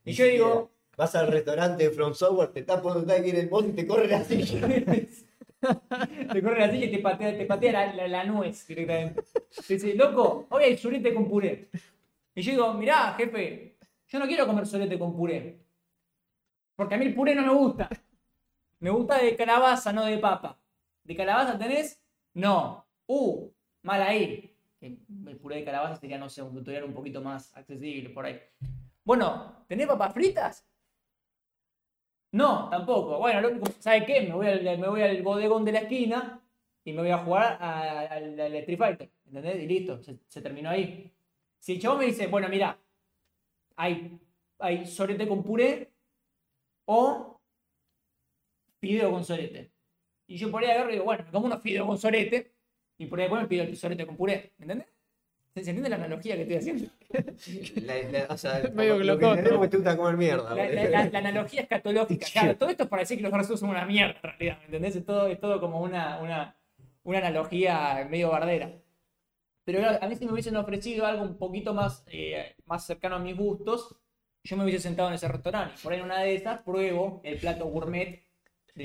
Y 0.06 0.10
Ni 0.10 0.14
yo 0.14 0.26
digo. 0.26 0.73
Vas 0.96 1.16
al 1.16 1.28
restaurante 1.28 1.86
de 1.86 1.90
From 1.90 2.14
Software, 2.14 2.50
te 2.50 2.62
tapas 2.62 2.94
donde 2.94 3.16
está 3.16 3.40
el 3.40 3.50
boss 3.50 3.66
y 3.66 3.72
te 3.72 3.88
corre 3.88 4.08
la 4.08 4.24
silla. 4.24 4.68
te 6.34 6.44
corre 6.44 6.60
la 6.60 6.70
silla 6.70 6.86
y 6.86 6.92
te 6.92 7.00
patea, 7.00 7.36
te 7.36 7.46
patea 7.46 8.08
la, 8.08 8.24
nuez 8.26 8.68
directamente. 8.68 9.24
Te 9.68 9.74
dice, 9.74 9.96
loco, 9.96 10.46
hoy 10.50 10.64
hay 10.66 10.78
sorete 10.78 11.14
con 11.14 11.28
puré. 11.28 11.70
Y 12.36 12.42
yo 12.44 12.52
digo, 12.52 12.74
mirá, 12.76 13.14
jefe, 13.14 13.78
yo 14.08 14.20
no 14.20 14.28
quiero 14.28 14.46
comer 14.46 14.68
sorete 14.68 15.00
con 15.00 15.16
puré. 15.16 15.60
Porque 16.76 16.94
a 16.94 16.98
mí 16.98 17.06
el 17.06 17.16
puré 17.16 17.34
no 17.34 17.42
me 17.42 17.54
gusta. 17.54 17.90
Me 18.80 18.92
gusta 18.92 19.18
de 19.18 19.36
calabaza, 19.36 19.92
no 19.94 20.06
de 20.06 20.20
papa. 20.20 20.60
¿De 21.04 21.16
calabaza 21.16 21.58
tenés? 21.58 22.04
No. 22.36 22.86
Uh, 23.08 23.50
mal 23.82 24.02
ahí. 24.02 24.56
El 24.80 25.00
el 25.28 25.38
puré 25.38 25.56
de 25.56 25.64
calabaza 25.64 25.96
sería, 25.96 26.20
no 26.20 26.30
sé, 26.30 26.44
un 26.44 26.54
tutorial 26.54 26.84
un 26.84 26.94
poquito 26.94 27.22
más 27.22 27.56
accesible 27.58 28.10
por 28.10 28.26
ahí. 28.26 28.40
Bueno, 29.04 29.66
¿tenés 29.68 29.88
papas 29.88 30.14
fritas? 30.14 30.68
No, 32.34 32.68
tampoco. 32.70 33.20
Bueno, 33.20 33.42
lo 33.42 33.50
único- 33.50 33.72
¿sabe 33.80 34.06
qué? 34.06 34.22
Me 34.22 34.34
voy, 34.34 34.48
al, 35.02 35.22
bodegón 35.22 35.64
de 35.64 35.72
la 35.72 35.80
esquina 35.80 36.42
y 36.84 36.92
me 36.92 37.02
voy 37.02 37.12
a 37.12 37.20
jugar 37.20 37.58
al, 37.62 38.40
Street 38.40 38.78
Fighter. 38.78 39.10
¿Entendés? 39.28 39.64
Y 39.64 39.68
listo, 39.68 40.02
se, 40.04 40.18
se 40.28 40.42
terminó 40.42 40.70
ahí. 40.72 41.12
Si 41.60 41.74
el 41.74 41.80
chabón 41.80 42.00
me 42.00 42.06
dice, 42.06 42.28
bueno, 42.28 42.50
mira, 42.50 42.78
hay, 43.76 44.20
hay 44.60 44.86
sorete 44.88 45.28
con 45.28 45.44
puré 45.44 45.92
o 46.86 47.40
fideo 48.80 49.12
con 49.12 49.24
sorete. 49.24 49.72
Y 50.28 50.38
yo 50.38 50.50
por 50.52 50.64
ahí 50.64 50.72
agarro 50.72 50.90
y 50.90 50.94
digo, 50.94 51.06
bueno, 51.06 51.24
me 51.26 51.32
como 51.32 51.46
unos 51.46 51.62
fideos 51.62 51.88
con 51.88 51.98
sorete 51.98 52.54
y 52.98 53.06
por 53.06 53.20
ahí 53.20 53.26
después 53.26 53.44
me 53.44 53.48
pido 53.48 53.64
el 53.64 53.78
sorete 53.78 54.06
con 54.08 54.18
puré. 54.18 54.54
¿Entendés? 54.60 54.88
¿Se, 55.54 55.60
entiende 55.60 55.90
la 55.90 55.98
analogía 55.98 56.36
que 56.36 56.42
estoy 56.42 56.58
haciendo? 56.58 56.90
La- 57.86 58.10
la- 58.12 58.26
o 58.34 58.38
sea, 58.38 58.62
Medio 58.74 58.94
lo 58.94 59.00
que 59.00 59.04
glotón, 59.04 59.30
entendemos 59.40 59.60
¿no? 59.60 59.64
es 59.66 59.70
que 59.70 59.72
te 59.72 59.78
gusta 59.78 59.98
comer 59.98 60.18
mierda. 60.18 60.56
La, 60.56 60.70
la- 60.70 60.90
la- 60.90 61.10
la 61.10 61.20
analogía 61.20 61.62
escatológica. 61.62 62.26
Claro, 62.34 62.58
todo 62.58 62.70
esto 62.70 62.84
es 62.84 62.90
para 62.90 63.02
decir 63.02 63.18
que 63.18 63.24
los 63.30 63.48
Souls 63.48 63.60
son 63.60 63.70
una 63.70 63.86
mierda, 63.86 64.16
en 64.16 64.24
realidad, 64.24 64.58
¿me 64.60 64.66
entendés? 64.66 64.96
Es 64.96 65.06
todo, 65.06 65.28
es 65.28 65.40
todo 65.40 65.60
como 65.60 65.82
una, 65.82 66.20
una, 66.20 66.58
una 67.04 67.18
analogía 67.20 68.08
medio 68.10 68.30
bardera. 68.32 68.72
Pero 69.66 69.80
claro, 69.80 70.00
a 70.02 70.08
mí 70.08 70.16
si 70.16 70.26
me 70.26 70.32
hubiesen 70.34 70.56
ofrecido 70.58 71.06
algo 71.06 71.22
un 71.24 71.38
poquito 71.38 71.74
más, 71.74 72.04
eh, 72.08 72.56
más 72.66 72.86
cercano 72.86 73.16
a 73.16 73.20
mis 73.20 73.38
gustos, 73.38 73.96
yo 74.44 74.58
me 74.58 74.64
hubiese 74.64 74.80
sentado 74.82 75.08
en 75.08 75.14
ese 75.16 75.28
restaurante. 75.28 75.76
Por 75.84 75.94
ahí 75.94 76.00
en 76.00 76.06
una 76.06 76.20
de 76.22 76.36
esas 76.36 76.62
pruebo 76.64 77.22
el 77.24 77.38
plato 77.38 77.66
gourmet 77.66 78.23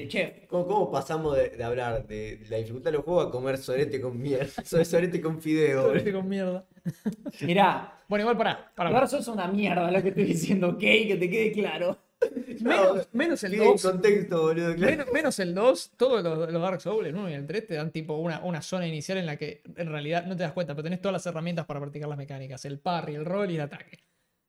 chef. 0.09 0.47
¿Cómo, 0.49 0.66
cómo 0.66 0.91
pasamos 0.91 1.36
de, 1.36 1.51
de 1.51 1.64
hablar 1.64 2.07
de 2.07 2.45
la 2.51 2.59
dificultad 2.59 2.91
de 2.91 2.97
los 2.99 3.05
juegos 3.05 3.28
a 3.28 3.30
comer 3.30 3.59
sorete 3.59 4.01
con 4.01 4.20
mierda? 4.20 4.47
So- 4.64 4.84
Sorete 4.84 5.20
con 5.20 5.41
fideo. 5.41 5.82
Sorete 5.86 6.12
con 6.12 6.28
mierda. 6.28 6.66
Mirá, 7.41 8.03
Bueno, 8.09 8.22
igual 8.24 8.36
pará. 8.36 8.72
pará. 8.74 8.91
Dark 8.91 9.09
Souls 9.09 9.22
es 9.26 9.28
una 9.34 9.49
mierda 9.49 9.91
lo 9.91 10.03
que 10.03 10.09
estoy 10.09 10.24
diciendo, 10.24 10.68
¿ok? 10.70 10.78
Que 10.80 11.16
te 11.18 11.30
quede 11.30 11.53
claro. 11.53 11.99
Menos, 12.61 13.09
menos 13.12 13.45
el 13.45 13.53
Queda 13.53 13.62
en 13.64 13.70
2. 13.70 13.82
contexto, 13.82 14.43
boludo. 14.43 14.74
claro. 14.74 14.91
Menos, 14.97 15.12
menos 15.12 15.39
el 15.39 15.55
2, 15.55 15.93
todos 15.97 16.24
los, 16.24 16.53
los 16.53 16.61
Dark 16.62 16.80
Souls, 16.80 17.07
el 17.07 17.14
1 17.14 17.30
y 17.30 17.32
el 17.34 17.47
3, 17.47 17.66
te 17.68 17.74
dan 17.74 17.93
tipo 17.93 18.16
una, 18.16 18.41
una 18.43 18.61
zona 18.61 18.89
inicial 18.89 19.18
en 19.18 19.26
la 19.26 19.36
que 19.36 19.62
en 19.76 19.89
realidad 19.89 20.26
no 20.26 20.36
te 20.36 20.43
das 20.43 20.53
cuenta, 20.53 20.74
pero 20.74 20.82
tenés 20.82 21.01
todas 21.01 21.12
las 21.12 21.26
herramientas 21.26 21.64
para 21.66 21.78
practicar 21.78 22.09
las 22.09 22.18
mecánicas: 22.18 22.64
el 22.64 22.80
parry, 22.80 23.14
el 23.14 23.24
roll 23.24 23.53
y 23.53 23.55
el 23.55 23.61
ataque. 23.61 23.99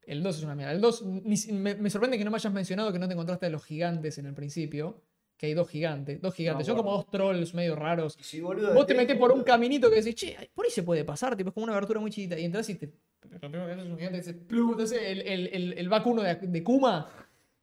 El 0.02 0.24
2 0.24 0.38
es 0.40 0.44
una 0.44 0.56
mierda. 0.56 0.72
El 0.74 0.82
2, 0.82 1.06
ni 1.06 1.38
si- 1.38 1.54
me, 1.54 1.76
me 1.76 1.92
sorprende 1.92 2.18
que 2.18 2.26
no 2.26 2.32
me 2.32 2.38
hayas 2.38 2.52
mencionado 2.52 2.92
que 2.92 2.98
no 2.98 3.08
te 3.08 3.14
encontraste 3.14 3.46
a 3.46 3.50
los 3.52 3.64
gigantes 3.64 4.18
en 4.18 4.26
el 4.26 4.34
principio. 4.34 5.04
Que 5.40 5.46
hay 5.46 5.54
dos 5.54 5.70
gigantes. 5.70 6.22
Dos 6.22 6.36
gigantes. 6.36 6.68
Son 6.68 6.76
como 6.76 6.92
dos 6.92 7.10
trolls 7.10 7.54
medio 7.54 7.74
raros. 7.76 8.18
Boludo, 8.42 8.74
Vos 8.74 8.86
te 8.86 8.94
metés 8.94 9.18
por 9.18 9.32
un 9.32 9.42
caminito 9.42 9.90
que 9.90 9.96
decís, 10.02 10.14
che, 10.16 10.36
por 10.54 10.66
ahí 10.66 10.72
se 10.72 10.84
puede 10.84 11.06
pasar, 11.06 11.38
tipo, 11.38 11.48
es 11.50 11.54
como 11.54 11.64
una 11.64 11.72
abertura 11.74 12.02
muy 12.02 12.12
chiquita. 12.12 12.38
Y 12.38 12.44
entras 12.44 12.68
y 12.70 12.76
te. 12.76 12.92
Lo 13.32 13.40
primero 13.40 13.66
que 13.68 13.72
haces 13.72 13.86
es 13.86 13.90
un 13.92 13.98
gigante 13.98 14.20
que 14.22 14.26
dice, 14.28 14.34
"Plu", 14.34 14.72
entonces 14.74 15.02
el, 15.02 15.22
el, 15.22 15.48
el, 15.48 15.74
el 15.78 15.88
vacuno 15.90 16.22
de, 16.24 16.36
de 16.36 16.62
Kuma, 16.64 17.10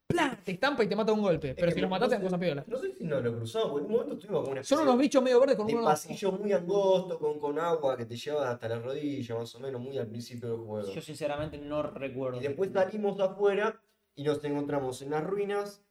¡plá! 0.06 0.38
te 0.42 0.52
estampa 0.52 0.84
y 0.84 0.86
te 0.86 0.96
mata 0.96 1.12
un 1.12 1.20
golpe. 1.20 1.54
Pero 1.54 1.68
Es 1.68 1.74
si 1.74 1.76
que 1.76 1.80
los 1.82 1.90
no 1.90 1.96
mataste, 1.96 2.16
es 2.16 2.22
cosa 2.22 2.38
piola. 2.38 2.64
No 2.66 2.78
sé 2.78 2.94
si 2.94 3.04
nos 3.04 3.22
lo 3.22 3.36
cruzamos, 3.36 3.68
porque 3.72 3.84
en 3.84 3.90
un 3.90 3.92
momento 3.92 4.14
estuvimos 4.14 4.42
con 4.44 4.52
una 4.52 4.62
Son 4.64 4.78
unos 4.80 4.98
bichos 4.98 5.22
medio 5.22 5.40
verdes 5.40 5.56
con 5.56 5.66
unos. 5.70 5.84
pasillo 5.84 6.32
muy 6.32 6.52
angosto, 6.54 7.18
con, 7.18 7.38
con 7.38 7.58
agua 7.58 7.94
que 7.96 8.06
te 8.06 8.16
lleva 8.16 8.50
hasta 8.50 8.68
la 8.70 8.78
rodilla, 8.78 9.34
más 9.34 9.54
o 9.54 9.60
menos, 9.60 9.80
muy 9.82 9.98
al 9.98 10.06
principio 10.06 10.48
del 10.48 10.58
juego. 10.60 10.92
Yo 10.94 11.00
sinceramente 11.02 11.58
no 11.58 11.82
recuerdo. 11.82 12.38
Y 12.40 12.44
después 12.44 12.70
salimos 12.72 13.20
afuera 13.20 13.78
y 14.14 14.22
nos 14.22 14.42
encontramos 14.44 15.02
en 15.02 15.10
las 15.10 15.22
ruinas 15.24 15.82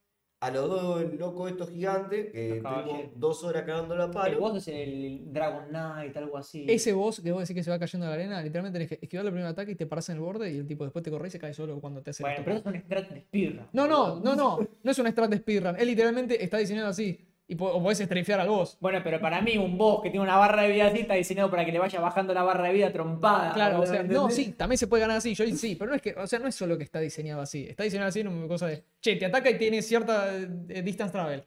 a 0.45 0.51
los 0.51 0.69
dos 0.69 1.13
locos 1.17 1.49
estos 1.51 1.69
gigantes, 1.69 2.31
que 2.31 2.59
caballeros. 2.61 3.11
dos 3.15 3.43
horas 3.43 3.63
cagando 3.63 3.95
la 3.95 4.05
El 4.05 4.11
palo. 4.11 4.39
boss 4.39 4.57
es 4.57 4.67
el 4.67 5.21
Dragon 5.33 5.65
Knight, 5.69 6.15
algo 6.17 6.37
así. 6.37 6.65
Ese 6.69 6.93
boss 6.93 7.19
que 7.21 7.31
vos 7.31 7.41
decís 7.41 7.55
que 7.55 7.63
se 7.63 7.69
va 7.71 7.79
cayendo 7.79 8.05
a 8.05 8.09
la 8.09 8.15
arena, 8.15 8.41
literalmente 8.41 8.77
tenés 8.79 8.89
que 8.89 9.05
esquivar 9.05 9.25
el 9.25 9.31
primer 9.31 9.47
ataque 9.49 9.71
y 9.71 9.75
te 9.75 9.85
paras 9.85 10.07
en 10.09 10.15
el 10.15 10.21
borde 10.21 10.51
y 10.51 10.57
el 10.57 10.67
tipo 10.67 10.83
después 10.83 11.03
te 11.03 11.09
corre 11.11 11.27
y 11.27 11.31
se 11.31 11.39
cae 11.39 11.53
solo 11.53 11.79
cuando 11.81 12.01
te 12.01 12.11
hace 12.11 12.23
Bueno, 12.23 12.41
pero 12.45 12.57
tocada. 12.57 12.77
es 12.77 12.83
un 12.83 12.85
strat 12.87 13.09
de 13.09 13.21
speedrun. 13.21 13.67
No, 13.73 13.87
no, 13.87 14.19
no, 14.19 14.35
no. 14.35 14.59
No 14.83 14.91
es 14.91 14.99
un 14.99 15.07
strat 15.11 15.29
de 15.29 15.37
speedrun. 15.37 15.75
Él 15.79 15.87
literalmente 15.87 16.43
está 16.43 16.57
diseñado 16.57 16.89
así. 16.89 17.24
Y 17.47 17.55
po- 17.55 17.67
o 17.71 17.81
podés 17.83 17.99
strafear 17.99 18.39
al 18.39 18.47
boss. 18.49 18.75
Bueno, 18.79 19.01
pero 19.03 19.19
para 19.21 19.39
mí 19.41 19.55
un 19.57 19.77
boss 19.77 20.01
que 20.01 20.09
tiene 20.09 20.23
una 20.23 20.35
barra 20.37 20.63
de 20.63 20.71
vida 20.71 20.87
así 20.87 21.01
está 21.01 21.13
diseñado 21.13 21.51
para 21.51 21.63
que 21.63 21.71
le 21.71 21.77
vaya 21.77 21.99
bajando 21.99 22.33
la 22.33 22.41
barra 22.41 22.67
de 22.69 22.73
vida 22.73 22.91
trompada. 22.91 23.53
Claro, 23.53 23.81
o 23.81 23.85
sea, 23.85 24.01
no, 24.01 24.31
sí, 24.31 24.53
también 24.53 24.79
se 24.79 24.87
puede 24.87 25.01
ganar 25.01 25.17
así. 25.17 25.35
Yo 25.35 25.45
sí, 25.55 25.75
pero 25.75 25.89
no 25.91 25.95
es 25.95 26.01
que, 26.01 26.13
o 26.13 26.25
sea, 26.25 26.39
no 26.39 26.47
es 26.47 26.55
solo 26.55 26.75
que 26.77 26.83
está 26.83 26.99
diseñado 26.99 27.41
así. 27.41 27.67
Está 27.69 27.83
diseñado 27.83 28.09
así 28.09 28.21
en 28.21 28.29
una 28.29 28.47
cosa 28.47 28.65
de, 28.67 28.83
che, 28.99 29.15
te 29.17 29.25
ataca 29.27 29.49
y 29.51 29.57
tiene 29.59 29.81
cierta 29.83 30.35
eh, 30.35 30.81
distance 30.83 31.11
travel. 31.11 31.43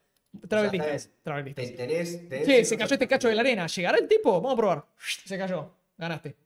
Travel 0.49 0.69
O 0.69 0.71
sea, 0.71 0.81
distance. 0.81 1.11
Travel 1.23 1.55
Te- 1.55 1.61
distance. 1.63 1.77
tenés, 1.89 2.29
tenés 2.29 2.47
Che, 2.47 2.65
se 2.65 2.77
cayó 2.79 2.93
este 2.95 3.09
cacho 3.09 3.27
de 3.29 3.35
la 3.35 3.41
arena. 3.41 3.67
¿Llegará 3.67 3.99
el 3.99 4.07
tipo? 4.07 4.33
Vamos 4.41 4.53
a 4.53 4.57
probar. 4.57 4.85
Se 5.25 5.37
cayó. 5.37 5.73
Ganaste. 5.97 6.37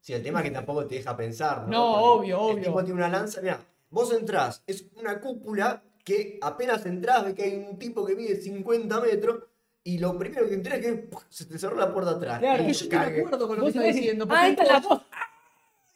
Sí, 0.00 0.12
el 0.12 0.22
tema 0.22 0.40
es 0.40 0.44
que 0.44 0.50
tampoco 0.50 0.86
te 0.86 0.96
deja 0.96 1.16
pensar. 1.16 1.66
No, 1.66 1.68
No, 1.68 1.92
Porque 2.16 2.34
obvio, 2.34 2.36
El 2.50 2.56
obvio. 2.56 2.64
tipo 2.64 2.84
tiene 2.84 2.98
una 2.98 3.08
lanza, 3.08 3.40
mira, 3.40 3.58
vos 3.88 4.12
entrás, 4.12 4.62
es 4.66 4.84
una 4.96 5.18
cúpula 5.20 5.82
que 6.06 6.38
apenas 6.40 6.86
entrás 6.86 7.24
ves 7.24 7.34
que 7.34 7.42
hay 7.42 7.56
un 7.56 7.76
tipo 7.80 8.06
que 8.06 8.14
mide 8.14 8.36
50 8.40 9.00
metros 9.00 9.42
y 9.82 9.98
lo 9.98 10.16
primero 10.16 10.48
que 10.48 10.54
entrás 10.54 10.78
es 10.78 10.86
que 10.86 10.92
¡puf! 10.94 11.24
se 11.28 11.46
te 11.46 11.58
cerró 11.58 11.76
la 11.76 11.92
puerta 11.92 12.12
atrás. 12.12 12.38
Claro, 12.38 12.62
Y 12.62 12.66
Que 12.68 12.72
yo 12.72 12.84
estoy 12.84 12.98
de 13.12 13.20
acuerdo 13.20 13.48
con 13.48 13.48
lo 13.48 13.54
que 13.56 13.60
Vos 13.62 13.68
está 13.70 13.80
sabés, 13.80 13.96
diciendo. 13.96 14.24
Ah, 14.24 14.28
porque 14.28 14.48
esta 14.50 14.62
es 14.62 14.68
la 14.68 14.80
voz. 14.88 15.02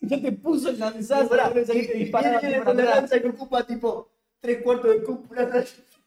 Ya 0.02 0.20
te 0.20 0.32
puso 0.32 0.70
el 0.70 0.76
Y 0.76 0.78
lanzazo. 0.78 1.28
pará, 1.28 1.52
y- 1.54 1.78
y 1.78 2.04
viene 2.04 2.08
así 2.08 2.54
con 2.64 2.76
la 2.76 2.84
lanza 2.84 3.20
que 3.20 3.28
ocupa 3.28 3.62
tipo 3.66 4.10
tres 4.40 4.62
cuartos 4.62 4.90
de 4.92 5.02
cúpula, 5.04 5.64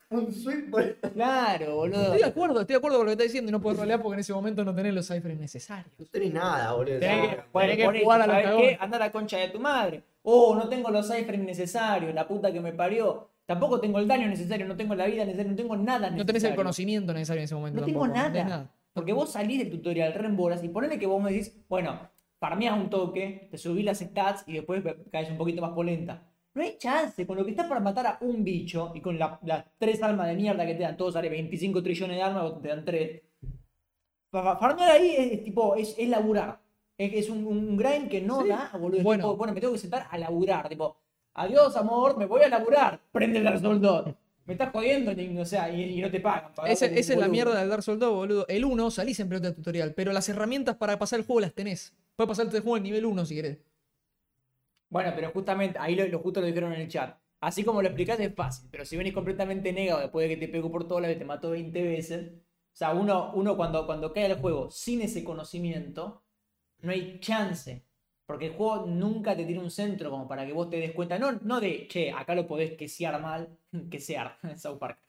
un 0.10 0.34
swing 0.34 0.72
por- 0.72 0.95
Claro, 1.14 1.76
boludo. 1.76 2.01
Estoy 2.06 2.18
de 2.20 2.26
acuerdo, 2.26 2.60
estoy 2.62 2.74
de 2.74 2.78
acuerdo 2.78 2.97
con 2.97 3.06
lo 3.06 3.10
que 3.12 3.14
está 3.14 3.24
diciendo 3.24 3.49
y 3.49 3.51
no 3.51 3.62
puedes 3.62 3.80
rolear 3.80 4.01
porque 4.01 4.16
en 4.16 4.20
ese 4.22 4.34
momento 4.34 4.66
no 4.66 4.74
tenés 4.76 4.93
los 4.95 5.08
ciphers 5.08 5.39
necesarios. 5.39 5.93
No 5.97 6.06
tenés 6.08 6.34
nada, 6.34 6.74
boludo. 6.74 6.99
Tenés 6.99 7.18
No, 7.18 7.30
que- 7.30 7.36
no, 7.38 7.60
Tenés 7.62 7.78
que 7.78 8.04
jugar 8.04 8.22
a 8.22 8.97
la 8.99 9.12
concha 9.12 9.38
de 9.38 9.47
tu 9.49 9.60
madre. 9.60 10.04
Oh, 10.24 10.56
no 10.56 10.68
tengo 10.68 10.89
los 10.89 11.08
ciphers 11.08 11.38
necesarios, 11.39 12.14
la 12.16 12.28
puta 12.28 12.51
que 12.51 12.60
me 12.60 12.74
parió. 12.74 13.30
Tampoco 13.46 13.80
tengo 13.80 14.00
el 14.00 14.08
daño 14.08 14.28
necesario, 14.28 14.66
no 14.66 14.76
tengo 14.76 14.96
la 14.96 15.06
vida 15.06 15.26
necesaria, 15.26 15.52
no 15.52 15.58
tengo 15.58 15.76
nada 15.76 16.00
necesario. 16.00 16.18
No 16.18 16.26
tenés 16.26 16.44
el 16.46 16.56
conocimiento 16.56 17.14
necesario 17.14 17.39
en 17.41 17.46
ese 17.46 17.56
momento. 17.56 17.80
No 17.82 17.86
tengo 17.86 18.02
tampoco, 18.02 18.18
nada. 18.30 18.32
tenés 18.46 18.70
Porque 18.94 19.14
vos 19.14 19.32
salís 19.32 19.60
del 19.60 19.70
tutorial, 19.72 20.14
reembolas 20.14 20.64
y 20.64 20.70
ponele 20.70 20.98
que 20.98 21.06
vos 21.08 21.22
me 21.22 21.32
decís, 21.32 21.56
bueno, 21.68 22.00
farmeás 22.39 22.78
un 22.78 22.89
toque, 22.89 23.48
te 23.52 23.58
subís 23.58 23.84
las 23.84 24.00
stats 24.00 24.44
y 24.48 24.54
después 24.54 24.82
caes 25.12 25.30
un 25.30 25.38
poquito 25.38 25.62
más 25.62 25.72
polenta. 25.72 26.30
No 26.56 26.62
hay 26.62 26.78
chance, 26.78 27.26
con 27.26 27.36
lo 27.36 27.44
que 27.44 27.52
estás 27.52 27.68
para 27.68 27.80
matar 27.82 28.06
a 28.06 28.18
un 28.22 28.44
bicho 28.44 28.91
y 28.96 29.02
con 29.02 29.18
la- 29.18 29.39
las 29.44 29.66
tres 29.80 30.02
almas 30.04 30.28
de 30.28 30.36
mierda 30.36 30.66
que 30.66 30.76
te 30.76 30.84
dan, 30.84 30.96
todos 30.96 31.14
sale 31.16 31.28
25 31.30 31.82
trillones 31.82 32.16
de 32.18 32.24
almas, 32.24 32.44
vos 32.44 32.62
te 32.62 32.68
dan 32.68 32.86
tres. 32.86 33.24
Fa- 34.32 34.56
Farmear 34.58 34.91
ahí 34.91 35.16
es, 35.18 35.32
es 35.34 35.44
tipo, 35.44 35.76
es, 35.76 35.96
es 35.98 36.08
laburar. 36.10 36.60
Es, 36.98 37.14
es 37.14 37.30
un, 37.30 37.46
un 37.46 37.76
grind 37.76 38.08
que 38.10 38.22
no 38.22 38.41
Sí. 38.44 38.50
da, 38.50 38.70
boludo. 38.80 39.02
Bueno. 39.04 39.24
tipo, 39.24 39.36
bueno, 39.38 39.54
me 39.54 39.60
tengo 39.62 39.74
que 39.74 39.80
sentar 39.80 40.08
a 40.10 40.18
laburar. 40.18 40.70
Tipo, 40.70 40.96
adiós, 41.34 41.76
amor, 41.76 42.18
me 42.18 42.26
voy 42.26 42.42
a 42.44 42.50
laburar. 42.50 43.00
Prende 43.12 43.40
el 43.40 43.46
Dark 43.46 43.60
Souls 43.60 43.82
2. 43.82 44.16
Me 44.46 44.54
estás 44.54 44.72
jodiendo, 44.72 45.14
o 45.42 45.46
sea, 45.46 45.70
y, 45.70 46.00
y 46.00 46.02
no 46.02 46.12
te 46.12 46.20
pagan. 46.20 46.52
Esa, 46.66 46.86
es 46.88 47.10
la 47.16 47.30
mierda 47.30 47.60
del 47.60 47.70
Dark 47.70 47.84
Souls 47.84 48.00
2, 48.00 48.14
boludo. 48.14 48.46
El 48.48 48.66
1 48.66 48.92
salís 48.92 49.20
en 49.20 49.30
pelota 49.30 49.50
de 49.50 49.56
tutorial, 49.56 49.94
pero 49.94 50.12
las 50.12 50.28
herramientas 50.28 50.76
para 50.76 51.00
pasar 51.00 51.20
el 51.20 51.26
juego 51.26 51.40
las 51.40 51.54
tenés. 51.54 51.94
Puedes 52.16 52.28
pasarte 52.28 52.58
el 52.58 52.64
juego 52.64 52.78
en 52.78 52.84
nivel 52.84 53.06
1 53.06 53.26
si 53.26 53.36
querés. 53.36 53.58
Bueno, 54.90 55.12
pero 55.16 55.32
justamente, 55.32 55.80
ahí 55.80 55.96
lo, 55.96 56.06
lo 56.08 56.20
justo 56.20 56.42
lo 56.42 56.48
dijeron 56.48 56.74
en 56.74 56.82
el 56.82 56.88
chat. 56.88 57.18
Así 57.40 57.64
como 57.64 57.82
lo 57.82 57.90
explicás 57.90 58.20
es 58.22 58.34
fácil, 58.34 58.70
pero 58.72 58.86
si 58.86 58.96
venís 58.96 59.14
completamente 59.14 59.74
negado 59.74 60.00
después 60.00 60.30
de 60.30 60.36
que 60.36 60.46
te 60.46 60.52
pegó 60.52 60.72
por 60.72 60.88
todos 60.88 61.02
lados 61.02 61.18
y 61.18 61.20
te 61.20 61.26
mató 61.26 61.50
20 61.50 61.84
veces, 61.84 62.32
o 62.32 62.76
sea, 62.76 62.94
uno, 62.94 63.34
uno 63.34 63.58
cuando, 63.58 63.86
cuando 63.86 64.14
cae 64.14 64.26
al 64.26 64.40
juego 64.40 64.72
sin 64.72 65.02
ese 65.02 65.26
conocimiento, 65.26 66.24
no 66.80 66.92
hay 66.92 67.20
chance. 67.20 67.84
Porque 68.26 68.47
el 68.47 68.53
juego 68.53 68.86
nunca 68.86 69.36
te 69.36 69.45
tiene 69.45 69.61
un 69.61 69.71
centro 69.71 70.09
como 70.09 70.28
para 70.28 70.45
que 70.45 70.53
vos 70.53 70.69
te 70.69 70.78
des 70.78 70.93
cuenta. 70.93 71.19
No, 71.19 71.34
no 71.34 71.59
de, 71.59 71.88
che, 71.88 72.11
acá 72.11 72.36
lo 72.36 72.47
podés 72.47 72.71
quesear 72.78 73.21
mal, 73.21 73.57
quesear, 73.91 74.38
South 74.57 74.80
Park. 74.80 74.99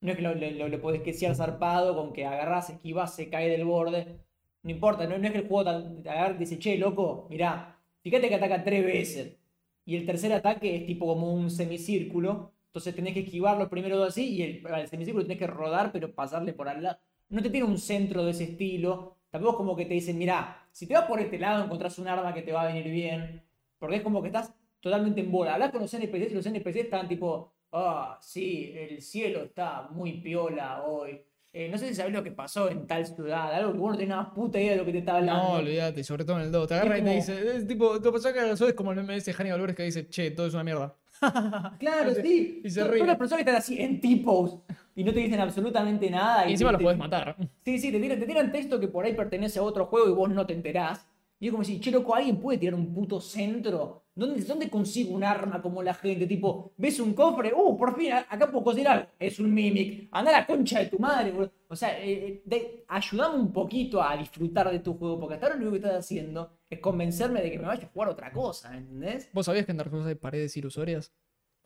No 0.00 0.12
es 0.12 0.16
que 0.16 0.22
lo, 0.22 0.34
lo, 0.68 0.80
podés 0.80 1.02
quesear 1.02 1.34
zarpado 1.34 1.94
con 1.96 2.12
que 2.12 2.24
agarrás, 2.24 2.70
esquivás, 2.70 3.14
se 3.16 3.28
cae 3.28 3.48
del 3.50 3.64
borde. 3.64 4.20
No 4.62 4.70
importa, 4.70 5.06
no, 5.06 5.18
no 5.18 5.26
es 5.26 5.32
que 5.32 5.38
el 5.38 5.48
juego 5.48 5.64
te, 6.02 6.08
agarre 6.08 6.34
y 6.36 6.38
dice, 6.38 6.58
che, 6.58 6.78
loco, 6.78 7.26
mirá, 7.30 7.78
fíjate 8.02 8.28
que 8.28 8.34
ataca 8.36 8.64
tres 8.64 8.84
veces. 8.84 9.36
Y 9.84 9.96
el 9.96 10.06
tercer 10.06 10.32
ataque 10.32 10.76
es 10.76 10.86
tipo 10.86 11.06
como 11.06 11.32
un 11.32 11.50
semicírculo. 11.50 12.52
Entonces 12.66 12.94
tenés 12.94 13.14
que 13.14 13.20
esquivar 13.20 13.58
los 13.58 13.68
primeros 13.68 13.98
dos 13.98 14.08
así 14.10 14.36
y 14.36 14.42
el, 14.42 14.66
al 14.66 14.88
semicírculo 14.88 15.24
tenés 15.24 15.38
que 15.38 15.46
rodar, 15.46 15.90
pero 15.92 16.14
pasarle 16.14 16.52
por 16.52 16.68
al 16.68 16.82
lado. 16.82 16.98
No 17.30 17.42
te 17.42 17.50
tiene 17.50 17.66
un 17.66 17.78
centro 17.78 18.24
de 18.24 18.30
ese 18.32 18.44
estilo. 18.44 19.16
Tampoco 19.30 19.52
es 19.52 19.56
como 19.56 19.76
que 19.76 19.86
te 19.86 19.94
dicen, 19.94 20.18
mirá, 20.18 20.67
si 20.78 20.86
te 20.86 20.94
vas 20.94 21.06
por 21.06 21.18
este 21.18 21.40
lado 21.40 21.64
encontrás 21.64 21.98
un 21.98 22.06
arma 22.06 22.32
que 22.32 22.42
te 22.42 22.52
va 22.52 22.62
a 22.62 22.66
venir 22.68 22.88
bien. 22.88 23.42
Porque 23.80 23.96
es 23.96 24.02
como 24.02 24.22
que 24.22 24.28
estás 24.28 24.54
totalmente 24.78 25.20
en 25.20 25.32
bola. 25.32 25.54
Hablas 25.54 25.72
con 25.72 25.80
los 25.80 25.92
NPCs 25.92 26.30
y 26.30 26.34
los 26.36 26.46
NPCs 26.46 26.76
están 26.76 27.08
tipo, 27.08 27.52
ah, 27.72 28.16
sí, 28.22 28.72
el 28.76 29.02
cielo 29.02 29.42
está 29.42 29.88
muy 29.90 30.20
piola 30.20 30.84
hoy. 30.84 31.20
Eh, 31.52 31.68
no 31.68 31.76
sé 31.78 31.88
si 31.88 31.96
sabés 31.96 32.12
lo 32.12 32.22
que 32.22 32.30
pasó 32.30 32.70
en 32.70 32.86
tal 32.86 33.04
ciudad, 33.04 33.52
algo 33.52 33.72
que 33.72 33.78
vos 33.78 33.90
no 33.90 33.96
tenés 33.96 34.10
nada 34.10 34.32
puta 34.32 34.60
idea 34.60 34.72
de 34.72 34.76
lo 34.76 34.84
que 34.84 34.92
te 34.92 34.98
está 34.98 35.16
hablando. 35.16 35.42
No, 35.42 35.52
olvídate, 35.54 36.04
sobre 36.04 36.24
todo 36.24 36.36
en 36.38 36.44
el 36.44 36.52
2. 36.52 36.68
Te 36.68 36.74
agarra 36.74 36.98
y 36.98 37.02
te 37.02 37.10
dice, 37.10 37.56
es 37.56 37.66
tipo, 37.66 38.00
te 38.00 38.12
pasó 38.12 38.32
que 38.32 38.40
los 38.42 38.60
es 38.60 38.74
como 38.74 38.92
el 38.92 38.98
meme 38.98 39.20
de 39.20 39.32
Hannibal 39.32 39.60
Buress 39.60 39.74
que 39.74 39.82
dice, 39.82 40.08
che, 40.08 40.30
todo 40.30 40.46
es 40.46 40.54
una 40.54 40.62
mierda. 40.62 40.94
Claro, 41.80 42.14
sí. 42.22 42.60
Y 42.62 42.70
se 42.70 42.84
Todas 42.84 43.04
las 43.04 43.16
personas 43.16 43.42
que 43.44 43.50
están 43.50 43.56
así 43.56 43.82
en 43.82 44.00
tipos 44.00 44.60
y 44.98 45.04
no 45.04 45.12
te 45.12 45.20
dicen 45.20 45.38
absolutamente 45.38 46.10
nada. 46.10 46.48
Y 46.48 46.52
encima 46.52 46.70
te- 46.70 46.74
los 46.74 46.82
podés 46.82 46.98
matar. 46.98 47.36
Sí, 47.64 47.78
sí, 47.78 47.92
te 47.92 48.00
tiran, 48.00 48.18
te 48.18 48.26
tiran 48.26 48.50
texto 48.50 48.80
que 48.80 48.88
por 48.88 49.04
ahí 49.04 49.12
pertenece 49.14 49.58
a 49.60 49.62
otro 49.62 49.86
juego 49.86 50.08
y 50.08 50.12
vos 50.12 50.28
no 50.30 50.44
te 50.44 50.54
enterás. 50.54 51.06
Y 51.40 51.46
es 51.46 51.52
como 51.52 51.62
si, 51.62 51.78
che, 51.78 51.92
loco, 51.92 52.16
¿alguien 52.16 52.38
puede 52.40 52.58
tirar 52.58 52.74
un 52.74 52.92
puto 52.92 53.20
centro? 53.20 54.06
¿Dónde, 54.12 54.42
¿Dónde 54.42 54.68
consigo 54.68 55.14
un 55.14 55.22
arma 55.22 55.62
como 55.62 55.84
la 55.84 55.94
gente? 55.94 56.26
Tipo, 56.26 56.72
ves 56.76 56.98
un 56.98 57.14
cofre, 57.14 57.52
¡uh, 57.54 57.76
por 57.78 57.96
fin, 57.96 58.12
acá 58.12 58.50
puedo 58.50 58.68
algo! 58.90 59.06
Es 59.20 59.38
un 59.38 59.54
mimic. 59.54 60.08
Anda 60.10 60.30
a 60.32 60.40
la 60.40 60.46
concha 60.48 60.80
de 60.80 60.86
tu 60.86 60.98
madre, 60.98 61.30
boludo. 61.30 61.52
O 61.68 61.76
sea, 61.76 61.96
eh, 62.00 62.12
eh, 62.12 62.42
de- 62.44 62.84
ayudame 62.88 63.36
un 63.36 63.52
poquito 63.52 64.02
a 64.02 64.16
disfrutar 64.16 64.68
de 64.72 64.80
tu 64.80 64.94
juego, 64.94 65.20
porque 65.20 65.34
hasta 65.34 65.46
ahora 65.46 65.60
lo 65.60 65.68
único 65.68 65.80
que 65.80 65.86
estás 65.86 66.04
haciendo 66.04 66.50
es 66.68 66.80
convencerme 66.80 67.40
de 67.40 67.52
que 67.52 67.58
me 67.60 67.66
vaya 67.68 67.84
a 67.84 67.88
jugar 67.92 68.08
otra 68.08 68.32
cosa, 68.32 68.76
¿entendés? 68.76 69.30
¿Vos 69.32 69.46
sabías 69.46 69.64
que 69.64 69.70
en 69.70 69.78
Dark 69.78 69.90
Souls 69.92 70.06
hay 70.06 70.16
paredes 70.16 70.56
ilusorias? 70.56 71.14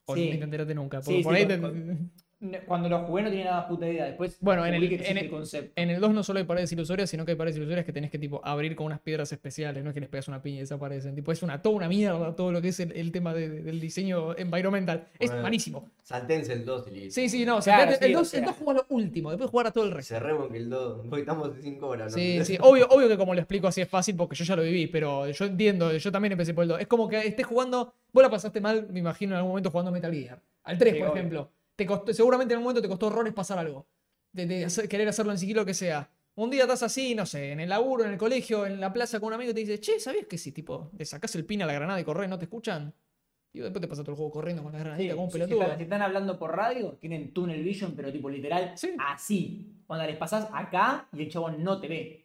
O 0.04 0.14
Sí. 0.16 0.32
no 0.32 0.36
te 0.38 0.44
enteraste 0.44 0.74
nunca. 0.74 1.00
Porque 1.00 1.16
Sí, 1.18 1.22
por 1.22 1.34
sí, 1.34 1.40
ahí 1.44 1.60
con- 1.60 1.72
te- 1.72 2.21
Cuando 2.66 2.88
lo 2.88 2.99
jugué 3.05 3.22
no 3.22 3.30
tenía 3.30 3.45
nada 3.45 3.68
puta 3.68 3.88
idea. 3.88 4.07
Después, 4.07 4.36
Bueno, 4.40 4.66
en 4.66 4.74
el- 4.74 4.88
que 4.88 5.09
en 5.11 5.16
el- 5.18 5.30
concepto. 5.30 5.72
En 5.76 5.90
el 5.90 6.01
2 6.01 6.12
no 6.12 6.22
solo 6.22 6.40
hay 6.40 6.45
paredes 6.45 6.72
ilusorias, 6.72 7.09
sino 7.09 7.24
que 7.24 7.32
hay 7.32 7.36
paredes 7.36 7.57
ilusorias 7.57 7.84
que 7.86 7.93
tenés 7.93 8.11
que 8.11 8.18
tipo 8.18 8.40
abrir 8.45 8.74
con 8.74 8.86
unas 8.86 9.01
piedras 9.01 9.32
especiales, 9.32 9.84
no 9.84 9.90
es 9.90 9.95
que 9.95 10.01
les 10.01 10.09
pegas 10.09 10.26
una 10.28 10.43
piña 10.43 10.57
y 10.57 10.61
desaparecen. 10.61 11.14
Tipo, 11.14 11.30
es 11.30 11.43
una, 11.43 11.62
toda 11.62 11.76
una 11.76 11.88
mierda 11.88 12.34
todo 12.34 12.51
lo 12.51 12.61
que 12.61 12.68
es 12.68 12.80
el, 12.80 12.93
el 12.93 13.12
tema 13.12 13.32
de- 13.32 13.49
de- 13.49 13.62
del 13.62 13.78
diseño 13.80 14.36
environmental. 14.36 15.07
Es 15.18 15.32
malísimo. 15.32 15.88
Saltense 16.03 16.53
el 16.53 16.64
2 16.64 16.86
y 16.88 16.90
listo. 16.90 17.14
Sí, 17.14 17.28
sí, 17.28 17.45
no. 17.45 17.59
o 17.59 17.61
Claro, 17.61 17.90
sea, 17.93 17.99
sí, 18.01 18.05
el 18.07 18.14
o 18.16 18.18
2 18.18 18.28
sea. 18.28 18.53
juega 18.53 18.72
lo 18.80 18.86
último, 18.88 19.30
después 19.30 19.49
jugar 19.51 19.68
a 19.68 19.70
todo 19.70 19.84
el 19.84 19.93
resto. 19.93 20.14
Cerremos 20.14 20.49
que 20.51 20.57
el 20.57 20.68
2, 20.68 21.07
porque 21.09 21.20
estamos 21.20 21.55
de 21.57 21.62
5 21.62 21.86
horas. 21.86 22.11
¿no? 22.12 22.18
Sí, 22.18 22.40
sí, 22.45 22.59
obvio, 22.61 22.86
obvio 22.90 23.09
que 23.09 23.16
como 23.16 23.34
lo 23.34 23.40
explico 23.40 23.68
así 23.68 23.80
es 23.80 23.88
fácil 23.88 24.16
porque 24.16 24.34
yo 24.34 24.45
ya 24.45 24.57
lo 24.57 24.62
viví, 24.62 24.88
pero 24.88 25.28
yo 25.30 25.45
entiendo, 25.45 25.97
yo 25.97 26.11
también 26.12 26.32
empecé 26.32 26.55
por 26.55 26.62
el 26.64 26.68
2. 26.70 26.80
Es 26.80 26.86
como 26.88 27.09
que 27.09 27.20
estés 27.26 27.47
jugando, 27.47 27.95
vos 28.12 28.22
la 28.22 28.30
pasaste 28.30 28.61
mal, 28.61 28.88
me 28.90 28.99
imagino, 28.99 29.32
en 29.34 29.36
algún 29.36 29.51
momento 29.53 29.70
jugando 29.70 29.93
Metal 29.93 30.12
Gear. 30.12 30.40
Al 30.64 30.76
3, 30.78 30.93
Sí, 30.95 30.99
por 30.99 31.09
obvio. 31.09 31.16
ejemplo. 31.18 31.51
Te 31.76 31.86
costó, 31.86 32.12
seguramente 32.12 32.52
en 32.54 32.58
algún 32.58 32.64
momento 32.64 32.82
te 32.82 32.88
costó 32.88 33.06
horrores 33.06 33.32
pasar 33.32 33.58
algo. 33.58 33.86
De, 34.32 34.46
de 34.46 34.64
hacer- 34.64 34.88
querer 34.88 35.08
hacerlo 35.08 35.32
en 35.32 35.38
sigilo, 35.38 35.62
lo 35.62 35.66
que 35.66 35.74
sea. 35.74 36.10
Un 36.34 36.48
día 36.50 36.62
estás 36.62 36.82
así, 36.82 37.14
no 37.14 37.26
sé, 37.26 37.52
en 37.52 37.60
el 37.60 37.68
laburo, 37.68 38.04
en 38.04 38.12
el 38.12 38.18
colegio, 38.18 38.64
en 38.64 38.80
la 38.80 38.92
plaza 38.92 39.20
con 39.20 39.28
un 39.28 39.34
amigo 39.34 39.50
y 39.50 39.54
te 39.54 39.60
dice, 39.60 39.78
che, 39.80 40.00
¿sabías 40.00 40.26
que 40.26 40.38
si 40.38 40.52
tipo 40.52 40.90
le 40.96 41.04
sacás 41.04 41.34
el 41.34 41.44
pin 41.44 41.62
a 41.62 41.66
la 41.66 41.74
granada 41.74 42.00
y 42.00 42.04
corres, 42.04 42.30
no 42.30 42.38
te 42.38 42.46
escuchan? 42.46 42.94
Y 43.52 43.60
después 43.60 43.82
te 43.82 43.88
pasa 43.88 44.02
todo 44.02 44.12
el 44.12 44.16
juego 44.16 44.30
corriendo 44.32 44.62
con 44.62 44.72
la 44.72 44.78
Sí, 44.78 44.84
granadita 44.84 45.14
como 45.14 45.24
un 45.26 45.30
si- 45.30 45.34
si, 45.38 45.40
pelotudo. 45.44 45.62
están, 45.64 45.76
si 45.78 45.82
están 45.84 46.00
hablando 46.02 46.38
por 46.38 46.56
radio, 46.56 46.92
tienen 46.98 47.34
tunnel 47.34 47.62
vision, 47.62 47.92
pero 47.94 48.10
tipo 48.10 48.30
literal, 48.30 48.72
Sí. 48.78 48.94
así. 48.98 49.74
Cuando 49.86 50.06
les 50.06 50.16
pasás 50.16 50.48
acá 50.54 51.06
y 51.12 51.22
el 51.22 51.28
chabón 51.30 51.62
no 51.62 51.78
te 51.78 51.88
ve. 51.88 52.24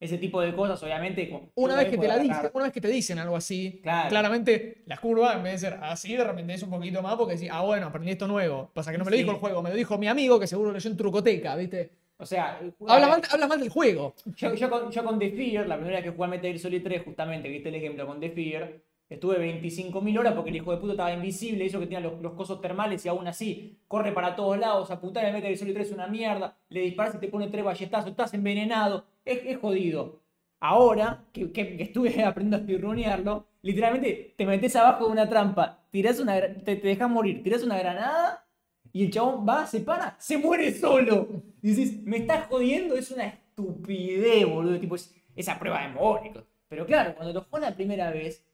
Ese 0.00 0.16
tipo 0.18 0.40
de 0.40 0.54
cosas, 0.54 0.80
obviamente. 0.82 1.28
como- 1.28 1.50
Una 1.56 1.74
vez 1.74 1.88
que 1.88 1.98
te 1.98 2.06
la 2.06 2.18
dicen, 2.18 2.50
una 2.54 2.64
vez 2.64 2.72
que 2.72 2.80
te 2.80 2.88
dicen 2.88 3.18
algo 3.18 3.34
así, 3.34 3.80
Claro. 3.82 4.08
claramente 4.10 4.82
la 4.86 4.96
curva 4.96 5.34
en 5.34 5.42
vez 5.42 5.52
de 5.60 5.70
ser 5.70 5.78
así, 5.82 6.14
de 6.16 6.22
repente 6.22 6.54
es 6.54 6.62
un 6.62 6.70
poquito 6.70 7.02
más 7.02 7.16
porque 7.16 7.34
decís, 7.34 7.48
ah, 7.52 7.62
bueno, 7.62 7.86
aprendí 7.88 8.12
esto 8.12 8.28
nuevo. 8.28 8.70
Pasa 8.72 8.92
que 8.92 8.98
no 8.98 9.04
me 9.04 9.10
lo 9.10 9.16
Sí. 9.16 9.22
dijo 9.24 9.32
el 9.34 9.38
juego, 9.40 9.60
me 9.62 9.70
lo 9.70 9.76
dijo 9.76 9.98
mi 9.98 10.06
amigo 10.06 10.38
que 10.38 10.46
seguro 10.46 10.70
leyó 10.72 10.88
en 10.88 10.96
Trucoteca, 10.96 11.56
¿viste? 11.56 11.90
O 12.20 12.26
sea, 12.26 12.60
Habla 12.86 13.08
mal, 13.08 13.22
habla 13.30 13.46
mal 13.48 13.58
del 13.60 13.68
juego. 13.70 14.14
Yo, 14.36 14.54
yo 14.54 14.70
con, 14.70 14.90
yo 14.90 15.04
con 15.04 15.18
The 15.18 15.30
Fear, 15.30 15.66
la 15.68 15.76
primera 15.76 15.96
vez 15.98 16.04
que 16.04 16.10
jugué 16.10 16.24
a 16.24 16.28
Metal 16.28 16.42
Gear 16.50 16.58
Solid 16.58 16.82
3, 16.82 17.02
justamente, 17.04 17.48
viste 17.48 17.68
el 17.68 17.74
ejemplo 17.76 18.06
con 18.06 18.18
The 18.20 18.30
Fear, 18.30 18.72
estuve 19.08 19.38
25.000 19.38 20.18
horas 20.18 20.34
porque 20.34 20.50
el 20.50 20.56
hijo 20.56 20.70
de 20.72 20.78
puta 20.78 20.92
estaba 20.92 21.12
invisible, 21.12 21.64
hizo 21.64 21.78
que 21.80 21.86
tenía 21.86 22.00
los, 22.00 22.20
los 22.20 22.32
cosos 22.34 22.60
termales 22.60 23.04
y 23.04 23.08
aún 23.08 23.26
así 23.26 23.78
corre 23.88 24.12
para 24.12 24.36
todos 24.36 24.58
lados, 24.58 24.90
apuntar 24.90 25.24
a 25.24 25.28
Metal 25.32 25.42
Gear 25.48 25.56
Solid 25.58 25.74
3 25.74 25.88
es 25.88 25.94
una 25.94 26.06
mierda, 26.08 26.56
le 26.68 26.80
disparas 26.82 27.14
y 27.14 27.18
te 27.18 27.28
pone 27.28 27.48
tres 27.48 27.64
balletazos, 27.64 28.10
estás 28.10 28.34
envenenado, 28.34 29.04
es, 29.24 29.40
es 29.44 29.58
jodido. 29.58 30.20
Ahora 30.60 31.24
que, 31.32 31.52
que- 31.52 31.76
estuve 31.82 32.22
aprendiendo 32.24 32.56
a 32.56 32.60
speedrunearlo, 32.60 33.46
literalmente 33.62 34.34
te 34.36 34.46
metes 34.46 34.74
abajo 34.76 35.06
de 35.06 35.12
una 35.12 35.28
trampa, 35.28 35.84
tirás 35.90 36.18
una, 36.20 36.40
te, 36.40 36.76
te 36.76 36.88
dejas 36.88 37.08
morir, 37.10 37.42
tirás 37.42 37.62
una 37.62 37.78
granada 37.78 38.44
Y 38.92 39.04
el 39.04 39.10
chabón 39.12 39.46
va, 39.48 39.66
se 39.66 39.80
para, 39.80 40.16
se 40.18 40.38
muere 40.38 40.72
solo. 40.72 41.28
Y 41.62 41.68
dices, 41.72 42.02
me 42.04 42.18
estás 42.18 42.46
jodiendo, 42.48 42.96
es 42.96 43.10
una 43.10 43.24
estupidez, 43.26 44.46
boludo. 44.48 44.78
Tipo, 44.80 44.96
es 44.96 45.14
esa 45.36 45.58
prueba 45.58 45.82
de 45.82 45.88
memórico. 45.88 46.42
Pero 46.68 46.86
claro, 46.86 47.14
cuando 47.14 47.32
lo 47.34 47.42
juegas 47.44 47.70
la 47.70 47.76
primera 47.76 48.10
vez, 48.10 48.44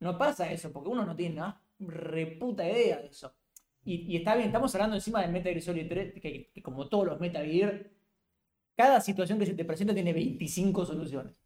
no 0.00 0.16
pasa 0.18 0.50
eso, 0.50 0.72
porque 0.72 0.90
uno 0.90 1.04
no 1.04 1.16
tiene 1.16 1.36
nada 1.36 1.62
reputa 1.80 2.68
idea 2.68 2.98
de 2.98 3.08
eso. 3.08 3.32
Y, 3.84 4.16
está 4.16 4.34
bien, 4.34 4.48
estamos 4.48 4.74
hablando 4.74 4.96
encima 4.96 5.22
del 5.22 5.32
Metal 5.32 5.52
Gear 5.52 5.62
Solid 5.62 5.88
3, 5.88 6.20
que, 6.20 6.52
como 6.62 6.88
todos 6.88 7.06
los 7.06 7.20
Metal 7.20 7.46
Gear, 7.46 7.90
cada 8.76 9.00
situación 9.00 9.38
que 9.38 9.46
se 9.46 9.54
te 9.54 9.64
presenta 9.64 9.94
tiene 9.94 10.12
25 10.12 10.84
soluciones. 10.84 11.42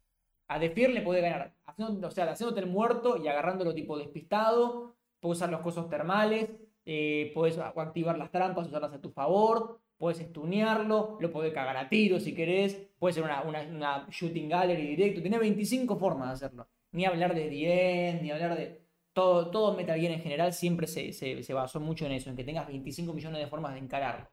A 0.47 0.59
Defier 0.59 0.89
le 0.91 1.01
puede 1.01 1.21
ganar, 1.21 1.55
haciendo, 1.65 2.07
o 2.07 2.11
sea, 2.11 2.29
haciéndote 2.29 2.59
el 2.59 2.67
muerto 2.67 3.17
y 3.17 3.27
agarrándolo 3.27 3.73
tipo 3.73 3.97
despistado, 3.97 4.97
puedes 5.21 5.37
usar 5.37 5.49
los 5.49 5.61
cosos 5.61 5.89
termales, 5.89 6.49
eh, 6.85 7.31
puedes 7.33 7.57
activar 7.57 8.17
las 8.17 8.29
trampas, 8.29 8.67
usarlas 8.67 8.93
a 8.93 9.01
tu 9.01 9.09
favor, 9.11 9.79
puedes 9.97 10.19
estunearlo, 10.19 11.17
lo 11.21 11.31
puedes 11.31 11.53
cagar 11.53 11.77
a 11.77 11.87
tiro 11.87 12.19
si 12.19 12.35
querés, 12.35 12.89
puede 12.99 13.13
ser 13.13 13.23
una 13.23 14.05
shooting 14.09 14.49
gallery 14.49 14.85
directo, 14.85 15.21
tiene 15.21 15.39
25 15.39 15.97
formas 15.97 16.27
de 16.27 16.33
hacerlo. 16.33 16.67
Ni 16.93 17.05
hablar 17.05 17.35
de 17.35 18.09
End, 18.09 18.21
ni 18.21 18.31
hablar 18.31 18.57
de... 18.57 18.81
Todo, 19.13 19.51
todo 19.51 19.75
Metal 19.75 19.99
Gear 19.99 20.11
en 20.13 20.21
general 20.21 20.53
siempre 20.53 20.87
se, 20.87 21.13
se, 21.13 21.43
se 21.43 21.53
basó 21.53 21.79
mucho 21.79 22.05
en 22.07 22.13
eso, 22.13 22.29
en 22.31 22.35
que 22.35 22.43
tengas 22.43 22.65
25 22.67 23.13
millones 23.13 23.39
de 23.41 23.47
formas 23.47 23.73
de 23.73 23.79
encararlo. 23.79 24.27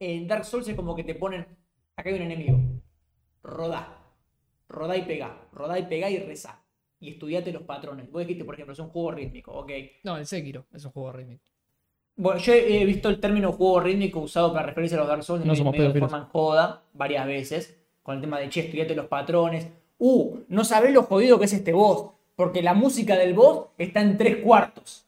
En 0.00 0.26
Dark 0.26 0.44
Souls 0.44 0.66
es 0.68 0.74
como 0.76 0.94
que 0.94 1.04
te 1.04 1.14
ponen, 1.14 1.46
acá 1.96 2.08
hay 2.08 2.14
un 2.16 2.22
enemigo, 2.22 2.58
rodá, 3.42 3.98
rodá 4.68 4.96
y 4.96 5.02
pegá, 5.02 5.48
rodá 5.52 5.78
y 5.78 5.82
pegá 5.86 6.08
y 6.08 6.18
rezá. 6.18 6.64
Y 7.00 7.10
estudiate 7.10 7.52
los 7.52 7.62
patrones. 7.62 8.10
Vos 8.10 8.22
dijiste, 8.22 8.44
por 8.44 8.54
ejemplo, 8.54 8.72
es 8.72 8.78
un 8.78 8.88
juego 8.88 9.10
rítmico, 9.12 9.52
ok. 9.52 9.70
No, 10.04 10.16
el 10.16 10.26
Sekiro 10.26 10.66
es 10.72 10.84
un 10.84 10.92
juego 10.92 11.12
rítmico. 11.12 11.44
Bueno, 12.16 12.40
yo 12.40 12.52
he 12.54 12.84
visto 12.84 13.08
el 13.08 13.20
término 13.20 13.52
juego 13.52 13.80
rítmico 13.80 14.18
usado 14.20 14.52
para 14.52 14.66
referirse 14.66 14.96
a 14.96 14.98
los 14.98 15.06
Dark 15.08 15.22
Souls 15.22 15.40
No 15.44 15.52
medio- 15.52 15.58
somos 15.58 15.72
medio 15.72 15.92
de 15.92 16.00
forma 16.00 16.18
en 16.18 16.24
joda 16.24 16.82
varias 16.94 17.26
veces, 17.26 17.78
con 18.02 18.16
el 18.16 18.20
tema 18.20 18.40
de 18.40 18.48
che, 18.48 18.60
estudiate 18.60 18.94
los 18.96 19.06
patrones. 19.06 19.68
Uh, 19.98 20.38
no 20.48 20.64
sabés 20.64 20.92
lo 20.92 21.02
jodido 21.02 21.38
que 21.38 21.46
es 21.46 21.52
este 21.52 21.72
boss, 21.72 22.12
porque 22.36 22.62
la 22.62 22.74
música 22.74 23.16
del 23.16 23.34
boss 23.34 23.66
está 23.78 24.00
en 24.00 24.16
tres 24.16 24.36
cuartos. 24.36 25.06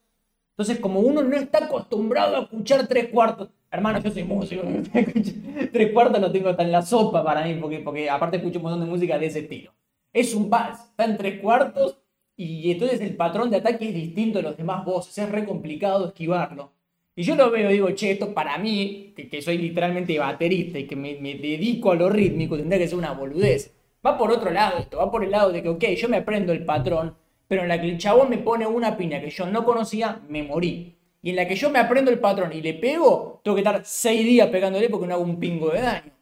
Entonces, 0.51 0.81
como 0.81 1.01
uno 1.01 1.23
no 1.23 1.37
está 1.37 1.65
acostumbrado 1.65 2.37
a 2.37 2.41
escuchar 2.43 2.87
tres 2.87 3.09
cuartos, 3.09 3.49
hermano, 3.71 4.01
yo 4.01 4.11
soy 4.11 4.25
músico, 4.25 4.63
tres 5.73 5.93
cuartos 5.93 6.21
lo 6.21 6.33
tengo 6.33 6.55
tan 6.57 6.73
la 6.73 6.83
sopa 6.83 7.25
para 7.25 7.47
mí, 7.47 7.55
porque, 7.55 7.79
porque 7.79 8.11
aparte 8.11 8.39
escucho 8.39 8.59
un 8.59 8.65
montón 8.65 8.81
de 8.81 8.91
música 8.91 9.19
de 9.19 9.27
ese 9.27 9.41
estilo. 9.41 9.73
Es 10.13 10.35
un 10.35 10.51
vals, 10.51 10.81
está 10.81 11.05
en 11.05 11.17
tres 11.17 11.41
cuartos 11.41 11.99
y 12.37 12.71
entonces 12.73 13.01
el 13.01 13.15
patrón 13.17 13.49
de 13.51 13.59
ataque 13.59 13.89
es 13.89 13.95
distinto 13.95 14.41
a 14.41 14.43
los 14.43 14.57
demás 14.57 14.85
bosses, 14.85 15.17
es 15.17 15.29
re 15.31 15.47
complicado 15.47 16.09
esquivarlo. 16.09 16.73
Y 17.15 17.23
yo 17.23 17.37
lo 17.37 17.51
veo 17.51 17.71
y 17.71 17.75
digo, 17.75 17.91
che, 17.93 18.13
esto 18.13 18.35
para 18.35 18.59
mí, 18.59 19.13
que, 19.15 19.29
que 19.29 19.41
soy 19.41 19.59
literalmente 19.59 20.19
baterista 20.19 20.79
y 20.79 20.87
que 20.87 20.97
me, 20.97 21.15
me 21.21 21.35
dedico 21.35 21.93
a 21.93 21.95
lo 21.95 22.09
rítmico, 22.09 22.57
tendría 22.57 22.79
que 22.79 22.89
ser 22.89 22.99
una 22.99 23.13
boludez. 23.13 23.75
Va 24.05 24.17
por 24.17 24.31
otro 24.31 24.51
lado 24.51 24.79
esto, 24.79 24.99
va 24.99 25.11
por 25.11 25.25
el 25.25 25.31
lado 25.31 25.53
de 25.53 25.63
que, 25.63 25.69
ok, 25.69 25.85
yo 25.97 26.09
me 26.09 26.19
aprendo 26.19 26.53
el 26.53 26.65
patrón, 26.65 27.17
pero 27.47 27.63
en 27.63 27.69
la 27.69 27.81
que 27.81 27.89
el 27.89 27.99
chabón 27.99 28.31
me 28.31 28.39
pone 28.39 28.67
una 28.67 28.97
piña 28.97 29.21
que 29.21 29.31
yo 29.31 29.47
no 29.47 29.65
conocía, 29.65 30.21
me 30.29 30.43
morí. 30.43 30.97
Y 31.23 31.31
en 31.31 31.37
la 31.37 31.47
que 31.47 31.55
yo 31.55 31.69
me 31.69 31.79
aprendo 31.79 32.11
el 32.11 32.19
patrón 32.19 32.53
y 32.53 32.63
le 32.63 32.75
pego, 32.75 33.41
tengo 33.45 33.55
que 33.55 33.61
estar 33.61 33.83
seis 33.85 34.25
días 34.25 34.49
pegándole 34.49 34.89
porque 34.89 35.07
no 35.07 35.15
hago 35.15 35.23
un 35.23 35.39
pingo 35.39 35.71
de 35.71 35.83
daño. 35.83 36.13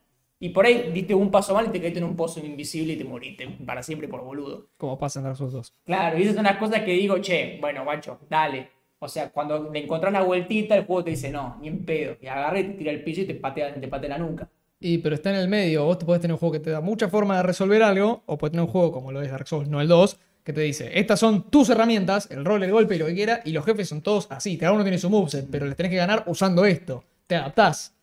Y 0.40 0.50
por 0.50 0.66
ahí 0.66 0.90
diste 0.92 1.14
un 1.14 1.30
paso 1.30 1.54
mal 1.54 1.66
y 1.66 1.70
te 1.70 1.80
caíste 1.80 1.98
en 1.98 2.04
un 2.04 2.16
pozo 2.16 2.40
invisible 2.40 2.92
y 2.92 2.96
te 2.96 3.04
moriste 3.04 3.46
para 3.64 3.82
siempre 3.82 4.08
por 4.08 4.22
boludo. 4.22 4.68
Como 4.76 4.98
pasa 4.98 5.20
en 5.20 5.24
Dark 5.24 5.36
Souls 5.36 5.52
2. 5.52 5.74
Claro, 5.84 6.18
y 6.18 6.22
esas 6.22 6.34
son 6.34 6.44
las 6.44 6.58
cosas 6.58 6.82
que 6.82 6.92
digo, 6.92 7.18
che, 7.18 7.58
bueno, 7.60 7.84
guacho, 7.84 8.18
dale. 8.28 8.70
O 9.00 9.08
sea, 9.08 9.30
cuando 9.30 9.70
le 9.72 9.84
encontrás 9.84 10.12
la 10.12 10.22
vueltita, 10.22 10.76
el 10.76 10.84
juego 10.84 11.04
te 11.04 11.10
dice, 11.10 11.30
no, 11.30 11.56
ni 11.60 11.68
en 11.68 11.84
pedo. 11.84 12.16
Y 12.20 12.26
agarré, 12.26 12.64
te 12.64 12.74
tira 12.74 12.90
el 12.90 13.02
piso 13.04 13.20
y 13.20 13.26
te 13.26 13.34
patea, 13.34 13.74
te 13.74 13.88
patea 13.88 14.10
la 14.10 14.18
nuca. 14.18 14.48
Y 14.80 14.98
pero 14.98 15.14
está 15.14 15.30
en 15.30 15.36
el 15.36 15.48
medio. 15.48 15.84
Vos 15.84 15.98
te 15.98 16.06
podés 16.06 16.20
tener 16.20 16.32
un 16.34 16.38
juego 16.38 16.52
que 16.52 16.60
te 16.60 16.70
da 16.70 16.80
mucha 16.80 17.08
forma 17.08 17.36
de 17.36 17.42
resolver 17.42 17.82
algo, 17.82 18.22
o 18.26 18.38
podés 18.38 18.52
tener 18.52 18.66
un 18.66 18.70
juego 18.70 18.92
como 18.92 19.12
lo 19.12 19.22
es 19.22 19.30
Dark 19.30 19.48
Souls, 19.48 19.68
no 19.68 19.80
el 19.80 19.88
2, 19.88 20.18
que 20.44 20.52
te 20.52 20.60
dice, 20.62 20.98
estas 20.98 21.20
son 21.20 21.50
tus 21.50 21.68
herramientas, 21.68 22.30
el 22.30 22.44
rol, 22.44 22.62
el 22.62 22.72
golpe 22.72 22.96
y 22.96 22.98
lo 22.98 23.06
que 23.06 23.14
quiera, 23.14 23.40
y 23.44 23.52
los 23.52 23.64
jefes 23.64 23.88
son 23.88 24.00
todos 24.02 24.28
así. 24.30 24.56
Cada 24.56 24.72
uno 24.72 24.82
tiene 24.82 24.98
su 24.98 25.10
moveset, 25.10 25.48
pero 25.50 25.66
les 25.66 25.76
tenés 25.76 25.90
que 25.90 25.96
ganar 25.96 26.24
usando 26.26 26.64
esto. 26.64 27.04
Te 27.26 27.36
adaptás. 27.36 27.94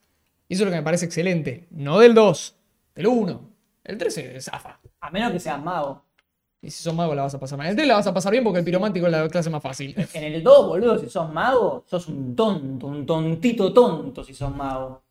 Y 0.47 0.53
eso 0.53 0.63
es 0.63 0.65
lo 0.65 0.71
que 0.71 0.77
me 0.77 0.83
parece 0.83 1.05
excelente. 1.05 1.67
No 1.71 1.97
del 1.99 2.13
2, 2.13 2.55
del 2.95 3.07
1. 3.07 3.49
El 3.85 3.97
3 3.97 4.13
se 4.13 4.41
zafa. 4.41 4.79
A 4.99 5.09
menos 5.09 5.31
que 5.31 5.39
seas 5.39 5.63
mago. 5.63 6.03
Y 6.61 6.69
si 6.71 6.83
sos 6.83 6.93
mago 6.93 7.13
la 7.15 7.23
vas 7.23 7.33
a 7.33 7.39
pasar 7.39 7.57
mal. 7.57 7.67
El 7.67 7.75
3 7.75 7.87
la 7.87 7.95
vas 7.95 8.07
a 8.07 8.13
pasar 8.13 8.31
bien 8.31 8.43
porque 8.43 8.59
el 8.59 8.65
piromántico 8.65 9.05
es 9.05 9.11
la 9.11 9.27
clase 9.29 9.49
más 9.49 9.61
fácil. 9.61 9.95
En 10.13 10.23
el 10.23 10.43
2, 10.43 10.67
boludo, 10.67 10.99
si 10.99 11.09
sos 11.09 11.31
mago, 11.31 11.83
sos 11.87 12.07
un 12.07 12.35
tonto, 12.35 12.87
un 12.87 13.05
tontito 13.05 13.71
tonto 13.71 14.23
si 14.23 14.33
sos 14.33 14.55
mago. 14.55 15.04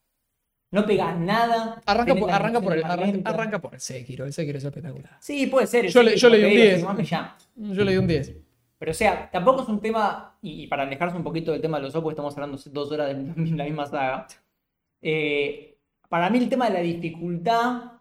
No 0.74 0.84
pegás 0.86 1.18
nada. 1.18 1.80
Arranca 1.86 2.14
por, 2.14 2.30
arranca, 2.30 2.60
por 2.60 2.72
el, 2.76 2.84
arranca, 2.84 3.30
arranca 3.30 3.60
por 3.60 3.74
el 3.74 3.80
Sekiro. 3.80 4.24
El 4.26 4.32
Sekiro 4.32 4.58
es 4.58 4.64
espectacular. 4.64 5.16
Sí, 5.20 5.46
puede 5.46 5.66
ser. 5.66 5.86
Yo 5.88 6.02
le- 6.02 6.16
yo 6.16 6.28
le 6.28 6.38
di 6.38 6.44
un 6.44 6.50
como 6.50 6.54
te 6.54 6.56
digo, 6.56 6.64
10. 6.70 6.78
si 6.80 6.84
más 6.86 6.96
me 6.96 7.04
llama. 7.04 7.36
Yo 7.74 7.84
le 7.84 7.92
di 7.92 7.98
un 7.98 8.06
10. 8.06 8.36
Pero 8.78 8.90
o 8.90 8.94
sea, 8.94 9.30
tampoco 9.30 9.62
es 9.62 9.68
un 9.68 9.80
tema, 9.80 10.36
y, 10.42 10.64
y 10.64 10.66
para 10.66 10.82
alejarse 10.82 11.16
un 11.16 11.22
poquito 11.24 11.52
del 11.52 11.60
tema 11.60 11.78
de 11.78 11.84
los 11.84 11.94
ojos, 11.94 12.02
porque 12.02 12.12
estamos 12.14 12.34
hablando 12.34 12.58
dos 12.72 12.90
horas 12.92 13.08
de 13.16 13.24
la 13.56 13.64
misma 13.64 13.86
saga. 13.86 14.26
eh, 15.00 15.78
para 16.08 16.28
mí 16.30 16.38
el 16.38 16.48
tema 16.48 16.66
de 16.68 16.74
la 16.74 16.80
dificultad 16.80 17.92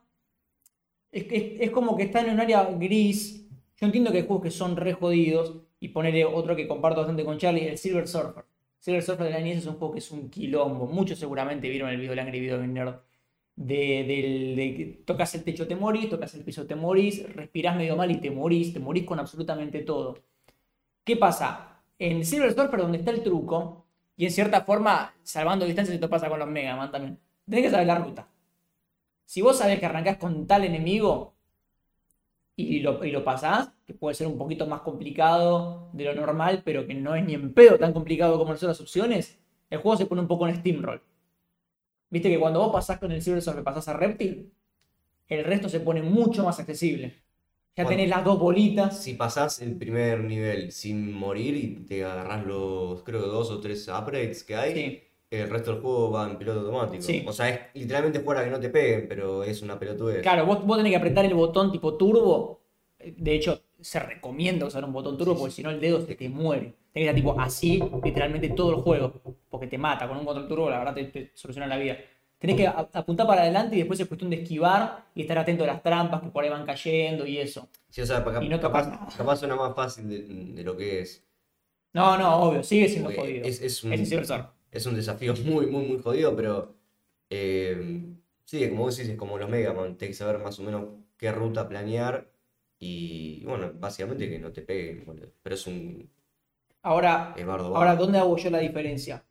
es, 1.11 1.24
que- 1.26 1.57
es 1.59 1.71
como 1.71 1.95
que 1.95 2.03
está 2.03 2.21
en 2.21 2.32
un 2.32 2.39
área 2.39 2.63
gris. 2.65 3.47
Yo 3.80 3.86
entiendo 3.88 4.11
que 4.11 4.17
hay 4.19 4.26
juegos 4.28 4.43
que 4.43 4.51
son 4.51 4.76
re 4.76 4.93
jodidos, 4.93 5.57
y 5.80 5.89
ponerle 5.89 6.24
otro 6.26 6.55
que 6.55 6.67
comparto 6.67 7.01
bastante 7.01 7.26
con 7.26 7.38
Charlie, 7.38 7.67
el 7.67 7.78
Silver 7.78 8.07
Surfer. 8.07 8.45
Silver 8.84 9.02
Surfer 9.02 9.26
de 9.28 9.32
la 9.32 9.40
NES 9.40 9.60
es 9.60 9.66
un 9.68 9.76
juego 9.76 9.94
que 9.94 10.00
es 10.00 10.12
un 10.12 10.30
quilombo. 10.30 10.88
Muchos 10.88 11.18
seguramente 11.20 11.70
vieron 11.70 11.90
el 11.90 11.98
video 11.98 12.16
de 12.16 12.22
Angry 12.22 12.40
Video 12.40 12.58
Game 12.60 12.74
Nerd. 12.74 12.96
De, 13.56 14.04
del- 14.10 14.56
de 14.58 15.04
tocas 15.06 15.34
el 15.36 15.44
techo, 15.44 15.68
te 15.68 15.76
morís, 15.76 16.10
tocas 16.10 16.34
el 16.36 16.44
piso, 16.44 16.66
te 16.68 16.76
morís, 16.76 17.24
respirás 17.36 17.76
medio 17.78 17.96
mal 17.96 18.12
y 18.12 18.18
te 18.20 18.32
morís, 18.32 18.74
te 18.74 18.80
morís 18.80 19.06
con 19.06 19.20
absolutamente 19.20 19.82
todo. 19.84 20.18
¿Qué 21.04 21.18
pasa? 21.18 21.82
En 22.00 22.26
Silver 22.26 22.54
Surfer, 22.54 22.80
donde 22.82 22.98
está 23.00 23.12
el 23.12 23.24
truco, 23.24 23.86
y 24.18 24.26
en 24.26 24.32
cierta 24.32 24.62
forma, 24.64 25.14
salvando 25.24 25.66
distancias, 25.66 25.96
esto 25.96 26.10
pasa 26.10 26.30
con 26.30 26.40
los 26.40 26.50
Mega 26.50 26.76
Man 26.76 26.92
también. 26.92 27.20
Tenés 27.50 27.66
que 27.66 27.72
saber 27.72 27.88
la 27.88 27.96
ruta. 28.00 28.28
Si 29.26 29.42
vos 29.42 29.58
sabés 29.58 29.80
que 29.80 29.86
arrancás 29.86 30.18
con 30.18 30.48
tal 30.48 30.64
enemigo 30.66 31.33
y 32.56 32.80
lo, 32.82 33.04
y 33.06 33.12
lo 33.12 33.24
pasás, 33.24 33.72
que 33.86 33.93
puede 33.93 34.16
ser 34.16 34.28
un 34.28 34.38
poquito 34.38 34.68
más 34.68 34.82
complicado 34.82 35.89
de 35.93 36.06
lo 36.06 36.16
normal, 36.16 36.62
pero 36.66 36.86
que 36.88 36.93
no 36.93 37.16
es 37.16 37.26
ni 37.26 37.34
en 37.34 37.54
pedo 37.54 37.78
tan 37.80 37.93
complicado 37.93 38.38
como 38.38 38.51
las 38.54 38.64
otras 38.64 38.82
opciones, 38.82 39.39
el 39.70 39.80
juego 39.80 39.97
se 39.97 40.06
pone 40.06 40.22
un 40.22 40.28
poco 40.28 40.47
en 40.47 40.56
steamroll. 40.58 41.01
Viste 42.10 42.30
que 42.30 42.39
cuando 42.39 42.60
vos 42.60 42.72
pasás 42.72 42.99
con 42.99 43.12
el 43.12 43.22
Silver 43.22 43.41
Surfer, 43.41 43.64
pasás 43.64 43.88
a 43.89 43.93
Reptil, 43.93 44.54
el 45.30 45.45
resto 45.45 45.70
se 45.70 45.82
pone 45.82 46.01
mucho 46.04 46.43
más 46.45 46.60
accesible. 46.60 47.24
Ya 47.76 47.86
Bueno. 47.86 47.97
tenés 47.97 48.10
las 48.10 48.24
dos 48.26 48.39
bolitas. 48.39 49.04
Si 49.04 49.14
pasás 49.16 49.62
el 49.62 49.78
primer 49.78 50.24
nivel 50.24 50.72
sin 50.72 51.12
morir 51.12 51.56
y 51.58 51.86
te 51.86 52.06
agarrás 52.06 52.45
los, 52.45 53.04
creo 53.04 53.22
dos 53.28 53.49
o 53.51 53.60
tres 53.62 53.88
upgrades 53.88 54.43
que 54.43 54.56
hay, 54.56 54.74
Sí. 54.74 55.04
El 55.42 55.50
resto 55.50 55.72
del 55.74 55.82
juego 55.82 56.12
va 56.12 56.30
en 56.30 56.38
piloto 56.38 56.60
automático. 56.62 57.02
Sí. 57.04 57.24
O 57.28 57.34
sea, 57.34 57.50
es 57.50 57.60
literalmente 57.74 58.20
jugar 58.20 58.38
a 58.40 58.44
que 58.46 58.50
no 58.52 58.60
te 58.60 58.70
peguen, 58.70 59.08
pero 59.08 59.44
es 59.44 59.62
una 59.62 59.80
pelotudez. 59.80 60.22
Claro, 60.22 60.46
vos, 60.46 60.66
vos 60.66 60.78
tenés 60.78 60.92
que 60.92 60.98
apretar 60.98 61.26
el 61.26 61.34
botón 61.34 61.72
tipo 61.72 61.96
turbo. 61.96 62.62
De 63.00 63.34
hecho, 63.36 63.62
se 63.82 64.00
recomienda 64.00 64.66
usar 64.66 64.84
un 64.86 64.94
botón 64.94 65.18
turbo 65.18 65.36
porque 65.38 65.52
si 65.54 65.64
no 65.64 65.70
el 65.72 65.80
dedo 65.82 66.02
se 66.06 66.16
te 66.16 66.30
muere. 66.30 66.74
Tenés 66.94 66.94
que 66.94 67.02
estar 67.02 67.16
tipo 67.16 67.40
así, 67.40 67.84
literalmente 68.04 68.50
todo 68.50 68.70
el 68.72 68.82
juego. 68.82 69.14
Porque 69.50 69.68
te 69.68 69.78
mata. 69.78 70.08
Con 70.08 70.18
un 70.18 70.26
control 70.26 70.48
turbo, 70.48 70.70
la 70.70 70.80
verdad, 70.80 70.94
te, 70.94 71.06
te 71.06 71.32
soluciona 71.34 71.68
la 71.68 71.78
vida. 71.78 71.98
Tenés 72.38 72.58
que 72.58 72.68
apuntar 72.68 73.26
para 73.26 73.42
adelante 73.44 73.76
y 73.76 73.80
después 73.80 74.00
es 74.02 74.08
cuestión 74.08 74.30
de 74.30 74.42
esquivar 74.42 75.06
y 75.16 75.22
estar 75.22 75.38
atento 75.38 75.64
a 75.64 75.68
las 75.68 75.82
trampas 75.82 76.22
que 76.22 76.28
por 76.28 76.44
ahí 76.44 76.50
van 76.50 76.66
cayendo 76.66 77.26
y 77.26 77.38
eso. 77.38 77.70
Sí, 77.90 78.02
o 78.02 78.06
sea, 78.06 78.24
Y 78.42 78.50
no 78.50 78.60
capaz, 78.60 78.88
nada. 78.88 79.08
capaz 79.18 79.38
suena 79.38 79.56
más 79.56 79.74
fácil 79.74 80.10
de, 80.10 80.54
de 80.54 80.64
lo 80.64 80.76
que 80.76 81.00
es. 81.00 81.24
No, 81.94 82.18
no, 82.18 82.36
obvio, 82.44 82.64
sigue 82.64 82.90
siendo 82.90 83.10
Porque 83.10 83.22
jodido. 83.22 83.46
es, 83.46 83.62
es 83.62 83.84
un, 83.84 83.94
Es. 83.94 84.12
Es 84.74 84.86
un 84.86 84.95
desafío 84.95 85.34
muy, 85.45 85.67
muy, 85.67 85.86
muy 85.86 86.01
jodido, 86.01 86.36
pero 86.36 86.76
eh, 87.30 88.15
sí, 88.45 88.69
como 88.69 88.84
vos 88.84 88.97
decís, 88.97 89.11
es 89.11 89.17
como 89.17 89.38
los 89.38 89.49
Mega 89.49 89.74
Man, 89.74 89.97
tenés 89.97 90.15
que 90.17 90.24
saber 90.24 90.39
más 90.39 90.59
o 90.59 90.63
menos 90.63 90.86
qué 91.17 91.32
ruta 91.32 91.67
planear 91.69 92.30
y, 92.80 93.43
bueno, 93.45 93.71
básicamente 93.76 94.30
que 94.30 94.39
no 94.39 94.51
te 94.51 94.61
peguen, 94.63 95.05
boludo. 95.05 95.32
Pero 95.41 95.55
es 95.55 95.67
un 95.67 96.09
Ahora, 96.84 97.34
es 97.38 97.45
bardo 97.45 97.76
Ahora. 97.76 97.95
¿dónde 97.95 98.19
hago 98.19 98.38
yo 98.38 98.49
la 98.49 98.59
diferencia? 98.59 99.26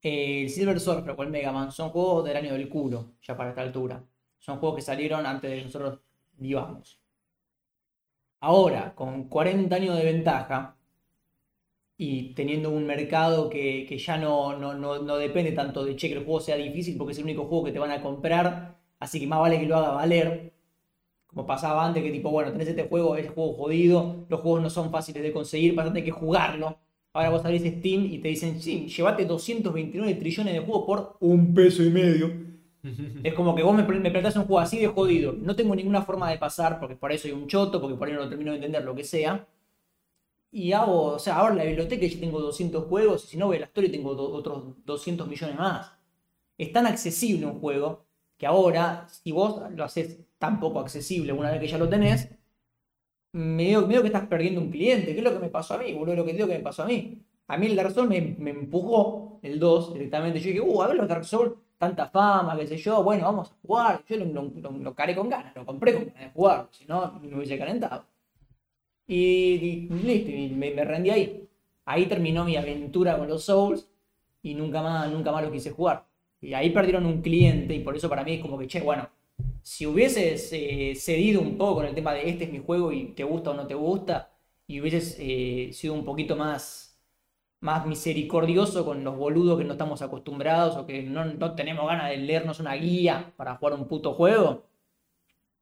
El 0.00 0.48
Silver 0.48 0.80
Surfer 0.80 1.14
o 1.18 1.22
el 1.22 1.28
Mega 1.30 1.52
Man 1.52 1.70
son 1.70 1.90
juegos 1.90 2.24
del 2.24 2.36
año 2.38 2.52
del 2.54 2.68
culo, 2.68 3.12
ya 3.22 3.36
para 3.36 3.50
esta 3.50 3.60
altura. 3.62 4.02
Son 4.38 4.58
juegos 4.58 4.76
que 4.76 4.82
salieron 4.82 5.26
antes 5.26 5.50
de 5.50 5.58
que 5.58 5.64
nosotros 5.64 6.00
vivamos. 6.38 7.00
Ahora, 8.40 8.94
con 8.94 9.28
40 9.28 9.76
años 9.76 9.96
de 9.96 10.04
ventaja 10.04 10.75
y 11.98 12.34
teniendo 12.34 12.70
un 12.70 12.86
mercado 12.86 13.48
que, 13.48 13.86
que 13.88 13.98
ya 13.98 14.18
no, 14.18 14.56
no, 14.58 14.74
no, 14.74 14.98
no 15.00 15.16
depende 15.16 15.52
tanto 15.52 15.84
de 15.84 15.96
che, 15.96 16.08
que 16.08 16.14
el 16.14 16.24
juego 16.24 16.40
sea 16.40 16.56
difícil 16.56 16.96
porque 16.96 17.12
es 17.12 17.18
el 17.18 17.24
único 17.24 17.44
juego 17.46 17.64
que 17.64 17.72
te 17.72 17.78
van 17.78 17.90
a 17.90 18.02
comprar, 18.02 18.78
así 18.98 19.18
que 19.18 19.26
más 19.26 19.40
vale 19.40 19.58
que 19.58 19.66
lo 19.66 19.76
haga 19.76 19.90
valer. 19.92 20.52
Como 21.26 21.46
pasaba 21.46 21.86
antes, 21.86 22.02
que 22.02 22.10
tipo, 22.10 22.30
bueno, 22.30 22.52
tenés 22.52 22.68
este 22.68 22.88
juego, 22.88 23.16
es 23.16 23.30
juego 23.30 23.54
jodido, 23.54 24.26
los 24.28 24.40
juegos 24.40 24.62
no 24.62 24.70
son 24.70 24.90
fáciles 24.90 25.22
de 25.22 25.32
conseguir, 25.32 25.74
vas 25.74 25.86
a 25.86 25.90
tener 25.90 26.04
que 26.04 26.10
jugarlo. 26.10 26.78
Ahora 27.12 27.30
vos 27.30 27.44
abrís 27.44 27.62
Steam 27.62 28.06
y 28.06 28.18
te 28.18 28.28
dicen, 28.28 28.60
sí, 28.60 28.86
llévate 28.88 29.24
229 29.24 30.14
trillones 30.14 30.54
de 30.54 30.60
juegos 30.60 30.84
por 30.86 31.16
un 31.20 31.54
peso 31.54 31.82
y 31.82 31.90
medio. 31.90 32.30
es 33.24 33.34
como 33.34 33.54
que 33.54 33.62
vos 33.62 33.74
me, 33.74 33.82
me 33.82 34.10
planteás 34.10 34.36
un 34.36 34.44
juego 34.44 34.60
así 34.60 34.78
de 34.78 34.86
jodido. 34.86 35.32
No 35.32 35.56
tengo 35.56 35.74
ninguna 35.74 36.02
forma 36.02 36.30
de 36.30 36.38
pasar, 36.38 36.78
porque 36.78 36.94
por 36.96 37.10
ahí 37.10 37.18
soy 37.18 37.32
un 37.32 37.46
choto, 37.46 37.80
porque 37.80 37.96
por 37.96 38.08
ahí 38.08 38.14
no 38.14 38.20
lo 38.20 38.28
termino 38.28 38.52
de 38.52 38.58
entender, 38.58 38.84
lo 38.84 38.94
que 38.94 39.04
sea. 39.04 39.46
Y 40.50 40.72
hago, 40.72 41.14
o 41.14 41.18
sea, 41.18 41.36
ahora 41.36 41.54
la 41.54 41.64
biblioteca 41.64 42.06
ya 42.06 42.18
tengo 42.20 42.40
200 42.40 42.86
juegos, 42.86 43.24
y 43.24 43.28
si 43.28 43.36
no 43.36 43.46
voy 43.46 43.56
a 43.58 43.60
la 43.60 43.66
historia 43.66 43.90
tengo 43.90 44.14
do- 44.14 44.32
otros 44.32 44.74
200 44.84 45.28
millones 45.28 45.56
más. 45.56 45.92
Es 46.58 46.72
tan 46.72 46.86
accesible 46.86 47.46
un 47.46 47.60
juego 47.60 48.06
que 48.38 48.46
ahora, 48.46 49.08
si 49.08 49.32
vos 49.32 49.62
lo 49.72 49.84
haces 49.84 50.20
tan 50.38 50.60
poco 50.60 50.80
accesible 50.80 51.32
una 51.32 51.50
vez 51.52 51.60
que 51.60 51.68
ya 51.68 51.78
lo 51.78 51.88
tenés, 51.88 52.30
medio, 53.32 53.86
medio 53.86 54.02
que 54.02 54.08
estás 54.08 54.26
perdiendo 54.26 54.60
un 54.60 54.70
cliente. 54.70 55.12
¿Qué 55.12 55.18
es 55.18 55.24
lo 55.24 55.32
que 55.32 55.38
me 55.38 55.48
pasó 55.50 55.74
a 55.74 55.78
mí, 55.78 55.92
boludo? 55.92 56.16
Lo 56.16 56.24
que 56.24 56.32
digo 56.32 56.46
que 56.48 56.54
me 56.58 56.60
pasó 56.64 56.82
a 56.82 56.86
mí. 56.86 57.22
A 57.48 57.56
mí 57.56 57.66
el 57.66 57.76
Dark 57.76 57.92
Souls 57.92 58.08
me, 58.08 58.20
me 58.38 58.50
empujó, 58.50 59.38
el 59.42 59.58
2, 59.60 59.92
directamente. 59.94 60.40
Yo 60.40 60.46
dije, 60.48 60.60
uh, 60.60 60.82
a 60.82 60.88
ver 60.88 60.96
los 60.96 61.08
Dark 61.08 61.24
Souls, 61.24 61.52
tanta 61.78 62.08
fama, 62.08 62.56
qué 62.58 62.66
sé 62.66 62.76
yo, 62.78 63.02
bueno, 63.02 63.24
vamos 63.24 63.50
a 63.50 63.54
jugar. 63.66 64.04
Yo 64.08 64.16
lo, 64.16 64.24
lo, 64.26 64.42
lo, 64.56 64.70
lo 64.72 64.94
caré 64.94 65.14
con 65.14 65.28
ganas, 65.28 65.54
lo 65.54 65.64
compré 65.66 65.94
con 65.94 66.04
ganas 66.06 66.20
de 66.22 66.30
jugar, 66.30 66.68
si 66.72 66.84
no, 66.86 67.12
me 67.20 67.36
hubiese 67.36 67.58
calentado. 67.58 68.04
Y, 69.06 69.88
listo, 70.02 70.30
y 70.30 70.48
me, 70.48 70.84
rendí 70.84 71.10
ahí. 71.10 71.48
Ahí 71.84 72.06
terminó 72.06 72.44
mi 72.44 72.56
aventura 72.56 73.16
con 73.16 73.28
los 73.28 73.44
Souls 73.44 73.88
y 74.42 74.54
nunca 74.54 74.82
más, 74.82 75.10
nunca 75.10 75.32
más 75.32 75.44
lo 75.44 75.52
quise 75.52 75.70
jugar. 75.70 76.06
Y 76.40 76.54
ahí 76.54 76.70
perdieron 76.70 77.06
un 77.06 77.22
cliente 77.22 77.74
y 77.74 77.80
por 77.80 77.96
eso 77.96 78.08
para 78.08 78.24
mí 78.24 78.34
es 78.34 78.40
como 78.42 78.58
que, 78.58 78.66
che, 78.66 78.80
bueno, 78.80 79.08
si 79.62 79.86
hubieses 79.86 80.52
eh, 80.52 80.94
cedido 80.96 81.40
un 81.40 81.56
poco 81.58 81.76
con 81.76 81.86
el 81.86 81.94
tema 81.94 82.12
de 82.12 82.28
este 82.28 82.44
es 82.44 82.52
mi 82.52 82.60
juego 82.60 82.92
y 82.92 83.06
te 83.08 83.24
gusta 83.24 83.50
o 83.50 83.54
no 83.54 83.66
te 83.66 83.74
gusta, 83.74 84.30
y 84.66 84.80
hubieses 84.80 85.16
eh, 85.18 85.70
sido 85.72 85.94
un 85.94 86.04
poquito 86.04 86.36
más, 86.36 86.98
más 87.60 87.86
misericordioso 87.86 88.84
con 88.84 89.04
los 89.04 89.16
boludos 89.16 89.58
que 89.58 89.64
no 89.64 89.72
estamos 89.72 90.02
acostumbrados 90.02 90.76
o 90.76 90.86
que 90.86 91.02
no, 91.02 91.24
no 91.24 91.54
tenemos 91.54 91.86
ganas 91.86 92.10
de 92.10 92.18
leernos 92.18 92.60
una 92.60 92.74
guía 92.74 93.32
para 93.36 93.56
jugar 93.56 93.74
un 93.74 93.88
puto 93.88 94.14
juego, 94.14 94.64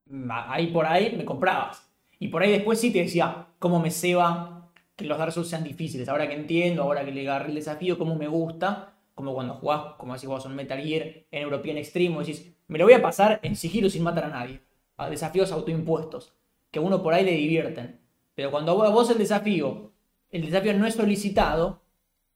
mm, 0.06 0.30
ahí 0.30 0.68
por 0.68 0.86
ahí 0.86 1.14
me 1.16 1.24
comprabas. 1.24 1.93
Y 2.24 2.28
por 2.28 2.42
ahí 2.42 2.52
después 2.52 2.80
sí 2.80 2.90
te 2.90 3.00
decía, 3.00 3.48
cómo 3.58 3.80
me 3.80 3.90
ceba 3.90 4.70
que 4.96 5.04
los 5.04 5.18
Dark 5.18 5.34
sean 5.44 5.62
difíciles. 5.62 6.08
Ahora 6.08 6.26
que 6.26 6.32
entiendo, 6.32 6.82
ahora 6.82 7.04
que 7.04 7.12
le 7.12 7.20
agarré 7.20 7.50
el 7.50 7.54
desafío, 7.54 7.98
cómo 7.98 8.14
me 8.14 8.26
gusta. 8.28 8.94
Como 9.14 9.34
cuando 9.34 9.56
jugás, 9.56 9.96
como 9.98 10.14
decís 10.14 10.26
vos, 10.26 10.46
un 10.46 10.54
Metal 10.54 10.80
Gear 10.80 11.02
en 11.30 11.42
European 11.42 11.76
Extreme, 11.76 12.18
decís, 12.20 12.50
me 12.66 12.78
lo 12.78 12.86
voy 12.86 12.94
a 12.94 13.02
pasar 13.02 13.40
en 13.42 13.54
sigilo 13.56 13.90
sin 13.90 14.02
matar 14.02 14.24
a 14.24 14.28
nadie. 14.28 14.62
A 14.96 15.10
desafíos 15.10 15.52
autoimpuestos, 15.52 16.32
que 16.70 16.78
a 16.78 16.82
uno 16.82 17.02
por 17.02 17.12
ahí 17.12 17.26
le 17.26 17.32
divierten. 17.32 18.00
Pero 18.34 18.50
cuando 18.50 18.74
vos, 18.74 18.90
vos 18.90 19.10
el 19.10 19.18
desafío, 19.18 19.92
el 20.30 20.46
desafío 20.46 20.72
no 20.72 20.86
es 20.86 20.94
solicitado, 20.94 21.82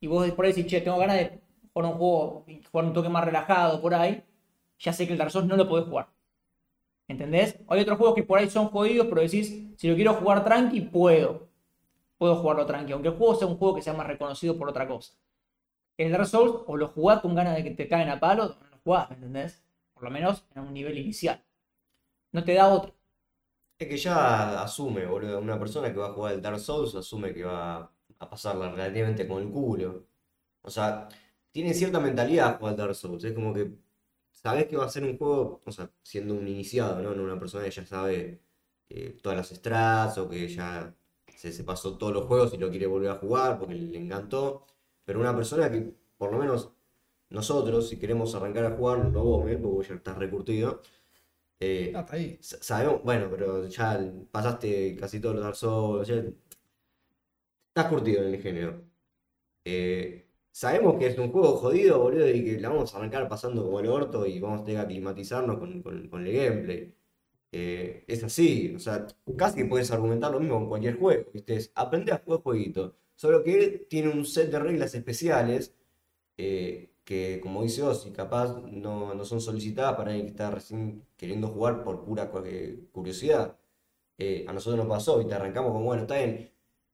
y 0.00 0.06
vos 0.06 0.30
por 0.32 0.44
ahí 0.44 0.52
decís, 0.52 0.70
che, 0.70 0.82
tengo 0.82 0.98
ganas 0.98 1.16
de 1.16 1.40
jugar 1.72 1.92
un 1.92 1.98
juego, 1.98 2.44
jugar 2.70 2.84
un 2.84 2.92
toque 2.92 3.08
más 3.08 3.24
relajado 3.24 3.80
por 3.80 3.94
ahí, 3.94 4.22
ya 4.78 4.92
sé 4.92 5.06
que 5.06 5.14
el 5.14 5.18
Dark 5.18 5.32
no 5.46 5.56
lo 5.56 5.66
podés 5.66 5.86
jugar. 5.86 6.08
¿Entendés? 7.08 7.58
Hay 7.68 7.80
otros 7.80 7.96
juegos 7.96 8.14
que 8.14 8.22
por 8.22 8.38
ahí 8.38 8.50
son 8.50 8.68
jodidos, 8.68 9.06
pero 9.08 9.22
decís, 9.22 9.72
si 9.76 9.88
lo 9.88 9.94
quiero 9.94 10.14
jugar 10.14 10.44
tranqui, 10.44 10.82
puedo. 10.82 11.48
Puedo 12.18 12.36
jugarlo 12.36 12.66
tranqui, 12.66 12.92
aunque 12.92 13.08
el 13.08 13.14
juego 13.14 13.34
sea 13.34 13.48
un 13.48 13.56
juego 13.56 13.74
que 13.76 13.82
sea 13.82 13.94
más 13.94 14.06
reconocido 14.06 14.58
por 14.58 14.68
otra 14.68 14.86
cosa. 14.86 15.14
El 15.96 16.12
Dark 16.12 16.26
Souls, 16.26 16.62
o 16.66 16.76
lo 16.76 16.88
jugás 16.88 17.20
con 17.20 17.34
ganas 17.34 17.56
de 17.56 17.64
que 17.64 17.70
te 17.70 17.88
caen 17.88 18.10
a 18.10 18.20
palo, 18.20 18.44
o 18.44 18.48
no 18.48 18.70
lo 18.70 18.78
jugás, 18.84 19.08
¿me 19.10 19.16
entendés? 19.16 19.64
Por 19.94 20.04
lo 20.04 20.10
menos 20.10 20.44
en 20.54 20.62
un 20.62 20.74
nivel 20.74 20.98
inicial. 20.98 21.42
No 22.32 22.44
te 22.44 22.54
da 22.54 22.68
otro. 22.68 22.94
Es 23.78 23.88
que 23.88 23.96
ya 23.96 24.62
asume, 24.62 25.06
boludo. 25.06 25.40
Una 25.40 25.58
persona 25.58 25.92
que 25.92 25.98
va 25.98 26.08
a 26.08 26.12
jugar 26.12 26.34
el 26.34 26.42
Dark 26.42 26.58
Souls 26.60 26.94
asume 26.94 27.32
que 27.32 27.44
va 27.44 27.90
a 28.18 28.30
pasarla 28.30 28.70
relativamente 28.70 29.26
con 29.26 29.42
el 29.42 29.50
culo. 29.50 30.04
O 30.62 30.70
sea, 30.70 31.08
tiene 31.50 31.72
cierta 31.72 32.00
mentalidad 32.00 32.58
jugar 32.58 32.72
al 32.72 32.76
Dark 32.76 32.94
Souls. 32.94 33.24
Es 33.24 33.32
como 33.32 33.54
que 33.54 33.72
sabes 34.42 34.66
que 34.66 34.76
va 34.76 34.84
a 34.86 34.88
ser 34.88 35.04
un 35.04 35.18
juego, 35.18 35.60
o 35.64 35.72
sea, 35.72 35.90
siendo 36.02 36.34
un 36.34 36.46
iniciado, 36.48 37.00
¿no? 37.02 37.14
No 37.14 37.22
una 37.24 37.38
persona 37.38 37.64
que 37.64 37.70
ya 37.70 37.86
sabe 37.86 38.40
eh, 38.88 39.18
todas 39.22 39.38
las 39.38 39.48
strats 39.50 40.18
o 40.18 40.28
que 40.28 40.48
ya 40.48 40.94
se, 41.36 41.52
se 41.52 41.64
pasó 41.64 41.96
todos 41.98 42.12
los 42.12 42.26
juegos 42.26 42.54
y 42.54 42.58
lo 42.58 42.70
quiere 42.70 42.86
volver 42.86 43.10
a 43.10 43.16
jugar 43.16 43.58
porque 43.58 43.74
le 43.74 43.98
encantó. 43.98 44.66
Pero 45.04 45.20
una 45.20 45.34
persona 45.36 45.70
que, 45.70 45.92
por 46.18 46.32
lo 46.32 46.38
menos 46.38 46.72
nosotros, 47.30 47.88
si 47.88 47.98
queremos 47.98 48.34
arrancar 48.34 48.66
a 48.66 48.72
jugar, 48.76 49.04
no 49.10 49.24
vos, 49.24 49.44
Mel, 49.44 49.58
porque 49.60 49.88
ya 49.88 49.94
estás 49.96 50.18
recurtido. 50.18 50.82
eh, 51.60 51.92
Ah, 51.94 52.00
está 52.00 52.16
ahí. 52.16 52.38
Sa- 52.42 52.62
Sabemos, 52.62 53.02
bueno, 53.04 53.28
pero 53.30 53.66
ya 53.68 54.00
pasaste 54.30 54.96
casi 54.96 55.20
todos 55.20 55.36
los 55.36 55.44
Dark 55.44 55.56
Souls, 55.56 56.08
ya 56.08 56.16
estás 57.68 57.86
curtido 57.90 58.22
en 58.24 58.34
el 58.34 58.42
género. 58.42 58.84
Eh, 59.64 60.27
sabemos 60.60 60.96
que 60.98 61.06
es 61.08 61.18
un 61.18 61.30
juego 61.32 61.56
jodido, 61.56 62.00
boludo, 62.00 62.28
y 62.30 62.44
que 62.44 62.60
la 62.60 62.68
vamos 62.70 62.94
a 62.94 62.98
arrancar 62.98 63.28
pasando 63.28 63.64
como 63.64 63.80
el 63.80 63.86
orto 63.88 64.26
y 64.26 64.38
vamos 64.40 64.60
a 64.62 64.64
tener 64.64 64.80
que 64.80 64.84
aclimatizarnos 64.86 65.58
con, 65.58 65.82
con- 65.82 66.08
con 66.08 66.26
el 66.26 66.32
gameplay. 66.32 66.94
Eh, 67.52 68.04
es 68.08 68.24
así, 68.24 68.74
o 68.76 68.78
sea, 68.80 69.06
casi 69.36 69.64
puedes 69.64 69.90
argumentar 69.90 70.32
lo 70.32 70.40
mismo 70.40 70.56
con 70.60 70.68
cualquier 70.68 70.98
juego, 70.98 71.30
¿viste? 71.32 71.56
Es 71.56 71.72
a 72.12 72.18
jugar 72.18 72.42
jueguito, 72.42 72.96
solo 73.16 73.42
que 73.44 73.86
tiene 73.90 74.10
un 74.10 74.24
set 74.26 74.50
de 74.50 74.58
reglas 74.60 74.94
especiales 74.94 75.74
eh, 76.38 76.90
que, 77.04 77.40
como 77.42 77.62
dice 77.64 77.82
Ozzy, 77.84 78.12
capaz 78.12 78.60
no, 78.70 79.14
no 79.14 79.24
son 79.26 79.40
solicitadas 79.40 79.96
para 79.96 80.10
alguien 80.10 80.26
que 80.26 80.32
está 80.32 80.50
recién 80.50 81.04
queriendo 81.16 81.48
jugar 81.48 81.84
por 81.84 82.04
pura 82.04 82.30
eh, 82.46 82.80
curiosidad. 82.92 83.56
A 84.48 84.52
nosotros 84.52 84.78
nos 84.84 84.88
pasó 84.88 85.20
y 85.22 85.26
te 85.28 85.34
arrancamos 85.34 85.72
como, 85.72 85.84
bueno, 85.84 86.02
está 86.02 86.16
bien, 86.18 86.50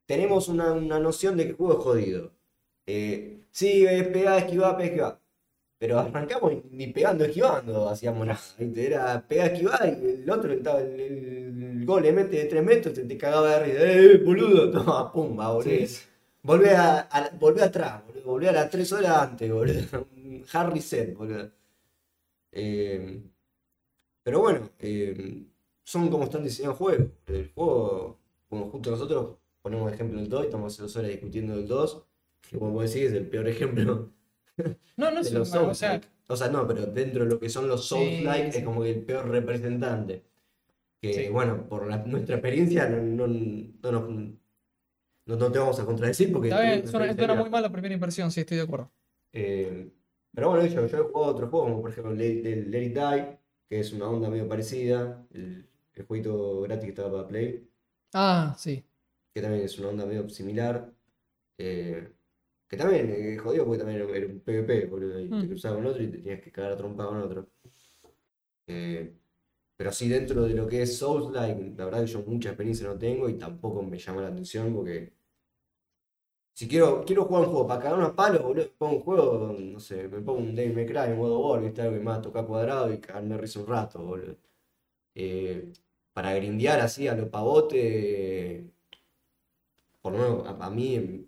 tenemos 0.06 0.48
una, 0.48 0.72
una 0.72 1.00
noción 1.00 1.36
de 1.36 1.44
que 1.44 1.50
el 1.50 1.56
juego 1.56 1.78
es 1.78 1.84
jodido. 1.84 2.32
Sí, 3.58 3.86
es 3.86 4.06
pegar, 4.08 4.38
esquivar, 4.38 4.76
pegar, 4.76 4.88
esquivar. 4.90 5.20
Pero 5.78 6.00
arrancamos 6.00 6.52
ni 6.70 6.88
pegando, 6.88 7.24
esquivando, 7.24 7.88
hacíamos 7.88 8.26
nada. 8.26 8.40
Era 8.58 9.26
pegar, 9.28 9.48
esquivar 9.52 9.82
y 9.88 10.22
el 10.22 10.30
otro 10.30 10.52
estaba 10.52 10.80
el, 10.80 11.00
el, 11.00 11.86
gol 11.86 12.02
le 12.04 12.12
mete 12.12 12.36
de 12.38 12.46
3 12.46 12.64
metros, 12.64 12.94
te, 12.94 13.04
te 13.04 13.18
cagaba 13.18 13.50
de 13.60 13.64
risa. 13.64 13.78
¡Eh, 13.84 14.18
boludo! 14.24 14.70
Toma, 14.74 15.12
pumba, 15.12 15.52
boludo. 15.54 15.86
Volvé, 16.42 16.70
a, 16.76 17.00
a- 17.10 17.30
volvé 17.38 17.62
atrás, 17.62 18.02
boludo. 18.06 18.24
Volvé 18.32 18.48
a 18.50 18.52
las 18.52 18.70
3 18.70 18.92
horas 18.94 19.12
antes, 19.28 19.52
boludo. 19.52 20.08
Un 20.16 20.44
hard 20.52 20.72
reset, 20.74 21.14
boludo. 21.16 21.50
Eh, 22.52 23.22
pero 24.22 24.40
bueno, 24.40 24.70
eh, 24.78 25.46
son 25.82 26.08
como 26.10 26.24
están 26.24 26.44
diseñados 26.44 26.78
juegos. 26.78 27.08
El 27.26 27.52
juego, 27.54 28.18
como 28.48 28.70
justo 28.70 28.90
nosotros 28.90 29.36
ponemos 29.62 29.92
ejemplo 29.92 30.18
el 30.20 30.28
2 30.28 30.42
y 30.42 30.46
estamos 30.46 30.72
hace 30.72 30.82
dos 30.82 30.96
horas 30.96 31.10
discutiendo 31.10 31.54
el 31.54 31.66
2, 31.68 32.02
que 32.50 32.58
como 32.58 32.72
vos 32.72 32.84
decís 32.92 33.08
es 33.10 33.14
el 33.14 33.26
peor 33.28 33.48
ejemplo 33.48 34.10
No, 34.96 35.10
no 35.10 35.20
es 35.20 35.32
los 35.32 35.50
un- 35.52 35.58
o 35.70 35.74
sea. 35.74 36.00
O 36.26 36.36
sea, 36.36 36.48
no, 36.48 36.66
pero 36.66 36.86
dentro 36.86 37.24
de 37.24 37.30
lo 37.30 37.38
que 37.38 37.48
son 37.50 37.68
los 37.68 37.86
Souls-like 37.86 38.52
sí. 38.52 38.58
es 38.58 38.64
como 38.64 38.82
que 38.82 38.90
el 38.92 39.02
peor 39.04 39.28
representante. 39.28 40.24
Que 41.00 41.12
Sí. 41.12 41.28
bueno, 41.28 41.68
por 41.68 41.86
la- 41.86 41.98
nuestra 41.98 42.36
experiencia 42.36 42.88
no, 42.88 43.26
no, 43.26 43.26
no, 43.26 44.36
no- 45.36 45.52
te 45.52 45.58
vamos 45.58 45.78
a 45.80 45.84
contradecir 45.84 46.32
porque 46.32 46.48
está 46.48 46.62
bien, 46.62 46.86
suena 46.86 47.10
acá. 47.12 47.34
muy 47.34 47.50
mal 47.50 47.62
la 47.62 47.70
primera 47.72 47.92
impresión, 47.94 48.30
sí, 48.30 48.40
estoy 48.40 48.56
de 48.58 48.62
acuerdo. 48.62 48.90
Eh, 49.32 49.90
pero 50.32 50.50
bueno, 50.50 50.66
yo, 50.66 50.86
yo 50.86 50.98
he 50.98 51.02
jugado 51.02 51.32
otros 51.32 51.50
juegos, 51.50 51.68
como 51.70 51.82
por 51.82 51.90
ejemplo 51.90 52.12
Let- 52.14 52.66
Let 52.68 52.82
It 52.84 52.94
Die, 52.94 53.38
que 53.68 53.80
es 53.80 53.92
una 53.92 54.08
onda 54.08 54.30
medio 54.30 54.48
parecida, 54.48 55.26
el, 55.32 55.66
el 55.94 56.06
jueguito 56.06 56.60
gratis 56.62 56.84
que 56.84 56.90
estaba 56.90 57.10
para 57.12 57.28
Play, 57.28 57.68
Ah, 58.14 58.54
sí. 58.58 58.82
que 59.34 59.42
también 59.42 59.64
es 59.64 59.78
una 59.78 59.88
onda 59.88 60.06
medio 60.06 60.26
similar. 60.28 60.90
eh, 61.58 62.08
que 62.76 62.82
también 62.82 63.10
eh, 63.10 63.36
jodido 63.38 63.64
porque 63.66 63.78
también 63.78 64.02
era 64.02 64.26
un 64.26 64.40
PvP, 64.40 64.86
boludo, 64.86 65.20
y 65.20 65.30
te 65.34 65.46
Mm. 65.46 65.48
cruzabas 65.48 65.78
con 65.78 65.86
otro 65.86 66.02
y 66.02 66.08
te 66.10 66.18
tenías 66.18 66.40
que 66.42 66.52
cagar 66.52 66.72
a 66.72 66.76
trompa 66.76 67.06
con 67.06 67.18
otro. 67.18 67.48
Eh, 68.66 69.14
pero 69.76 69.92
sí, 69.92 70.08
dentro 70.08 70.44
de 70.44 70.54
lo 70.54 70.66
que 70.68 70.82
es 70.82 70.98
Souls-like, 70.98 71.74
la 71.76 71.86
verdad 71.86 72.00
que 72.02 72.08
yo 72.08 72.22
mucha 72.24 72.50
experiencia 72.50 72.86
no 72.88 72.98
tengo 72.98 73.28
y 73.28 73.38
tampoco 73.38 73.82
me 73.82 73.98
llama 73.98 74.22
la 74.22 74.28
atención 74.28 74.74
porque 74.74 75.14
si 76.52 76.68
quiero, 76.68 77.04
quiero 77.04 77.24
jugar 77.24 77.44
un 77.44 77.50
juego 77.50 77.66
para 77.66 77.80
cagar 77.82 77.98
unos 77.98 78.12
palos, 78.12 78.42
boludo, 78.42 78.70
pongo 78.78 78.96
un 78.96 79.00
juego, 79.02 79.56
no 79.58 79.80
sé, 79.80 80.08
me 80.08 80.20
pongo 80.20 80.38
un 80.40 80.54
Devil 80.54 80.74
May 80.74 80.86
Cry 80.86 81.10
en 81.12 81.16
modo 81.18 81.40
War, 81.40 81.60
¿viste? 81.62 81.82
Algo 81.82 81.94
que 81.94 82.00
me 82.00 82.06
va 82.06 82.16
a 82.16 82.22
tocar 82.22 82.46
cuadrado 82.46 82.92
y 82.92 82.98
cagarme 83.00 83.36
risa 83.38 83.60
un 83.60 83.66
rato, 83.66 84.04
boludo. 84.04 84.36
Eh, 85.14 85.72
para 86.12 86.34
grindear 86.34 86.80
así 86.80 87.08
a 87.08 87.14
lo 87.16 87.30
pavote, 87.30 88.72
por 90.02 90.12
lo 90.12 90.18
menos 90.18 90.46
a, 90.46 90.66
a 90.66 90.70
mí 90.70 91.26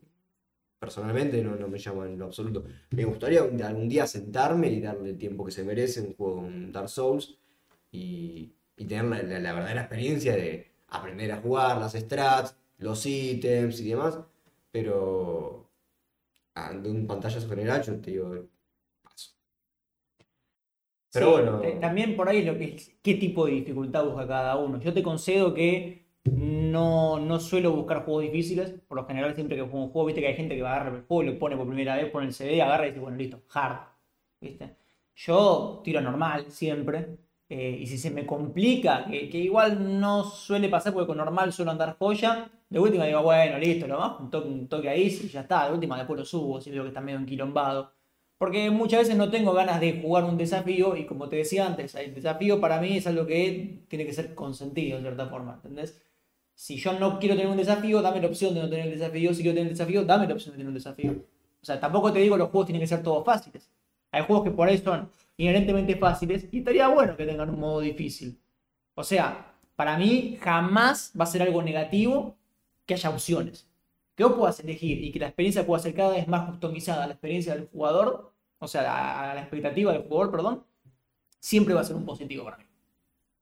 personalmente 0.87 1.43
no, 1.43 1.57
no 1.57 1.69
me 1.69 1.79
llama 1.79 2.07
en 2.07 2.19
lo 2.19 2.27
absoluto. 2.27 2.65
Me 2.91 3.05
gustaría 3.05 3.41
algún 3.43 3.89
día 3.89 4.07
sentarme 4.07 4.69
y 4.71 4.81
darle 4.81 5.11
el 5.11 5.19
tiempo 5.19 5.45
que 5.45 5.53
se 5.53 5.65
merece 5.65 6.01
un 6.03 6.15
juego 6.17 6.37
con 6.43 6.73
Dark 6.73 6.89
Souls 6.89 7.37
y, 7.93 8.53
y 8.77 8.85
tener 8.87 9.05
la, 9.07 9.23
la- 9.23 9.41
la 9.41 9.53
verdadera 9.55 9.83
experiencia 9.83 10.37
de 10.37 10.73
aprender 10.89 11.33
a 11.33 11.39
jugar, 11.43 11.79
las 11.79 11.93
strats, 11.95 12.57
los 12.79 13.05
ítems 13.07 13.81
y 13.81 13.89
demás, 13.91 14.19
pero 14.71 15.71
ah, 16.57 16.73
de 16.75 16.91
un 16.91 17.07
pantallazo 17.07 17.49
general 17.49 17.83
yo 17.85 18.01
te 18.01 18.11
digo, 18.13 18.49
paso. 19.03 19.33
Pero 21.13 21.27
Sí, 21.27 21.33
bueno, 21.33 21.61
te- 21.61 21.73
También 21.81 22.17
por 22.17 22.29
ahí 22.29 22.45
lo 22.45 22.59
que 22.59 22.75
es, 22.77 22.93
qué 23.03 23.15
tipo 23.15 23.47
de 23.47 23.53
dificultad 23.53 24.05
busca 24.05 24.27
cada 24.27 24.57
uno. 24.59 24.79
Yo 24.81 24.93
te 24.93 25.03
concedo 25.03 25.55
que 25.55 26.06
no, 26.33 27.19
no 27.19 27.41
suelo 27.41 27.73
buscar 27.73 28.05
juegos 28.05 28.25
difíciles. 28.25 28.75
Por 28.89 28.97
lo 28.97 29.07
general, 29.07 29.35
siempre 29.35 29.57
que 29.57 29.63
juego 29.63 29.85
un 29.85 29.91
juego, 29.91 30.07
viste 30.07 30.21
que 30.21 30.29
hay 30.29 30.37
gente 30.37 30.57
que 30.57 30.63
va 30.63 30.83
a 30.83 30.89
el 30.89 31.03
juego 31.03 31.23
y 31.23 31.27
lo 31.27 31.39
pone 31.39 31.57
por 31.57 31.67
primera 31.67 31.97
vez, 31.97 32.11
pone 32.11 32.27
el 32.27 32.33
CD, 32.35 32.61
agarra 32.63 32.87
y 32.87 32.91
dice, 32.91 33.01
bueno, 33.01 33.17
listo, 33.17 33.43
hard. 33.53 33.79
¿Viste? 34.41 34.77
Yo 35.15 35.81
tiro 35.85 36.01
normal 36.01 36.51
siempre. 36.51 37.19
eh, 37.49 37.79
y 37.81 37.87
si 37.87 37.97
se 37.99 38.11
me 38.11 38.27
complica, 38.27 39.07
que, 39.07 39.39
igual 39.39 40.01
no 40.01 40.25
suele 40.25 40.69
pasar 40.69 40.93
porque 40.93 41.07
con 41.07 41.17
normal 41.19 41.53
suelo 41.53 41.71
andar 41.71 41.97
joya, 41.99 42.51
de 42.69 42.79
última 42.81 43.05
digo, 43.07 43.23
bueno, 43.23 43.59
listo, 43.59 43.87
lo 43.87 44.29
toque, 44.31 44.49
un 44.49 44.69
toque 44.69 44.89
ahí, 44.89 45.07
y 45.07 45.29
ya 45.29 45.43
está. 45.43 45.67
De 45.69 45.75
última 45.75 45.97
después 45.97 46.19
lo 46.19 46.25
subo, 46.25 46.61
si 46.61 46.71
veo 46.71 46.83
que 46.83 46.89
está 46.89 47.01
medio 47.01 47.19
enquilombado. 47.19 47.93
Porque 48.39 48.71
muchas 48.71 49.01
veces 49.01 49.17
no 49.17 49.31
tengo 49.31 49.53
ganas 49.55 49.81
de 49.81 50.01
jugar 50.03 50.25
un 50.25 50.37
desafío 50.37 50.97
y 50.97 51.07
como 51.07 51.29
te 51.29 51.37
decía 51.37 51.67
antes, 51.67 51.95
el 51.95 52.15
desafío 52.15 52.61
para 52.61 52.81
mí 52.81 52.99
es 52.99 53.07
algo 53.07 53.27
que 53.27 53.85
tiene 53.89 54.05
que 54.05 54.13
ser 54.13 54.35
consentido 54.35 54.97
de 54.99 55.03
cierta 55.05 55.27
forma, 55.29 55.55
¿entendés? 55.55 56.03
Si 56.57 56.79
yo 56.79 56.99
no 56.99 57.19
quiero 57.19 57.37
tener 57.37 57.51
un 57.51 57.57
desafío, 57.59 58.01
dame 58.01 58.21
la 58.21 58.29
opción 58.29 58.55
de 58.55 58.63
no 58.63 58.69
tener 58.71 58.87
el 58.87 58.99
desafío. 58.99 59.35
Si 59.35 59.43
quiero 59.43 59.55
tener 59.55 59.71
el 59.71 59.77
desafío, 59.77 60.05
dame 60.05 60.27
la 60.27 60.33
opción 60.35 60.53
de 60.55 60.57
tener 60.57 60.69
un 60.69 60.75
desafío. 60.75 61.13
O 61.63 61.65
sea, 61.65 61.79
tampoco 61.79 62.13
te 62.13 62.19
digo 62.21 62.37
los 62.37 62.49
juegos 62.49 62.67
tienen 62.67 62.81
que 62.81 62.87
ser 62.87 63.03
todos 63.03 63.25
fáciles. 63.25 63.71
Hay 64.11 64.23
juegos 64.25 64.45
que 64.45 64.51
por 64.53 64.67
ahí 64.67 64.79
son 64.79 65.11
inherentemente 65.37 65.97
fáciles 65.97 66.49
y 66.51 66.61
estaría 66.61 66.89
bueno 66.89 67.15
que 67.17 67.27
tengan 67.27 67.51
un 67.51 67.61
modo 67.61 67.81
difícil. 67.81 68.41
O 68.95 69.05
sea, 69.05 69.53
para 69.77 69.99
mí 69.99 70.39
jamás 70.41 71.13
va 71.19 71.25
a 71.25 71.27
ser 71.27 71.43
algo 71.43 71.63
negativo 71.63 72.37
que 72.87 72.95
haya 72.95 73.11
opciones. 73.11 73.69
Que 74.15 74.25
vos 74.25 74.33
puedas 74.33 74.59
elegir 74.61 75.05
y 75.05 75.13
que 75.13 75.19
la 75.19 75.27
experiencia 75.27 75.67
pueda 75.67 75.83
ser 75.83 75.93
cada 75.95 76.13
vez 76.15 76.27
más 76.27 76.49
customizada 76.49 77.05
a 77.05 77.07
la 77.07 77.13
experiencia 77.13 77.55
del 77.55 77.69
jugador, 77.69 78.33
o 78.59 78.67
sea, 78.67 79.31
a 79.33 79.35
la 79.35 79.43
expectativa 79.43 79.93
del 79.93 80.05
jugador, 80.05 80.31
perdón, 80.31 80.65
siempre 81.39 81.75
va 81.75 81.83
a 81.83 81.85
ser 81.85 81.97
un 81.97 82.07
positivo 82.07 82.45
para 82.45 82.57
mí. 82.57 82.65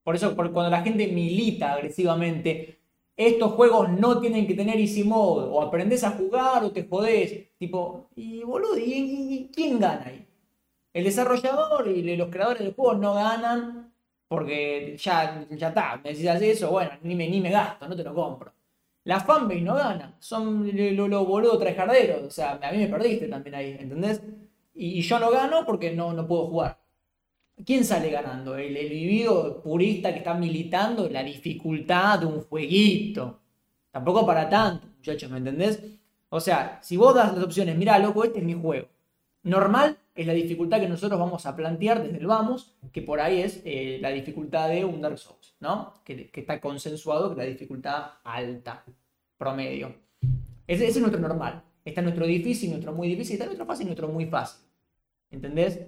Por 0.02 0.16
eso, 0.16 0.34
por- 0.34 0.52
cuando 0.52 0.70
la 0.70 0.82
gente 0.82 1.06
milita 1.06 1.74
agresivamente, 1.74 2.80
estos 3.16 3.52
juegos 3.52 3.90
no 3.90 4.20
tienen 4.20 4.46
que 4.46 4.54
tener 4.54 4.78
easy 4.78 5.04
mode, 5.04 5.46
o 5.50 5.62
aprendés 5.62 6.04
a 6.04 6.12
jugar 6.12 6.64
o 6.64 6.72
te 6.72 6.84
jodés. 6.86 7.50
Tipo, 7.58 8.10
y 8.16 8.42
boludo, 8.42 8.76
¿y, 8.78 9.50
quién 9.54 9.78
gana 9.78 10.04
ahí? 10.06 10.26
El 10.92 11.04
desarrollador 11.04 11.88
y 11.88 12.16
los 12.16 12.30
creadores 12.30 12.62
del 12.62 12.74
juego 12.74 12.94
no 12.94 13.14
ganan 13.14 13.92
porque 14.28 14.96
ya, 14.98 15.46
ya 15.50 15.68
está, 15.68 16.00
me 16.02 16.12
decís 16.12 16.26
eso, 16.26 16.70
bueno, 16.70 16.92
ni 17.02 17.14
me, 17.14 17.28
ni 17.28 17.40
me 17.40 17.50
gasto, 17.50 17.88
no 17.88 17.96
te 17.96 18.02
lo 18.02 18.14
compro. 18.14 18.52
La 19.04 19.20
fanbase 19.20 19.60
no 19.60 19.74
gana, 19.74 20.16
son 20.18 20.66
los 20.74 21.08
lo, 21.08 21.24
boludos 21.26 21.58
tryharderos, 21.58 22.22
o 22.22 22.30
sea, 22.30 22.58
a 22.62 22.72
mí 22.72 22.78
me 22.78 22.88
perdiste 22.88 23.28
también 23.28 23.54
ahí, 23.54 23.76
¿entendés? 23.78 24.22
Y, 24.74 24.98
y 24.98 25.02
yo 25.02 25.18
no 25.18 25.30
gano 25.30 25.64
porque 25.66 25.92
no, 25.92 26.12
no 26.12 26.26
puedo 26.26 26.46
jugar. 26.46 26.83
¿Quién 27.64 27.84
sale 27.84 28.10
ganando? 28.10 28.56
El, 28.56 28.76
el 28.76 28.88
vivido 28.88 29.62
purista 29.62 30.12
que 30.12 30.18
está 30.18 30.34
militando 30.34 31.08
la 31.08 31.22
dificultad 31.22 32.20
de 32.20 32.26
un 32.26 32.40
jueguito. 32.42 33.40
Tampoco 33.90 34.26
para 34.26 34.48
tanto, 34.48 34.88
muchachos, 34.96 35.30
¿me 35.30 35.38
entendés? 35.38 35.80
O 36.30 36.40
sea, 36.40 36.80
si 36.82 36.96
vos 36.96 37.14
das 37.14 37.32
las 37.34 37.44
opciones, 37.44 37.76
mira, 37.76 37.98
loco, 37.98 38.24
este 38.24 38.40
es 38.40 38.44
mi 38.44 38.54
juego. 38.54 38.88
Normal 39.44 39.98
es 40.14 40.26
la 40.26 40.32
dificultad 40.32 40.80
que 40.80 40.88
nosotros 40.88 41.20
vamos 41.20 41.46
a 41.46 41.54
plantear 41.54 42.02
desde 42.02 42.18
el 42.18 42.26
vamos, 42.26 42.76
que 42.92 43.02
por 43.02 43.20
ahí 43.20 43.40
es 43.40 43.62
eh, 43.64 43.98
la 44.00 44.08
dificultad 44.10 44.68
de 44.68 44.84
un 44.84 45.00
Dark 45.00 45.18
Souls, 45.18 45.54
¿no? 45.60 45.94
Que, 46.04 46.30
que 46.30 46.40
está 46.40 46.60
consensuado 46.60 47.30
que 47.30 47.36
la 47.36 47.44
dificultad 47.44 48.04
alta, 48.24 48.84
promedio. 49.36 49.94
Ese, 50.66 50.86
ese 50.86 50.98
es 50.98 51.00
nuestro 51.00 51.20
normal. 51.20 51.62
Está 51.84 52.00
nuestro 52.02 52.26
difícil, 52.26 52.70
nuestro 52.70 52.92
muy 52.92 53.08
difícil, 53.08 53.34
está 53.34 53.44
nuestro 53.44 53.66
fácil 53.66 53.86
nuestro 53.86 54.08
muy 54.08 54.26
fácil. 54.26 54.66
¿Entendés? 55.30 55.86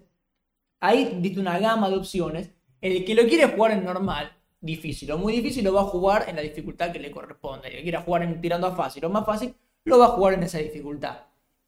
Ahí 0.87 1.19
diste 1.21 1.41
una 1.41 1.59
gama 1.59 1.89
de 1.91 1.97
opciones. 1.97 2.51
El 2.81 3.05
que 3.05 3.15
lo 3.15 3.25
quiere 3.27 3.47
jugar 3.49 3.73
en 3.73 3.85
normal, 3.85 4.33
difícil 4.61 5.11
o 5.13 5.19
muy 5.19 5.33
difícil, 5.33 5.65
lo 5.65 5.73
va 5.75 5.81
a 5.83 5.85
jugar 5.95 6.27
en 6.29 6.37
la 6.37 6.43
dificultad 6.43 6.93
que 6.93 6.99
le 7.01 7.11
corresponde. 7.11 7.69
El 7.69 7.77
que 7.77 7.83
quiera 7.83 8.03
jugar 8.03 8.39
tirando 8.41 8.67
a 8.67 8.77
fácil 8.77 9.05
o 9.05 9.11
más 9.11 9.25
fácil, 9.27 9.55
lo 9.85 9.99
va 9.99 10.07
a 10.07 10.09
jugar 10.17 10.35
en 10.35 10.43
esa 10.45 10.59
dificultad. 10.59 11.17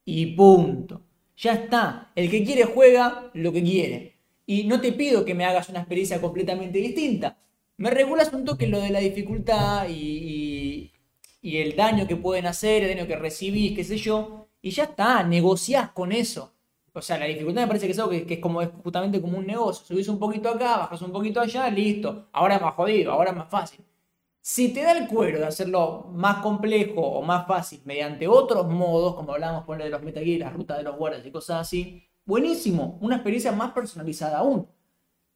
Y 0.04 0.26
punto. 0.36 1.02
Ya 1.36 1.52
está. 1.54 2.12
El 2.14 2.30
que 2.30 2.44
quiere 2.44 2.64
juega 2.64 3.30
lo 3.34 3.52
que 3.52 3.62
quiere. 3.62 4.14
Y 4.46 4.64
no 4.64 4.80
te 4.80 4.92
pido 4.92 5.24
que 5.24 5.34
me 5.34 5.44
hagas 5.44 5.68
una 5.68 5.80
experiencia 5.80 6.20
completamente 6.20 6.78
distinta. 6.78 7.36
Me 7.76 7.90
regulas 7.90 8.32
un 8.32 8.44
toque 8.44 8.66
lo 8.66 8.80
de 8.80 8.90
la 8.90 8.98
dificultad 9.00 9.88
y, 9.88 9.92
y- 9.92 10.92
y 11.40 11.58
el 11.58 11.76
daño 11.76 12.06
que 12.08 12.16
pueden 12.16 12.46
hacer, 12.46 12.82
el 12.82 12.94
daño 12.96 13.06
que 13.06 13.16
recibís, 13.16 13.74
qué 13.76 13.84
sé 13.84 13.96
yo. 13.98 14.48
Y 14.60 14.70
ya 14.70 14.84
está, 14.84 15.22
negociás 15.22 15.90
con 15.92 16.10
eso. 16.12 16.54
O 16.98 17.02
sea, 17.02 17.16
la 17.18 17.26
dificultad 17.26 17.62
me 17.62 17.66
parece 17.68 17.86
que 17.86 17.92
es 17.92 17.98
algo 17.98 18.10
que, 18.10 18.26
que 18.26 18.34
es 18.34 18.40
como 18.40 18.60
es 18.60 18.68
justamente 18.82 19.20
como 19.20 19.38
un 19.38 19.46
negocio. 19.46 19.86
Subís 19.86 20.08
un 20.08 20.18
poquito 20.18 20.48
acá, 20.48 20.78
bajas 20.78 21.00
un 21.02 21.12
poquito 21.12 21.40
allá, 21.40 21.70
listo. 21.70 22.28
Ahora 22.32 22.56
es 22.56 22.60
más 22.62 22.74
jodido, 22.74 23.12
ahora 23.12 23.30
es 23.30 23.36
más 23.36 23.48
fácil. 23.48 23.84
Si 24.40 24.72
te 24.72 24.82
da 24.82 24.92
el 24.98 25.06
cuero 25.08 25.38
de 25.38 25.46
hacerlo 25.46 26.06
más 26.12 26.36
complejo 26.38 27.00
o 27.00 27.22
más 27.22 27.46
fácil 27.46 27.80
mediante 27.84 28.26
otros 28.26 28.66
modos, 28.68 29.14
como 29.14 29.32
hablábamos 29.32 29.64
por 29.64 29.76
de 29.78 29.90
los 29.90 30.02
Metal 30.02 30.24
Gear, 30.24 30.40
las 30.40 30.52
rutas 30.54 30.78
de 30.78 30.82
los 30.84 30.96
guardias 30.96 31.24
y 31.26 31.30
cosas 31.30 31.60
así, 31.60 32.02
buenísimo, 32.24 32.98
una 33.02 33.16
experiencia 33.16 33.52
más 33.52 33.72
personalizada 33.72 34.38
aún. 34.38 34.66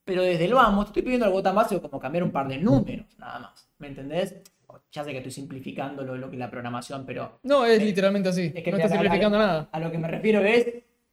Pero 0.04 0.22
desde 0.22 0.46
el 0.46 0.54
vamos, 0.54 0.86
te 0.86 0.88
estoy 0.90 1.02
pidiendo 1.02 1.26
algo 1.26 1.42
tan 1.42 1.54
básico 1.54 1.80
como 1.82 2.00
cambiar 2.00 2.24
un 2.24 2.32
par 2.32 2.48
de 2.48 2.58
números, 2.58 3.06
nada 3.18 3.38
más. 3.38 3.68
¿Me 3.78 3.88
entendés? 3.88 4.34
Ya 4.90 5.04
sé 5.04 5.10
que 5.12 5.18
estoy 5.18 5.30
simplificando 5.32 6.02
lo, 6.02 6.16
lo 6.16 6.28
que 6.30 6.36
es 6.36 6.40
la 6.40 6.50
programación, 6.50 7.04
pero 7.06 7.38
No, 7.42 7.64
es 7.66 7.82
literalmente 7.82 8.30
así. 8.30 8.50
es 8.54 8.64
que 8.64 8.70
no 8.72 8.78
a- 8.78 8.80
a- 8.84 8.88
simplificando 8.88 9.38
nada. 9.38 9.68
a 9.70 9.78
lo 9.80 9.90
que 9.92 9.98
me 9.98 10.08
refiero 10.08 10.40
es, 10.40 10.66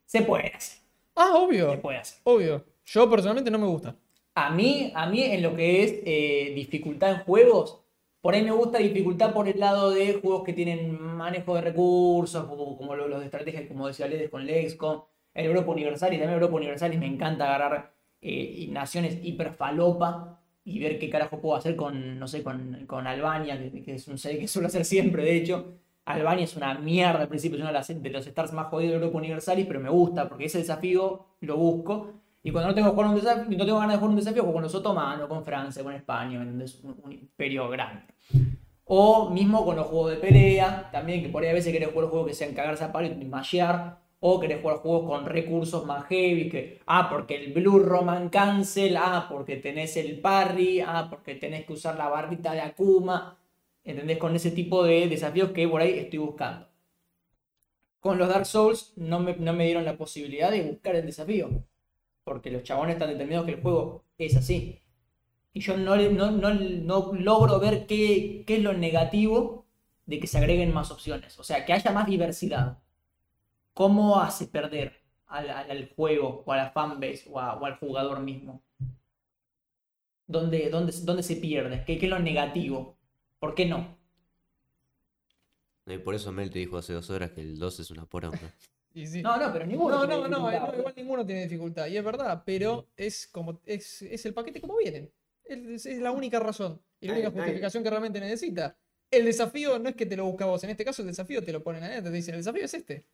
se 0.10 0.23
puede 0.23 0.48
hacer. 0.56 0.80
Ah, 1.15 1.30
Se 1.34 1.38
obvio. 1.38 1.81
puede 1.81 1.99
hacer. 1.99 2.19
Obvio. 2.23 2.65
Yo 2.86 3.07
personalmente 3.07 3.52
no 3.52 3.60
me 3.60 3.68
gusta. 3.68 3.95
A 4.34 4.49
mí, 4.49 4.91
a 4.95 5.06
mí 5.06 5.22
en 5.23 5.44
lo 5.44 5.56
que 5.56 5.84
es 5.84 5.94
eh, 6.03 6.52
dificultad 6.56 7.11
en 7.11 7.18
juegos, 7.19 7.80
por 8.19 8.34
ahí 8.34 8.41
me 8.44 8.52
gusta 8.52 8.80
dificultad 8.80 9.34
por 9.34 9.48
el 9.48 9.60
lado 9.60 9.91
de 9.91 10.14
juegos 10.15 10.44
que 10.44 10.53
tienen 10.53 10.99
manejo 10.99 11.53
de 11.56 11.61
recursos, 11.61 12.45
como, 12.45 12.76
como 12.76 12.95
lo- 12.95 13.07
los 13.07 13.19
de 13.19 13.26
estrategia, 13.26 13.68
como 13.68 13.88
decía 13.88 14.07
Ledes 14.07 14.30
con 14.31 14.45
Lexcom, 14.48 15.03
el 15.36 15.45
Europa 15.45 15.72
Universalis, 15.72 16.18
también 16.19 16.30
el 16.38 16.41
Europa 16.41 16.56
Universalis 16.56 16.99
me 16.99 17.06
encanta 17.06 17.45
agarrar 17.45 17.94
eh, 18.22 18.68
naciones 18.72 19.19
hiperfalopa 19.22 20.41
y 20.64 20.80
ver 20.80 20.98
qué 20.99 21.10
carajo 21.10 21.40
puedo 21.40 21.56
hacer 21.56 21.76
con, 21.76 22.18
no 22.18 22.27
sé, 22.27 22.41
con, 22.44 22.86
con 22.88 23.06
Albania, 23.07 23.57
que, 23.60 23.84
que 23.84 23.94
es 23.95 24.07
un 24.07 24.18
set 24.18 24.40
que 24.40 24.48
suelo 24.48 24.68
hacer 24.69 24.86
siempre, 24.86 25.23
de 25.23 25.36
hecho. 25.38 25.78
Albania 26.10 26.45
es 26.45 26.56
una 26.57 26.73
mierda 26.73 27.22
al 27.22 27.27
principio, 27.27 27.57
es 27.57 27.61
uno 27.61 27.72
de 27.72 28.10
los 28.10 28.26
stars 28.26 28.52
más 28.52 28.68
jodidos 28.68 28.94
de 28.94 28.98
Europa 28.98 29.18
Universalis, 29.19 29.68
pero 29.68 29.80
me 29.80 29.90
gusta 29.90 30.27
porque 30.27 30.45
ese 30.45 30.57
desafío 30.57 31.26
lo 31.41 31.56
busco. 31.56 32.14
Y 32.41 32.52
cuando 32.52 32.69
no 32.69 32.76
tengo, 32.76 32.90
jugar 32.90 33.10
un 33.10 33.15
desafío, 33.15 33.57
no 33.57 33.65
tengo 33.65 33.77
ganas 33.77 33.94
de 33.94 33.98
jugar 33.99 34.10
un 34.10 34.15
desafío, 34.15 34.41
juego 34.41 34.53
con 34.53 34.64
los 34.64 34.73
otomanos, 34.73 35.27
con 35.27 35.44
Francia, 35.44 35.84
con 35.84 35.94
España, 35.94 36.40
¿me 36.40 36.45
entendés? 36.45 36.84
Un, 36.84 36.99
un 37.03 37.11
imperio 37.11 37.69
grande. 37.69 38.06
O 38.86 39.30
mismo 39.30 39.64
con 39.64 39.76
los 39.76 39.86
juegos 39.86 40.11
de 40.11 40.18
pelea, 40.18 40.90
también 40.91 41.22
que 41.22 41.30
por 41.30 41.44
ahí 41.44 41.49
a 41.49 41.53
veces 41.53 41.72
querés 41.72 41.91
jugar 41.91 42.10
juegos 42.10 42.30
que 42.30 42.34
sean 42.34 42.56
cagarse 42.56 42.86
a 42.86 42.91
palo 42.91 43.07
y 43.07 43.26
mashear. 43.26 43.99
O 44.22 44.40
querés 44.40 44.61
jugar 44.61 44.77
juegos 44.77 45.07
con 45.07 45.26
recursos 45.27 45.86
más 45.86 46.06
heavy, 46.06 46.49
que, 46.49 46.81
ah, 46.88 47.07
porque 47.10 47.36
el 47.36 47.53
Blue 47.53 47.80
Roman 47.80 48.30
Cancel, 48.30 48.98
ah, 48.98 49.27
porque 49.30 49.57
tenés 49.57 49.95
el 49.95 50.19
parry, 50.19 50.81
ah, 50.81 51.07
porque 51.10 51.36
tenés 51.36 51.65
que 51.65 51.73
usar 51.73 51.98
la 51.98 52.10
barrita 52.10 52.52
de 52.53 52.61
Akuma. 52.61 53.39
¿Entendés? 53.90 54.20
Con 54.20 54.36
ese 54.36 54.52
tipo 54.52 54.84
de 54.84 55.07
desafíos 55.07 55.49
que 55.49 55.68
por 55.68 55.82
ahí 55.82 55.98
estoy 55.98 56.20
buscando. 56.20 56.68
Con 57.99 58.20
los 58.20 58.30
Dark 58.30 58.45
Souls 58.45 58.94
no 58.98 59.20
me, 59.20 59.36
no 59.38 59.52
me 59.52 59.66
dieron 59.66 59.84
la 59.84 59.98
posibilidad 59.98 60.52
de 60.52 60.61
buscar 60.61 60.95
el 60.95 61.07
desafío. 61.07 61.66
Porque 62.24 62.52
los 62.52 62.61
chabones 62.61 62.94
están 62.94 63.10
determinados 63.10 63.48
que 63.48 63.53
el 63.53 63.61
juego 63.64 64.06
es 64.20 64.36
así. 64.36 64.80
Y 65.53 65.61
yo 65.61 65.76
no, 65.76 65.95
no, 65.95 66.30
no, 66.30 66.53
no 66.53 67.14
logro 67.14 67.60
ver 67.60 67.88
qué, 67.88 68.44
qué 68.45 68.57
es 68.57 68.61
lo 68.61 68.74
negativo 68.74 69.66
de 70.06 70.20
que 70.20 70.28
se 70.28 70.38
agreguen 70.38 70.72
más 70.72 70.91
opciones. 70.91 71.40
O 71.40 71.44
sea, 71.44 71.66
que 71.66 71.74
haya 71.74 71.91
más 71.91 72.06
diversidad. 72.06 72.78
¿Cómo 73.74 74.20
hace 74.20 74.45
perder 74.45 75.02
al, 75.26 75.91
juego 75.95 76.44
o 76.45 76.52
a 76.52 76.57
la 76.57 76.70
fanbase 76.70 77.24
o, 77.28 77.40
o 77.40 77.66
al 77.66 77.78
jugador 77.80 78.20
mismo? 78.20 78.61
¿Dónde, 80.28 80.70
dónde, 80.70 80.94
dónde 81.02 81.24
se 81.24 81.38
pierde? 81.38 81.84
¿Qué, 81.86 81.98
¿Qué 81.98 82.06
es 82.06 82.11
lo 82.11 82.20
negativo? 82.20 82.99
¿Por 83.40 83.56
qué 83.56 83.66
no? 83.66 83.98
Y 85.86 85.98
por 85.98 86.14
eso 86.14 86.32
Mel 86.32 86.52
te 86.52 86.60
dijo 86.60 86.78
hace 86.78 86.94
dos 86.94 87.10
horas 87.10 87.32
que 87.32 87.41
el 87.41 87.57
2 87.57 87.80
es 87.80 87.91
una 87.91 88.06
poronga. 88.06 88.40
Sí. 88.91 89.22
No, 89.22 89.38
no, 89.38 89.53
pero 89.53 89.66
ninguno. 89.68 89.95
No, 89.95 90.07
tiene 90.07 90.16
no, 90.24 90.28
no, 90.28 90.49
dificultad. 90.49 90.74
no, 90.74 90.80
igual 90.80 90.94
ninguno 90.98 91.26
tiene 91.26 91.44
dificultad. 91.44 91.88
Y 91.88 91.95
es 91.95 92.03
verdad, 92.03 92.41
pero 92.44 92.90
es 92.98 93.28
como 93.28 93.61
es, 93.64 94.02
es 94.02 94.26
el 94.26 94.34
paquete 94.34 94.60
como 94.60 94.76
vienen. 94.78 95.14
Es, 95.45 95.86
es 95.86 95.99
la 96.02 96.11
única 96.11 96.40
razón 96.40 96.82
y 96.99 97.07
la 97.07 97.14
Ay, 97.14 97.20
única 97.22 97.34
ay. 97.36 97.40
justificación 97.44 97.84
que 97.84 97.90
realmente 97.91 98.20
necesita. 98.20 98.76
El 99.11 99.26
desafío 99.26 99.78
no 99.80 99.90
es 99.90 99.95
que 99.95 100.07
te 100.07 100.18
lo 100.18 100.26
busca 100.26 100.45
vos, 100.48 100.64
en 100.64 100.72
este 100.72 100.84
caso 100.84 101.03
el 101.03 101.07
desafío 101.07 101.44
te 101.44 101.53
lo 101.53 101.64
ponen 101.64 101.84
adentro, 101.84 102.11
te 102.11 102.18
dicen 102.18 102.34
el 102.34 102.40
desafío 102.41 102.66
es 102.66 102.74
este. 102.74 103.06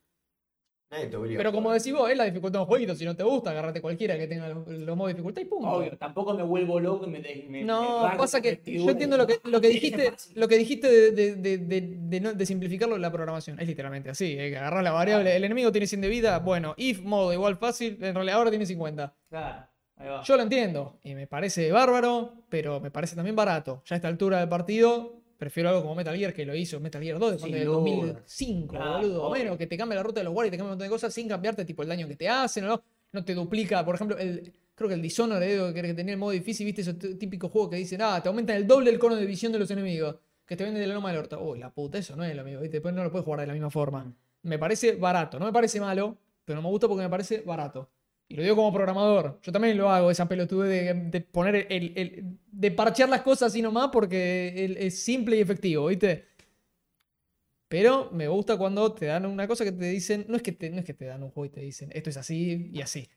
Nadie 0.91 1.07
te 1.07 1.17
obliga 1.17 1.39
Pero 1.39 1.51
como 1.51 1.71
decís 1.71 1.91
vos, 1.93 2.09
es 2.09 2.15
la 2.17 2.25
dificultad 2.25 2.59
de 2.59 2.63
un 2.63 2.67
jueguito, 2.67 2.95
si 2.95 3.05
no 3.05 3.15
te 3.15 3.23
gusta, 3.23 3.49
agarrate 3.51 3.81
cualquiera 3.81 4.17
que 4.17 4.27
tenga 4.27 4.47
los, 4.49 4.67
los 4.67 4.95
modos 4.95 5.09
de 5.09 5.13
dificultad 5.15 5.41
y 5.41 5.45
punto. 5.45 5.69
Obvio, 5.69 5.97
tampoco 5.97 6.33
me 6.35 6.43
vuelvo 6.43 6.79
loco 6.79 7.05
y 7.05 7.09
me, 7.09 7.19
me- 7.19 7.43
me 7.49 7.63
No, 7.63 8.03
rasgo 8.03 8.17
pasa 8.21 8.41
que 8.41 8.61
yo 8.65 8.91
entiendo 8.91 9.17
lo 9.17 9.25
que, 9.25 9.39
lo 9.43 9.59
que 9.59 9.67
dijiste, 9.69 10.13
lo 10.35 10.47
que 10.47 10.57
dijiste 10.57 10.87
de, 10.87 11.11
de, 11.11 11.35
de, 11.35 11.57
de- 11.57 11.95
de 11.97 12.19
no- 12.21 12.33
de 12.33 12.45
simplificarlo 12.45 12.95
en 12.95 13.01
la 13.01 13.11
programación. 13.11 13.59
Es 13.59 13.67
literalmente 13.67 14.09
así, 14.11 14.37
eh, 14.37 14.55
agarrás 14.57 14.83
la 14.83 14.91
variable, 14.91 15.35
el 15.35 15.43
enemigo 15.43 15.71
tiene 15.71 15.87
100 15.87 16.01
de 16.01 16.07
vida, 16.07 16.37
bueno, 16.39 16.75
if 16.77 17.01
modo 17.01 17.33
igual 17.33 17.57
fácil, 17.57 17.97
en 18.01 18.13
realidad 18.13 18.37
ahora 18.37 18.51
tiene 18.51 18.65
50. 18.67 19.15
Claro, 19.29 19.67
ahí 19.97 20.07
va. 20.07 20.23
Yo 20.23 20.37
lo 20.37 20.43
entiendo 20.43 20.99
y 21.03 21.15
me 21.15 21.25
parece 21.25 21.71
bárbaro, 21.71 22.45
pero 22.49 22.79
me 22.79 22.91
parece 22.91 23.15
también 23.15 23.35
barato. 23.35 23.81
Ya 23.85 23.95
a 23.95 23.97
esta 23.97 24.07
altura 24.07 24.39
del 24.39 24.49
partido 24.49 25.21
prefiero 25.37 25.69
algo 25.69 25.81
como 25.81 25.95
Metal 25.95 26.15
Gear 26.15 26.33
que 26.33 26.45
lo 26.45 26.55
hizo 26.55 26.79
Metal 26.79 27.01
Gear 27.01 27.19
2 27.19 27.31
de 27.33 27.39
Sin 27.39 27.51
del 27.51 27.65
duda. 27.65 27.75
2005, 27.75 28.67
Claro, 28.73 28.97
boludo. 28.97 29.23
obvio. 29.23 29.29
Bueno, 29.29 29.57
que 29.57 29.67
te 29.67 29.77
cambie 29.77 29.95
la 29.95 30.03
ruta 30.03 30.19
de 30.19 30.23
los 30.25 30.33
guardias 30.33 30.49
y 30.49 30.51
te 30.51 30.57
cambie 30.57 30.67
un 30.69 30.71
montón 30.73 30.85
de 30.85 30.89
cosas 30.89 31.13
sin 31.13 31.27
cambiarte 31.27 31.65
tipo 31.65 31.81
el 31.83 31.89
daño 31.89 32.07
que 32.07 32.15
te 32.15 32.27
hacen, 32.29 32.65
¿no? 32.65 32.81
No 33.11 33.23
te 33.23 33.33
duplica, 33.33 33.83
por 33.85 33.95
ejemplo, 33.95 34.17
el, 34.17 34.51
creo 34.75 34.87
que 34.89 34.95
el 34.95 35.01
Dishonored 35.01 35.69
eh, 35.69 35.73
que 35.73 35.93
tenía 35.93 36.13
el 36.13 36.19
modo 36.19 36.31
difícil, 36.31 36.65
viste 36.65 36.81
esos 36.81 36.95
típicos 37.17 37.49
juegos 37.51 37.69
que 37.71 37.77
dicen, 37.77 38.01
ah, 38.01 38.21
te 38.21 38.27
aumentan 38.29 38.57
el 38.57 38.67
doble 38.67 38.89
el 38.91 38.99
cono 38.99 39.15
de 39.15 39.25
visión 39.25 39.51
de 39.51 39.59
los 39.59 39.71
enemigos, 39.71 40.15
que 40.45 40.55
te 40.57 40.63
venden 40.63 40.81
de 40.81 40.87
la 40.87 40.93
loma 40.95 41.11
del 41.11 41.19
orto. 41.19 41.41
Uy, 41.41 41.59
la 41.59 41.69
puta, 41.71 41.97
eso 41.97 42.15
no 42.15 42.23
es 42.23 42.35
lo 42.35 42.43
mismo, 42.43 42.61
¿viste? 42.61 42.77
Después 42.77 42.93
no 42.93 43.03
lo 43.03 43.11
puedes 43.11 43.23
jugar 43.25 43.39
de 43.41 43.47
la 43.47 43.53
misma 43.53 43.69
forma. 43.69 44.13
Me 44.43 44.59
parece 44.59 44.95
barato, 44.95 45.39
no 45.39 45.45
me 45.45 45.53
parece 45.53 45.79
malo, 45.79 46.17
pero 46.43 46.61
me 46.61 46.67
gusta 46.67 46.87
porque 46.87 47.03
me 47.03 47.09
parece 47.09 47.41
barato. 47.41 47.89
Y 48.27 48.35
lo 48.35 48.43
digo 48.43 48.55
como 48.55 48.73
programador. 48.73 49.39
Yo 49.43 49.51
también 49.51 49.77
lo 49.77 49.89
hago, 49.89 50.09
esa 50.09 50.27
pelotude 50.27 50.67
de, 50.69 50.93
de 50.93 51.21
poner 51.21 51.67
el, 51.69 51.93
el- 51.95 52.39
de 52.51 52.71
parchear 52.71 53.09
las 53.09 53.21
cosas 53.21 53.51
así 53.51 53.61
nomás 53.61 53.89
porque 53.91 54.75
es 54.79 55.03
simple 55.03 55.37
y 55.37 55.41
efectivo, 55.41 55.87
¿viste? 55.87 56.25
Pero 57.67 58.09
me 58.11 58.27
gusta 58.27 58.57
cuando 58.57 58.93
te 58.93 59.07
dan 59.07 59.25
una 59.25 59.47
cosa 59.47 59.63
que 59.63 59.71
te 59.71 59.85
dicen, 59.85 60.25
no 60.29 60.37
es 60.37 60.43
que 60.43 60.51
te, 60.51 60.69
no 60.69 60.79
es 60.79 60.85
que 60.85 60.93
te 60.93 61.05
dan 61.05 61.23
un 61.23 61.31
juego 61.31 61.45
y 61.45 61.49
te 61.49 61.61
dicen, 61.61 61.89
esto 61.93 62.09
es 62.09 62.17
así 62.17 62.69
y 62.71 62.81
así. 62.81 63.09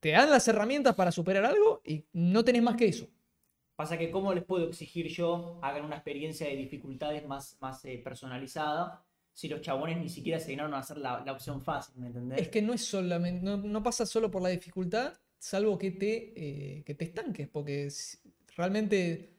Te 0.00 0.10
dan 0.10 0.30
las 0.30 0.46
herramientas 0.48 0.94
para 0.94 1.12
superar 1.12 1.44
algo 1.44 1.80
y 1.84 2.04
no 2.12 2.44
tenés 2.44 2.62
más 2.62 2.76
que 2.76 2.86
eso. 2.88 3.08
Pasa 3.76 3.98
que 3.98 4.10
cómo 4.10 4.32
les 4.34 4.44
puedo 4.44 4.68
exigir 4.68 5.08
yo 5.08 5.58
hagan 5.62 5.84
una 5.84 5.96
experiencia 5.96 6.46
de 6.46 6.56
dificultades 6.56 7.26
más, 7.26 7.56
más 7.60 7.84
eh, 7.86 8.00
personalizada 8.04 9.04
si 9.34 9.48
los 9.48 9.60
chabones 9.60 9.98
ni 9.98 10.08
siquiera 10.08 10.38
se 10.38 10.48
dignaron 10.48 10.72
a 10.74 10.78
hacer 10.78 10.96
la, 10.96 11.20
opción 11.30 11.60
fácil, 11.60 11.96
¿me 11.96 12.06
entendés? 12.06 12.40
Es 12.40 12.48
que 12.48 12.62
no 12.62 12.72
es 12.72 12.84
solamente, 12.84 13.44
no, 13.44 13.82
pasa 13.82 14.06
solo 14.06 14.30
por 14.30 14.40
la 14.40 14.48
dificultad, 14.48 15.12
salvo 15.38 15.76
que 15.76 15.90
te, 15.90 16.32
eh, 16.36 16.84
que 16.84 16.94
te 16.94 17.04
estanques, 17.04 17.48
porque 17.48 17.88
realmente 18.56 19.34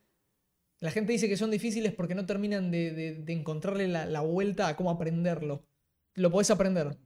la 0.79 0.91
gente 0.91 1.13
dice 1.13 1.29
que 1.29 1.37
son 1.37 1.49
difíciles 1.49 1.93
porque 1.93 2.13
no 2.13 2.25
terminan 2.25 2.69
de, 2.69 3.23
encontrarle 3.27 3.87
la, 3.87 4.21
vuelta 4.21 4.67
a 4.67 4.75
cómo 4.75 4.91
aprenderlo. 4.91 5.65
Lo 6.13 6.29
podés 6.29 6.51
aprender. 6.51 6.97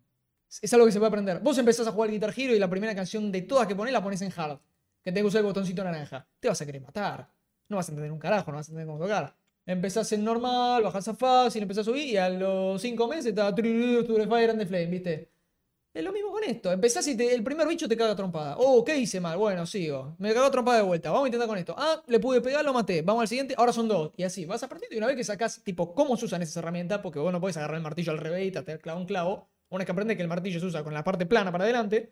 Es 0.61 0.73
algo 0.73 0.85
que 0.87 0.91
se 0.91 0.97
puede 0.97 1.09
aprender. 1.09 1.39
Vos 1.39 1.57
empezás 1.59 1.87
a 1.87 1.91
jugar 1.91 2.09
Guitar 2.09 2.33
Hero 2.35 2.55
y 2.55 2.59
la 2.59 2.69
primera 2.69 2.95
canción 2.95 3.31
de 3.31 3.43
todas 3.43 3.67
que 3.67 3.75
ponés 3.75 3.93
la 3.93 4.03
pones 4.03 4.21
en 4.21 4.33
hard. 4.35 4.59
Que 5.03 5.11
tenés 5.11 5.23
que 5.23 5.27
usar 5.27 5.39
el 5.39 5.45
botoncito 5.45 5.83
naranja. 5.83 6.27
Te 6.39 6.47
vas 6.47 6.59
a 6.61 6.65
querer 6.65 6.81
matar. 6.81 7.31
No 7.67 7.77
vas 7.77 7.87
a 7.87 7.91
entender 7.91 8.11
un 8.11 8.19
carajo, 8.19 8.51
no 8.51 8.57
vas 8.57 8.67
a 8.67 8.71
entender 8.71 8.87
cómo 8.87 8.99
tocar. 8.99 9.38
Empezás 9.69 10.11
en 10.13 10.23
normal, 10.23 10.81
bajás 10.81 11.07
a 11.09 11.13
fácil, 11.13 11.61
empezás 11.61 11.87
a 11.87 11.91
subir 11.91 12.07
y 12.07 12.17
a 12.17 12.27
los 12.27 12.81
5 12.81 13.07
meses 13.07 13.27
está 13.27 13.55
Fire 13.55 14.49
and 14.49 14.57
the 14.59 14.65
Flame, 14.65 14.87
¿viste? 14.87 15.29
Es 15.93 16.03
lo 16.03 16.11
mismo 16.11 16.31
con 16.31 16.43
esto. 16.43 16.71
Empezás 16.71 17.07
y 17.07 17.15
te- 17.15 17.35
el 17.35 17.43
primer 17.43 17.67
bicho 17.67 17.87
te 17.87 17.95
caga 17.95 18.15
trompada. 18.15 18.55
Oh, 18.57 18.83
¿qué 18.83 18.97
hice 18.97 19.19
mal? 19.19 19.37
Bueno, 19.37 19.67
sigo. 19.67 20.15
Me 20.17 20.33
cagó 20.33 20.49
trompada 20.49 20.77
de 20.79 20.83
vuelta. 20.85 21.11
Vamos 21.11 21.25
a 21.25 21.27
intentar 21.27 21.47
con 21.47 21.57
esto. 21.59 21.75
Ah, 21.77 22.01
le 22.07 22.19
pude 22.19 22.41
pegar, 22.41 22.65
lo 22.65 22.73
maté. 22.73 23.03
Vamos 23.03 23.21
al 23.21 23.27
siguiente. 23.27 23.53
Ahora 23.57 23.71
son 23.71 23.87
dos. 23.87 24.11
Y 24.17 24.23
así. 24.23 24.45
Vas 24.45 24.63
aprendiendo. 24.63 24.95
Y 24.95 24.97
una 24.97 25.05
vez 25.07 25.15
que 25.15 25.23
sacás, 25.23 25.63
tipo, 25.63 25.93
cómo 25.93 26.17
se 26.17 26.25
usan 26.25 26.41
esas 26.41 26.57
herramientas, 26.57 26.99
porque 27.03 27.19
vos 27.19 27.31
no 27.31 27.39
podés 27.39 27.57
agarrar 27.57 27.77
el 27.77 27.83
martillo 27.83 28.11
al 28.11 28.17
revés 28.17 28.47
y 28.47 28.51
de 28.51 28.79
clavar 28.79 28.99
un 29.01 29.07
clavo. 29.07 29.49
Una 29.69 29.79
vez 29.79 29.85
que 29.85 29.91
aprendes 29.91 30.17
que 30.17 30.23
el 30.23 30.29
martillo 30.29 30.59
se 30.59 30.65
usa 30.65 30.83
con 30.83 30.95
la 30.95 31.03
parte 31.03 31.27
plana 31.27 31.51
para 31.51 31.63
adelante, 31.65 32.11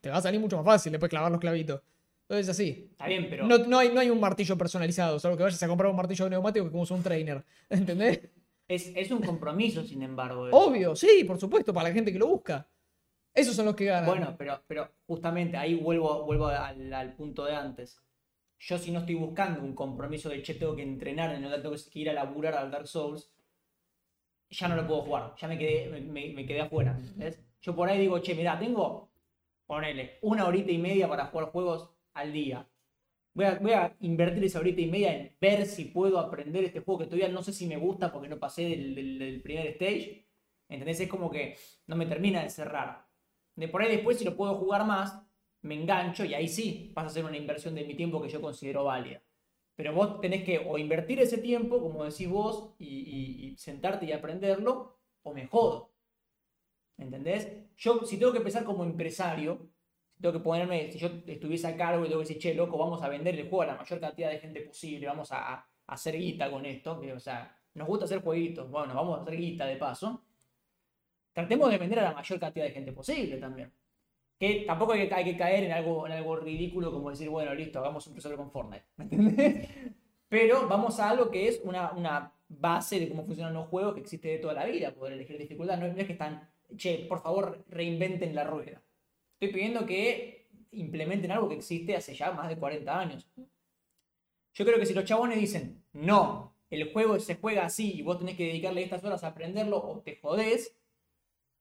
te 0.00 0.10
va 0.10 0.18
a 0.18 0.22
salir 0.22 0.38
mucho 0.40 0.56
más 0.58 0.64
fácil 0.66 0.92
después 0.92 1.10
clavar 1.10 1.30
los 1.32 1.40
clavitos. 1.40 1.80
Entonces, 2.28 2.48
así. 2.48 2.88
Está 2.92 3.06
bien, 3.06 3.26
pero 3.28 3.46
No, 3.46 3.58
no 3.58 3.78
hay, 3.78 3.90
no 3.92 4.00
hay 4.00 4.10
un 4.10 4.18
martillo 4.20 4.56
personalizado, 4.56 5.18
salvo 5.18 5.36
que 5.36 5.42
vayas 5.42 5.62
a 5.62 5.68
comprar 5.68 5.90
un 5.90 5.96
martillo 5.96 6.28
neumático 6.28 6.64
que 6.64 6.70
como 6.70 6.82
usa 6.82 6.96
un 6.96 7.02
trainer. 7.02 7.44
¿Entendés? 7.68 8.30
es, 8.66 8.92
es 8.96 9.10
un 9.10 9.20
compromiso, 9.20 9.82
sin 9.84 10.02
embargo. 10.02 10.48
eso. 10.48 10.56
Obvio, 10.56 10.96
sí, 10.96 11.24
por 11.24 11.38
supuesto, 11.38 11.72
para 11.74 11.88
la 11.88 11.94
gente 11.94 12.12
que 12.12 12.18
lo 12.18 12.26
busca. 12.28 12.66
Esos 13.34 13.54
son 13.56 13.66
los 13.66 13.74
que 13.74 13.86
ganan. 13.86 14.06
Bueno, 14.06 14.34
pero, 14.38 14.62
pero 14.66 14.88
justamente 15.06 15.56
ahí 15.56 15.74
vuelvo, 15.74 16.24
vuelvo 16.24 16.46
al, 16.46 16.92
al 16.92 17.14
punto 17.14 17.44
de 17.44 17.54
antes. 17.54 18.00
Yo 18.60 18.78
si 18.78 18.90
no 18.92 19.00
estoy 19.00 19.16
buscando 19.16 19.60
un 19.60 19.74
compromiso 19.74 20.28
de 20.30 20.40
che, 20.42 20.54
tengo 20.54 20.74
que 20.76 20.82
entrenar, 20.82 21.38
no 21.40 21.50
tengo 21.60 21.74
que 21.92 21.98
ir 21.98 22.08
a 22.08 22.12
laburar 22.14 22.54
al 22.54 22.70
Dark 22.70 22.86
Souls, 22.86 23.30
ya 24.50 24.68
no 24.68 24.76
lo 24.76 24.86
puedo 24.86 25.02
jugar, 25.02 25.34
ya 25.36 25.48
me 25.48 25.58
quedé, 25.58 25.88
me, 26.00 26.32
me- 26.32 26.46
quedé 26.46 26.60
afuera. 26.60 26.96
¿entendés? 26.98 27.40
Yo 27.60 27.74
por 27.74 27.88
ahí 27.88 27.98
digo, 27.98 28.18
che, 28.20 28.34
mirá, 28.34 28.58
tengo, 28.58 29.10
ponele, 29.66 30.18
una 30.22 30.46
horita 30.46 30.70
y 30.70 30.78
media 30.78 31.08
para 31.08 31.26
jugar 31.26 31.48
juegos 31.50 31.90
al 32.14 32.32
día. 32.32 32.68
Voy 33.34 33.46
a, 33.46 33.56
voy 33.58 33.72
a 33.72 33.96
invertir 34.00 34.44
esa 34.44 34.60
horita 34.60 34.80
y 34.80 34.86
media 34.86 35.14
en 35.16 35.36
ver 35.40 35.66
si 35.66 35.86
puedo 35.86 36.18
aprender 36.18 36.64
este 36.64 36.80
juego 36.80 37.00
que 37.00 37.06
todavía 37.06 37.28
no 37.28 37.42
sé 37.42 37.52
si 37.52 37.66
me 37.66 37.76
gusta 37.76 38.12
porque 38.12 38.28
no 38.28 38.38
pasé 38.38 38.62
del, 38.64 39.40
primer 39.42 39.66
stage. 39.68 40.26
¿Entendés? 40.68 41.00
Es 41.00 41.08
como 41.08 41.30
que 41.30 41.56
no 41.86 41.96
me 41.96 42.06
termina 42.06 42.42
de 42.42 42.50
cerrar. 42.50 43.06
De 43.56 43.68
por 43.68 43.82
ahí 43.82 43.90
después, 43.96 44.18
si 44.18 44.24
lo 44.24 44.36
puedo 44.36 44.54
jugar 44.56 44.86
más, 44.86 45.22
me 45.62 45.74
engancho 45.74 46.24
y 46.24 46.34
ahí 46.34 46.48
sí 46.48 46.92
pasa 46.94 47.08
a 47.08 47.10
ser 47.10 47.24
una 47.24 47.36
inversión 47.36 47.74
de 47.74 47.84
mi 47.84 47.94
tiempo 47.96 48.22
que 48.22 48.28
yo 48.28 48.40
considero 48.40 48.84
válida. 48.84 49.22
Pero 49.76 49.92
vos 49.94 50.20
tenés 50.20 50.44
que 50.44 50.58
o 50.58 50.78
invertir 50.78 51.20
ese 51.20 51.38
tiempo, 51.38 51.80
como 51.80 52.04
decís 52.04 52.28
vos, 52.28 52.74
y, 52.78 52.86
y- 52.88 53.46
y 53.52 53.56
sentarte 53.58 54.06
y 54.06 54.12
aprenderlo, 54.12 54.98
o 55.22 55.34
me 55.34 55.46
jodo. 55.46 55.92
¿Entendés? 56.96 57.48
Yo, 57.76 58.04
si 58.06 58.18
tengo 58.18 58.32
que 58.32 58.38
empezar 58.38 58.64
como 58.64 58.84
empresario, 58.84 59.68
tengo 60.24 60.38
que 60.38 60.40
ponerme, 60.42 60.90
si 60.90 60.98
yo 60.98 61.08
estuviese 61.26 61.66
a 61.66 61.76
cargo 61.76 62.02
y 62.02 62.08
tengo 62.08 62.22
que 62.22 62.28
decir, 62.28 62.38
che, 62.38 62.54
loco, 62.54 62.78
vamos 62.78 63.02
a 63.02 63.10
vender 63.10 63.38
el 63.38 63.42
juego 63.42 63.60
a 63.60 63.66
la 63.66 63.74
mayor 63.74 64.00
cantidad 64.00 64.30
de 64.30 64.38
gente 64.38 64.62
posible, 64.62 65.06
vamos 65.06 65.30
a, 65.30 65.66
hacer 65.86 66.16
guita 66.16 66.50
con 66.50 66.64
esto, 66.64 66.98
o 67.14 67.20
sea, 67.20 67.54
nos 67.74 67.86
gusta 67.86 68.06
hacer 68.06 68.22
jueguitos, 68.22 68.70
bueno, 68.70 68.94
vamos 68.94 69.18
a 69.18 69.22
hacer 69.22 69.36
guita 69.36 69.66
de 69.66 69.76
paso. 69.76 70.22
Tratemos 71.34 71.70
de 71.70 71.76
vender 71.76 71.98
a 71.98 72.04
la 72.04 72.12
mayor 72.12 72.40
cantidad 72.40 72.64
de 72.64 72.70
gente 72.70 72.92
posible 72.92 73.36
también. 73.36 73.70
Que 74.38 74.64
tampoco 74.66 74.94
hay 74.94 75.06
que, 75.06 75.36
caer 75.36 75.64
en 75.64 75.72
algo, 75.72 76.06
en 76.06 76.12
algo 76.14 76.36
ridículo 76.36 76.90
como 76.90 77.10
decir, 77.10 77.28
bueno, 77.28 77.52
listo, 77.52 77.80
hagamos 77.80 78.06
un 78.06 78.14
crossover 78.14 78.38
con 78.38 78.50
Fortnite. 78.50 78.84
¿Me 78.96 79.04
entendés? 79.04 79.68
Pero 80.30 80.66
vamos 80.66 80.98
a 81.00 81.10
algo 81.10 81.30
que 81.30 81.48
es 81.48 81.60
una, 81.64 81.92
una 81.92 82.32
base 82.48 82.98
de 82.98 83.10
cómo 83.10 83.26
funcionan 83.26 83.52
los 83.52 83.68
juegos 83.68 83.92
que 83.92 84.00
existe 84.00 84.28
de 84.28 84.38
toda 84.38 84.54
la 84.54 84.64
vida, 84.64 84.94
poder 84.94 85.12
elegir 85.12 85.36
dificultad. 85.36 85.76
No 85.76 85.84
es 85.84 86.06
que 86.06 86.12
están, 86.12 86.48
che, 86.78 87.04
por 87.10 87.20
favor, 87.20 87.62
reinventen 87.68 88.34
la 88.34 88.44
rueda. 88.44 88.80
Estoy 89.34 89.52
pidiendo 89.52 89.86
que 89.86 90.48
implementen 90.70 91.30
algo 91.30 91.48
que 91.48 91.56
existe 91.56 91.96
hace 91.96 92.14
ya 92.14 92.32
más 92.32 92.48
de 92.48 92.56
40 92.56 92.98
años. 92.98 93.28
Yo 94.54 94.64
creo 94.64 94.78
que 94.78 94.86
si 94.86 94.94
los 94.94 95.04
chabones 95.04 95.38
dicen, 95.38 95.82
no, 95.92 96.54
el 96.70 96.92
juego 96.92 97.18
se 97.18 97.36
juega 97.36 97.64
así 97.64 97.92
y 97.94 98.02
vos 98.02 98.18
tenés 98.18 98.36
que 98.36 98.46
dedicarle 98.46 98.82
estas 98.82 99.04
horas 99.04 99.24
a 99.24 99.28
aprenderlo 99.28 99.78
o 99.78 100.00
te 100.00 100.16
jodés, 100.16 100.76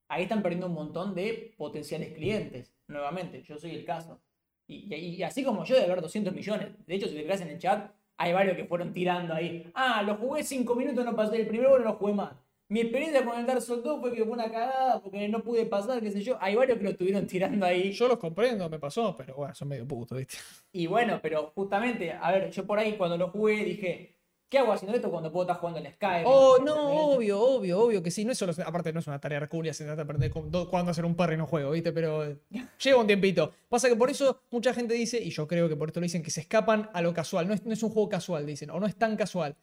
ahí 0.07 0.23
están 0.23 0.43
perdiendo 0.43 0.67
un 0.67 0.73
montón 0.73 1.15
de 1.15 1.53
potenciales 1.57 2.13
clientes. 2.13 2.73
Nuevamente, 2.87 3.41
yo 3.41 3.57
soy 3.57 3.71
el 3.71 3.85
caso. 3.85 4.21
Y, 4.67 5.21
así 5.23 5.43
como 5.43 5.65
yo, 5.65 5.75
de 5.75 5.83
haber 5.83 6.01
200 6.01 6.33
millones. 6.33 6.69
De 6.85 6.95
hecho, 6.95 7.07
si 7.07 7.15
te 7.15 7.23
fijas 7.23 7.41
en 7.41 7.49
el 7.49 7.59
chat, 7.59 7.91
hay 8.17 8.31
varios 8.31 8.55
que 8.55 8.65
fueron 8.65 8.93
tirando 8.93 9.33
ahí. 9.33 9.69
Ah, 9.73 10.01
lo 10.03 10.15
jugué 10.15 10.43
5 10.43 10.75
minutos, 10.75 11.03
no 11.03 11.15
pasé 11.15 11.37
el 11.37 11.47
primero, 11.47 11.77
no 11.77 11.85
lo 11.85 11.93
jugué 11.93 12.13
más. 12.13 12.42
Mi 12.73 12.81
experiencia 12.81 13.23
con 13.23 13.39
el 13.39 13.45
Dark 13.45 13.61
Souls 13.61 13.83
2 13.83 14.01
fue 14.01 14.11
que 14.11 14.23
fue 14.23 14.33
una 14.33 14.51
cagada 14.51 14.99
porque 14.99 15.29
no 15.29 15.43
pude 15.43 15.63
pasar, 15.67 16.01
qué 16.01 16.09
sé 16.09 16.23
yo. 16.23 16.39
Hay 16.41 16.55
varios 16.55 16.79
que 16.79 16.83
lo 16.85 16.89
estuvieron 16.89 17.27
tirando 17.27 17.67
ahí. 17.67 17.91
Yo 17.91 18.07
los 18.07 18.17
comprendo, 18.17 18.67
me 18.67 18.79
pasó, 18.79 19.15
pero 19.15 19.35
bueno, 19.35 19.53
son 19.53 19.67
medio 19.67 19.87
putos, 19.87 20.17
¿viste? 20.17 20.37
Y 20.71 20.87
bueno, 20.87 21.19
pero 21.21 21.51
justamente, 21.53 22.11
a 22.11 22.31
ver, 22.31 22.49
yo 22.49 22.65
por 22.65 22.79
ahí 22.79 22.93
cuando 22.97 23.15
lo 23.15 23.29
jugué 23.29 23.63
dije, 23.63 24.15
¿qué 24.49 24.57
hago 24.57 24.71
haciendo 24.73 24.95
esto 24.95 25.11
cuando 25.11 25.31
puedo 25.31 25.43
estar 25.43 25.57
jugando 25.57 25.81
en 25.81 25.93
Skyrim? 25.93 26.25
Oh, 26.25 26.57
no, 26.65 26.71
¿Entendés? 26.73 27.15
obvio, 27.15 27.41
obvio, 27.41 27.79
obvio 27.79 28.01
que 28.01 28.09
sí. 28.09 28.25
No 28.25 28.31
es 28.31 28.39
solo, 28.39 28.53
aparte 28.65 28.91
no 28.91 29.01
es 29.01 29.05
una 29.05 29.19
tarea 29.19 29.37
hercúlea, 29.37 29.71
se 29.71 29.83
trata 29.83 29.97
de 29.97 30.01
aprender 30.01 30.31
cuándo 30.31 30.89
hacer 30.89 31.05
un 31.05 31.13
parry 31.13 31.35
en 31.35 31.41
un 31.41 31.47
juego, 31.47 31.69
¿viste? 31.69 31.91
Pero 31.91 32.39
lleva 32.83 32.99
un 32.99 33.05
tiempito. 33.05 33.51
Pasa 33.69 33.87
que 33.87 33.95
por 33.95 34.09
eso 34.09 34.41
mucha 34.49 34.73
gente 34.73 34.95
dice, 34.95 35.21
y 35.21 35.29
yo 35.29 35.47
creo 35.47 35.69
que 35.69 35.75
por 35.75 35.89
esto 35.89 35.99
lo 35.99 36.05
dicen, 36.05 36.23
que 36.23 36.31
se 36.31 36.41
escapan 36.41 36.89
a 36.91 37.03
lo 37.03 37.13
casual. 37.13 37.47
No 37.47 37.53
es, 37.53 37.63
no 37.63 37.71
es 37.71 37.83
un 37.83 37.91
juego 37.91 38.09
casual, 38.09 38.47
dicen, 38.47 38.71
o 38.71 38.79
no 38.79 38.87
es 38.87 38.95
tan 38.95 39.15
casual. 39.15 39.55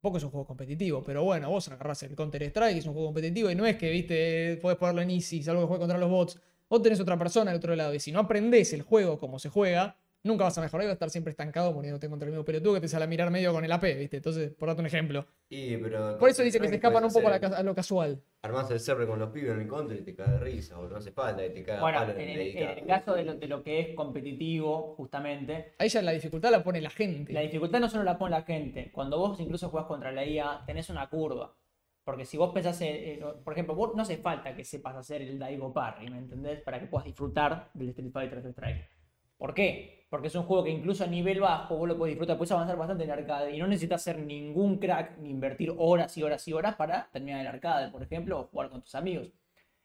Tampoco 0.00 0.18
es 0.18 0.22
un 0.22 0.30
juego 0.30 0.46
competitivo, 0.46 1.02
pero 1.02 1.24
bueno, 1.24 1.50
vos 1.50 1.66
agarrás 1.68 2.04
el 2.04 2.14
Counter 2.14 2.44
Strike, 2.44 2.78
es 2.78 2.86
un 2.86 2.92
juego 2.92 3.08
competitivo, 3.08 3.50
y 3.50 3.56
no 3.56 3.66
es 3.66 3.76
que, 3.76 3.90
viste, 3.90 4.56
podés 4.62 4.78
ponerlo 4.78 5.02
en 5.02 5.10
easy, 5.10 5.42
salvo 5.42 5.62
que 5.62 5.66
juegue 5.66 5.80
contra 5.80 5.98
los 5.98 6.08
bots. 6.08 6.40
Vos 6.70 6.80
tenés 6.82 7.00
otra 7.00 7.18
persona 7.18 7.50
al 7.50 7.56
otro 7.56 7.74
lado, 7.74 7.92
y 7.92 7.98
si 7.98 8.12
no 8.12 8.20
aprendés 8.20 8.72
el 8.72 8.82
juego 8.82 9.18
como 9.18 9.40
se 9.40 9.48
juega, 9.48 9.98
nunca 10.28 10.44
vas 10.44 10.56
a 10.56 10.60
mejorar 10.60 10.84
y 10.84 10.86
vas 10.86 10.92
a 10.92 10.94
estar 10.94 11.10
siempre 11.10 11.32
estancado 11.32 11.72
muriéndote 11.72 12.08
contra 12.08 12.26
el 12.26 12.32
mismo 12.32 12.44
pelotudo 12.44 12.74
que 12.74 12.80
te 12.82 12.88
sale 12.88 13.04
a 13.04 13.08
mirar 13.08 13.30
medio 13.30 13.52
con 13.52 13.64
el 13.64 13.72
AP, 13.72 13.94
¿viste? 13.98 14.18
Entonces, 14.18 14.52
por 14.52 14.68
darte 14.68 14.80
un 14.82 14.86
ejemplo. 14.86 15.26
Y, 15.48 15.76
pero 15.78 16.18
Por 16.18 16.28
eso 16.30 16.42
dice 16.42 16.60
que 16.60 16.68
se 16.68 16.76
escapan 16.76 17.02
un 17.04 17.12
poco 17.12 17.28
a, 17.28 17.38
la 17.38 17.62
lo 17.62 17.74
casual. 17.74 18.22
Armás 18.42 18.70
el 18.70 18.78
server 18.78 19.08
con 19.08 19.18
los 19.18 19.30
pibes 19.30 19.50
en 19.50 19.62
el 19.62 19.66
counter 19.66 19.98
y 19.98 20.02
te 20.02 20.14
cae 20.14 20.30
de 20.30 20.38
risa, 20.38 20.78
o 20.78 20.88
no 20.88 20.96
hace 20.96 21.10
falta 21.10 21.42
que 21.42 21.50
te 21.50 21.64
caga 21.64 21.80
Bueno, 21.80 21.98
palo 21.98 22.12
en, 22.12 22.20
en 22.20 22.38
en- 22.40 22.78
el 22.78 22.86
caso 22.86 23.14
de 23.14 23.24
lo, 23.24 23.34
de 23.34 23.48
lo 23.48 23.64
que 23.64 23.80
es 23.80 23.96
competitivo, 23.96 24.94
justamente, 24.96 25.74
Ahí 25.78 25.88
ya 25.88 26.02
la 26.02 26.12
dificultad 26.12 26.50
la 26.50 26.62
pone 26.62 26.80
la 26.80 26.90
gente. 26.90 27.32
la 27.32 27.40
dificultad 27.40 27.80
no 27.80 27.88
solo 27.88 28.04
la 28.04 28.16
pone 28.18 28.30
la 28.36 28.42
gente. 28.42 28.90
Cuando 28.92 29.18
vos 29.18 29.40
incluso 29.40 29.68
jugás 29.70 29.86
contra 29.86 30.12
la 30.12 30.24
IA, 30.24 30.62
tenés 30.66 30.88
una 30.90 31.08
curva. 31.08 31.54
Porque 32.04 32.24
si 32.24 32.36
vos 32.36 32.52
pensás, 32.54 32.80
en- 32.80 33.22
en- 33.22 33.44
por 33.44 33.52
ejemplo, 33.52 33.74
vos 33.74 33.94
no 33.94 34.02
hace 34.02 34.16
falta 34.18 34.54
que 34.54 34.64
sepas 34.64 34.96
hacer 34.96 35.22
el 35.22 35.38
Daigo 35.38 35.72
Parry, 35.74 36.08
¿me 36.08 36.18
entendés? 36.18 36.60
Para 36.62 36.80
que 36.80 36.86
puedas 36.86 37.04
disfrutar 37.06 37.70
del 37.74 37.88
Street 37.90 38.10
Fighter 38.12 38.38
Strike. 38.46 38.88
¿Por 39.36 39.52
qué? 39.52 39.97
Porque 40.08 40.28
es 40.28 40.34
un 40.34 40.44
juego 40.44 40.64
que 40.64 40.70
incluso 40.70 41.04
a 41.04 41.06
nivel 41.06 41.40
bajo 41.40 41.76
vos 41.76 41.86
lo 41.86 41.98
podés 41.98 42.12
disfrutar, 42.12 42.38
puedes 42.38 42.52
avanzar 42.52 42.76
bastante 42.76 43.04
en 43.04 43.10
arcade 43.10 43.54
y 43.54 43.58
no 43.58 43.66
necesitas 43.66 44.02
ser 44.02 44.18
ningún 44.18 44.78
crack 44.78 45.18
ni 45.18 45.30
invertir 45.30 45.74
horas 45.76 46.16
y 46.16 46.22
horas 46.22 46.46
y 46.48 46.52
horas 46.52 46.76
para 46.76 47.10
terminar 47.10 47.42
el 47.42 47.46
arcade, 47.46 47.90
por 47.90 48.02
ejemplo, 48.02 48.40
o 48.40 48.44
jugar 48.44 48.70
con 48.70 48.80
tus 48.80 48.94
amigos. 48.94 49.30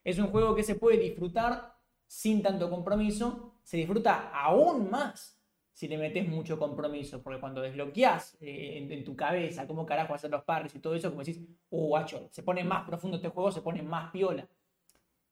Es 0.03 0.19
un 0.19 0.27
juego 0.27 0.55
que 0.55 0.63
se 0.63 0.75
puede 0.75 0.97
disfrutar 0.97 1.73
sin 2.07 2.41
tanto 2.41 2.69
compromiso, 2.69 3.55
se 3.63 3.77
disfruta 3.77 4.29
aún 4.29 4.89
más 4.89 5.39
si 5.73 5.87
le 5.87 5.97
metes 5.97 6.27
mucho 6.27 6.59
compromiso, 6.59 7.21
porque 7.23 7.39
cuando 7.39 7.61
desbloqueás 7.61 8.37
eh, 8.39 8.87
en, 8.89 9.03
tu 9.03 9.15
cabeza 9.15 9.65
cómo 9.65 9.85
carajo 9.85 10.13
hacer 10.13 10.29
los 10.29 10.43
parries 10.43 10.75
y 10.75 10.79
todo 10.79 10.93
eso, 10.93 11.09
como 11.09 11.23
decís, 11.23 11.41
uh, 11.71 11.87
guacho, 11.87 12.29
se 12.31 12.43
pone 12.43 12.63
más 12.63 12.85
profundo 12.85 13.17
este 13.17 13.29
juego, 13.29 13.51
se 13.51 13.61
pone 13.61 13.81
más 13.81 14.11
piola. 14.11 14.47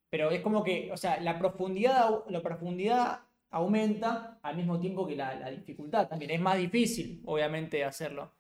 Pero 0.10 0.32
es 0.32 0.42
como 0.42 0.64
que, 0.64 0.92
o 0.92 0.98
sea, 0.98 1.22
la 1.22 1.38
profundidad, 1.38 2.10
la 2.28 2.42
profundidad 2.42 3.20
aumenta 3.52 4.40
al 4.42 4.58
mismo 4.58 4.80
tiempo 4.80 5.06
que 5.08 5.16
la, 5.16 5.36
la 5.36 5.50
dificultad 5.52 6.08
también. 6.08 6.32
Es 6.32 6.42
más 6.42 6.58
difícil, 6.58 7.22
obviamente, 7.26 7.84
hacerlo. 7.84 8.32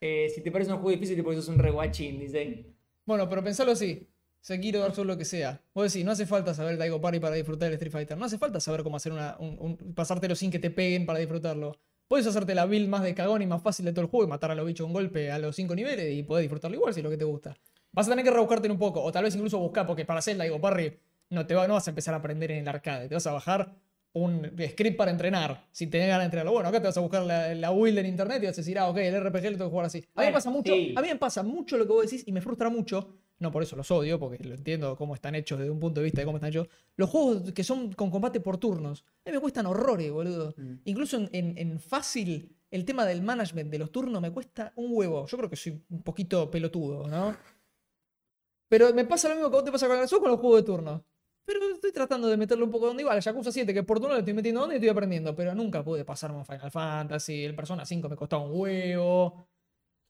Eh, 0.00 0.28
si 0.34 0.42
te 0.42 0.50
parece 0.50 0.72
un 0.72 0.78
juego 0.78 0.90
difícil, 0.98 1.22
por 1.22 1.32
eso 1.32 1.42
es 1.42 1.48
un 1.48 1.58
reguachín, 1.58 2.18
dicen. 2.18 2.74
Bueno, 3.04 3.28
pero 3.28 3.42
pensalo 3.42 3.72
así. 3.72 4.08
Sekiro, 4.40 4.80
Dark 4.80 4.94
Souls, 4.94 5.06
lo 5.08 5.18
que 5.18 5.24
sea. 5.26 5.60
Vos 5.74 5.92
decís, 5.92 6.04
no 6.04 6.12
hace 6.12 6.24
falta 6.26 6.54
saber 6.54 6.78
Daigo 6.78 7.00
Parry 7.00 7.20
para 7.20 7.34
disfrutar 7.34 7.66
del 7.68 7.74
Street 7.74 7.92
Fighter. 7.92 8.16
No 8.16 8.24
hace 8.24 8.38
falta 8.38 8.58
saber 8.60 8.82
cómo 8.82 8.96
hacer 8.96 9.12
una, 9.12 9.36
un, 9.38 9.56
un- 9.58 9.94
pasártelo 9.94 10.34
sin 10.34 10.50
que 10.50 10.58
te 10.58 10.70
peguen 10.70 11.04
para 11.04 11.18
disfrutarlo. 11.18 11.76
Puedes 12.08 12.26
hacerte 12.26 12.54
la 12.54 12.64
build 12.66 12.88
más 12.88 13.02
de 13.02 13.14
cagón 13.14 13.42
y 13.42 13.46
más 13.46 13.62
fácil 13.62 13.84
de 13.84 13.92
todo 13.92 14.02
el 14.02 14.10
juego 14.10 14.24
y 14.26 14.28
matar 14.30 14.50
a 14.50 14.54
los 14.54 14.66
bichos 14.66 14.86
un 14.86 14.92
golpe 14.94 15.30
a 15.30 15.38
los 15.38 15.54
5 15.54 15.74
niveles 15.74 16.12
y 16.12 16.22
podés 16.22 16.42
disfrutarlo 16.42 16.76
igual 16.76 16.94
si 16.94 17.00
es 17.00 17.04
lo 17.04 17.10
que 17.10 17.18
te 17.18 17.24
gusta. 17.24 17.56
Vas 17.92 18.06
a 18.06 18.10
tener 18.10 18.24
que 18.24 18.30
rebuscarte 18.30 18.70
un 18.70 18.78
poco, 18.78 19.02
o 19.02 19.12
tal 19.12 19.24
vez 19.24 19.34
incluso 19.34 19.58
buscar, 19.58 19.86
porque 19.86 20.04
para 20.04 20.20
hacer 20.20 20.32
el 20.32 20.38
Daigo 20.38 20.60
Parry 20.60 20.98
no, 21.28 21.46
te 21.46 21.54
va, 21.54 21.68
no 21.68 21.74
vas 21.74 21.86
a 21.86 21.90
empezar 21.90 22.14
a 22.14 22.18
aprender 22.18 22.50
en 22.52 22.58
el 22.58 22.68
arcade. 22.68 23.08
Te 23.08 23.14
vas 23.14 23.26
a 23.26 23.32
bajar 23.32 23.76
un 24.12 24.50
script 24.70 24.96
para 24.96 25.10
entrenar. 25.10 25.66
Si 25.70 25.86
tenés 25.86 26.08
ganas 26.08 26.22
de 26.22 26.24
entrenarlo. 26.26 26.52
Bueno, 26.52 26.68
acá 26.68 26.80
te 26.80 26.86
vas 26.88 26.96
a 26.96 27.00
buscar 27.00 27.22
la, 27.22 27.54
la 27.54 27.70
build 27.70 27.98
en 27.98 28.06
internet 28.06 28.42
y 28.42 28.46
vas 28.46 28.56
a 28.58 28.60
decir, 28.60 28.78
ah, 28.78 28.88
ok, 28.88 28.96
el 28.98 29.20
RPG 29.20 29.42
lo 29.44 29.50
tengo 29.52 29.64
que 29.66 29.70
jugar 29.70 29.86
así. 29.86 30.04
A 30.14 30.20
mí 30.22 30.26
me 30.26 30.32
pasa 30.32 30.50
mucho, 30.50 30.72
sí. 30.72 30.94
a 30.96 31.00
mí 31.02 31.08
me 31.08 31.16
pasa 31.16 31.42
mucho 31.42 31.76
lo 31.78 31.86
que 31.86 31.92
vos 31.92 32.04
decís 32.04 32.24
y 32.26 32.32
me 32.32 32.40
frustra 32.40 32.68
mucho. 32.70 33.16
No 33.38 33.50
por 33.50 33.62
eso 33.62 33.74
los 33.74 33.90
odio, 33.90 34.18
porque 34.18 34.44
lo 34.44 34.54
entiendo 34.54 34.96
cómo 34.96 35.14
están 35.14 35.34
hechos 35.34 35.58
desde 35.58 35.70
un 35.70 35.80
punto 35.80 36.00
de 36.00 36.04
vista 36.04 36.20
de 36.20 36.26
cómo 36.26 36.36
están 36.36 36.50
hechos. 36.50 36.68
Los 36.96 37.08
juegos 37.08 37.52
que 37.52 37.64
son 37.64 37.90
con 37.94 38.10
combate 38.10 38.38
por 38.40 38.58
turnos, 38.58 39.02
a 39.24 39.30
mí 39.30 39.34
me 39.36 39.40
cuestan 39.40 39.64
horrores, 39.66 40.10
boludo. 40.12 40.52
Mm. 40.58 40.74
Incluso 40.84 41.16
en, 41.16 41.30
en- 41.32 41.56
en 41.56 41.80
fácil, 41.80 42.54
el 42.70 42.84
tema 42.84 43.06
del 43.06 43.22
management 43.22 43.70
de 43.70 43.78
los 43.78 43.90
turnos 43.90 44.20
me 44.20 44.30
cuesta 44.30 44.72
un 44.76 44.88
huevo. 44.92 45.26
Yo 45.26 45.38
creo 45.38 45.48
que 45.48 45.56
soy 45.56 45.82
un 45.88 46.02
poquito 46.02 46.50
pelotudo, 46.50 47.08
¿no? 47.08 47.34
Pero 48.68 48.92
me 48.94 49.04
pasa 49.04 49.28
lo 49.28 49.34
mismo 49.36 49.50
que 49.50 49.56
vos 49.56 49.64
te 49.64 49.72
pasa 49.72 49.88
con 49.88 49.98
el 49.98 50.08
con 50.08 50.30
los 50.30 50.38
juegos 50.40 50.60
de 50.60 50.66
turnos. 50.66 51.00
Pero 51.44 51.60
estoy 51.74 51.92
tratando 51.92 52.28
de 52.28 52.36
meterle 52.36 52.64
un 52.64 52.70
poco 52.70 52.86
de 52.86 52.90
onda 52.92 53.02
igual. 53.02 53.20
Yakuza 53.20 53.50
7, 53.50 53.74
que 53.74 53.82
por 53.82 53.98
turno 53.98 54.14
le 54.14 54.20
estoy 54.20 54.34
metiendo 54.34 54.62
onda 54.62 54.74
y 54.74 54.76
estoy 54.76 54.88
aprendiendo. 54.90 55.34
Pero 55.34 55.54
nunca 55.54 55.82
pude 55.82 56.04
pasarme 56.04 56.38
un 56.38 56.44
Final 56.46 56.70
Fantasy. 56.70 57.44
El 57.44 57.54
Persona 57.56 57.84
5 57.84 58.08
me 58.08 58.16
costaba 58.16 58.44
un 58.44 58.52
huevo. 58.54 59.48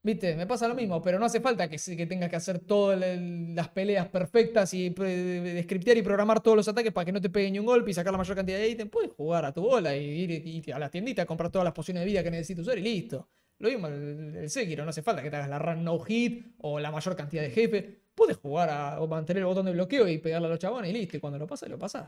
¿Viste? 0.02 0.35
Me 0.35 0.47
pasa 0.47 0.66
lo 0.66 0.74
mismo, 0.74 1.02
pero 1.02 1.19
no 1.19 1.27
hace 1.27 1.40
falta 1.40 1.69
que, 1.69 1.77
que 1.77 2.07
tengas 2.07 2.31
que 2.31 2.36
hacer 2.36 2.61
todas 2.61 2.98
las 2.98 3.69
peleas 3.69 4.09
perfectas 4.09 4.73
y 4.73 4.89
pre- 4.90 5.15
descriptear 5.43 5.98
y 5.98 6.02
programar 6.02 6.40
todos 6.43 6.57
los 6.57 6.69
ataques 6.69 6.90
para 6.90 7.05
que 7.05 7.12
no 7.12 7.20
te 7.20 7.28
peguen 7.28 7.52
ni 7.52 7.59
un 7.59 7.66
golpe 7.66 7.90
y 7.90 7.94
sacar 7.94 8.11
la 8.11 8.16
mayor 8.19 8.35
cantidad 8.35 8.57
de 8.59 8.69
ítems. 8.70 8.90
Puedes 8.90 9.12
jugar 9.12 9.44
a 9.44 9.52
tu 9.52 9.61
bola 9.61 9.94
y 9.94 10.05
ir, 10.07 10.73
a 10.74 10.78
la 10.78 10.90
tiendita 10.90 11.23
a 11.23 11.27
comprar 11.27 11.51
todas 11.51 11.65
las 11.65 11.74
pociones 11.74 12.01
de 12.02 12.07
vida 12.07 12.23
que 12.23 12.31
necesites 12.31 12.62
usar 12.66 12.78
y 12.78 12.82
listo. 12.82 13.28
Lo 13.59 13.69
mismo 13.69 13.89
el, 13.89 14.36
el 14.36 14.48
Sekiro, 14.51 14.85
no 14.85 14.90
hace 14.90 15.02
falta 15.02 15.23
que 15.23 15.28
te 15.28 15.36
hagas 15.36 15.51
la 15.51 15.59
run 15.59 15.85
no 15.85 15.98
hit 16.01 16.55
o 16.62 16.81
la 16.81 16.90
mayor 16.90 17.15
cantidad 17.15 17.43
de 17.43 17.51
jefes. 17.51 17.85
Puedes 18.21 18.37
jugar 18.37 18.69
a, 18.69 19.01
mantener 19.07 19.41
el 19.41 19.47
botón 19.47 19.65
de 19.65 19.73
bloqueo 19.73 20.07
y 20.07 20.19
pegarle 20.19 20.49
a 20.49 20.51
los 20.51 20.59
chabones 20.59 20.91
y 20.91 20.93
listo. 20.93 21.17
Y 21.17 21.21
cuando 21.21 21.39
lo 21.39 21.47
pasas, 21.47 21.71
lo 21.71 21.79
pasas. 21.79 22.05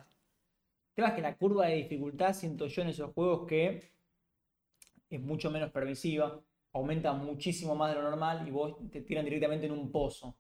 El 0.91 0.97
tema 0.97 1.15
que 1.15 1.23
la 1.23 1.35
curva 1.39 1.69
de 1.69 1.77
dificultad 1.77 2.35
siento 2.35 2.67
yo 2.67 2.83
en 2.83 2.89
esos 2.89 3.15
juegos 3.15 3.47
que 3.47 3.95
es 5.09 5.21
mucho 5.23 5.51
menos 5.51 5.71
permisiva, 5.71 6.39
aumenta 6.75 7.15
muchísimo 7.15 7.75
más 7.75 7.95
de 7.95 8.03
lo 8.03 8.11
normal 8.11 8.47
y 8.47 8.51
vos 8.51 8.77
te 8.91 9.01
tiran 9.01 9.25
directamente 9.25 9.65
en 9.65 9.73
un 9.73 9.91
pozo. 9.91 10.37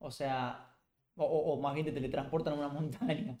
O 0.00 0.10
sea, 0.10 0.76
o 1.16 1.58
más 1.58 1.72
bien 1.72 1.86
te 1.86 1.92
teletransportan 1.92 2.52
a 2.52 2.56
una 2.56 2.68
montaña. 2.80 3.38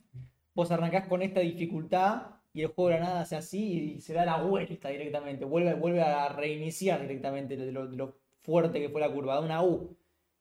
Vos 0.54 0.70
arrancás 0.70 1.08
con 1.08 1.20
esta 1.20 1.40
dificultad 1.40 2.36
y 2.54 2.62
el 2.62 2.68
juego 2.68 2.88
de 2.88 3.00
la 3.00 3.04
nada 3.04 3.20
hace 3.20 3.36
así 3.36 3.96
y 3.96 4.00
se 4.00 4.14
da 4.14 4.24
la 4.24 4.40
vuelta 4.42 4.88
directamente, 4.88 5.44
vuelve, 5.44 5.74
vuelve 5.74 6.00
a 6.00 6.30
reiniciar 6.30 7.02
directamente 7.02 7.58
de 7.58 7.70
lo, 7.70 7.86
de 7.86 7.98
lo 7.98 8.16
fuerte 8.38 8.80
que 8.80 8.88
fue 8.88 9.02
la 9.02 9.12
curva, 9.12 9.34
da 9.34 9.40
una 9.40 9.62
U. 9.62 9.99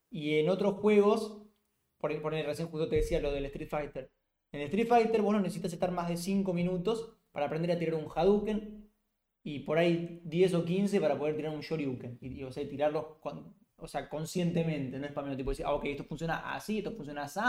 Y 0.10 0.40
en 0.40 0.49
otros 0.49 0.76
juegos, 0.76 1.41
por, 1.99 2.22
por 2.22 2.34
recién 2.34 2.68
justo 2.68 2.90
te 2.90 2.98
decía 2.98 3.19
lo 3.19 3.31
del 3.31 3.45
Street 3.45 3.69
Fighter, 3.69 4.11
en 4.52 4.61
el 4.61 4.68
Street 4.68 4.88
Fighter 4.88 5.22
vos 5.22 5.34
no 5.34 5.41
necesitas 5.41 5.73
estar 5.73 5.91
más 5.91 6.10
de 6.10 6.18
5 6.18 6.53
minutos 6.53 7.14
para 7.31 7.45
aprender 7.45 7.72
a 7.72 7.77
tirar 7.77 7.95
un 7.95 8.07
Hadouken 8.14 8.90
y 9.44 9.60
por 9.60 9.77
ahí 9.77 10.22
10 10.23 10.53
o 10.56 10.65
15 10.65 10.99
para 10.99 11.18
poder 11.18 11.36
tirar 11.36 11.53
un 11.53 11.61
Shoryuken. 11.61 12.18
Y, 12.22 12.40
y, 12.40 12.44
o 12.44 12.52
sea, 12.52 12.68
tirarlos 12.68 13.06
o 13.81 13.88
sea, 13.88 14.10
conscientemente, 14.10 14.99
no 14.99 15.06
es 15.06 15.14
para 15.14 15.27
mí 15.27 15.38
tipo 15.38 15.52
decir, 15.52 15.65
ah, 15.65 15.73
ok, 15.73 15.86
esto 15.86 16.03
funciona 16.03 16.53
así, 16.53 16.80
esto 16.80 16.91
funciona 16.91 17.23
así. 17.23 17.40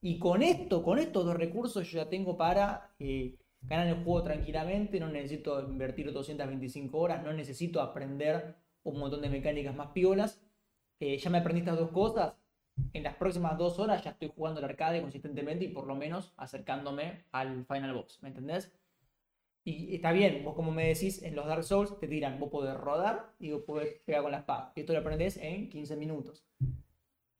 Y 0.00 0.18
con 0.18 0.42
esto, 0.42 0.82
con 0.82 0.98
estos 0.98 1.24
dos 1.24 1.36
recursos 1.36 1.90
yo 1.90 1.98
ya 1.98 2.08
tengo 2.08 2.36
para 2.36 2.94
eh, 2.98 3.36
ganar 3.62 3.88
el 3.88 4.04
juego 4.04 4.22
tranquilamente, 4.22 5.00
no 5.00 5.08
necesito 5.08 5.60
invertir 5.68 6.12
225 6.12 6.98
horas, 6.98 7.22
no 7.22 7.32
necesito 7.32 7.80
aprender 7.80 8.56
un 8.84 8.98
montón 8.98 9.20
de 9.20 9.30
mecánicas 9.30 9.74
más 9.74 9.88
piolas. 9.88 10.42
Eh, 11.00 11.18
ya 11.18 11.30
me 11.30 11.38
aprendí 11.38 11.60
estas 11.60 11.78
dos 11.78 11.90
cosas, 11.90 12.34
en 12.92 13.02
las 13.02 13.14
próximas 13.16 13.56
dos 13.58 13.78
horas 13.78 14.02
ya 14.04 14.10
estoy 14.10 14.30
jugando 14.34 14.60
el 14.60 14.66
arcade 14.66 15.00
consistentemente 15.00 15.64
y 15.64 15.68
por 15.68 15.86
lo 15.86 15.94
menos 15.94 16.32
acercándome 16.36 17.24
al 17.32 17.64
Final 17.66 17.94
Boss, 17.94 18.18
¿me 18.22 18.28
entendés? 18.28 18.72
Y 19.64 19.96
está 19.96 20.12
bien, 20.12 20.44
vos 20.44 20.54
como 20.54 20.72
me 20.72 20.86
decís, 20.88 21.22
en 21.22 21.36
los 21.36 21.46
Dark 21.46 21.64
Souls 21.64 21.98
te 21.98 22.08
tiran, 22.08 22.38
vos 22.40 22.50
podés 22.50 22.76
rodar 22.76 23.34
y 23.40 23.50
vos 23.52 23.62
podés 23.66 24.00
pegar 24.04 24.22
con 24.22 24.32
la 24.32 24.38
espada. 24.38 24.72
Esto 24.76 24.92
lo 24.92 25.00
aprendés 25.00 25.38
en 25.38 25.68
15 25.68 25.96
minutos. 25.96 26.44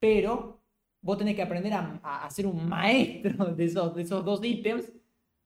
Pero 0.00 0.60
vos 1.02 1.18
tenés 1.18 1.36
que 1.36 1.42
aprender 1.42 1.72
a, 1.72 2.00
a- 2.02 2.26
a 2.26 2.30
ser 2.30 2.46
un 2.46 2.68
maestro 2.68 3.46
de 3.54 3.64
esos, 3.64 3.94
de 3.94 4.02
esos 4.02 4.24
dos 4.24 4.42
ítems 4.44 4.92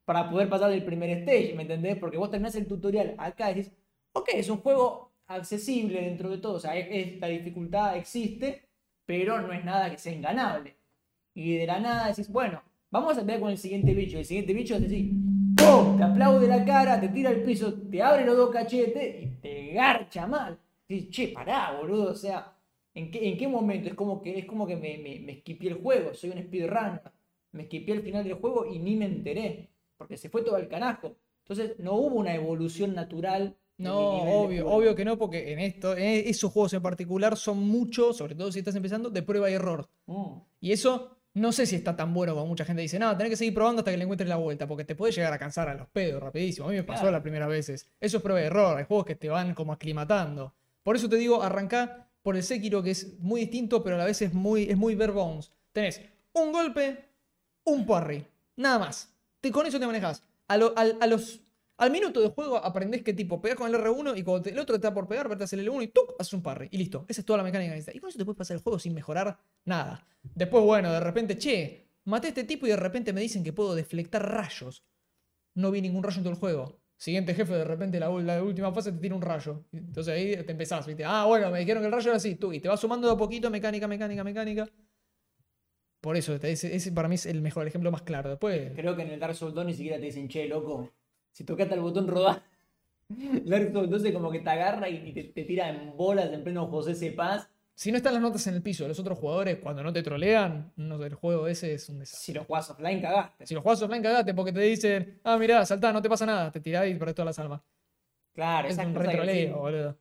para 0.05 0.29
poder 0.31 0.49
pasar 0.49 0.71
del 0.71 0.85
primer 0.85 1.11
stage, 1.11 1.55
¿me 1.55 1.63
entendés? 1.63 1.97
Porque 1.99 2.17
vos 2.19 2.31
terminás 2.31 2.55
el 2.57 2.67
tutorial 2.67 3.15
acá 3.19 3.51
y 3.51 3.55
decís, 3.55 3.73
ok, 4.13 4.29
es 4.35 4.49
un 4.49 4.59
juego 4.59 5.10
accesible 5.37 6.01
dentro 6.03 6.31
de 6.31 6.39
todo, 6.39 6.55
o 6.55 6.61
sea, 6.61 6.77
es- 6.77 6.89
es- 7.21 7.21
dificultad 7.45 7.97
existe, 7.97 8.63
pero 9.07 9.41
no 9.41 9.53
es 9.53 9.65
nada 9.65 9.91
que 9.91 9.99
sea 9.99 10.13
inganable. 10.13 10.77
Y 11.35 11.57
de 11.57 11.67
la 11.67 11.81
nada 11.81 12.09
decís, 12.09 12.29
bueno, 12.31 12.63
vamos 12.91 13.17
a 13.17 13.21
pelear 13.21 13.41
con 13.41 13.51
el 13.51 13.59
siguiente 13.59 13.95
bicho. 13.95 14.19
El 14.19 14.25
siguiente 14.25 14.53
bicho 14.53 14.75
es 14.77 14.83
decir, 14.83 15.13
¡pum! 15.57 15.97
Te 15.97 16.05
aplaude 16.05 16.47
la 16.49 16.65
cara, 16.65 17.01
te 17.01 17.09
tira 17.09 17.31
al 17.31 17.43
piso, 17.43 17.73
te 17.75 18.03
abre 18.03 18.25
los 18.25 18.37
dos 18.37 18.51
cachetes 18.51 19.23
y 19.23 19.27
te 19.41 19.73
garcha 19.73 20.27
mal. 20.27 20.59
Dices, 20.89 21.11
che, 21.11 21.29
pará, 21.29 21.73
boludo. 21.79 22.11
O 22.11 22.15
sea, 22.15 22.53
¿en 22.95 23.11
qué, 23.11 23.29
en 23.29 23.39
qué 23.39 23.47
momento? 23.49 23.89
Es 23.89 23.95
como 23.95 24.21
que, 24.21 24.39
es 24.39 24.45
como 24.47 24.67
que 24.67 24.77
me, 24.77 24.99
me, 24.99 25.21
me 25.21 25.33
esquipié 25.33 25.71
el 25.71 25.81
juego, 25.81 26.13
soy 26.15 26.31
un 26.31 26.43
speedrunner. 26.43 27.03
Me 27.53 27.63
esquipié 27.65 27.95
el 27.95 28.03
final 28.03 28.25
del 28.25 28.35
juego 28.35 28.67
y 28.67 28.79
ni 28.81 28.97
me 28.97 29.07
enteré. 29.07 29.69
Porque 29.97 30.17
se 30.17 30.29
fue 30.29 30.43
todo 30.43 30.57
al 30.57 30.69
carajo. 30.69 31.17
Entonces, 31.45 31.79
no 31.79 31.95
hubo 31.95 32.17
una 32.17 32.35
evolución 32.35 32.95
natural. 32.95 33.57
No, 33.81 33.99
obvio, 34.43 34.69
obvio 34.69 34.95
que 34.95 35.05
no, 35.05 35.17
porque 35.19 35.53
en 35.53 35.59
esto, 35.61 35.97
en 35.97 36.29
esos 36.29 36.53
juegos 36.53 36.73
en 36.75 36.83
particular 36.83 37.37
son 37.37 37.59
muchos, 37.59 38.17
sobre 38.17 38.35
todo 38.35 38.51
si 38.53 38.59
estás 38.61 38.75
empezando, 38.77 39.11
de 39.11 39.23
prueba 39.23 39.51
y 39.51 39.55
error. 39.55 39.89
Mm. 40.07 40.35
Y 40.61 40.73
eso 40.73 41.17
no 41.35 41.53
sé 41.53 41.65
si 41.67 41.77
está 41.77 41.95
tan 41.97 42.13
bueno 42.13 42.35
como 42.35 42.47
mucha 42.47 42.65
gente 42.65 42.83
dice. 42.83 42.99
No, 42.99 43.17
tenés 43.17 43.31
que 43.31 43.37
seguir 43.37 43.55
probando 43.55 43.81
hasta 43.81 43.91
que 43.91 43.97
le 43.97 44.03
encuentres 44.05 44.29
la 44.29 44.37
vuelta, 44.37 44.67
porque 44.67 44.85
te 44.85 44.95
puede 44.97 45.13
llegar 45.13 45.33
a 45.33 45.39
cansar 45.39 45.69
a 45.69 45.75
los 45.75 45.89
pedos 45.89 46.23
rapidísimo. 46.23 46.67
A 46.67 46.71
mí 46.71 46.77
me 46.77 46.83
pasó 46.85 47.03
Claro. 47.03 47.13
las 47.13 47.23
primeras 47.23 47.49
veces. 47.49 47.87
Eso 48.01 48.17
es 48.19 48.23
prueba 48.23 48.41
y 48.41 48.45
error. 48.45 48.77
Hay 48.77 48.85
juegos 48.85 49.07
que 49.07 49.15
te 49.15 49.29
van 49.29 49.55
como 49.55 49.73
aclimatando. 49.73 50.55
Por 50.83 50.97
eso 50.97 51.09
te 51.09 51.17
digo, 51.17 51.43
arrancá 51.43 52.09
por 52.23 52.37
el 52.37 52.43
Sekiro, 52.43 52.83
que 52.83 52.91
es 52.91 53.19
muy 53.21 53.43
distinto, 53.43 53.83
pero 53.83 53.97
a 53.97 53.99
la 54.01 54.05
vez 54.05 54.21
es 54.23 54.35
muy, 54.35 54.65
es 54.65 54.77
muy 54.77 54.95
bare 54.95 55.13
bones. 55.13 55.53
Tenés 55.73 56.01
un 56.33 56.53
golpe, 56.53 57.05
un 57.65 57.87
parry. 57.87 58.27
Nada 58.57 58.79
más. 58.79 59.15
Te, 59.41 59.51
con 59.53 59.67
eso 59.67 59.79
te 59.81 59.87
manejas. 59.87 60.23
A, 60.49 60.57
lo- 60.59 60.75
a 60.77 61.07
los, 61.07 61.41
al 61.81 61.91
minuto 61.91 62.21
de 62.21 62.29
juego 62.29 62.59
aprendés 62.59 63.03
que 63.03 63.15
tipo, 63.15 63.41
pegás 63.41 63.57
con 63.57 63.75
el 63.75 63.81
R1 63.81 64.19
y 64.19 64.23
cuando 64.23 64.51
el 64.51 64.59
otro 64.59 64.77
está 64.77 64.93
por 64.93 65.09
pegar, 65.09 65.25
apretas 65.25 65.51
el 65.55 65.67
L1 65.67 65.83
y 65.85 65.89
¡tuc! 65.89 66.15
haces 66.19 66.35
un 66.35 66.43
parry. 66.43 66.69
Y 66.71 66.77
listo. 66.77 67.07
Esa 67.09 67.23
es 67.23 67.25
toda 67.25 67.39
la 67.39 67.43
mecánica 67.43 67.71
que 67.71 67.77
necesitas. 67.77 67.95
Y 67.95 68.01
con 68.01 68.11
eso 68.11 68.19
te 68.19 68.25
puedes 68.27 68.37
pasar 68.37 68.59
el 68.59 68.63
juego 68.63 68.79
sin 68.79 68.93
mejorar 68.93 69.39
nada. 69.65 70.07
Después, 70.23 70.63
bueno, 70.63 70.93
de 70.93 71.01
repente, 71.01 71.39
che, 71.39 71.89
maté 72.05 72.27
a 72.27 72.31
este 72.31 72.45
tipo 72.45 72.67
y 72.67 72.71
de 72.71 72.77
repente 72.77 73.15
me 73.15 73.23
dicen 73.23 73.43
que 73.43 73.55
puedo 73.55 73.75
deflectar 73.75 74.31
rayos. 74.31 74.85
No 75.55 75.71
vi 75.71 75.81
ningún 75.81 76.03
rayo 76.03 76.19
en 76.19 76.25
todo 76.25 76.35
el 76.35 76.39
juego. 76.39 76.81
Siguiente 76.99 77.35
jefe, 77.35 77.55
de 77.55 77.65
repente 77.65 77.99
la, 77.99 78.11
última 78.11 78.73
fase 78.73 78.93
te 78.93 78.99
tira 78.99 79.15
un 79.15 79.23
rayo. 79.23 79.65
Entonces 79.73 80.15
ahí 80.15 80.45
te 80.45 80.53
empezás, 80.53 80.87
¿viste? 80.87 81.03
Ah, 81.07 81.25
bueno, 81.25 81.51
me 81.51 81.61
dijeron 81.61 81.83
que 81.83 81.87
el 81.87 81.93
rayo 81.93 82.11
era 82.11 82.19
así, 82.19 82.35
tú. 82.35 82.53
Y 82.53 82.61
te 82.61 82.69
vas 82.69 82.79
sumando 82.79 83.09
de 83.09 83.15
a 83.15 83.17
poquito 83.17 83.49
mecánica, 83.49 83.89
mecánica, 83.89 84.23
mecánica. 84.23 84.69
Por 86.03 86.19
eso, 86.19 86.35
ese, 86.35 86.93
para 86.93 87.09
mí 87.09 87.15
es 87.15 87.25
el 87.25 87.41
mejor, 87.41 87.67
ejemplo 87.67 87.91
más 87.91 88.03
claro. 88.03 88.29
Después, 88.29 88.73
Creo 88.75 88.95
que 88.97 89.03
en 89.03 89.13
el 89.13 89.21
Dark 89.21 89.35
Souls 89.35 89.55
2 89.55 89.65
ni 89.65 89.73
siquiera 89.73 89.99
te 89.99 90.05
dicen, 90.05 90.29
che, 90.29 90.47
loco, 90.47 90.91
si 91.33 91.45
tocaste 91.45 91.75
el 91.75 91.81
botón 91.81 92.09
rodar. 92.09 92.43
El 93.09 93.49
Dark 93.49 93.73
Souls 93.73 93.91
2 93.91 94.05
es 94.05 94.13
como 94.13 94.31
que 94.31 94.39
te 94.39 94.51
agarra 94.51 94.89
y 94.89 95.13
te, 95.13 95.25
te 95.25 95.45
tira 95.45 95.69
en 95.69 95.97
bolas 95.97 96.33
en 96.33 96.45
pleno 96.45 96.67
José 96.69 96.95
Cepaz. 96.95 97.49
si 97.75 97.91
no 97.91 97.97
están 97.97 98.13
las 98.13 98.23
notas 98.23 98.47
en 98.47 98.55
el 98.55 98.63
piso 98.63 98.85
de 98.85 98.89
los 98.91 98.99
otros 99.01 99.19
jugadores, 99.19 99.59
cuando 99.59 99.83
no 99.83 99.93
te 99.93 100.03
trolean, 100.03 100.73
no, 100.77 101.03
el 101.05 101.15
juego 101.15 101.49
ese 101.49 101.75
es 101.75 101.89
un 101.89 101.99
desastre. 101.99 102.25
Si 102.25 102.33
lo 102.33 102.45
jugás 102.45 102.71
offline, 102.71 103.01
cagaste. 103.01 103.47
Si 103.47 103.55
los 103.55 103.63
juegas 103.63 103.83
offline, 103.83 104.03
cagate 104.03 104.33
porque 104.33 104.53
te 104.53 104.61
dicen, 104.61 105.21
ah, 105.25 105.37
mirá, 105.39 105.67
saltá, 105.67 105.93
no 105.93 106.01
te 106.01 106.09
pasa 106.09 106.25
nada, 106.25 106.53
te 106.53 106.61
tirás 106.61 106.89
y 106.89 106.95
perdés 106.95 107.17
todas 107.17 107.27
las 107.27 107.39
almas. 107.41 107.63
Claro, 108.33 108.69
Es 108.69 108.79
un 108.79 108.95
retroleo, 108.95 109.35
decís, 109.35 109.53
boludo. 109.55 109.99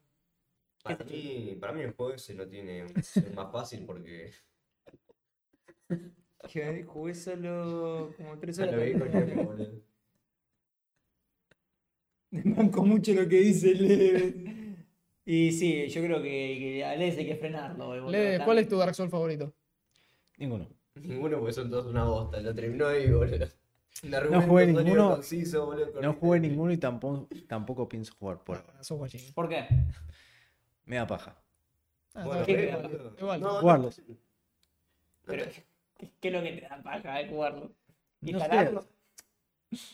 Para 0.84 1.04
mí, 1.04 1.58
para 1.60 1.74
mí 1.74 1.82
el 1.82 1.94
juego 1.94 2.14
ese 2.14 2.36
no 2.36 2.48
tiene 2.48 2.86
más 3.34 3.52
fácil 3.52 3.86
porque 3.86 4.32
Que 6.48 6.84
jugué 6.84 7.16
solo 7.16 8.14
como 8.16 8.38
3 8.40 8.56
ya 8.56 8.66
horas. 8.66 9.68
Boludo. 12.32 12.56
banco 12.58 12.84
mucho 12.86 13.14
lo 13.14 13.28
que 13.28 13.38
dice 13.38 13.74
Leve. 13.74 14.76
Y 15.26 15.52
sí, 15.52 15.88
yo 15.90 16.02
creo 16.02 16.22
que, 16.22 16.58
que 16.60 16.84
a 16.86 16.96
Leve 16.96 17.18
hay 17.20 17.26
que 17.28 17.36
frenarlo. 17.36 17.88
boludo. 17.88 18.10
Lede, 18.10 18.44
¿cuál 18.44 18.60
es 18.60 18.68
tu 18.68 18.78
Dark 18.78 18.96
Souls 18.96 19.12
favorito? 19.12 19.54
Ninguno. 20.38 20.68
Ninguno 20.96 21.40
porque 21.40 21.54
son 21.54 21.70
todos 21.70 21.86
una 21.88 22.04
bosta. 22.06 22.40
Lo 22.42 22.54
terminó 22.54 22.88
ahí, 22.88 23.10
boludo. 23.12 23.48
Argumento 24.14 24.48
jugué 24.48 24.68
ninguno. 24.68 25.10
conciso, 25.16 25.66
boludo, 25.66 26.02
No 26.02 26.14
jugué 26.14 26.40
ninguno 26.40 26.72
y 26.72 26.78
tampoco, 26.78 27.28
tampoco 27.48 27.88
pienso 27.90 28.14
jugar 28.18 28.44
por 28.44 28.58
ahora. 28.58 28.80
Guachín. 28.90 29.34
¿Por 29.34 29.50
qué? 29.50 29.66
Me 30.86 30.96
da 30.96 31.06
paja. 31.06 31.36
Ah, 32.14 32.26
Bueno. 32.26 32.46
¿qué? 32.46 32.76
boludo. 32.82 33.16
Igual. 33.20 33.42
No, 33.42 33.54
no, 33.54 33.60
Jugarlos. 33.60 34.02
Pero, 35.26 35.46
¿qué, 35.98 36.10
qué 36.20 36.28
es 36.30 36.34
lo 36.34 36.42
que 36.42 36.52
te 36.54 36.62
da 36.62 36.82
paja 36.82 37.18
de 37.18 37.28
jugarlo? 37.28 37.72
¿Y 38.22 38.32
No 38.32 38.40
sé. 38.40 38.72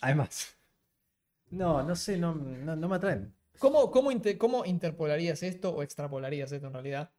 Además. 0.01 0.55
No, 1.55 1.83
no 1.83 1.95
sé, 1.95 2.17
no, 2.17 2.35
no, 2.35 2.75
no 2.75 2.87
me 2.89 2.95
atraen. 2.95 3.33
¿Cómo, 3.59 3.89
cómo, 3.91 4.09
cómo 4.37 4.65
interpolarías 4.65 5.41
esto 5.43 5.73
o 5.73 5.81
extrapolarías 5.83 6.51
esto 6.51 6.67
en 6.67 6.73
realidad? 6.73 7.11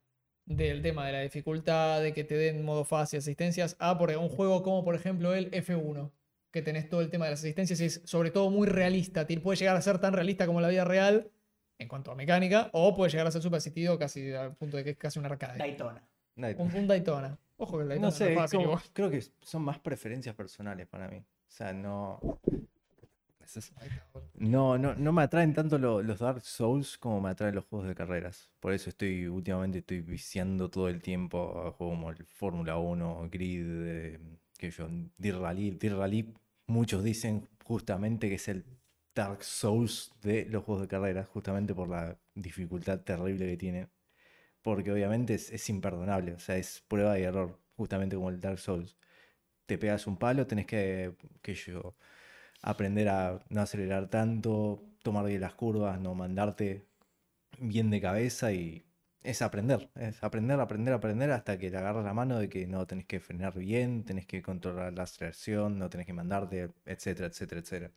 Del 0.45 0.83
tema 0.83 1.07
de 1.07 1.13
la 1.13 1.21
dificultad, 1.23 2.03
de 2.03 2.13
que 2.13 2.23
te 2.23 2.37
den 2.37 2.65
modo 2.65 2.85
fácil, 2.85 3.19
asistencias, 3.19 3.77
a 3.79 3.99
por 3.99 4.11
un 4.11 4.29
juego 4.29 4.63
como 4.63 4.85
por 4.85 4.95
ejemplo 4.95 5.35
el 5.35 5.51
F1, 5.51 6.11
que 6.53 6.63
tenés 6.63 6.89
todo 6.89 7.01
el 7.01 7.11
tema 7.11 7.25
de 7.25 7.33
las 7.33 7.41
asistencias 7.41 7.81
y 7.81 7.87
es 7.87 8.03
sobre 8.05 8.31
todo 8.31 8.51
muy 8.51 8.69
realista. 8.69 9.27
ti- 9.27 9.39
Puede 9.39 9.57
llegar 9.57 9.77
a 9.77 9.81
ser 9.83 9.99
tan 9.99 10.13
realista 10.13 10.47
como 10.47 10.61
la 10.61 10.69
vida 10.69 10.85
real 10.85 11.31
en 11.79 11.89
cuanto 11.89 12.11
a 12.13 12.15
mecánica, 12.15 12.71
o 12.73 12.95
puede 12.95 13.11
llegar 13.11 13.27
a 13.27 13.31
ser 13.31 13.43
súper 13.43 13.59
asistido 13.59 13.99
casi 13.99 14.33
al 14.33 14.55
punto 14.55 14.77
de 14.77 14.85
que 14.85 14.91
es 14.91 14.97
casi 14.99 15.19
un 15.19 15.27
arcade. 15.27 15.59
Daytona. 15.59 16.03
Un, 16.75 16.75
un 16.75 16.87
Daytona. 16.87 17.39
Ojo 17.57 17.79
que 17.79 17.83
el 17.85 17.89
Daytona 17.89 18.07
No 18.07 18.13
sé, 18.13 18.25
es 18.27 18.31
es 18.31 18.37
fácil 18.37 18.61
como- 18.65 18.81
creo 18.93 19.11
que 19.11 19.23
son 19.41 19.63
más 19.63 19.79
preferencias 19.79 20.35
personales 20.35 20.87
para 20.87 21.09
mí. 21.09 21.17
O 21.19 21.51
sea, 21.51 21.73
no. 21.73 22.21
No, 24.39 24.77
no, 24.79 24.95
no 24.95 25.13
me 25.13 25.23
atraen 25.23 25.55
tanto 25.55 25.79
lo- 25.79 26.03
los 26.03 26.19
Dark 26.21 26.43
Souls 26.43 26.99
como 26.99 27.21
me 27.23 27.31
atraen 27.31 27.55
los 27.55 27.65
juegos 27.65 27.89
de 27.89 27.95
carreras. 27.95 28.51
Por 28.61 28.73
eso 28.75 28.91
estoy, 28.91 29.27
últimamente 29.29 29.79
estoy 29.79 30.01
viciando 30.03 30.69
todo 30.71 30.89
el 30.89 31.01
tiempo 31.03 31.39
a 31.67 31.73
juegos 31.73 31.97
como 31.97 32.11
el 32.11 32.25
Fórmula 32.27 32.77
1, 32.79 33.29
Grid, 33.31 33.65
eh, 33.67 34.19
sé 34.59 34.71
yo, 34.71 34.89
Dirt 35.17 35.39
Rally. 35.41 35.71
Dirt 35.73 35.97
Rally, 35.99 36.35
muchos 36.67 37.03
dicen 37.03 37.49
justamente 37.65 38.29
que 38.29 38.35
es 38.37 38.49
el 38.49 38.65
Dark 39.15 39.43
Souls 39.43 40.13
de 40.23 40.45
los 40.51 40.65
juegos 40.65 40.83
de 40.83 40.89
carreras, 40.89 41.29
justamente 41.29 41.75
por 41.75 41.89
la 41.89 42.19
dificultad 42.35 43.01
terrible 43.01 43.47
que 43.47 43.57
tiene. 43.57 43.89
Porque 44.63 44.93
obviamente 44.93 45.35
es, 45.35 45.51
es 45.53 45.69
imperdonable, 45.71 46.35
o 46.35 46.39
sea, 46.41 46.57
es 46.57 46.83
prueba 46.89 47.19
y 47.19 47.23
error, 47.25 47.59
justamente 47.77 48.17
como 48.17 48.31
el 48.31 48.41
Dark 48.41 48.59
Souls. 48.59 48.97
Te 49.67 49.79
pegas 49.79 50.07
un 50.07 50.17
palo, 50.19 50.47
tenés 50.47 50.67
que, 50.67 51.15
que 51.43 51.55
yo, 51.55 51.97
aprender 52.67 53.09
a 53.09 53.39
no 53.49 53.61
acelerar 53.63 54.11
tanto, 54.11 54.83
tomar 55.03 55.25
bien 55.25 55.41
las 55.41 55.55
curvas, 55.55 56.01
no 56.01 56.15
mandarte 56.17 56.85
bien 57.61 57.91
de 57.91 58.01
cabeza 58.01 58.53
y 58.53 58.85
es 59.23 59.41
aprender, 59.41 59.89
es 59.95 60.23
aprender, 60.23 60.59
aprender, 60.59 60.93
aprender 60.93 61.31
hasta 61.31 61.59
que 61.59 61.71
le 61.71 61.77
agarras 61.77 62.05
la 62.05 62.13
mano 62.13 62.39
de 62.41 62.49
que 62.49 62.67
no 62.67 62.85
tenés 62.85 63.07
que 63.07 63.21
frenar 63.21 63.57
bien, 63.57 64.05
tenés 64.05 64.27
que 64.27 64.43
controlar 64.43 64.93
la 64.93 65.05
aceleración, 65.05 65.79
no 65.79 65.89
tenés 65.89 66.07
que 66.07 66.13
mandarte, 66.13 66.71
etcétera, 66.85 67.29
etcétera, 67.29 67.61
etcétera. 67.61 67.93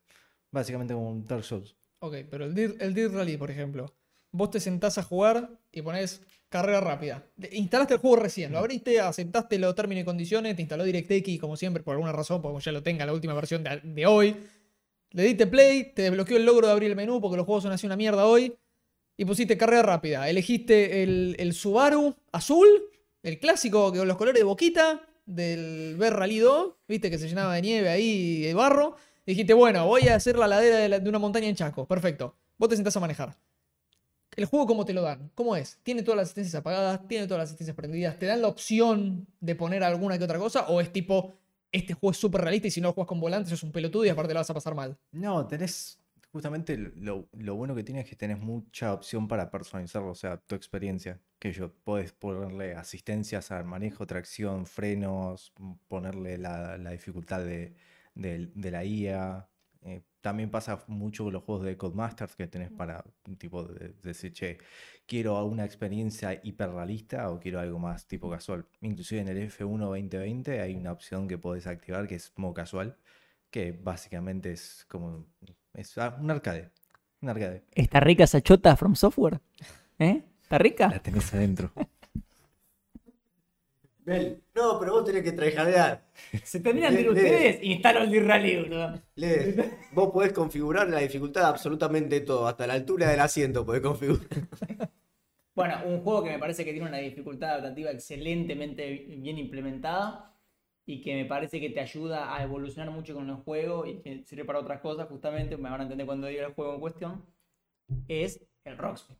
Básicamente 0.51 0.93
como 0.93 1.09
un 1.09 1.25
Dark 1.25 1.43
Souls. 1.43 1.75
Ok, 1.99 2.15
pero 2.29 2.45
el 2.45 2.53
Dirt, 2.53 2.79
el 2.79 2.93
Dirt 2.93 3.13
Rally, 3.13 3.37
por 3.37 3.49
ejemplo. 3.49 3.91
Vos 4.31 4.51
te 4.51 4.59
sentás 4.59 4.99
a 4.99 5.03
jugar 5.03 5.49
y 5.71 5.81
pones 5.81 6.21
carrera 6.47 6.79
rápida. 6.79 7.25
Instalaste 7.51 7.95
el 7.95 7.99
juego 7.99 8.17
recién, 8.17 8.51
lo 8.51 8.59
abriste, 8.59 8.99
aceptaste 8.99 9.57
los 9.57 9.73
términos 9.73 10.03
y 10.03 10.05
condiciones, 10.05 10.55
te 10.55 10.61
instaló 10.61 10.83
DirectX 10.83 11.39
como 11.39 11.57
siempre, 11.57 11.81
por 11.81 11.93
alguna 11.93 12.11
razón, 12.11 12.39
porque 12.41 12.61
ya 12.61 12.71
lo 12.71 12.83
tenga 12.83 13.07
la 13.07 13.13
última 13.13 13.33
versión 13.33 13.63
de, 13.63 13.81
de 13.83 14.05
hoy. 14.05 14.35
Le 15.11 15.23
diste 15.23 15.47
play, 15.47 15.93
te 15.93 16.03
desbloqueó 16.03 16.37
el 16.37 16.45
logro 16.45 16.67
de 16.67 16.73
abrir 16.73 16.89
el 16.89 16.95
menú 16.95 17.19
porque 17.19 17.37
los 17.37 17.45
juegos 17.45 17.63
son 17.63 17.71
así 17.71 17.85
una 17.85 17.95
mierda 17.95 18.25
hoy. 18.25 18.55
Y 19.17 19.25
pusiste 19.25 19.57
carrera 19.57 19.81
rápida. 19.81 20.29
Elegiste 20.29 21.03
el, 21.03 21.35
el 21.39 21.53
Subaru 21.53 22.15
azul, 22.31 22.67
el 23.21 23.39
clásico 23.39 23.91
con 23.91 24.07
los 24.07 24.17
colores 24.17 24.39
de 24.39 24.45
boquita 24.45 25.05
del 25.25 25.95
Ver 25.97 26.13
Rally 26.13 26.39
2, 26.39 26.73
viste 26.87 27.09
que 27.11 27.19
se 27.19 27.27
llenaba 27.27 27.53
de 27.53 27.61
nieve 27.61 27.89
ahí, 27.89 28.41
de 28.41 28.53
barro. 28.53 28.95
Dijiste, 29.25 29.53
bueno, 29.53 29.85
voy 29.85 30.07
a 30.07 30.15
hacer 30.15 30.37
la 30.37 30.47
ladera 30.47 30.77
de, 30.77 30.99
de 30.99 31.09
una 31.09 31.19
montaña 31.19 31.47
en 31.47 31.55
Chaco. 31.55 31.85
Perfecto. 31.87 32.35
Vos 32.57 32.69
te 32.69 32.75
sentás 32.75 32.97
a 32.97 32.99
manejar. 32.99 33.37
¿El 34.35 34.45
juego 34.45 34.65
cómo 34.65 34.85
te 34.85 34.93
lo 34.93 35.01
dan? 35.01 35.31
¿Cómo 35.35 35.55
es? 35.55 35.79
¿Tiene 35.83 36.01
todas 36.01 36.17
las 36.17 36.25
asistencias 36.25 36.55
apagadas? 36.55 37.07
¿Tiene 37.07 37.27
todas 37.27 37.39
las 37.39 37.49
asistencias 37.49 37.75
prendidas? 37.75 38.17
¿Te 38.17 38.25
dan 38.25 38.41
la 38.41 38.47
opción 38.47 39.27
de 39.39 39.55
poner 39.55 39.83
alguna 39.83 40.17
que 40.17 40.23
otra 40.23 40.39
cosa? 40.39 40.67
¿O 40.69 40.81
es 40.81 40.91
tipo, 40.91 41.33
este 41.71 41.93
juego 41.93 42.11
es 42.11 42.17
súper 42.17 42.41
realista 42.41 42.67
y 42.67 42.71
si 42.71 42.81
no 42.81 42.93
juegas 42.93 43.07
con 43.07 43.19
volantes 43.19 43.53
es 43.53 43.63
un 43.63 43.71
pelotudo 43.71 44.05
y 44.05 44.09
aparte 44.09 44.33
la 44.33 44.41
vas 44.41 44.49
a 44.49 44.53
pasar 44.53 44.75
mal? 44.75 44.97
No, 45.11 45.47
tenés, 45.47 45.99
justamente 46.31 46.77
lo, 46.77 47.27
lo 47.33 47.55
bueno 47.55 47.75
que 47.75 47.83
tiene 47.83 48.01
es 48.01 48.09
que 48.09 48.15
tenés 48.15 48.39
mucha 48.39 48.93
opción 48.93 49.27
para 49.27 49.49
personalizarlo, 49.49 50.11
o 50.11 50.15
sea, 50.15 50.37
tu 50.37 50.55
experiencia, 50.55 51.19
que 51.39 51.51
yo 51.51 51.73
podés 51.83 52.11
ponerle 52.13 52.75
asistencias 52.75 53.51
al 53.51 53.65
manejo, 53.65 54.05
tracción, 54.05 54.65
frenos, 54.67 55.53
ponerle 55.87 56.37
la, 56.37 56.77
la 56.77 56.91
dificultad 56.91 57.43
de, 57.43 57.75
del- 58.13 58.51
de 58.53 58.71
la 58.71 58.83
IA. 58.85 59.49
Eh, 59.81 60.01
también 60.21 60.51
pasa 60.51 60.83
mucho 60.87 61.23
con 61.23 61.33
los 61.33 61.43
juegos 61.43 61.65
de 61.65 61.77
Codemasters 61.77 62.35
que 62.35 62.47
tenés 62.47 62.71
para, 62.71 63.03
tipo, 63.37 63.63
de, 63.63 63.89
de 63.89 63.93
decir, 64.01 64.33
che, 64.33 64.57
quiero 65.05 65.43
una 65.45 65.65
experiencia 65.65 66.39
hiperrealista 66.43 67.29
o 67.29 67.39
quiero 67.39 67.59
algo 67.59 67.79
más 67.79 68.05
tipo 68.07 68.29
casual. 68.29 68.65
Inclusive 68.81 69.21
en 69.21 69.29
el 69.29 69.49
F1 69.49 69.79
2020 69.79 70.61
hay 70.61 70.75
una 70.75 70.91
opción 70.91 71.27
que 71.27 71.37
podés 71.37 71.67
activar 71.67 72.07
que 72.07 72.15
es 72.15 72.33
modo 72.35 72.53
casual, 72.53 72.97
que 73.49 73.71
básicamente 73.71 74.51
es 74.51 74.85
como 74.89 75.25
es 75.73 75.97
ah, 75.97 76.17
un 76.19 76.29
arcade. 76.29 76.71
Un 77.21 77.29
arcade. 77.29 77.63
¿Está 77.71 77.99
rica 77.99 78.23
esa 78.25 78.41
chota 78.41 78.75
From 78.75 78.95
Software? 78.95 79.39
¿Eh? 79.97 80.23
¿Está 80.41 80.57
rica? 80.57 80.89
La 80.89 80.99
tenés 80.99 81.33
adentro. 81.33 81.71
Bel, 84.09 84.43
no, 84.55 84.79
pero 84.79 84.93
vos 84.93 85.05
tenés 85.05 85.23
que 85.23 85.31
traijadear. 85.31 86.03
Se 86.43 86.59
terminan 86.59 86.93
de 86.95 87.01
ir 87.01 87.09
ustedes 87.09 87.59
y 87.61 87.73
instalo 87.73 88.01
el 88.01 88.63
boludo. 88.63 89.01
Le, 89.15 89.71
vos 89.91 90.11
podés 90.11 90.33
configurar 90.33 90.89
la 90.89 90.99
dificultad 90.99 91.41
de 91.41 91.47
absolutamente 91.47 92.21
todo, 92.21 92.47
hasta 92.47 92.67
la 92.67 92.73
altura 92.73 93.09
del 93.09 93.19
asiento 93.19 93.65
podés 93.65 93.81
configurar. 93.81 94.27
Bueno, 95.55 95.75
un 95.87 95.99
juego 96.03 96.23
que 96.23 96.29
me 96.29 96.39
parece 96.39 96.63
que 96.63 96.71
tiene 96.71 96.87
una 96.87 96.99
dificultad 96.99 97.49
adaptativa 97.49 97.91
excelentemente 97.91 98.93
bien 99.17 99.37
implementada 99.37 100.33
y 100.85 101.01
que 101.01 101.13
me 101.13 101.25
parece 101.25 101.59
que 101.59 101.69
te 101.69 101.81
ayuda 101.81 102.33
a 102.33 102.41
evolucionar 102.41 102.91
mucho 102.91 103.13
con 103.13 103.29
el 103.29 103.35
juego 103.35 103.85
y 103.85 103.99
que 103.99 104.23
sirve 104.23 104.45
para 104.45 104.59
otras 104.59 104.79
cosas, 104.79 105.09
justamente, 105.09 105.57
me 105.57 105.69
van 105.69 105.81
a 105.81 105.83
entender 105.83 106.07
cuando 106.07 106.27
diga 106.27 106.47
el 106.47 106.53
juego 106.53 106.75
en 106.75 106.79
cuestión, 106.79 107.25
es 108.07 108.41
el 108.63 108.77
Rocksmith. 108.77 109.19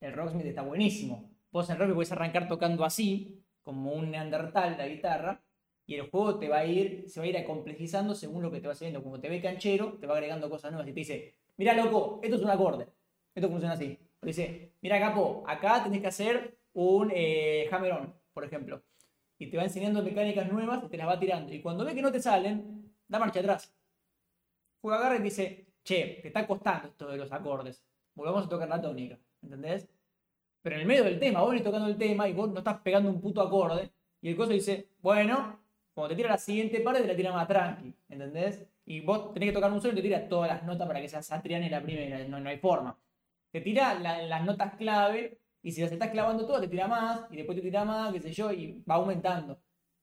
El 0.00 0.12
Rocksmith 0.12 0.44
está 0.44 0.60
buenísimo. 0.60 1.30
Vos 1.50 1.70
en 1.70 1.78
Rocksmith 1.78 1.94
podés 1.94 2.12
arrancar 2.12 2.46
tocando 2.46 2.84
así, 2.84 3.41
como 3.62 3.92
un 3.92 4.10
neandertal 4.10 4.76
la 4.78 4.88
guitarra, 4.88 5.42
y 5.86 5.96
el 5.96 6.08
juego 6.10 6.38
te 6.38 6.48
va 6.48 6.58
a 6.58 6.64
ir, 6.64 7.08
se 7.08 7.20
va 7.20 7.26
a 7.26 7.28
ir 7.28 7.36
acomplejizando 7.36 8.14
según 8.14 8.42
lo 8.42 8.50
que 8.50 8.60
te 8.60 8.66
va 8.66 8.72
haciendo. 8.72 9.02
Como 9.02 9.20
te 9.20 9.28
ve 9.28 9.40
canchero, 9.40 9.98
te 9.98 10.06
va 10.06 10.14
agregando 10.14 10.48
cosas 10.48 10.72
nuevas 10.72 10.88
y 10.88 10.92
te 10.92 11.00
dice, 11.00 11.34
mira 11.56 11.74
loco, 11.74 12.20
esto 12.22 12.36
es 12.36 12.42
un 12.42 12.50
acorde. 12.50 12.88
Esto 13.34 13.48
funciona 13.48 13.74
así. 13.74 13.98
Te 14.20 14.26
dice, 14.26 14.72
mira 14.80 15.00
capo, 15.00 15.42
acá 15.46 15.82
tenés 15.82 16.00
que 16.00 16.06
hacer 16.06 16.58
un 16.74 17.10
eh, 17.14 17.68
hammer 17.70 17.92
on, 17.92 18.14
por 18.32 18.44
ejemplo. 18.44 18.82
Y 19.38 19.48
te 19.48 19.56
va 19.56 19.64
enseñando 19.64 20.02
mecánicas 20.02 20.50
nuevas 20.50 20.84
y 20.84 20.88
te 20.88 20.96
las 20.96 21.08
va 21.08 21.18
tirando. 21.18 21.52
Y 21.52 21.60
cuando 21.60 21.84
ve 21.84 21.94
que 21.94 22.02
no 22.02 22.12
te 22.12 22.20
salen, 22.20 22.94
da 23.08 23.18
marcha 23.18 23.40
atrás. 23.40 23.74
Juega 24.80 24.98
agarra 24.98 25.16
y 25.16 25.22
dice, 25.22 25.66
che, 25.84 26.20
te 26.22 26.28
está 26.28 26.46
costando 26.46 26.88
esto 26.88 27.08
de 27.08 27.16
los 27.16 27.32
acordes. 27.32 27.84
Volvamos 28.14 28.46
a 28.46 28.48
tocar 28.48 28.68
la 28.68 28.80
tónica. 28.80 29.18
¿Entendés? 29.42 29.88
Pero 30.62 30.76
en 30.76 30.82
el 30.82 30.86
medio 30.86 31.04
del 31.04 31.18
tema, 31.18 31.40
vos 31.40 31.50
venís 31.50 31.64
tocando 31.64 31.88
el 31.88 31.96
tema 31.96 32.28
y 32.28 32.32
vos 32.32 32.50
no 32.50 32.58
estás 32.58 32.78
pegando 32.80 33.10
un 33.10 33.20
puto 33.20 33.40
acorde. 33.42 33.90
Y 34.20 34.28
el 34.30 34.36
coso 34.36 34.52
dice, 34.52 34.88
bueno, 35.00 35.60
cuando 35.94 36.10
te 36.10 36.16
tira 36.16 36.30
la 36.30 36.38
siguiente 36.38 36.80
parte 36.80 37.02
te 37.02 37.08
la 37.08 37.16
tira 37.16 37.32
más 37.32 37.48
tranqui. 37.48 37.94
¿Entendés? 38.08 38.64
Y 38.86 39.00
vos 39.00 39.32
tenés 39.34 39.48
que 39.50 39.52
tocar 39.54 39.72
un 39.72 39.80
solo 39.80 39.92
y 39.92 39.96
te 39.96 40.02
tira 40.02 40.28
todas 40.28 40.48
las 40.50 40.62
notas 40.64 40.86
para 40.86 41.00
que 41.00 41.08
sea 41.08 41.22
Satriani 41.22 41.68
la 41.68 41.82
primera. 41.82 42.18
No, 42.28 42.40
no 42.40 42.48
hay 42.48 42.58
forma. 42.58 42.96
Te 43.50 43.60
tira 43.60 43.94
la- 43.98 44.22
las 44.22 44.44
notas 44.44 44.74
clave 44.76 45.38
y 45.62 45.72
si 45.72 45.80
las 45.82 45.92
estás 45.92 46.10
clavando 46.10 46.46
todas 46.46 46.62
te 46.62 46.68
tira 46.68 46.88
más 46.88 47.26
y 47.30 47.36
después 47.36 47.56
te 47.56 47.62
tira 47.62 47.84
más, 47.84 48.12
qué 48.12 48.20
sé 48.20 48.32
yo, 48.32 48.52
y 48.52 48.82
va 48.88 48.94
aumentando. 48.96 49.60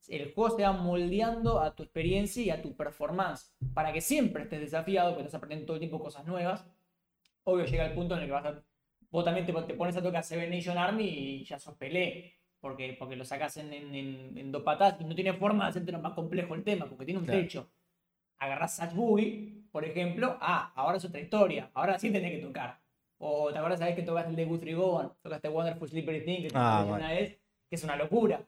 El 0.07 0.33
juego 0.33 0.55
se 0.57 0.63
va 0.63 0.71
moldeando 0.73 1.59
a 1.59 1.75
tu 1.75 1.83
experiencia 1.83 2.41
y 2.43 2.49
a 2.49 2.61
tu 2.61 2.75
performance 2.75 3.53
para 3.73 3.91
que 3.93 4.01
siempre 4.01 4.43
estés 4.43 4.61
desafiado, 4.61 5.09
porque 5.11 5.23
estás 5.23 5.35
aprendiendo 5.37 5.65
todo 5.67 5.75
el 5.75 5.79
tiempo 5.81 5.99
cosas 5.99 6.25
nuevas. 6.25 6.65
Obvio 7.43 7.65
llega 7.65 7.85
el 7.85 7.93
punto 7.93 8.15
en 8.15 8.21
el 8.21 8.25
que 8.27 8.31
vas 8.31 8.45
a 8.45 8.63
vos 9.11 9.25
también 9.25 9.45
te, 9.45 9.53
te 9.53 9.73
pones 9.75 9.95
a 9.97 10.01
tocar 10.03 10.23
Seven 10.23 10.49
Nation 10.49 10.77
Army 10.77 11.05
y 11.07 11.43
ya 11.45 11.59
sos 11.59 11.75
pelé. 11.77 12.35
Porque, 12.59 12.95
porque 12.99 13.15
lo 13.15 13.23
sacas 13.23 13.55
en, 13.57 13.71
en, 13.73 13.95
en- 13.95 14.37
en 14.37 14.51
dos 14.51 14.63
patadas 14.63 14.99
y 14.99 15.05
no 15.05 15.15
tiene 15.15 15.33
forma 15.33 15.63
de 15.65 15.69
hacerte 15.69 15.97
más 15.97 16.13
complejo 16.13 16.55
el 16.55 16.63
tema, 16.63 16.89
porque 16.89 17.05
tiene 17.05 17.19
un 17.21 17.25
Claro. 17.25 17.41
techo. 17.41 17.71
Agarrás 18.39 18.77
Satch 18.77 18.93
Boogie, 18.95 19.63
por 19.71 19.85
ejemplo, 19.85 20.37
ah, 20.41 20.73
ahora 20.75 20.97
es 20.97 21.05
otra 21.05 21.21
historia, 21.21 21.71
ahora 21.73 21.99
sí 21.99 22.11
tenés 22.11 22.31
que 22.33 22.39
tocar. 22.39 22.81
O 23.17 23.51
te 23.51 23.57
acuerdas, 23.59 23.79
sabes 23.79 23.95
que 23.95 24.03
tocaste 24.03 24.29
el 24.31 24.35
de 24.37 24.45
Guthrie 24.45 24.75
Govan, 24.75 25.13
tocaste 25.21 25.49
Wonderful 25.49 25.89
Slippery 25.89 26.25
Thing, 26.25 26.41
que 26.43 26.49
te 26.51 26.57
Ah, 26.57 26.83
enseñé 26.83 26.91
bueno. 26.91 27.05
una 27.05 27.11
vez, 27.13 27.39
que 27.69 27.75
es 27.75 27.83
una 27.83 27.95
locura. 27.97 28.47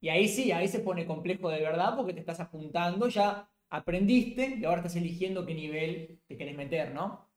Y 0.00 0.08
ahí 0.10 0.28
sí, 0.28 0.52
ahí 0.52 0.68
se 0.68 0.80
pone 0.80 1.06
complejo 1.06 1.50
de 1.50 1.60
verdad 1.62 1.96
porque 1.96 2.14
te 2.14 2.20
estás 2.20 2.40
apuntando, 2.40 3.08
ya 3.08 3.50
aprendiste 3.70 4.56
y 4.58 4.64
ahora 4.64 4.78
estás 4.78 4.96
eligiendo 4.96 5.46
qué 5.46 5.54
nivel 5.54 6.20
te 6.28 6.36
querés 6.36 6.56
meter, 6.56 6.92
¿no? 6.94 7.29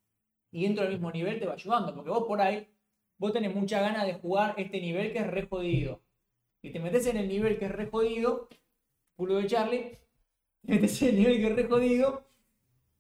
Y 0.54 0.64
dentro 0.64 0.84
del 0.84 0.94
mismo 0.94 1.12
nivel 1.12 1.40
te 1.40 1.48
va 1.48 1.54
ayudando, 1.54 1.94
porque 1.96 2.12
vos 2.12 2.26
por 2.26 2.40
ahí, 2.40 2.68
vos 3.18 3.34
tenés 3.34 3.54
mucha 3.54 3.82
ganas 3.82 4.06
de 4.06 4.14
jugar 4.14 4.54
este 4.58 4.80
nivel 4.80 5.12
que 5.12 5.20
es 5.20 5.28
re 5.28 5.48
jodido. 5.48 6.02
Y 6.62 6.72
te 6.72 6.80
metes 6.80 7.08
en 7.08 7.18
el 7.18 7.28
nivel 7.28 7.58
que 7.58 7.66
es 7.66 7.72
re 7.72 7.88
jodido, 7.88 8.48
culo 9.16 9.38
de 9.38 9.48
Charlie, 9.48 9.98
te 10.66 10.74
metes 10.74 11.02
en 11.02 11.10
el 11.10 11.16
nivel 11.18 11.38
que 11.40 11.48
es 11.48 11.56
re 11.56 11.64
jodido, 11.68 12.24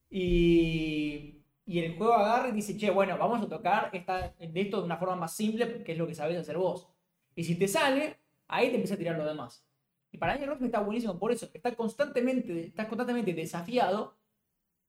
y, 0.09 1.43
y 1.65 1.79
el 1.79 1.95
juego 1.95 2.13
agarra 2.13 2.49
y 2.49 2.53
dice, 2.53 2.75
che, 2.75 2.89
bueno, 2.89 3.17
vamos 3.19 3.43
a 3.43 3.47
tocar 3.47 3.91
de 3.91 4.61
esto 4.61 4.79
de 4.79 4.85
una 4.85 4.97
forma 4.97 5.15
más 5.15 5.35
simple, 5.35 5.83
que 5.83 5.91
es 5.91 5.97
lo 5.97 6.07
que 6.07 6.15
sabés 6.15 6.39
hacer 6.39 6.57
vos. 6.57 6.89
Y 7.35 7.43
si 7.43 7.55
te 7.57 7.67
sale, 7.67 8.17
ahí 8.47 8.69
te 8.69 8.75
empieza 8.75 8.95
a 8.95 8.97
tirar 8.97 9.15
lo 9.15 9.25
demás. 9.25 9.63
Y 10.11 10.17
para 10.17 10.35
mí 10.35 10.41
el 10.41 10.49
Rocksmith 10.49 10.69
está 10.69 10.81
buenísimo 10.81 11.19
por 11.19 11.31
eso, 11.31 11.47
está 11.53 11.75
constantemente, 11.75 12.65
estás 12.65 12.87
constantemente 12.87 13.33
desafiado, 13.33 14.15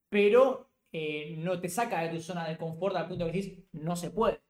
pero 0.09 0.71
eh, 0.97 1.35
no 1.39 1.61
te 1.61 1.69
saca 1.69 2.03
de 2.03 2.11
tu 2.11 2.21
zona 2.21 2.49
de 2.49 2.57
confort 2.57 2.95
al 2.95 3.09
punto 3.09 3.27
que 3.27 3.33
decís, 3.33 3.59
no 3.73 3.97
se 3.97 4.11
puede. 4.11 4.41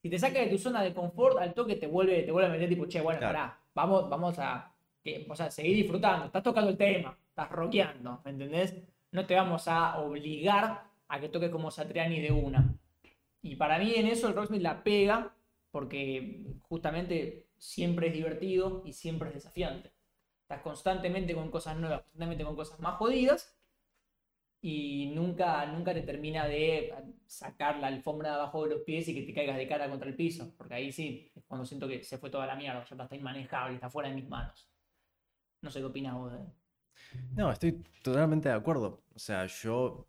Si 0.00 0.08
te 0.08 0.18
saca 0.18 0.38
de 0.40 0.46
tu 0.46 0.56
zona 0.56 0.82
de 0.82 0.94
confort, 0.94 1.36
al 1.36 1.52
toque 1.52 1.76
te 1.76 1.86
vuelve, 1.86 2.22
te 2.22 2.32
vuelve 2.32 2.48
a 2.48 2.52
meter 2.52 2.66
tipo, 2.66 2.86
che, 2.86 3.02
bueno, 3.02 3.18
Claro. 3.18 3.34
pará, 3.34 3.60
vamos, 3.74 4.08
vamos 4.08 4.38
a, 4.38 4.74
o 5.28 5.36
sea, 5.36 5.50
seguir 5.50 5.76
disfrutando, 5.76 6.24
estás 6.24 6.42
tocando 6.42 6.70
el 6.70 6.78
tema, 6.78 7.14
estás 7.28 7.50
rockeando, 7.50 8.22
¿me 8.24 8.30
entendés? 8.30 8.74
No 9.12 9.26
te 9.26 9.34
vamos 9.34 9.68
a 9.68 9.98
obligar 10.00 10.84
a 11.08 11.20
que 11.20 11.28
toques 11.28 11.50
como 11.50 11.70
Satriani 11.70 12.22
de 12.22 12.32
una. 12.32 12.74
Y 13.42 13.56
para 13.56 13.78
mí 13.78 13.92
en 13.96 14.06
eso 14.06 14.28
el 14.28 14.34
Rocksmith 14.34 14.62
la 14.62 14.82
pega, 14.82 15.36
porque 15.70 16.42
justamente 16.70 17.48
siempre 17.58 18.06
es 18.06 18.14
divertido 18.14 18.82
y 18.86 18.94
siempre 18.94 19.28
es 19.28 19.34
desafiante. 19.34 19.92
Estás 20.40 20.62
constantemente 20.62 21.34
con 21.34 21.50
cosas 21.50 21.76
nuevas, 21.76 22.00
constantemente 22.00 22.44
con 22.44 22.56
cosas 22.56 22.80
más 22.80 22.94
jodidas 22.96 23.59
y 24.62 25.12
nunca, 25.14 25.66
nunca 25.66 25.94
te 25.94 26.02
termina 26.02 26.46
de 26.46 26.92
sacar 27.26 27.78
la 27.78 27.86
alfombra 27.88 28.30
de 28.30 28.34
abajo 28.36 28.64
de 28.64 28.70
los 28.76 28.82
pies 28.82 29.08
y 29.08 29.14
que 29.14 29.22
te 29.22 29.34
caigas 29.34 29.56
de 29.56 29.68
cara 29.68 29.88
contra 29.90 30.08
el 30.08 30.16
piso. 30.16 30.54
Porque 30.56 30.74
ahí 30.74 30.92
sí, 30.92 31.30
es 31.34 31.44
cuando 31.46 31.64
siento 31.66 31.88
que 31.88 32.02
se 32.04 32.18
fue 32.18 32.30
toda 32.30 32.46
la 32.46 32.56
mierda, 32.56 32.84
ya 32.84 33.02
está 33.04 33.16
inmanejable, 33.16 33.74
está 33.76 33.90
fuera 33.90 34.08
de 34.10 34.16
mis 34.16 34.28
manos. 34.28 34.70
No 35.62 35.70
sé 35.70 35.80
qué 35.80 35.86
opinas 35.86 36.14
vos 36.14 36.32
de 36.32 36.38
No, 37.36 37.50
estoy 37.50 37.82
totalmente 38.02 38.48
de 38.48 38.54
acuerdo. 38.54 39.04
O 39.14 39.18
sea, 39.18 39.46
yo 39.46 40.08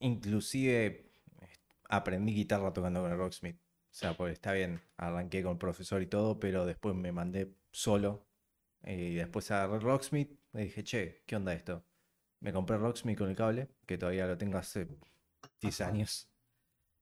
inclusive 0.00 1.12
eh, 1.40 1.48
aprendí 1.88 2.34
guitarra 2.34 2.72
tocando 2.72 3.02
con 3.02 3.12
el 3.12 3.18
Rocksmith. 3.18 3.56
O 3.58 3.96
sea, 3.96 4.16
pues 4.16 4.34
está 4.34 4.52
bien, 4.52 4.82
arranqué 4.98 5.42
con 5.42 5.52
el 5.54 5.58
profesor 5.58 6.02
y 6.02 6.06
todo, 6.08 6.38
pero 6.40 6.66
después 6.66 6.94
me 6.96 7.12
mandé 7.12 7.54
solo. 7.72 8.26
eh, 8.82 8.96
Y 9.12 9.14
después 9.16 9.50
agarré 9.50 9.80
Rocksmith 9.80 10.32
y 10.54 10.58
dije, 10.58 10.84
che, 10.84 11.22
¿qué 11.26 11.36
onda 11.36 11.54
esto? 11.54 11.84
Me 12.44 12.52
compré 12.52 12.76
Rocksmith 12.76 13.16
con 13.18 13.30
el 13.30 13.36
cable, 13.36 13.68
que 13.86 13.96
todavía 13.98 14.26
lo 14.26 14.36
tengo 14.36 14.58
hace 14.58 14.86
10 15.60 15.80
años. 15.80 16.28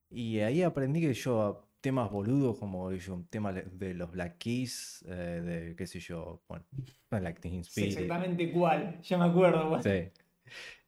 Y 0.08 0.38
ahí 0.38 0.62
aprendí 0.62 1.00
que 1.00 1.12
yo 1.14 1.66
temas 1.80 2.10
boludos 2.12 2.58
como 2.58 2.92
yo, 2.92 3.14
un 3.14 3.26
tema 3.26 3.50
le- 3.50 3.64
de 3.64 3.92
los 3.92 4.12
Black 4.12 4.38
Keys, 4.38 5.04
eh, 5.08 5.10
de 5.44 5.76
qué 5.76 5.86
sé 5.88 5.98
yo, 5.98 6.40
bueno, 6.48 6.64
Black 7.10 7.40
Teen 7.40 7.64
Sí, 7.64 7.70
Spirit. 7.88 7.92
exactamente 7.92 8.52
cuál, 8.52 9.02
ya 9.02 9.18
me 9.18 9.24
acuerdo. 9.24 9.68
bueno. 9.68 9.82
Sí. 9.82 10.10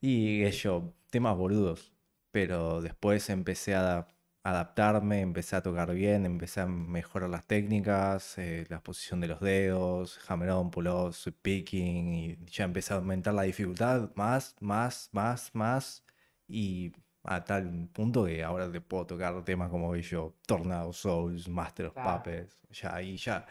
Y 0.01 0.43
eso, 0.43 0.95
temas 1.11 1.37
boludos. 1.37 1.93
Pero 2.31 2.81
después 2.81 3.29
empecé 3.31 3.75
a 3.75 4.07
adaptarme, 4.45 5.21
empecé 5.23 5.57
a 5.57 5.63
tocar 5.63 5.95
bien, 5.95 6.27
empecé 6.27 6.61
a 6.63 6.67
mejorar 6.67 7.31
las 7.31 7.47
técnicas, 7.47 8.39
eh, 8.39 8.67
la 8.71 8.83
posición 8.83 9.21
de 9.21 9.29
los 9.29 9.41
dedos, 9.41 10.21
hammer 10.29 10.51
on, 10.51 10.71
pull 10.71 10.87
off, 10.89 11.17
sweep 11.17 11.37
picking, 11.43 12.15
y 12.15 12.39
ya 12.47 12.65
empecé 12.67 12.95
a 12.95 12.99
aumentar 12.99 13.35
la 13.35 13.43
dificultad 13.45 14.11
más, 14.17 14.57
más, 14.61 15.11
más, 15.13 15.51
más. 15.55 16.05
Y 16.49 16.93
a 17.25 17.45
tal 17.45 17.89
punto 17.93 18.27
que 18.27 18.45
ahora 18.45 18.71
te 18.71 18.81
puedo 18.83 19.07
tocar 19.07 19.45
temas 19.45 19.71
como 19.71 19.97
yo, 19.97 20.37
Tornado 20.47 20.93
Souls, 20.93 21.49
Master 21.49 21.87
of 21.87 21.95
Claro. 21.95 22.21
Puppets, 22.23 22.57
ya 22.71 22.95
ahí 22.97 23.17
ya. 23.17 23.47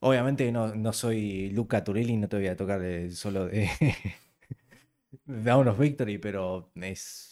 Obviamente 0.00 0.50
no, 0.52 0.74
no 0.74 0.92
soy 0.92 1.50
Luca 1.50 1.84
Turelli, 1.84 2.16
no 2.16 2.28
te 2.28 2.36
voy 2.36 2.48
a 2.48 2.56
tocar 2.56 2.82
el 2.82 3.14
solo 3.16 3.46
de 3.48 3.70
Down 5.26 5.68
of 5.68 5.78
Victory, 5.78 6.18
pero 6.18 6.70
es, 6.76 7.31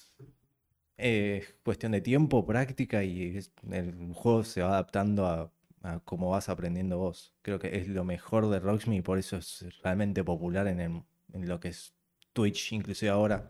es 1.00 1.54
cuestión 1.64 1.92
de 1.92 2.00
tiempo, 2.00 2.46
práctica 2.46 3.02
y 3.04 3.36
es- 3.36 3.52
el 3.70 4.12
juego 4.14 4.44
se 4.44 4.62
va 4.62 4.68
adaptando 4.70 5.26
a, 5.26 5.52
a 5.82 6.00
cómo 6.00 6.30
vas 6.30 6.48
aprendiendo 6.48 6.98
vos. 6.98 7.34
Creo 7.42 7.58
que 7.58 7.76
es 7.78 7.88
lo 7.88 8.04
mejor 8.04 8.48
de 8.50 8.60
Rocksmith 8.60 8.98
y 9.00 9.02
por 9.02 9.18
eso 9.18 9.36
es 9.38 9.66
realmente 9.82 10.22
popular 10.24 10.66
en, 10.68 10.80
el- 10.80 11.02
en 11.32 11.48
lo 11.48 11.60
que 11.60 11.68
es 11.68 11.94
Twitch, 12.32 12.72
inclusive 12.72 13.10
ahora, 13.10 13.48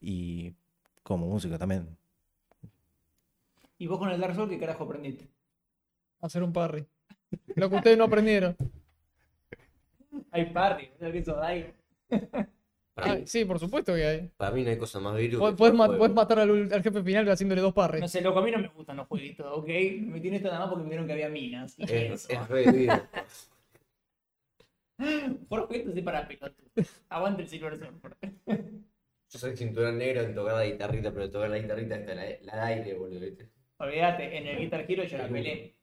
y 0.00 0.54
como 1.02 1.26
música 1.26 1.58
también. 1.58 1.96
Y 3.78 3.86
vos 3.86 3.98
con 3.98 4.10
el 4.10 4.20
Dark 4.20 4.34
Souls, 4.34 4.50
¿qué 4.50 4.58
carajo 4.58 4.84
aprendiste? 4.84 5.28
Hacer 6.20 6.42
un 6.42 6.52
parry. 6.52 6.86
Lo 7.56 7.70
que 7.70 7.76
ustedes 7.76 7.96
no 7.96 8.04
aprendieron. 8.04 8.56
Hay 10.32 10.52
party, 10.52 10.88
¿no? 11.00 11.10
que 11.12 11.18
eso 11.18 11.40
hay. 11.42 11.72
Para, 12.94 13.12
Ah, 13.12 13.16
mí, 13.16 13.26
sí, 13.26 13.44
por 13.44 13.58
supuesto 13.58 13.94
que 13.94 14.04
hay. 14.04 14.30
para 14.36 14.50
mí 14.54 14.62
no 14.64 14.70
hay 14.70 14.76
cosa 14.78 15.00
más 15.00 15.16
virus. 15.16 15.38
Puedes, 15.38 15.54
que 15.54 15.58
puedes 15.58 15.74
jugar 15.74 15.90
juegos. 15.90 16.14
matar 16.14 16.38
al, 16.40 16.72
al 16.72 16.82
jefe 16.82 17.02
final 17.02 17.28
haciéndole 17.30 17.60
dos 17.60 17.72
parries. 17.72 18.00
No 18.02 18.08
sé, 18.08 18.20
loco, 18.20 18.40
a 18.40 18.42
mí 18.44 18.50
no 18.50 18.58
me 18.58 18.68
gustan 18.68 18.96
los 18.96 19.06
jueguitos, 19.06 19.46
¿ok? 19.50 19.68
Me 19.68 20.20
tiene 20.20 20.36
esto 20.38 20.48
nada 20.48 20.60
más 20.60 20.68
porque 20.68 20.82
me 20.84 20.90
dijeron 20.90 21.06
que 21.06 21.12
había 21.12 21.28
minas. 21.28 21.78
y 21.78 21.84
Es, 21.84 21.90
eso. 21.92 22.32
es 22.32 22.48
re 22.48 22.70
virus. 22.72 23.00
Por 25.48 25.66
jueguitos 25.66 25.96
y 25.96 26.02
para 26.02 26.28
pelotudos. 26.28 27.02
Aguante 27.08 27.42
el 27.42 27.48
Silver 27.48 27.78
Surfer. 27.78 28.16
Yo 29.32 29.38
soy 29.38 29.56
cinturón 29.56 29.96
negro 29.98 30.22
en 30.22 30.34
tocar 30.34 30.56
la 30.56 30.64
guitarrita, 30.66 31.12
pero 31.12 31.30
tocar 31.30 31.48
la 31.50 31.58
guitarrita 31.58 31.94
hasta 31.94 32.14
la, 32.14 32.24
la 32.42 32.56
de 32.66 32.74
aire, 32.74 32.94
boludo, 32.94 33.20
¿viste? 33.20 33.48
Olvídate, 33.78 34.36
en 34.36 34.46
el 34.46 34.58
Guitar 34.58 34.84
Hero 34.86 35.04
yo 35.04 35.16
la 35.16 35.28
pelé. 35.28 35.74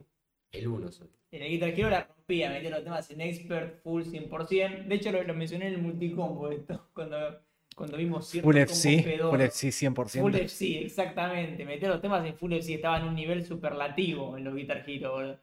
El 0.51 0.67
uno 0.67 0.91
soy. 0.91 1.07
En 1.31 1.41
el 1.41 1.49
Guitar 1.49 1.69
Hero 1.69 1.89
la 1.89 2.07
metía 2.27 2.69
los 2.69 2.83
temas 2.83 3.09
en 3.11 3.21
expert, 3.21 3.81
full 3.81 4.03
100%. 4.03 4.85
De 4.85 4.95
hecho, 4.95 5.11
lo, 5.11 5.23
lo 5.23 5.33
mencioné 5.33 5.67
en 5.67 5.73
el 5.75 5.81
multicombo 5.81 6.51
esto, 6.51 6.89
cuando, 6.93 7.39
cuando 7.75 7.97
vimos 7.97 8.27
ciertos 8.27 8.51
Full 8.51 8.61
FC. 8.61 9.19
Full 9.21 9.41
FC 9.41 9.67
100%. 9.69 10.21
Full 10.21 10.35
FC, 10.35 10.85
exactamente. 10.85 11.65
Metía 11.65 11.89
los 11.89 12.01
temas 12.01 12.25
en 12.25 12.35
Full 12.35 12.53
FC, 12.53 12.75
estaba 12.75 12.97
en 12.97 13.05
un 13.05 13.15
nivel 13.15 13.45
superlativo 13.45 14.37
en 14.37 14.43
los 14.43 14.55
Guitar 14.55 14.83
Hero, 14.87 15.13
boludo. 15.13 15.39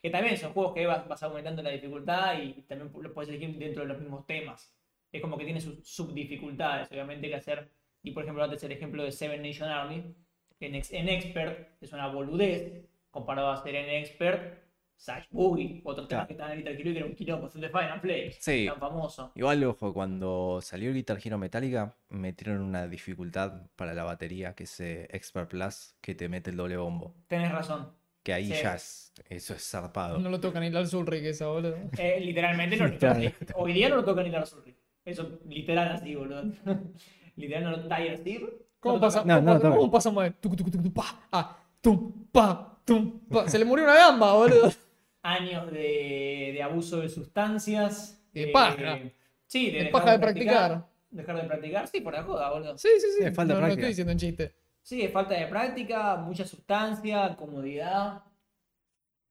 Que 0.00 0.10
también 0.10 0.36
son 0.36 0.52
juegos 0.52 0.74
que 0.74 0.86
vas, 0.86 1.06
vas 1.06 1.22
aumentando 1.22 1.62
la 1.62 1.70
dificultad 1.70 2.42
y 2.42 2.62
también 2.62 2.90
lo 2.92 3.14
puedes 3.14 3.28
elegir 3.28 3.56
dentro 3.56 3.82
de 3.82 3.88
los 3.88 4.00
mismos 4.00 4.26
temas. 4.26 4.74
Es 5.12 5.20
como 5.20 5.36
que 5.36 5.44
tiene 5.44 5.60
sus 5.60 5.86
subdificultades, 5.86 6.90
obviamente 6.90 7.28
que 7.28 7.36
hacer. 7.36 7.70
Y 8.02 8.10
por 8.10 8.24
ejemplo, 8.24 8.42
antes 8.42 8.64
el 8.64 8.72
ejemplo 8.72 9.04
de 9.04 9.12
Seven 9.12 9.42
Nation 9.42 9.68
Army, 9.68 10.14
que 10.58 10.66
en, 10.66 10.74
en 10.74 11.08
Expert 11.08 11.80
es 11.80 11.92
una 11.92 12.08
boludez 12.08 12.84
comparado 13.10 13.48
a 13.48 13.54
hacer 13.54 13.76
en 13.76 13.90
Expert 13.90 14.61
Sash 15.02 15.24
Boogie, 15.32 15.80
otro 15.82 16.06
tema 16.06 16.20
Claro. 16.20 16.26
que 16.28 16.32
estaba 16.34 16.52
en 16.52 16.58
Guitar 16.58 16.74
Hero 16.74 16.90
y 16.90 16.92
que 16.92 16.98
era 17.00 17.06
un 17.08 17.14
quilombo, 17.16 17.46
es 17.48 17.54
el 17.56 17.60
de 17.62 17.68
Final 17.70 18.00
Flames, 18.00 18.36
Sí. 18.38 18.66
tan 18.68 18.78
famoso. 18.78 19.32
Igual, 19.34 19.64
ojo, 19.64 19.92
cuando 19.92 20.60
salió 20.62 20.90
el 20.90 20.94
Guitar 20.94 21.18
Hero 21.24 21.38
Metallica, 21.38 21.96
metieron 22.08 22.60
una 22.60 22.86
dificultad 22.86 23.62
para 23.74 23.94
la 23.94 24.04
batería, 24.04 24.54
que 24.54 24.62
es 24.62 24.78
eh, 24.78 25.08
Expert 25.10 25.50
Plus, 25.50 25.96
que 26.00 26.14
te 26.14 26.28
mete 26.28 26.50
el 26.50 26.56
doble 26.56 26.76
bombo. 26.76 27.16
Tenés 27.26 27.50
razón. 27.50 27.88
Que 28.22 28.32
ahí 28.32 28.46
Sí. 28.52 28.62
ya 28.62 28.76
es, 28.76 29.12
eso 29.28 29.54
es 29.54 29.68
zarpado. 29.68 30.18
No 30.20 30.30
lo 30.30 30.38
toca 30.38 30.60
ni 30.60 30.70
Lars 30.70 30.94
Ulrich 30.94 31.24
esa, 31.24 31.48
boludo. 31.48 31.76
Eh, 31.98 32.20
literalmente 32.20 32.76
no 32.76 32.86
lo 32.86 32.96
Claro. 32.96 33.20
Hoy 33.56 33.72
día 33.72 33.88
no 33.88 33.96
lo 33.96 34.04
toca 34.04 34.22
ni 34.22 34.30
Dark 34.30 34.46
Souls. 34.46 34.64
Eso 35.04 35.40
literal 35.48 35.88
así, 35.96 36.14
boludo. 36.14 36.44
literal 37.34 37.64
no 37.64 37.70
lo 37.72 37.78
Dire 37.82 38.16
Steel. 38.18 38.48
¿Cómo, 38.78 39.00
pasa, 39.00 39.22
toca. 39.22 39.40
No, 39.40 39.54
no, 39.54 39.60
cómo, 39.60 39.74
no. 39.74 39.80
cómo 39.80 39.90
pasamos 39.90 40.22
de 40.22 40.30
tuc, 40.30 40.54
tuc, 40.56 40.92
pa, 40.94 41.26
a 41.32 41.58
tum, 41.80 42.26
pa, 42.30 42.80
tum, 42.84 43.18
pa? 43.28 43.48
Se 43.48 43.58
le 43.58 43.64
murió 43.64 43.84
una 43.84 43.94
gamba, 43.96 44.32
boludo. 44.34 44.70
Años 45.22 45.70
de, 45.70 46.50
de 46.54 46.62
abuso 46.62 47.00
de 47.00 47.08
sustancias. 47.08 48.20
De 48.32 48.44
eh, 48.44 48.52
paja. 48.52 48.98
Sí, 49.46 49.66
de, 49.66 49.72
De 49.78 49.84
dejar 49.84 49.92
paja 49.92 50.12
de 50.12 50.18
practicar. 50.18 50.88
Dejar 51.10 51.36
de 51.42 51.44
practicar, 51.44 51.86
sí, 51.88 52.00
por 52.00 52.12
la 52.14 52.22
joda, 52.22 52.50
boludo. 52.50 52.78
Sí, 52.78 52.88
sí, 52.98 53.06
sí. 53.18 53.22
Le 53.24 53.32
falta 53.32 53.54
no, 53.54 53.60
no 53.60 53.66
práctica. 53.66 53.80
estoy 53.82 53.88
diciendo 53.88 54.12
un 54.12 54.18
chiste. 54.18 54.54
Sí, 54.82 55.02
es 55.02 55.12
falta 55.12 55.34
de 55.34 55.46
práctica, 55.46 56.16
mucha 56.16 56.44
sustancia, 56.44 57.36
comodidad. 57.36 58.22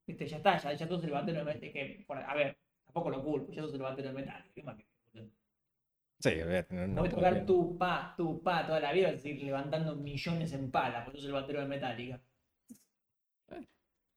Viste, 0.07 0.27
ya 0.27 0.37
está, 0.37 0.57
ya, 0.57 0.73
ya 0.73 0.87
todo 0.87 0.99
se 0.99 1.07
levantó 1.07 1.33
de 1.33 1.43
metal. 1.43 1.59
Que, 1.59 2.03
por- 2.07 2.17
a 2.17 2.35
ver, 2.35 2.57
tampoco 2.85 3.09
lo 3.09 3.23
culpo, 3.23 3.51
ya 3.51 3.61
todo 3.61 3.71
se 3.71 3.77
levantó 3.77 4.01
de 4.01 4.13
metal. 4.13 4.43
¿Qué 4.53 4.63
más 4.63 4.77
que- 4.77 4.85
boludo? 5.13 5.31
Sí, 6.19 6.35
no, 6.69 6.77
no 6.77 6.87
No 6.87 7.01
voy 7.01 7.07
a 7.09 7.11
tocar 7.11 7.45
tu 7.45 7.77
pa, 7.77 8.13
tu 8.15 8.41
pa 8.43 8.65
toda 8.65 8.79
la 8.79 8.93
vida, 8.93 9.09
a 9.09 9.17
seguir 9.17 9.43
levantando 9.43 9.95
millones 9.95 10.53
en 10.53 10.69
pala, 10.71 11.03
por 11.03 11.15
eso 11.15 11.23
es 11.23 11.27
el 11.27 11.33
batero 11.33 11.61
de 11.61 11.67
Metallica. 11.67 12.21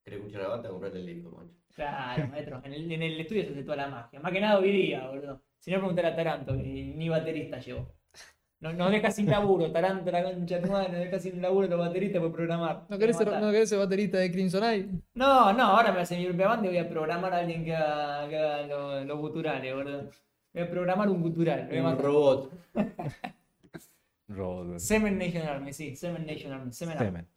¿Querés 0.05 0.19
escuchar 0.21 0.43
la 0.43 0.49
banda? 0.49 0.69
Comprate 0.69 0.99
el 0.99 1.07
disco, 1.07 1.31
mancho. 1.31 1.57
Claro, 1.75 2.29
maestro, 2.29 2.61
en 2.65 2.73
el, 2.73 2.91
en 2.93 3.03
el 3.03 3.21
estudio 3.21 3.45
se 3.45 3.51
hace 3.51 3.63
toda 3.65 3.77
la 3.77 3.89
magia. 3.89 4.21
Más 4.21 4.33
que 4.33 4.41
nada 4.41 4.59
hoy 4.59 4.71
día, 4.71 5.07
boludo. 5.09 5.43
Si 5.59 5.71
no, 5.71 5.79
preguntar 5.79 6.07
a 6.07 6.15
Taranto, 6.17 6.57
que 6.57 6.63
ni 6.63 7.09
baterista 7.09 7.59
llevó. 7.59 7.93
No, 8.61 8.73
no 8.73 8.89
deja 8.89 9.11
sin 9.11 9.29
laburo, 9.29 9.71
Taranto, 9.73 10.11
la 10.11 10.23
concha 10.23 10.57
de 10.57 10.67
tu 10.67 10.73
madre, 10.73 10.93
no 10.93 10.99
deja 10.99 11.19
sin 11.19 11.43
laburo 11.43 11.67
los 11.67 11.79
bateristas 11.79 12.23
por 12.23 12.33
programar. 12.33 12.85
¿No 12.89 12.99
querés, 12.99 13.17
ser. 13.17 13.27
¿No 13.29 13.51
querés 13.51 13.69
ser 13.69 13.79
baterista 13.79 14.19
de 14.19 14.31
Crimson 14.31 14.65
Eye? 14.65 14.89
No, 15.15 15.53
no, 15.53 15.65
ahora 15.65 15.93
me 15.93 16.01
hace 16.01 16.17
mi 16.17 16.27
propia 16.27 16.49
banda 16.49 16.67
y 16.67 16.69
voy 16.71 16.79
a 16.79 16.89
programar 16.89 17.35
a 17.35 17.39
alguien 17.39 17.65
que 17.65 17.75
haga, 17.75 18.29
que 18.29 18.39
haga 18.39 18.67
los, 18.67 19.07
los 19.07 19.19
guturales, 19.19 19.75
boludo. 19.75 20.11
Voy 20.55 20.63
a 20.63 20.71
programar 20.71 21.09
un 21.11 21.21
gutural. 21.21 21.67
voy 21.69 21.79
a 21.79 21.89
Un 21.89 21.99
robot. 21.99 22.53
Road. 24.29 24.79
Semen 24.79 25.19
Nation 25.19 25.47
Army, 25.47 25.73
sí, 25.73 25.97
Semen 25.97 26.25
Nation 26.25 26.53
Army. 26.53 26.73
Semen 26.73 26.97
Army. 26.97 27.07
Semen. 27.09 27.34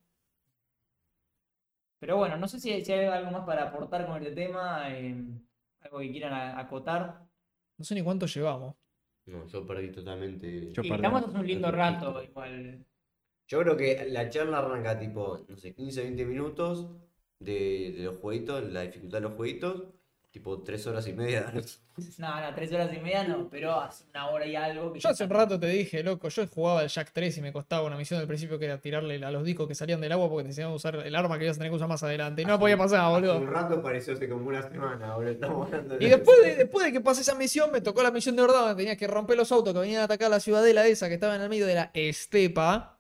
Pero 1.99 2.18
bueno, 2.18 2.38
no 2.38 2.48
sé 2.48 2.60
si, 2.60 2.84
si 2.86 2.91
hay 2.91 3.06
algo 3.07 3.32
más 3.32 3.45
para 3.45 3.64
aportar 3.69 4.06
con 4.06 4.18
este 4.22 4.34
tema, 4.36 4.88
eh, 4.90 5.15
algo 5.82 5.99
que 5.99 6.11
quieran 6.11 6.34
a- 6.34 6.60
acotar. 6.60 7.26
No 7.78 7.86
sé 7.86 7.95
ni 7.95 8.03
cuánto 8.03 8.26
llevamos. 8.26 8.76
No, 9.26 9.45
yo 9.48 9.65
perdí 9.65 9.91
totalmente. 9.91 10.72
Yo 10.74 10.82
Y 10.84 10.90
perdí. 10.90 10.95
estamos 10.95 11.24
hace 11.26 11.38
un 11.38 11.48
lindo 11.48 11.72
rato, 11.72 12.24
igual. 12.24 12.86
Yo 13.48 13.60
creo 13.61 13.78
que 13.78 14.06
la 14.10 14.30
charla 14.30 14.60
arranca 14.60 14.99
tipo, 14.99 15.45
no 15.48 15.57
sé, 15.57 15.74
15, 15.74 16.03
20 16.03 16.26
minutos 16.26 16.90
de, 17.40 17.94
de 17.98 18.03
los 18.03 18.18
jueguitos, 18.18 18.64
la 18.72 18.82
dificultad 18.82 19.18
de 19.19 19.22
los 19.24 19.34
jueguitos, 19.34 19.84
tipo 20.32 20.62
3 20.62 20.88
horas 20.88 21.08
y 21.08 21.14
media. 21.14 21.52
No, 22.20 22.40
no, 22.40 22.54
tres 22.54 22.72
horas 22.72 22.94
y 22.94 22.99
media 22.99 23.24
no, 23.24 23.49
pero 23.49 23.82
hace 23.82 24.04
una 24.12 24.28
hora 24.30 24.45
y 24.45 24.56
algo. 24.56 24.94
Que 24.94 24.99
Yo 24.99 25.10
hace 25.10 25.24
un 25.24 25.32
rato 25.32 25.60
te 25.60 25.66
dije, 25.66 26.04
loco, 26.04 26.30
yo 26.30 26.45
jugaba 26.45 26.84
el 26.84 26.90
Jack 26.90 27.10
3 27.12 27.40
y 27.40 27.41
me 27.41 27.52
costaba 27.52 27.88
una 27.88 27.98
misión 27.98 28.20
al 28.20 28.28
principio 28.28 28.60
que 28.60 28.66
era 28.66 28.78
tirarle 28.80 29.16
a 29.26 29.32
los 29.32 29.44
discos 29.44 29.68
que 29.68 29.74
salían 29.74 29.99
del 29.99 30.12
agua 30.12 30.30
porque 30.30 30.44
te 30.44 30.49
enseñaban 30.49 30.74
a 30.74 30.76
usar 30.76 30.95
el 30.98 31.16
arma 31.16 31.40
que 31.40 31.45
ibas 31.45 31.58
a 31.58 31.60
tener 31.62 31.72
que 31.72 31.78
usar 31.78 31.88
más 31.88 32.04
adelante. 32.04 32.44
Y 32.44 32.45
no 32.45 32.60
podía 32.60 32.78
pasar, 32.78 32.99
Hace 32.99 33.10
boludo. 33.14 33.40
un 33.40 33.48
rato 33.52 33.82
pareció 33.82 34.14
hace 34.14 34.30
como 34.30 34.48
una 34.48 34.62
semana, 34.62 35.16
boludo. 35.16 35.32
Estamos 35.32 35.66
hablando 35.74 35.98
de 35.98 36.06
Y 36.06 36.08
después 36.08 36.38
de, 36.44 36.56
después 36.58 36.86
de 36.86 36.91
que 36.91 37.02
pasé 37.02 37.22
esa 37.22 37.34
misión, 37.34 37.72
me 37.72 37.82
tocó 37.82 38.04
la 38.04 38.12
misión 38.12 38.36
de 38.36 38.44
verdad, 38.44 38.60
donde 38.60 38.76
tenías 38.76 38.98
que 38.98 39.08
romper 39.08 39.36
los 39.36 39.52
autos 39.52 39.74
que 39.74 39.80
venían 39.80 40.02
a 40.02 40.04
atacar 40.04 40.30
la 40.30 40.40
ciudadela 40.40 40.86
esa 40.86 41.08
que 41.08 41.16
estaba 41.16 41.36
en 41.36 41.41
el 41.41 41.49
medio 41.49 41.66
de 41.66 41.74
la 41.74 41.90
estepa. 41.95 42.97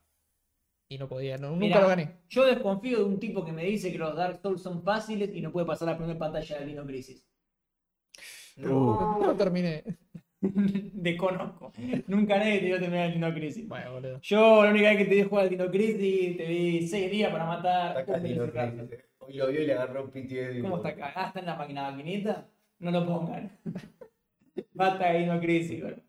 Y 0.89 0.97
no 0.97 1.07
podía, 1.07 1.37
no- 1.37 1.49
nunca 1.51 1.65
Mirá, 1.65 1.81
lo 1.81 1.87
gané. 1.89 2.11
Yo 2.29 2.45
desconfío 2.45 2.99
de 2.99 3.03
un 3.05 3.19
tipo 3.19 3.43
que 3.43 3.51
me 3.51 3.63
dice 3.65 3.91
que 3.91 3.97
los 3.97 4.15
Dark 4.15 4.39
Souls 4.41 4.61
son 4.61 4.83
fáciles 4.83 5.33
y 5.35 5.41
no 5.41 5.51
puede 5.51 5.65
pasar 5.65 5.87
la 5.89 5.97
primera 5.97 6.17
pantalla 6.17 6.59
de 6.59 6.65
Dino 6.65 6.85
Crisis. 6.85 7.27
No. 8.55 9.19
No 9.19 9.35
terminé. 9.35 9.83
Desconozco. 10.41 11.73
Nunca 12.07 12.37
nadie 12.37 12.59
te 12.59 12.65
dio 12.67 12.79
terminar 12.79 13.07
el 13.07 13.13
Dino 13.15 13.33
Crisis. 13.33 13.67
Bueno, 13.67 13.93
boludo. 13.93 14.19
Yo 14.21 14.63
la 14.63 14.71
única 14.71 14.89
vez 14.89 14.97
que 14.99 15.05
te 15.05 15.15
di 15.15 15.23
jugar 15.23 15.43
al 15.43 15.49
Dino 15.49 15.69
Crisis, 15.69 16.37
te 16.37 16.43
di 16.45 16.87
6 16.87 17.11
días 17.11 17.31
para 17.31 17.45
matar. 17.45 17.97
Acá 17.97 18.13
un 18.13 18.23
Dino. 18.23 18.51
Crisis. 18.51 18.99
Hoy 19.19 19.33
lo 19.33 19.47
vio 19.47 19.61
y 19.61 19.65
le 19.67 19.73
agarró 19.73 20.05
un 20.05 20.11
PTSD. 20.11 20.61
¿Cómo 20.61 20.77
está 20.77 20.89
acá? 20.89 21.11
Ah, 21.15 21.27
está 21.27 21.39
en 21.41 21.45
la 21.47 21.55
máquina 21.55 21.91
maquinita. 21.91 22.47
No 22.79 22.91
lo 22.91 23.05
pongan. 23.05 23.59
Basta 24.73 25.11
de 25.11 25.19
Dino 25.19 25.39
Crisis, 25.41 25.81
boludo. 25.83 26.06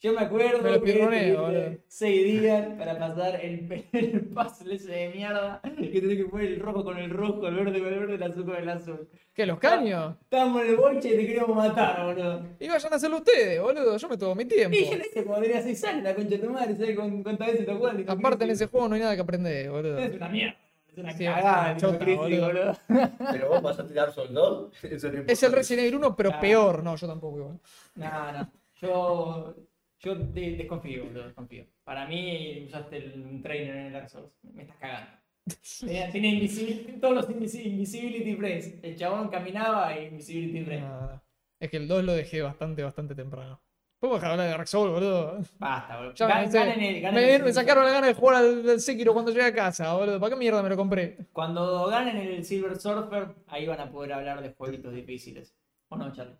Yo 0.00 0.12
me 0.12 0.20
acuerdo 0.20 0.62
Me 0.62 0.80
que 0.80 1.80
seis 1.88 2.24
días 2.40 2.68
para 2.78 2.96
pasar 2.98 3.40
el, 3.44 3.84
el 3.92 4.20
puzzle 4.26 4.76
ese 4.76 4.92
de 4.92 5.08
mierda 5.08 5.60
que 5.62 6.00
tenés 6.00 6.18
que 6.18 6.24
poner 6.26 6.52
el 6.52 6.60
rojo 6.60 6.84
con 6.84 6.98
el 6.98 7.10
rojo, 7.10 7.48
el 7.48 7.56
verde 7.56 7.80
con 7.82 7.92
el 7.92 7.98
verde, 7.98 8.14
el 8.14 8.22
azul 8.22 8.44
con 8.44 8.54
el 8.56 8.68
azul. 8.68 9.08
¿Qué, 9.34 9.44
los 9.44 9.58
caños? 9.58 10.14
Estábamos 10.22 10.62
en 10.62 10.68
el 10.68 10.76
boche 10.76 11.08
y 11.08 11.16
te 11.16 11.26
queríamos 11.26 11.56
matar, 11.56 12.04
boludo. 12.06 12.42
Y 12.60 12.68
vayan 12.68 12.92
a 12.92 12.96
hacerlo 12.96 13.16
ustedes, 13.16 13.60
boludo. 13.60 13.96
Yo 13.96 14.08
me 14.08 14.16
tomo 14.16 14.34
mi 14.36 14.44
tiempo. 14.44 14.76
Y 14.76 14.84
yo 14.84 14.96
le 14.98 15.06
hice 15.06 15.24
cuando 15.24 15.46
tenía 15.46 15.62
6 15.62 15.84
años, 15.84 16.02
la 16.04 16.14
concha 16.14 16.30
de 16.30 16.38
tu 16.38 16.50
madre, 16.50 16.76
¿sabes 16.76 16.96
cu- 16.96 17.22
cuántas 17.24 17.46
veces 17.48 17.66
te 17.66 17.72
acuerdas? 17.72 18.04
Aparte 18.08 18.44
en 18.44 18.50
ese 18.50 18.66
juego 18.66 18.88
no 18.88 18.94
hay 18.94 19.00
nada 19.00 19.16
que 19.16 19.22
aprender, 19.22 19.68
boludo. 19.70 19.98
Es 19.98 20.14
una 20.14 20.28
mierda. 20.28 20.56
Es 20.92 20.98
una 20.98 21.12
Sí, 21.12 21.24
cagada, 21.24 21.72
es 21.76 21.82
una 21.82 21.92
chota, 21.92 22.04
Crisis, 22.04 22.18
boludo. 22.20 22.46
boludo. 22.46 22.76
Pero 23.32 23.48
vos 23.48 23.60
pasaste 23.62 23.94
Dark 23.94 24.12
Souls 24.12 24.32
2. 24.32 24.84
Eso 24.84 25.10
no 25.12 25.22
Es 25.26 25.42
el. 25.42 25.52
Resident 25.52 25.86
Evil 25.88 25.96
1, 25.96 26.14
pero 26.16 26.38
peor. 26.40 26.82
No, 26.84 26.94
yo 26.94 27.06
tampoco 27.08 27.38
igual. 27.38 27.60
No, 27.96 28.32
no. 28.32 28.52
Yo, 28.80 29.54
yo 30.00 30.14
de- 30.14 30.56
desconfío, 30.56 31.04
boludo, 31.04 31.24
desconfío. 31.24 31.64
Para 31.84 32.06
mí 32.06 32.64
usaste 32.66 32.96
el, 32.98 33.20
un 33.20 33.42
trainer 33.42 33.76
en 33.76 33.86
el 33.86 33.92
Dark 33.92 34.08
Souls. 34.10 34.30
Me 34.42 34.62
estás 34.62 34.76
cagando. 34.76 35.10
Tenía, 36.12 36.30
invisibil- 36.32 37.00
todos 37.00 37.14
los 37.14 37.28
invisi- 37.30 37.64
invisibility 37.66 38.36
frames. 38.36 38.74
El 38.82 38.96
chabón 38.96 39.28
caminaba 39.28 39.98
y 39.98 40.06
invisibility 40.06 40.64
frame. 40.64 40.80
Nada. 40.82 41.22
Es 41.60 41.70
que 41.70 41.76
el 41.78 41.88
2 41.88 42.04
lo 42.04 42.12
dejé 42.12 42.42
bastante, 42.42 42.82
bastante 42.82 43.14
temprano. 43.14 43.60
¿Podemos 44.00 44.20
dejar 44.20 44.36
de 44.36 44.42
hablar 44.42 44.46
de 44.46 44.56
Dark 44.58 44.68
Souls, 44.68 44.92
boludo? 44.92 45.40
Basta, 45.58 45.96
boludo. 45.96 46.14
Ya 46.14 46.26
me 46.28 46.32
Gan- 46.34 46.42
cansé. 46.42 46.58
ganen 46.58 46.80
el- 46.82 47.00
ganen 47.02 47.14
Me, 47.24 47.34
el 47.34 47.42
me 47.42 47.52
sacaron 47.52 47.84
la 47.84 47.90
gana 47.90 48.06
de 48.06 48.14
jugar 48.14 48.36
al, 48.36 48.68
al 48.70 48.80
Sekiro 48.80 49.12
cuando 49.12 49.32
llegué 49.32 49.46
a 49.46 49.52
casa, 49.54 49.92
boludo. 49.94 50.20
¿Para 50.20 50.30
qué 50.34 50.38
mierda 50.38 50.62
me 50.62 50.68
lo 50.68 50.76
compré? 50.76 51.16
Cuando 51.32 51.86
ganen 51.88 52.16
el 52.16 52.44
Silver 52.44 52.78
Surfer, 52.78 53.34
ahí 53.48 53.66
van 53.66 53.80
a 53.80 53.90
poder 53.90 54.12
hablar 54.12 54.40
de 54.40 54.50
jueguitos 54.52 54.94
difíciles. 54.94 55.56
¿O 55.88 55.96
no, 55.96 56.12
Charlie? 56.12 56.36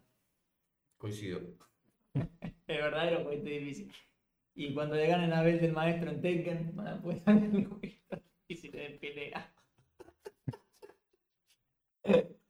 Coincido. 0.98 1.40
De 2.66 2.74
verdadero 2.76 3.24
jueguito 3.24 3.48
difícil. 3.50 3.92
Y 4.54 4.74
cuando 4.74 4.96
le 4.96 5.06
ganen 5.08 5.32
a 5.32 5.42
Bell 5.42 5.60
del 5.60 5.72
maestro 5.72 6.10
en 6.10 6.20
Tekken, 6.20 6.76
van 6.76 6.88
a 6.88 7.02
poder 7.02 7.22
ganar 7.24 7.44
el 7.54 7.66
jueguito 7.66 8.22
difícil 8.48 8.72
de 8.72 8.90
pelea. 9.00 9.52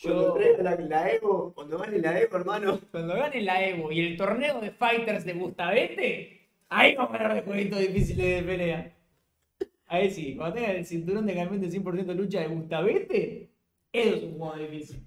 Cuando 0.00 0.26
Yo, 0.26 0.32
traiga 0.32 0.62
la, 0.62 0.76
la 0.76 1.12
Evo, 1.12 1.52
cuando 1.54 1.78
gane 1.78 1.98
la 1.98 2.20
Evo, 2.20 2.36
hermano. 2.36 2.80
cuando 2.90 3.14
ganen 3.14 3.44
la 3.46 3.64
Evo 3.68 3.92
y 3.92 4.00
el 4.00 4.16
torneo 4.16 4.60
de 4.60 4.70
fighters 4.72 5.24
de 5.24 5.32
Gustavete, 5.34 6.40
ahí 6.68 6.94
vamos 6.96 7.12
a 7.12 7.16
hablar 7.16 7.34
de 7.36 7.42
jueguitos 7.42 7.78
difíciles 7.78 8.26
de 8.36 8.42
pelea. 8.42 8.96
Ahí 9.86 10.10
sí, 10.10 10.36
cuando 10.36 10.56
tengan 10.56 10.76
el 10.76 10.86
cinturón 10.86 11.26
de 11.26 11.34
campeón 11.36 11.60
de 11.62 11.70
100% 11.70 12.14
lucha 12.14 12.40
de 12.40 12.48
Gustavete, 12.48 13.50
eso 13.92 14.16
es 14.16 14.22
un 14.24 14.38
juego 14.38 14.56
difícil. 14.56 15.06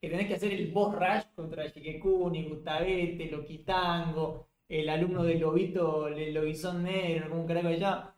Que 0.00 0.08
tenés 0.08 0.26
que 0.28 0.34
hacer 0.34 0.52
el 0.52 0.72
boss 0.72 0.94
rush 0.94 1.34
contra 1.34 1.66
Shikekuni, 1.66 2.48
Gustavete, 2.48 3.26
Loquitango, 3.30 4.46
el 4.68 4.88
alumno 4.88 5.22
del 5.24 5.40
lobito, 5.40 6.08
el 6.08 6.32
lobizón 6.32 6.82
negro, 6.84 7.28
como 7.28 7.42
un 7.42 7.46
carajo 7.46 7.68
allá. 7.68 8.14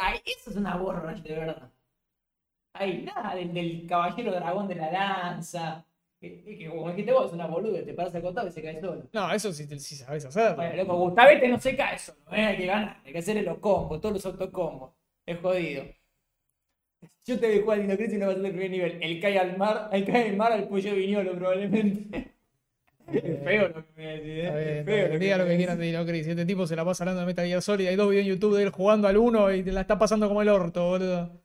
Ahí, 0.00 0.20
eso 0.24 0.50
es 0.50 0.56
una 0.56 0.76
boss 0.76 1.02
rush 1.02 1.22
de 1.22 1.34
verdad. 1.34 1.70
Ahí, 2.74 3.02
nada, 3.02 3.34
del, 3.34 3.52
del 3.52 3.86
caballero 3.88 4.32
dragón 4.32 4.68
de 4.68 4.74
la 4.76 4.92
lanza. 4.92 5.84
Que, 6.20 6.42
que 6.44 6.68
como 6.68 6.90
dijiste 6.90 7.12
vos, 7.12 7.26
es 7.26 7.32
una 7.32 7.46
boluda, 7.46 7.84
te 7.84 7.92
paras 7.92 8.14
al 8.14 8.22
costado 8.22 8.48
y 8.48 8.52
se 8.52 8.62
cae 8.62 8.80
solo. 8.80 9.08
No, 9.12 9.32
eso 9.32 9.52
sí, 9.52 9.66
sí 9.78 9.96
sabes 9.96 10.24
hacerlo. 10.24 10.56
Bueno, 10.56 10.76
loco, 10.76 10.96
Gustavete 10.96 11.48
no 11.48 11.58
se 11.58 11.76
cae 11.76 11.98
solo, 11.98 12.18
¿eh? 12.32 12.44
hay 12.44 12.56
que 12.56 12.66
ganar, 12.66 13.00
hay 13.04 13.12
que 13.12 13.18
hacerle 13.18 13.42
los 13.42 13.58
combos, 13.58 14.00
todos 14.00 14.14
los 14.14 14.26
autocombos. 14.26 14.92
Es 15.26 15.38
jodido. 15.40 15.84
Yo 17.24 17.40
te 17.40 17.48
voy 17.48 17.58
a 17.58 17.62
jugar 17.62 17.80
al 17.80 17.96
Crisis 17.96 18.14
y 18.14 18.18
no 18.18 18.26
vas 18.26 18.36
a 18.36 18.38
ser 18.38 18.46
el 18.46 18.52
primer 18.52 18.70
nivel. 18.70 18.98
El 19.02 19.20
cae 19.20 19.38
al 19.38 19.58
mar, 19.58 19.90
el 19.92 20.04
cae 20.04 20.30
al 20.30 20.36
mar 20.36 20.52
al 20.52 20.68
pollo 20.68 20.94
viñolo 20.94 21.34
probablemente. 21.34 22.32
Es 23.06 23.40
feo 23.44 23.68
lo 23.68 23.86
que 23.86 23.92
me 23.96 24.16
decís, 24.16 24.44
¿eh? 24.44 24.82
Feo 24.84 25.08
bien. 25.08 25.20
Diga 25.20 25.38
lo 25.38 25.46
que 25.46 25.56
quieran 25.56 25.78
de. 25.78 26.20
Este 26.20 26.44
tipo 26.44 26.66
se 26.66 26.74
la 26.74 26.84
pasa 26.84 27.04
hablando 27.04 27.20
de 27.20 27.26
Metal 27.26 27.46
Gear 27.46 27.62
Solid. 27.62 27.86
Hay 27.86 27.94
dos 27.94 28.10
videos 28.10 28.26
en 28.26 28.32
YouTube 28.32 28.56
de 28.56 28.64
él 28.64 28.70
jugando 28.70 29.06
al 29.06 29.16
1 29.16 29.54
y 29.54 29.62
te 29.62 29.70
la 29.70 29.82
está 29.82 29.96
pasando 29.96 30.26
como 30.26 30.42
el 30.42 30.48
orto, 30.48 30.88
boludo. 30.88 31.40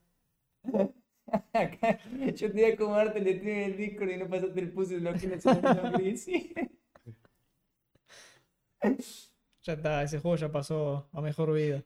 Yo 2.35 2.51
te 2.51 2.53
voy 2.53 2.63
a 2.63 2.73
acomodarte 2.73 3.19
el 3.19 3.37
stream 3.37 3.57
en 3.57 3.63
el 3.71 3.77
Discord 3.77 4.09
y 4.09 4.17
no 4.17 4.27
pasaste 4.27 4.59
el 4.59 4.71
puzzle 4.71 4.97
de 4.97 5.03
lo 5.03 5.13
que 5.13 5.97
Crisis. 5.97 6.51
Ya 9.63 9.73
está, 9.73 10.01
ese 10.01 10.17
juego 10.17 10.37
ya 10.37 10.51
pasó 10.51 11.07
a 11.11 11.21
mejor 11.21 11.53
vida. 11.53 11.83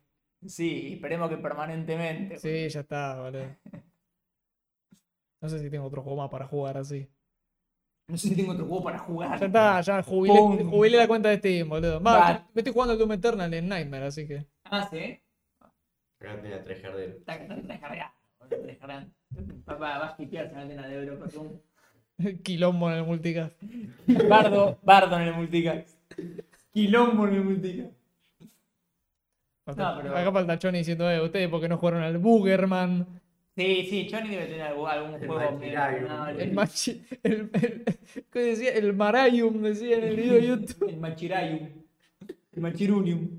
Sí, 0.48 0.94
esperemos 0.94 1.30
que 1.30 1.38
permanentemente. 1.38 2.38
Sí, 2.38 2.70
ya 2.70 2.82
está, 2.82 3.22
boludo. 3.22 3.56
No 5.42 5.50
sé 5.50 5.60
si 5.60 5.70
tengo 5.70 5.86
otro 5.86 6.02
juego 6.02 6.22
más 6.22 6.30
para 6.30 6.46
jugar 6.48 6.78
así. 6.78 7.08
No 8.08 8.18
sé 8.20 8.28
si 8.28 8.36
tengo 8.36 8.52
otro 8.52 8.68
juego 8.68 8.84
para 8.84 9.00
jugar. 9.00 9.40
Ya 9.40 9.48
está, 9.48 9.82
ya 9.82 10.04
jubilé, 10.04 10.38
Pum. 10.38 10.70
jubilé 10.70 10.98
la 10.98 11.08
cuenta 11.08 11.30
de 11.30 11.38
Steam, 11.38 11.70
boludo. 11.70 12.00
Me 12.00 12.44
estoy 12.54 12.72
jugando 12.72 12.94
el 12.94 13.00
Doom 13.00 13.14
Eternal 13.14 13.52
en 13.52 13.68
Nightmare, 13.68 14.06
así 14.06 14.28
que. 14.28 14.46
Ah, 14.66 14.88
sí. 14.92 15.20
Acá 16.20 16.40
tenía 16.40 16.64
tres 16.64 16.84
jarderos. 16.84 17.16
Está 17.16 17.34
está 17.34 17.56
está 17.56 17.74
descargado. 17.74 19.10
Papá, 19.66 19.98
vas 19.98 20.20
a 20.20 20.62
antena 20.62 20.88
de 20.88 21.12
perdón. 21.14 21.62
Quilombo 22.44 22.92
en 22.92 22.98
el 22.98 23.04
multicast. 23.06 23.56
Bardo, 24.30 24.78
Bardo 24.84 25.16
en 25.20 25.28
el 25.30 25.34
multicast. 25.34 25.90
Quilombo 26.72 27.28
en 27.28 27.34
el 27.34 27.44
multicast. 27.44 27.95
No, 29.66 29.74
pero- 30.02 30.16
Acá 30.18 30.32
falta 30.32 30.60
Choni 30.60 30.80
diciendo, 30.80 31.10
eh, 31.10 31.22
ustedes 31.22 31.50
porque 31.50 31.68
no 31.68 31.78
jugaron 31.78 32.04
al 32.04 32.18
Boogerman. 32.18 33.08
Sí, 33.58 33.88
sí, 33.90 34.08
Johnny 34.12 34.30
debe 34.32 34.46
tener 34.48 34.62
algún, 34.64 34.88
algún 34.90 35.14
El 35.16 35.28
juego 35.28 35.52
Machirayum. 35.54 36.40
El, 36.42 36.54
machi, 36.54 37.06
el, 37.24 37.50
el, 37.54 37.86
¿qué 38.30 38.40
decía? 38.40 38.74
El 38.74 38.94
Marayum, 38.94 39.62
decía 39.64 39.96
en 39.98 40.04
el 40.04 40.16
video 40.18 40.34
de 40.34 40.48
YouTube. 40.48 40.90
El 40.90 40.98
Machirayum. 40.98 41.70
El 42.52 42.62
Machirunium. 42.62 43.30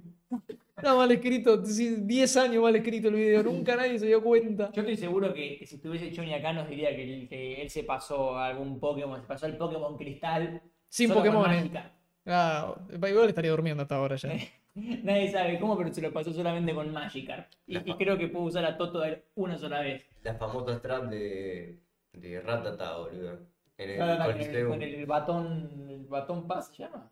Está 0.74 0.94
mal 0.94 1.10
escrito, 1.12 1.64
sí, 1.64 1.96
10 2.00 2.36
años 2.38 2.62
mal 2.62 2.74
escrito 2.76 3.08
el 3.08 3.14
video, 3.14 3.42
nunca 3.42 3.76
nadie 3.76 3.98
se 3.98 4.06
dio 4.06 4.22
cuenta. 4.22 4.70
Yo 4.72 4.80
estoy 4.82 4.96
seguro 4.96 5.32
que, 5.34 5.58
que 5.58 5.66
si 5.66 5.76
estuviese 5.76 6.10
Johnny 6.16 6.32
acá 6.34 6.52
nos 6.52 6.68
diría 6.68 6.94
que, 6.96 7.02
él- 7.02 7.28
que 7.28 7.62
él 7.62 7.70
se 7.70 7.84
pasó 7.84 8.36
a 8.38 8.46
algún 8.48 8.80
Pokémon, 8.80 9.20
se 9.20 9.26
pasó 9.26 9.46
el 9.46 9.56
Pokémon 9.56 9.96
Cristal. 9.96 10.60
Sin 10.88 11.08
solo 11.08 11.20
con 11.20 11.28
Pokémon. 11.34 11.50
eh. 11.50 11.56
Magikarp. 11.60 11.92
Ah, 12.26 12.74
igual 12.90 13.28
estaría 13.28 13.50
durmiendo 13.50 13.82
hasta 13.82 13.96
ahora 13.96 14.16
ya. 14.16 14.30
Nadie 15.04 15.30
sabe 15.30 15.58
cómo, 15.58 15.76
pero 15.76 15.92
se 15.92 16.02
lo 16.02 16.12
pasó 16.12 16.32
solamente 16.32 16.74
con 16.74 16.92
Magikarp. 16.92 17.50
Y, 17.66 17.78
y 17.78 17.94
creo 17.96 18.18
que 18.18 18.28
pudo 18.28 18.44
usar 18.44 18.64
a 18.64 18.76
Toto 18.76 19.02
una 19.34 19.56
sola 19.58 19.80
vez. 19.80 20.06
La 20.22 20.34
famosa 20.34 20.76
strat 20.78 21.04
de, 21.10 21.78
de 22.12 22.40
Ratata, 22.40 22.98
boludo. 22.98 23.38
En 23.78 23.90
el 23.90 23.98
Con 23.98 24.08
el, 24.10 24.18
Coliseum. 24.32 24.68
con 24.70 24.82
el 24.82 25.06
batón, 25.06 25.86
el 25.90 26.04
batón 26.06 26.46
paz 26.46 26.68
se 26.68 26.82
llama. 26.84 27.10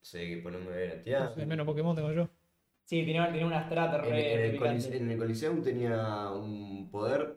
Sí, 0.00 0.18
que 0.18 0.36
ponemos 0.42 0.72
de 0.74 0.88
tía. 1.04 1.32
Menos 1.46 1.66
Pokémon 1.66 1.94
tengo 1.96 2.12
yo. 2.12 2.28
Sí, 2.84 3.04
tenía, 3.04 3.26
tenía 3.26 3.46
una 3.46 3.64
strata 3.66 3.96
En, 3.98 4.10
re 4.10 4.34
en 4.34 4.54
el. 4.54 4.60
Colise- 4.60 4.94
en 4.96 5.10
el 5.10 5.18
Coliseum 5.18 5.62
tenía 5.62 6.30
un 6.30 6.90
poder 6.90 7.36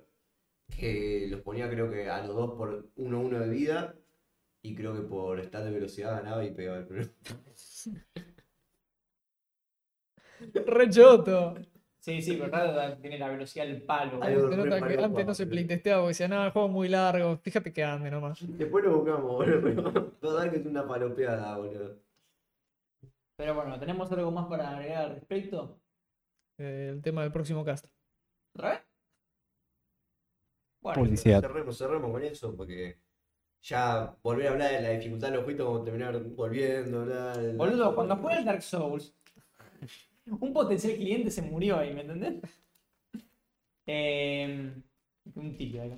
que 0.77 1.27
los 1.29 1.41
ponía 1.41 1.69
creo 1.69 1.91
que 1.91 2.09
a 2.09 2.25
los 2.25 2.35
dos 2.35 2.51
por 2.51 2.89
1-1 2.95 3.39
de 3.39 3.49
vida 3.49 3.95
y 4.61 4.73
creo 4.75 4.93
que 4.95 5.01
por 5.01 5.41
stat 5.43 5.65
de 5.65 5.71
velocidad 5.71 6.21
ganaba 6.23 6.45
y 6.45 6.51
pegaba 6.51 6.77
el 6.77 6.85
primero. 6.87 7.09
Re 10.65 10.89
choto. 10.89 11.55
Sí, 11.99 12.19
sí, 12.19 12.35
pero 12.35 12.49
claro, 12.49 12.97
tiene 12.97 13.19
la 13.19 13.29
velocidad 13.29 13.65
del 13.65 13.83
palo. 13.83 14.23
Algo 14.23 14.49
Se 14.49 14.57
nota 14.57 14.75
que 14.75 14.85
preparó 14.85 15.05
antes 15.05 15.25
no 15.25 15.33
se 15.35 15.45
playtesteaba 15.45 16.01
porque 16.01 16.09
decía, 16.09 16.27
no, 16.27 16.43
el 16.43 16.51
juego 16.51 16.67
es 16.67 16.73
muy 16.73 16.89
largo, 16.89 17.37
fíjate 17.37 17.71
que 17.71 17.83
ande 17.83 18.09
nomás. 18.09 18.39
Después 18.57 18.83
lo 18.83 18.97
buscamos, 18.97 19.31
boludo. 19.31 19.61
Pero 19.61 20.05
total 20.19 20.49
que 20.49 20.57
es 20.57 20.65
una 20.65 20.87
palopeada, 20.87 21.57
boludo. 21.57 21.99
Pero 23.35 23.53
bueno, 23.53 23.79
¿tenemos 23.79 24.11
algo 24.11 24.31
más 24.31 24.47
para 24.47 24.71
agregar 24.71 25.05
al 25.05 25.15
respecto? 25.15 25.79
Eh, 26.57 26.89
el 26.91 27.01
tema 27.03 27.21
del 27.21 27.31
próximo 27.31 27.63
cast. 27.63 27.85
¿Otra 28.55 28.71
vez? 28.71 28.79
Bueno, 30.81 31.03
Publicidad. 31.03 31.41
Cerremos, 31.41 31.77
cerremos 31.77 32.11
con 32.11 32.23
eso 32.23 32.55
porque 32.55 32.99
ya 33.61 34.15
volver 34.23 34.47
a 34.47 34.51
hablar 34.51 34.71
de 34.71 34.81
la 34.81 34.89
dificultad 34.89 35.29
de 35.29 35.35
los 35.35 35.43
juegos 35.43 35.65
como 35.67 35.83
terminar 35.83 36.19
volviendo 36.19 36.99
a 36.99 37.01
hablar. 37.33 37.55
boludo, 37.55 37.93
cuando 37.93 38.15
juega 38.17 38.39
el 38.39 38.45
Dark 38.45 38.63
Souls, 38.63 39.15
un 40.39 40.53
potencial 40.53 40.95
cliente 40.95 41.31
se 41.31 41.41
murió 41.41 41.77
ahí, 41.77 41.93
¿me 41.93 42.01
entendés? 42.01 42.41
Eh, 43.85 44.73
un 45.35 45.57
tibio 45.57 45.83
acá. 45.83 45.97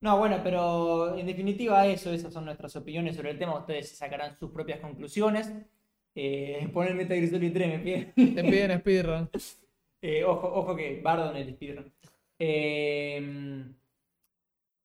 No, 0.00 0.18
bueno, 0.18 0.40
pero 0.42 1.16
en 1.16 1.26
definitiva 1.26 1.86
eso, 1.86 2.12
esas 2.12 2.32
son 2.32 2.44
nuestras 2.44 2.76
opiniones 2.76 3.16
sobre 3.16 3.30
el 3.30 3.38
tema. 3.38 3.58
Ustedes 3.58 3.96
sacarán 3.96 4.38
sus 4.38 4.50
propias 4.50 4.80
conclusiones. 4.80 5.50
Eh, 6.14 6.68
poner 6.74 6.94
Metal 6.94 7.16
Gear 7.16 7.30
Solid 7.30 7.52
3 7.52 7.68
me 7.68 7.78
piden. 7.78 8.12
Te 8.34 8.44
piden 8.44 8.78
speedrun. 8.80 9.30
Eh, 10.06 10.22
ojo, 10.22 10.46
ojo 10.52 10.76
que 10.76 11.00
Bardo 11.00 11.30
en 11.30 11.36
el 11.38 11.54
speedrun. 11.54 11.90
Eh, 12.38 13.64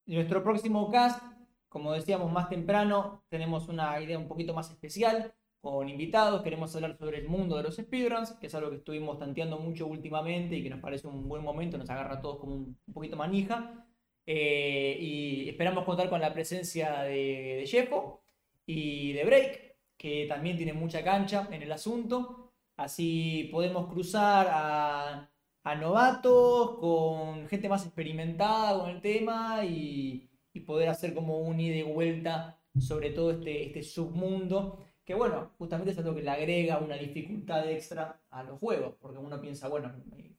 nuestro 0.05 0.41
próximo 0.41 0.89
cast, 0.89 1.21
como 1.67 1.91
decíamos 1.91 2.31
más 2.31 2.47
temprano, 2.47 3.25
tenemos 3.27 3.67
una 3.67 3.99
idea 3.99 4.17
un 4.17 4.29
poquito 4.29 4.53
más 4.53 4.71
especial 4.71 5.33
con 5.61 5.89
invitados. 5.89 6.41
Queremos 6.41 6.75
hablar 6.75 6.97
sobre 6.97 7.19
el 7.19 7.27
mundo 7.27 7.57
de 7.57 7.63
los 7.63 7.75
speedruns, 7.75 8.31
que 8.33 8.47
es 8.47 8.55
algo 8.55 8.69
que 8.69 8.77
estuvimos 8.77 9.19
tanteando 9.19 9.59
mucho 9.59 9.87
últimamente 9.87 10.55
y 10.55 10.63
que 10.63 10.69
nos 10.69 10.79
parece 10.79 11.07
un 11.07 11.27
buen 11.27 11.43
momento, 11.43 11.77
nos 11.77 11.89
agarra 11.89 12.15
a 12.15 12.21
todos 12.21 12.39
como 12.39 12.55
un, 12.55 12.77
poquito 12.93 13.15
manija. 13.17 13.85
Eh, 14.25 14.97
y 14.99 15.49
esperamos 15.49 15.85
contar 15.85 16.09
con 16.09 16.21
la 16.21 16.33
presencia 16.33 17.01
de, 17.03 17.57
de 17.59 17.67
Jeffo 17.67 18.21
y 18.65 19.13
de 19.13 19.25
Break, 19.25 19.75
que 19.97 20.25
también 20.27 20.57
tiene 20.57 20.73
mucha 20.73 21.03
cancha 21.03 21.47
en 21.51 21.61
el 21.63 21.71
asunto. 21.71 22.53
Así 22.77 23.49
podemos 23.51 23.87
cruzar 23.87 24.47
a, 24.51 25.29
a 25.63 25.75
novatos 25.75 26.77
con 26.79 27.47
gente 27.47 27.67
más 27.69 27.85
experimentada 27.85 28.79
con 28.79 28.89
el 28.89 29.01
tema 29.01 29.65
y, 29.65 30.29
y 30.53 30.59
poder 30.61 30.89
hacer 30.89 31.13
como 31.13 31.39
un 31.39 31.59
ida 31.59 31.75
y 31.75 31.83
vuelta 31.83 32.59
sobre 32.79 33.11
todo 33.11 33.31
este, 33.31 33.65
este 33.65 33.83
submundo. 33.83 34.79
Que 35.09 35.15
bueno, 35.15 35.49
justamente 35.57 35.89
es 35.89 35.97
algo 35.97 36.13
que 36.13 36.21
le 36.21 36.29
agrega 36.29 36.77
una 36.77 36.95
dificultad 36.95 37.67
extra 37.67 38.21
a 38.29 38.43
los 38.43 38.59
juegos, 38.59 38.93
porque 39.01 39.17
uno 39.17 39.41
piensa, 39.41 39.67
bueno, 39.67 39.91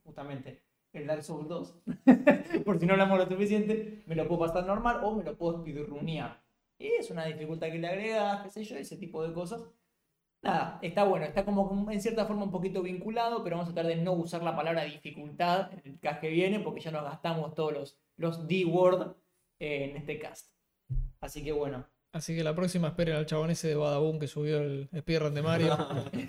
justamente 0.05 0.63
el 0.93 1.09
Dark 1.09 1.25
Souls 1.25 1.49
2, 1.49 1.83
por 2.65 2.79
si 2.79 2.87
no 2.87 2.93
hablamos 2.93 3.19
lo 3.19 3.27
suficiente, 3.27 4.05
me 4.07 4.15
lo 4.15 4.29
puedo 4.29 4.43
pasar 4.43 4.65
normal 4.67 5.01
o 5.03 5.17
me 5.17 5.25
lo 5.25 5.37
puedo 5.37 5.59
speedrunear. 5.59 6.41
Y 6.79 6.87
es 6.87 7.11
una 7.11 7.25
dificultad 7.25 7.67
que 7.67 7.81
le 7.81 7.89
agrega, 7.89 8.45
qué 8.45 8.51
sé 8.51 8.63
yo, 8.63 8.77
ese 8.77 8.97
tipo 8.97 9.27
de 9.27 9.35
cosas. 9.35 9.61
Nada, 10.41 10.79
está 10.83 11.03
bueno, 11.03 11.27
está 11.27 11.45
como 11.45 11.91
en 11.91 12.01
cierta 12.01 12.25
forma 12.25 12.45
un 12.45 12.53
poquito 12.53 12.81
vinculado, 12.81 13.43
pero 13.43 13.57
vamos 13.57 13.73
a 13.73 13.75
tratar 13.75 13.91
de 13.91 14.01
no 14.01 14.13
usar 14.13 14.45
la 14.45 14.55
palabra 14.55 14.85
dificultad 14.85 15.73
en 15.73 15.81
el 15.85 15.99
cast 15.99 16.21
que 16.21 16.31
viene, 16.31 16.61
porque 16.61 16.79
ya 16.79 16.93
nos 16.93 17.03
gastamos 17.03 17.57
todos 17.57 17.73
los, 17.73 17.99
los 18.19 18.47
D-word 18.47 19.17
eh, 19.59 19.91
en 19.91 19.97
este 19.97 20.21
cast. 20.21 20.53
Así 21.21 21.43
que 21.43 21.51
bueno. 21.51 21.87
Así 22.13 22.35
que 22.35 22.43
la 22.43 22.55
próxima 22.55 22.89
esperen 22.89 23.15
al 23.17 23.27
chabón 23.27 23.51
ese 23.51 23.69
de 23.69 23.77
Badaboom 23.77 24.19
que 24.19 24.27
subió 24.27 24.59
el 24.59 24.89
speedrun 24.97 25.35
de 25.35 25.43
Mario. 25.43 25.77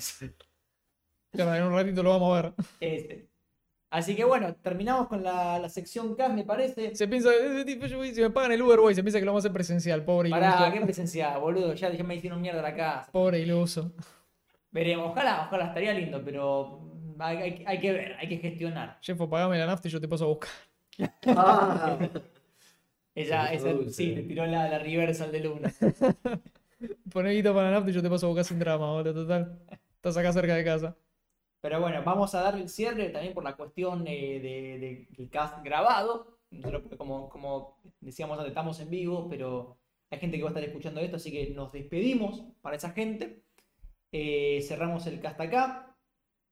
En 1.33 1.63
un 1.63 1.73
ratito 1.73 2.03
lo 2.03 2.09
vamos 2.09 2.37
a 2.37 2.41
ver. 2.41 2.53
Este. 2.81 3.27
Así 3.89 4.15
que 4.17 4.23
bueno, 4.25 4.53
terminamos 4.55 5.07
con 5.07 5.23
la, 5.23 5.59
la 5.59 5.69
sección 5.69 6.13
cast, 6.15 6.33
me 6.33 6.43
parece. 6.43 6.93
Se 6.95 7.07
piensa, 7.07 7.29
ese 7.33 7.63
tipo, 7.65 7.85
yo 7.87 7.97
voy- 7.97 8.13
si 8.13 8.21
me 8.21 8.29
pagan 8.29 8.51
el 8.51 8.61
Uber, 8.61 8.79
voy, 8.79 8.93
se 8.95 9.01
piensa 9.01 9.17
que 9.19 9.25
lo 9.25 9.31
vamos 9.31 9.43
a 9.43 9.47
hacer 9.47 9.53
presencial, 9.53 10.03
pobre 10.03 10.29
Pará, 10.29 10.55
iluso. 10.57 10.71
qué 10.73 10.81
presencia, 10.81 11.37
boludo, 11.37 11.73
ya, 11.73 11.89
ya 11.91 12.03
me 12.03 12.15
hicieron 12.15 12.41
mierda 12.41 12.61
la 12.61 12.75
casa. 12.75 13.11
Pobre 13.11 13.39
iluso. 13.39 13.91
Veremos, 14.71 15.11
ojalá, 15.11 15.45
ojalá, 15.47 15.67
estaría 15.67 15.93
lindo, 15.93 16.21
pero 16.23 16.81
hay, 17.19 17.37
hay- 17.37 17.63
hay 17.65 17.79
que 17.79 17.91
ver, 17.93 18.15
hay 18.19 18.27
que 18.29 18.37
gestionar. 18.37 18.97
Jeffo, 19.01 19.29
pagame 19.29 19.57
la 19.57 19.65
nafta 19.67 19.87
y 19.87 19.91
yo 19.91 19.99
te 20.01 20.07
paso 20.09 20.25
a 20.25 20.27
buscar. 20.27 20.49
Ah, 21.27 21.97
Ella, 23.15 23.51
esa, 23.53 23.69
sí, 23.89 24.13
te 24.13 24.23
tiró 24.23 24.45
la, 24.45 24.67
la 24.69 24.79
reversal 24.79 25.31
de 25.31 25.39
luna. 25.41 25.73
Poné 27.13 27.31
guita 27.33 27.53
para 27.53 27.69
la 27.69 27.71
nafta 27.77 27.91
y 27.91 27.93
yo 27.93 28.01
te 28.01 28.09
paso 28.09 28.25
a 28.25 28.29
buscar 28.29 28.45
sin 28.45 28.59
drama, 28.59 28.91
boludo, 28.91 29.13
total. 29.13 29.59
Estás 29.95 30.17
acá 30.17 30.33
cerca 30.33 30.55
de 30.55 30.63
casa. 30.63 30.95
Pero 31.61 31.79
bueno, 31.79 32.01
vamos 32.03 32.33
a 32.33 32.41
darle 32.41 32.63
el 32.63 32.69
cierre 32.69 33.09
también 33.09 33.33
por 33.33 33.43
la 33.43 33.55
cuestión 33.55 34.05
eh, 34.07 34.39
de, 34.39 34.79
de- 34.79 35.07
del 35.11 35.29
cast 35.29 35.63
grabado. 35.63 36.39
Nosotros, 36.49 36.81
porque 36.81 36.97
como, 36.97 37.29
como 37.29 37.77
decíamos 37.99 38.37
antes, 38.37 38.49
estamos 38.51 38.79
en 38.79 38.89
vivo, 38.89 39.27
pero 39.29 39.77
hay 40.09 40.19
gente 40.19 40.37
que 40.37 40.43
va 40.43 40.49
a 40.49 40.51
estar 40.53 40.63
escuchando 40.63 40.99
esto, 41.01 41.17
así 41.17 41.31
que 41.31 41.51
nos 41.51 41.71
despedimos 41.71 42.43
para 42.61 42.75
esa 42.75 42.91
gente. 42.91 43.43
Eh, 44.11 44.61
cerramos 44.67 45.07
el 45.07 45.21
cast 45.21 45.39
acá. 45.41 45.97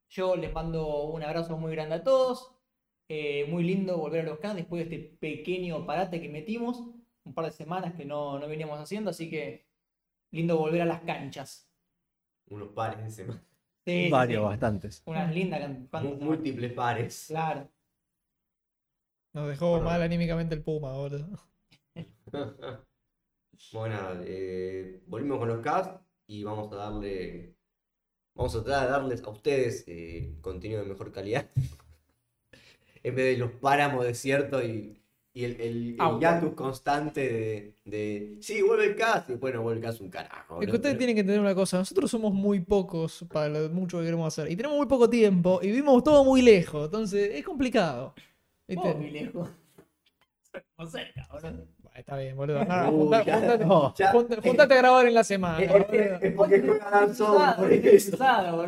Yo 0.10 0.36
les 0.36 0.54
mando 0.54 1.06
un 1.06 1.24
abrazo 1.24 1.58
muy 1.58 1.74
grande 1.74 1.96
a 1.96 2.04
todos. 2.04 2.56
Eh, 3.10 3.46
muy 3.50 3.64
lindo 3.64 3.98
volver 3.98 4.22
a 4.22 4.30
los 4.30 4.40
cast 4.40 4.56
después 4.56 4.88
de 4.88 4.96
este 4.96 5.18
pequeño 5.18 5.86
parate 5.86 6.22
que 6.22 6.30
metimos. 6.30 6.80
Un 7.26 7.34
par 7.34 7.46
de 7.46 7.52
semanas 7.52 7.94
que 7.96 8.06
no, 8.06 8.40
no 8.40 8.48
veníamos 8.48 8.80
haciendo, 8.80 9.10
así 9.10 9.30
que 9.30 9.66
lindo 10.32 10.58
volver 10.58 10.82
a 10.82 10.86
las 10.86 11.02
canchas. 11.02 11.70
unos 12.48 12.70
pares 12.70 13.04
de 13.04 13.12
semana. 13.12 13.44
Sí, 13.86 14.06
sí, 14.06 14.10
Varios, 14.10 14.42
sí. 14.44 14.46
bastantes. 14.50 15.04
Unas 15.06 15.34
lindas 15.34 15.70
Múltiples 16.22 16.74
pares. 16.74 17.26
Claro. 17.28 17.70
Nos 19.34 19.50
dejó 19.50 19.72
Bueno. 19.72 19.86
mal 19.86 20.02
anímicamente 20.02 20.56
el 20.56 20.64
Puma, 20.64 20.94
boludo. 20.94 21.40
Bueno, 23.74 23.98
eh, 24.24 25.02
volvimos 25.08 25.38
con 25.40 25.50
los 25.50 25.60
cast 25.62 26.02
y 26.28 26.44
vamos 26.44 26.72
a 26.72 26.76
darle. 26.78 27.56
Vamos 28.36 28.56
a 28.56 28.64
tratar 28.64 28.86
de 28.86 28.92
darles 28.92 29.24
a 29.24 29.30
ustedes 29.30 29.84
eh, 29.88 30.38
contenido 30.42 30.82
de 30.82 30.88
mejor 30.88 31.12
calidad. 31.12 31.50
En 33.04 33.16
vez 33.16 33.26
de 33.26 33.38
los 33.38 33.52
páramos 33.52 34.06
desiertos 34.06 34.64
y, 34.64 35.02
y 35.34 35.44
el, 35.46 35.62
el, 35.62 35.98
hiatus 36.20 36.54
constante 36.54 37.22
de, 37.22 37.74
de. 37.86 38.38
Sí, 38.42 38.62
vuelve 38.62 38.86
el 38.88 38.96
cast 38.96 39.30
y 39.30 39.34
después 39.34 39.54
no 39.54 39.62
vuelve 39.62 39.80
el 39.80 39.86
cast 39.86 40.02
un 40.02 40.10
carajo. 40.10 40.62
Es 40.62 40.68
¿no? 40.68 40.72
que 40.72 40.78
ustedes 40.78 40.94
Pero- 40.94 40.98
tienen 40.98 41.16
que 41.16 41.22
entender 41.22 41.42
una 41.42 41.56
cosa, 41.56 41.78
nosotros 41.78 42.10
somos 42.12 42.34
muy 42.34 42.60
pocos 42.60 43.26
para 43.32 43.48
lo 43.50 43.70
mucho 43.70 44.00
que 44.00 44.06
queremos 44.06 44.28
hacer. 44.28 44.52
Y 44.52 44.56
tenemos 44.56 44.78
muy 44.78 44.88
poco 44.88 45.10
tiempo 45.10 45.60
y 45.62 45.68
vivimos 45.68 46.04
todo 46.04 46.24
muy 46.26 46.42
lejos. 46.42 46.86
Entonces 46.86 47.32
es 47.34 47.44
complicado. 47.46 48.14
¿Viste? 48.68 48.90
Oh, 48.90 48.96
muy 48.98 49.12
lejos. 49.12 49.50
Estamos 50.54 50.92
cerca, 50.92 51.28
boludo. 51.32 51.68
Está 51.96 52.18
bien, 52.18 52.36
boludo. 52.36 52.64
Nada, 52.64 52.90
Uy, 52.90 52.98
junta- 53.02 53.24
ya- 53.26 53.38
juntate, 53.40 53.66
no, 53.66 53.94
ya- 53.96 54.12
junta- 54.12 54.42
juntate 54.42 54.74
a 54.74 54.78
grabar 54.78 55.06
en 55.08 55.14
la 55.14 55.24
semana. 55.24 55.62
Es, 55.62 55.70
boludo. 55.72 55.88
es- 55.92 56.22
es 56.24 56.34
porque 56.34 56.62
juega 56.62 56.90
Dark 56.90 57.14
Souls, 57.16 57.54
por 57.56 57.72
eso. 57.74 58.18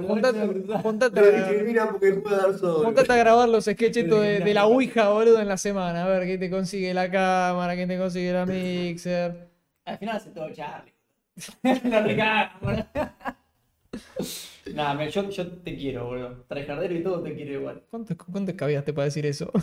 Juntate, 0.08 0.48
juntate 0.84 1.22
Lo 1.22 1.32
discriminan 1.32 1.88
porque 1.92 2.12
juega 2.22 2.38
Dark 2.38 2.58
Souls. 2.60 2.86
juntate 2.86 3.14
a 3.14 3.16
grabar 3.16 3.48
los 3.50 3.66
sketches 3.66 4.10
de, 4.10 4.40
de 4.42 4.54
la 4.54 4.66
Ouija, 4.66 5.10
boludo, 5.10 5.40
en 5.40 5.48
la 5.48 5.58
semana. 5.58 6.04
A 6.04 6.08
ver 6.10 6.24
quién 6.26 6.40
te 6.40 6.50
consigue 6.50 6.94
la 6.94 7.10
cámara, 7.10 7.74
quién 7.76 7.88
te 7.88 7.98
consigue 7.98 8.34
la 8.34 8.46
mixer. 8.46 9.48
Al 9.86 9.98
final 9.98 10.18
hace 10.18 10.30
todo 10.32 10.50
Charlie. 10.52 10.94
La 11.90 12.02
recaga, 12.02 12.58
boludo. 12.62 12.86
Nada, 14.76 14.94
me- 14.94 15.10
yo, 15.10 15.30
yo 15.30 15.48
te 15.48 15.76
quiero, 15.76 16.06
boludo. 16.06 16.44
Trajardero 16.48 16.94
y 16.96 17.02
todo 17.04 17.22
te 17.24 17.34
quiero 17.34 17.54
igual. 17.54 17.82
¿Cuánto, 17.90 18.16
cuánto 18.32 18.52
escabiaste 18.52 18.94
para 18.94 19.06
decir 19.06 19.26
eso? 19.26 19.50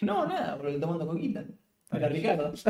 No, 0.00 0.26
nada, 0.26 0.54
boludo, 0.54 0.80
tomando 0.80 1.06
coquita. 1.06 1.44
Hola, 1.90 2.08
Ricardo. 2.08 2.52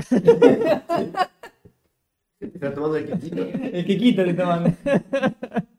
Está 2.41 2.75
tomando 2.75 2.97
el 2.97 3.07
quequito. 3.07 3.43
El 3.43 3.85
Kikito 3.85 4.25
te 4.25 4.33
tomando. 4.35 4.73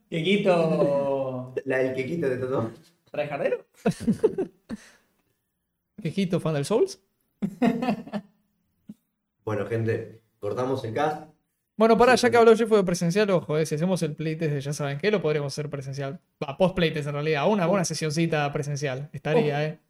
Kikito. 0.08 1.54
La 1.64 1.78
del 1.78 1.94
quequito 1.94 2.28
te 2.28 2.34
está 2.34 2.48
tomando. 2.48 2.72
¿Trajardero? 3.10 3.66
Quejito, 6.02 6.40
fan 6.40 6.54
del 6.54 6.64
Souls. 6.64 7.00
Bueno, 9.44 9.66
gente, 9.66 10.22
cortamos 10.38 10.84
el 10.84 10.94
cast. 10.94 11.28
Bueno, 11.76 11.98
pará, 11.98 12.16
Sí, 12.16 12.22
ya 12.22 12.30
que 12.30 12.36
habló 12.36 12.56
Jeff 12.56 12.70
de 12.70 12.84
presencial, 12.84 13.28
ojo, 13.30 13.58
eh, 13.58 13.66
si 13.66 13.74
hacemos 13.74 14.00
el 14.04 14.14
playtest 14.14 14.52
de 14.52 14.60
ya 14.60 14.72
saben 14.72 14.98
qué, 14.98 15.10
lo 15.10 15.20
podríamos 15.20 15.52
hacer 15.52 15.68
presencial. 15.68 16.20
Va, 16.40 16.56
post 16.56 16.76
playtest 16.76 17.08
en 17.08 17.14
realidad, 17.14 17.48
una 17.48 17.66
buena 17.66 17.84
sesioncita 17.84 18.52
presencial. 18.52 19.10
Estaría, 19.12 19.64
eh. 19.66 19.80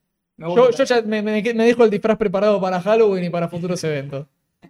Me 0.49 0.55
Yo, 0.57 0.71
ya 0.71 1.03
me, 1.03 1.23
me, 1.23 1.41
me 1.55 1.65
dejo 1.65 1.85
el 1.85 1.91
disfraz 1.91 2.17
preparado 2.19 2.61
para 2.61 2.81
Halloween 2.81 3.25
y 3.25 3.31
para 3.31 3.49
futuros 3.49 3.83
eventos. 3.85 4.27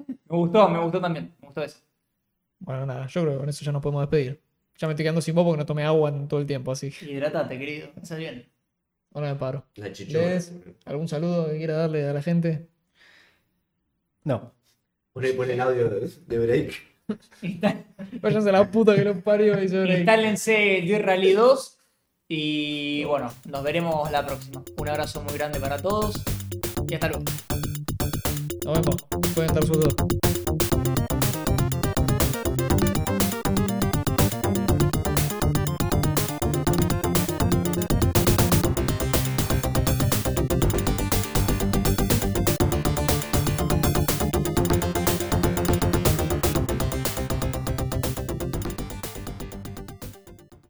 Me 0.07 0.37
gustó, 0.37 0.69
me 0.69 0.79
gustó 0.81 1.01
también. 1.01 1.33
Me 1.41 1.47
gustó 1.47 1.63
eso. 1.63 1.79
Bueno, 2.59 2.87
nada, 2.87 3.07
yo 3.07 3.23
creo 3.23 3.33
que 3.35 3.39
con 3.39 3.49
eso 3.49 3.65
ya 3.65 3.73
nos 3.73 3.83
podemos 3.83 4.03
despedir. 4.03 4.41
Ya 4.77 4.87
me 4.87 4.93
estoy 4.93 5.05
quedando 5.05 5.21
sin 5.21 5.35
voz 5.35 5.45
porque 5.45 5.59
no 5.59 5.67
tomé 5.67 5.85
agua 5.85 6.11
en 6.11 6.29
todo 6.29 6.41
el 6.41 6.47
tiempo, 6.47 6.73
así 6.73 6.91
que 6.91 7.11
Hidratate, 7.11 7.59
querido. 7.59 7.89
Eso 8.03 8.17
bien. 8.17 8.47
ahora 9.15 9.33
me 9.33 9.39
paro. 9.39 9.65
La 9.77 9.93
chichona. 9.93 10.25
¿Les? 10.27 10.53
¿Algún 10.85 11.09
saludo 11.09 11.49
que 11.51 11.57
quiera 11.59 11.75
darle 11.77 12.07
a 12.07 12.13
la 12.13 12.23
gente? 12.23 12.69
No. 14.25 14.53
Poné, 15.13 15.33
poné 15.33 15.55
el 15.55 15.61
audio 15.61 15.89
de, 15.91 16.11
de 16.27 16.39
break. 16.39 16.93
Váyanse 18.23 18.49
a 18.49 18.53
la 18.53 18.71
puta 18.71 18.95
que 18.95 19.05
los 19.05 19.17
parió 19.23 19.63
y 19.63 19.69
se 19.69 19.81
break. 19.83 19.99
Instálense 20.01 20.79
el 20.79 20.87
Deer 20.87 21.05
Rally 21.05 21.33
2 21.33 21.79
Y 22.35 23.05
bueno, 23.05 23.31
nos 23.45 23.63
veremos 23.63 24.11
la 24.11 24.25
próxima. 24.25 24.63
Un 24.79 24.89
abrazo 24.89 25.21
muy 25.21 25.35
grande 25.35 25.61
para 25.61 25.77
todos 25.77 26.15
y 26.89 26.95
hasta 26.95 27.09
luego. 27.09 27.25
Nos 28.65 28.81
vemos. 28.81 28.97
Pueden 29.35 29.55
dos. 29.55 30.22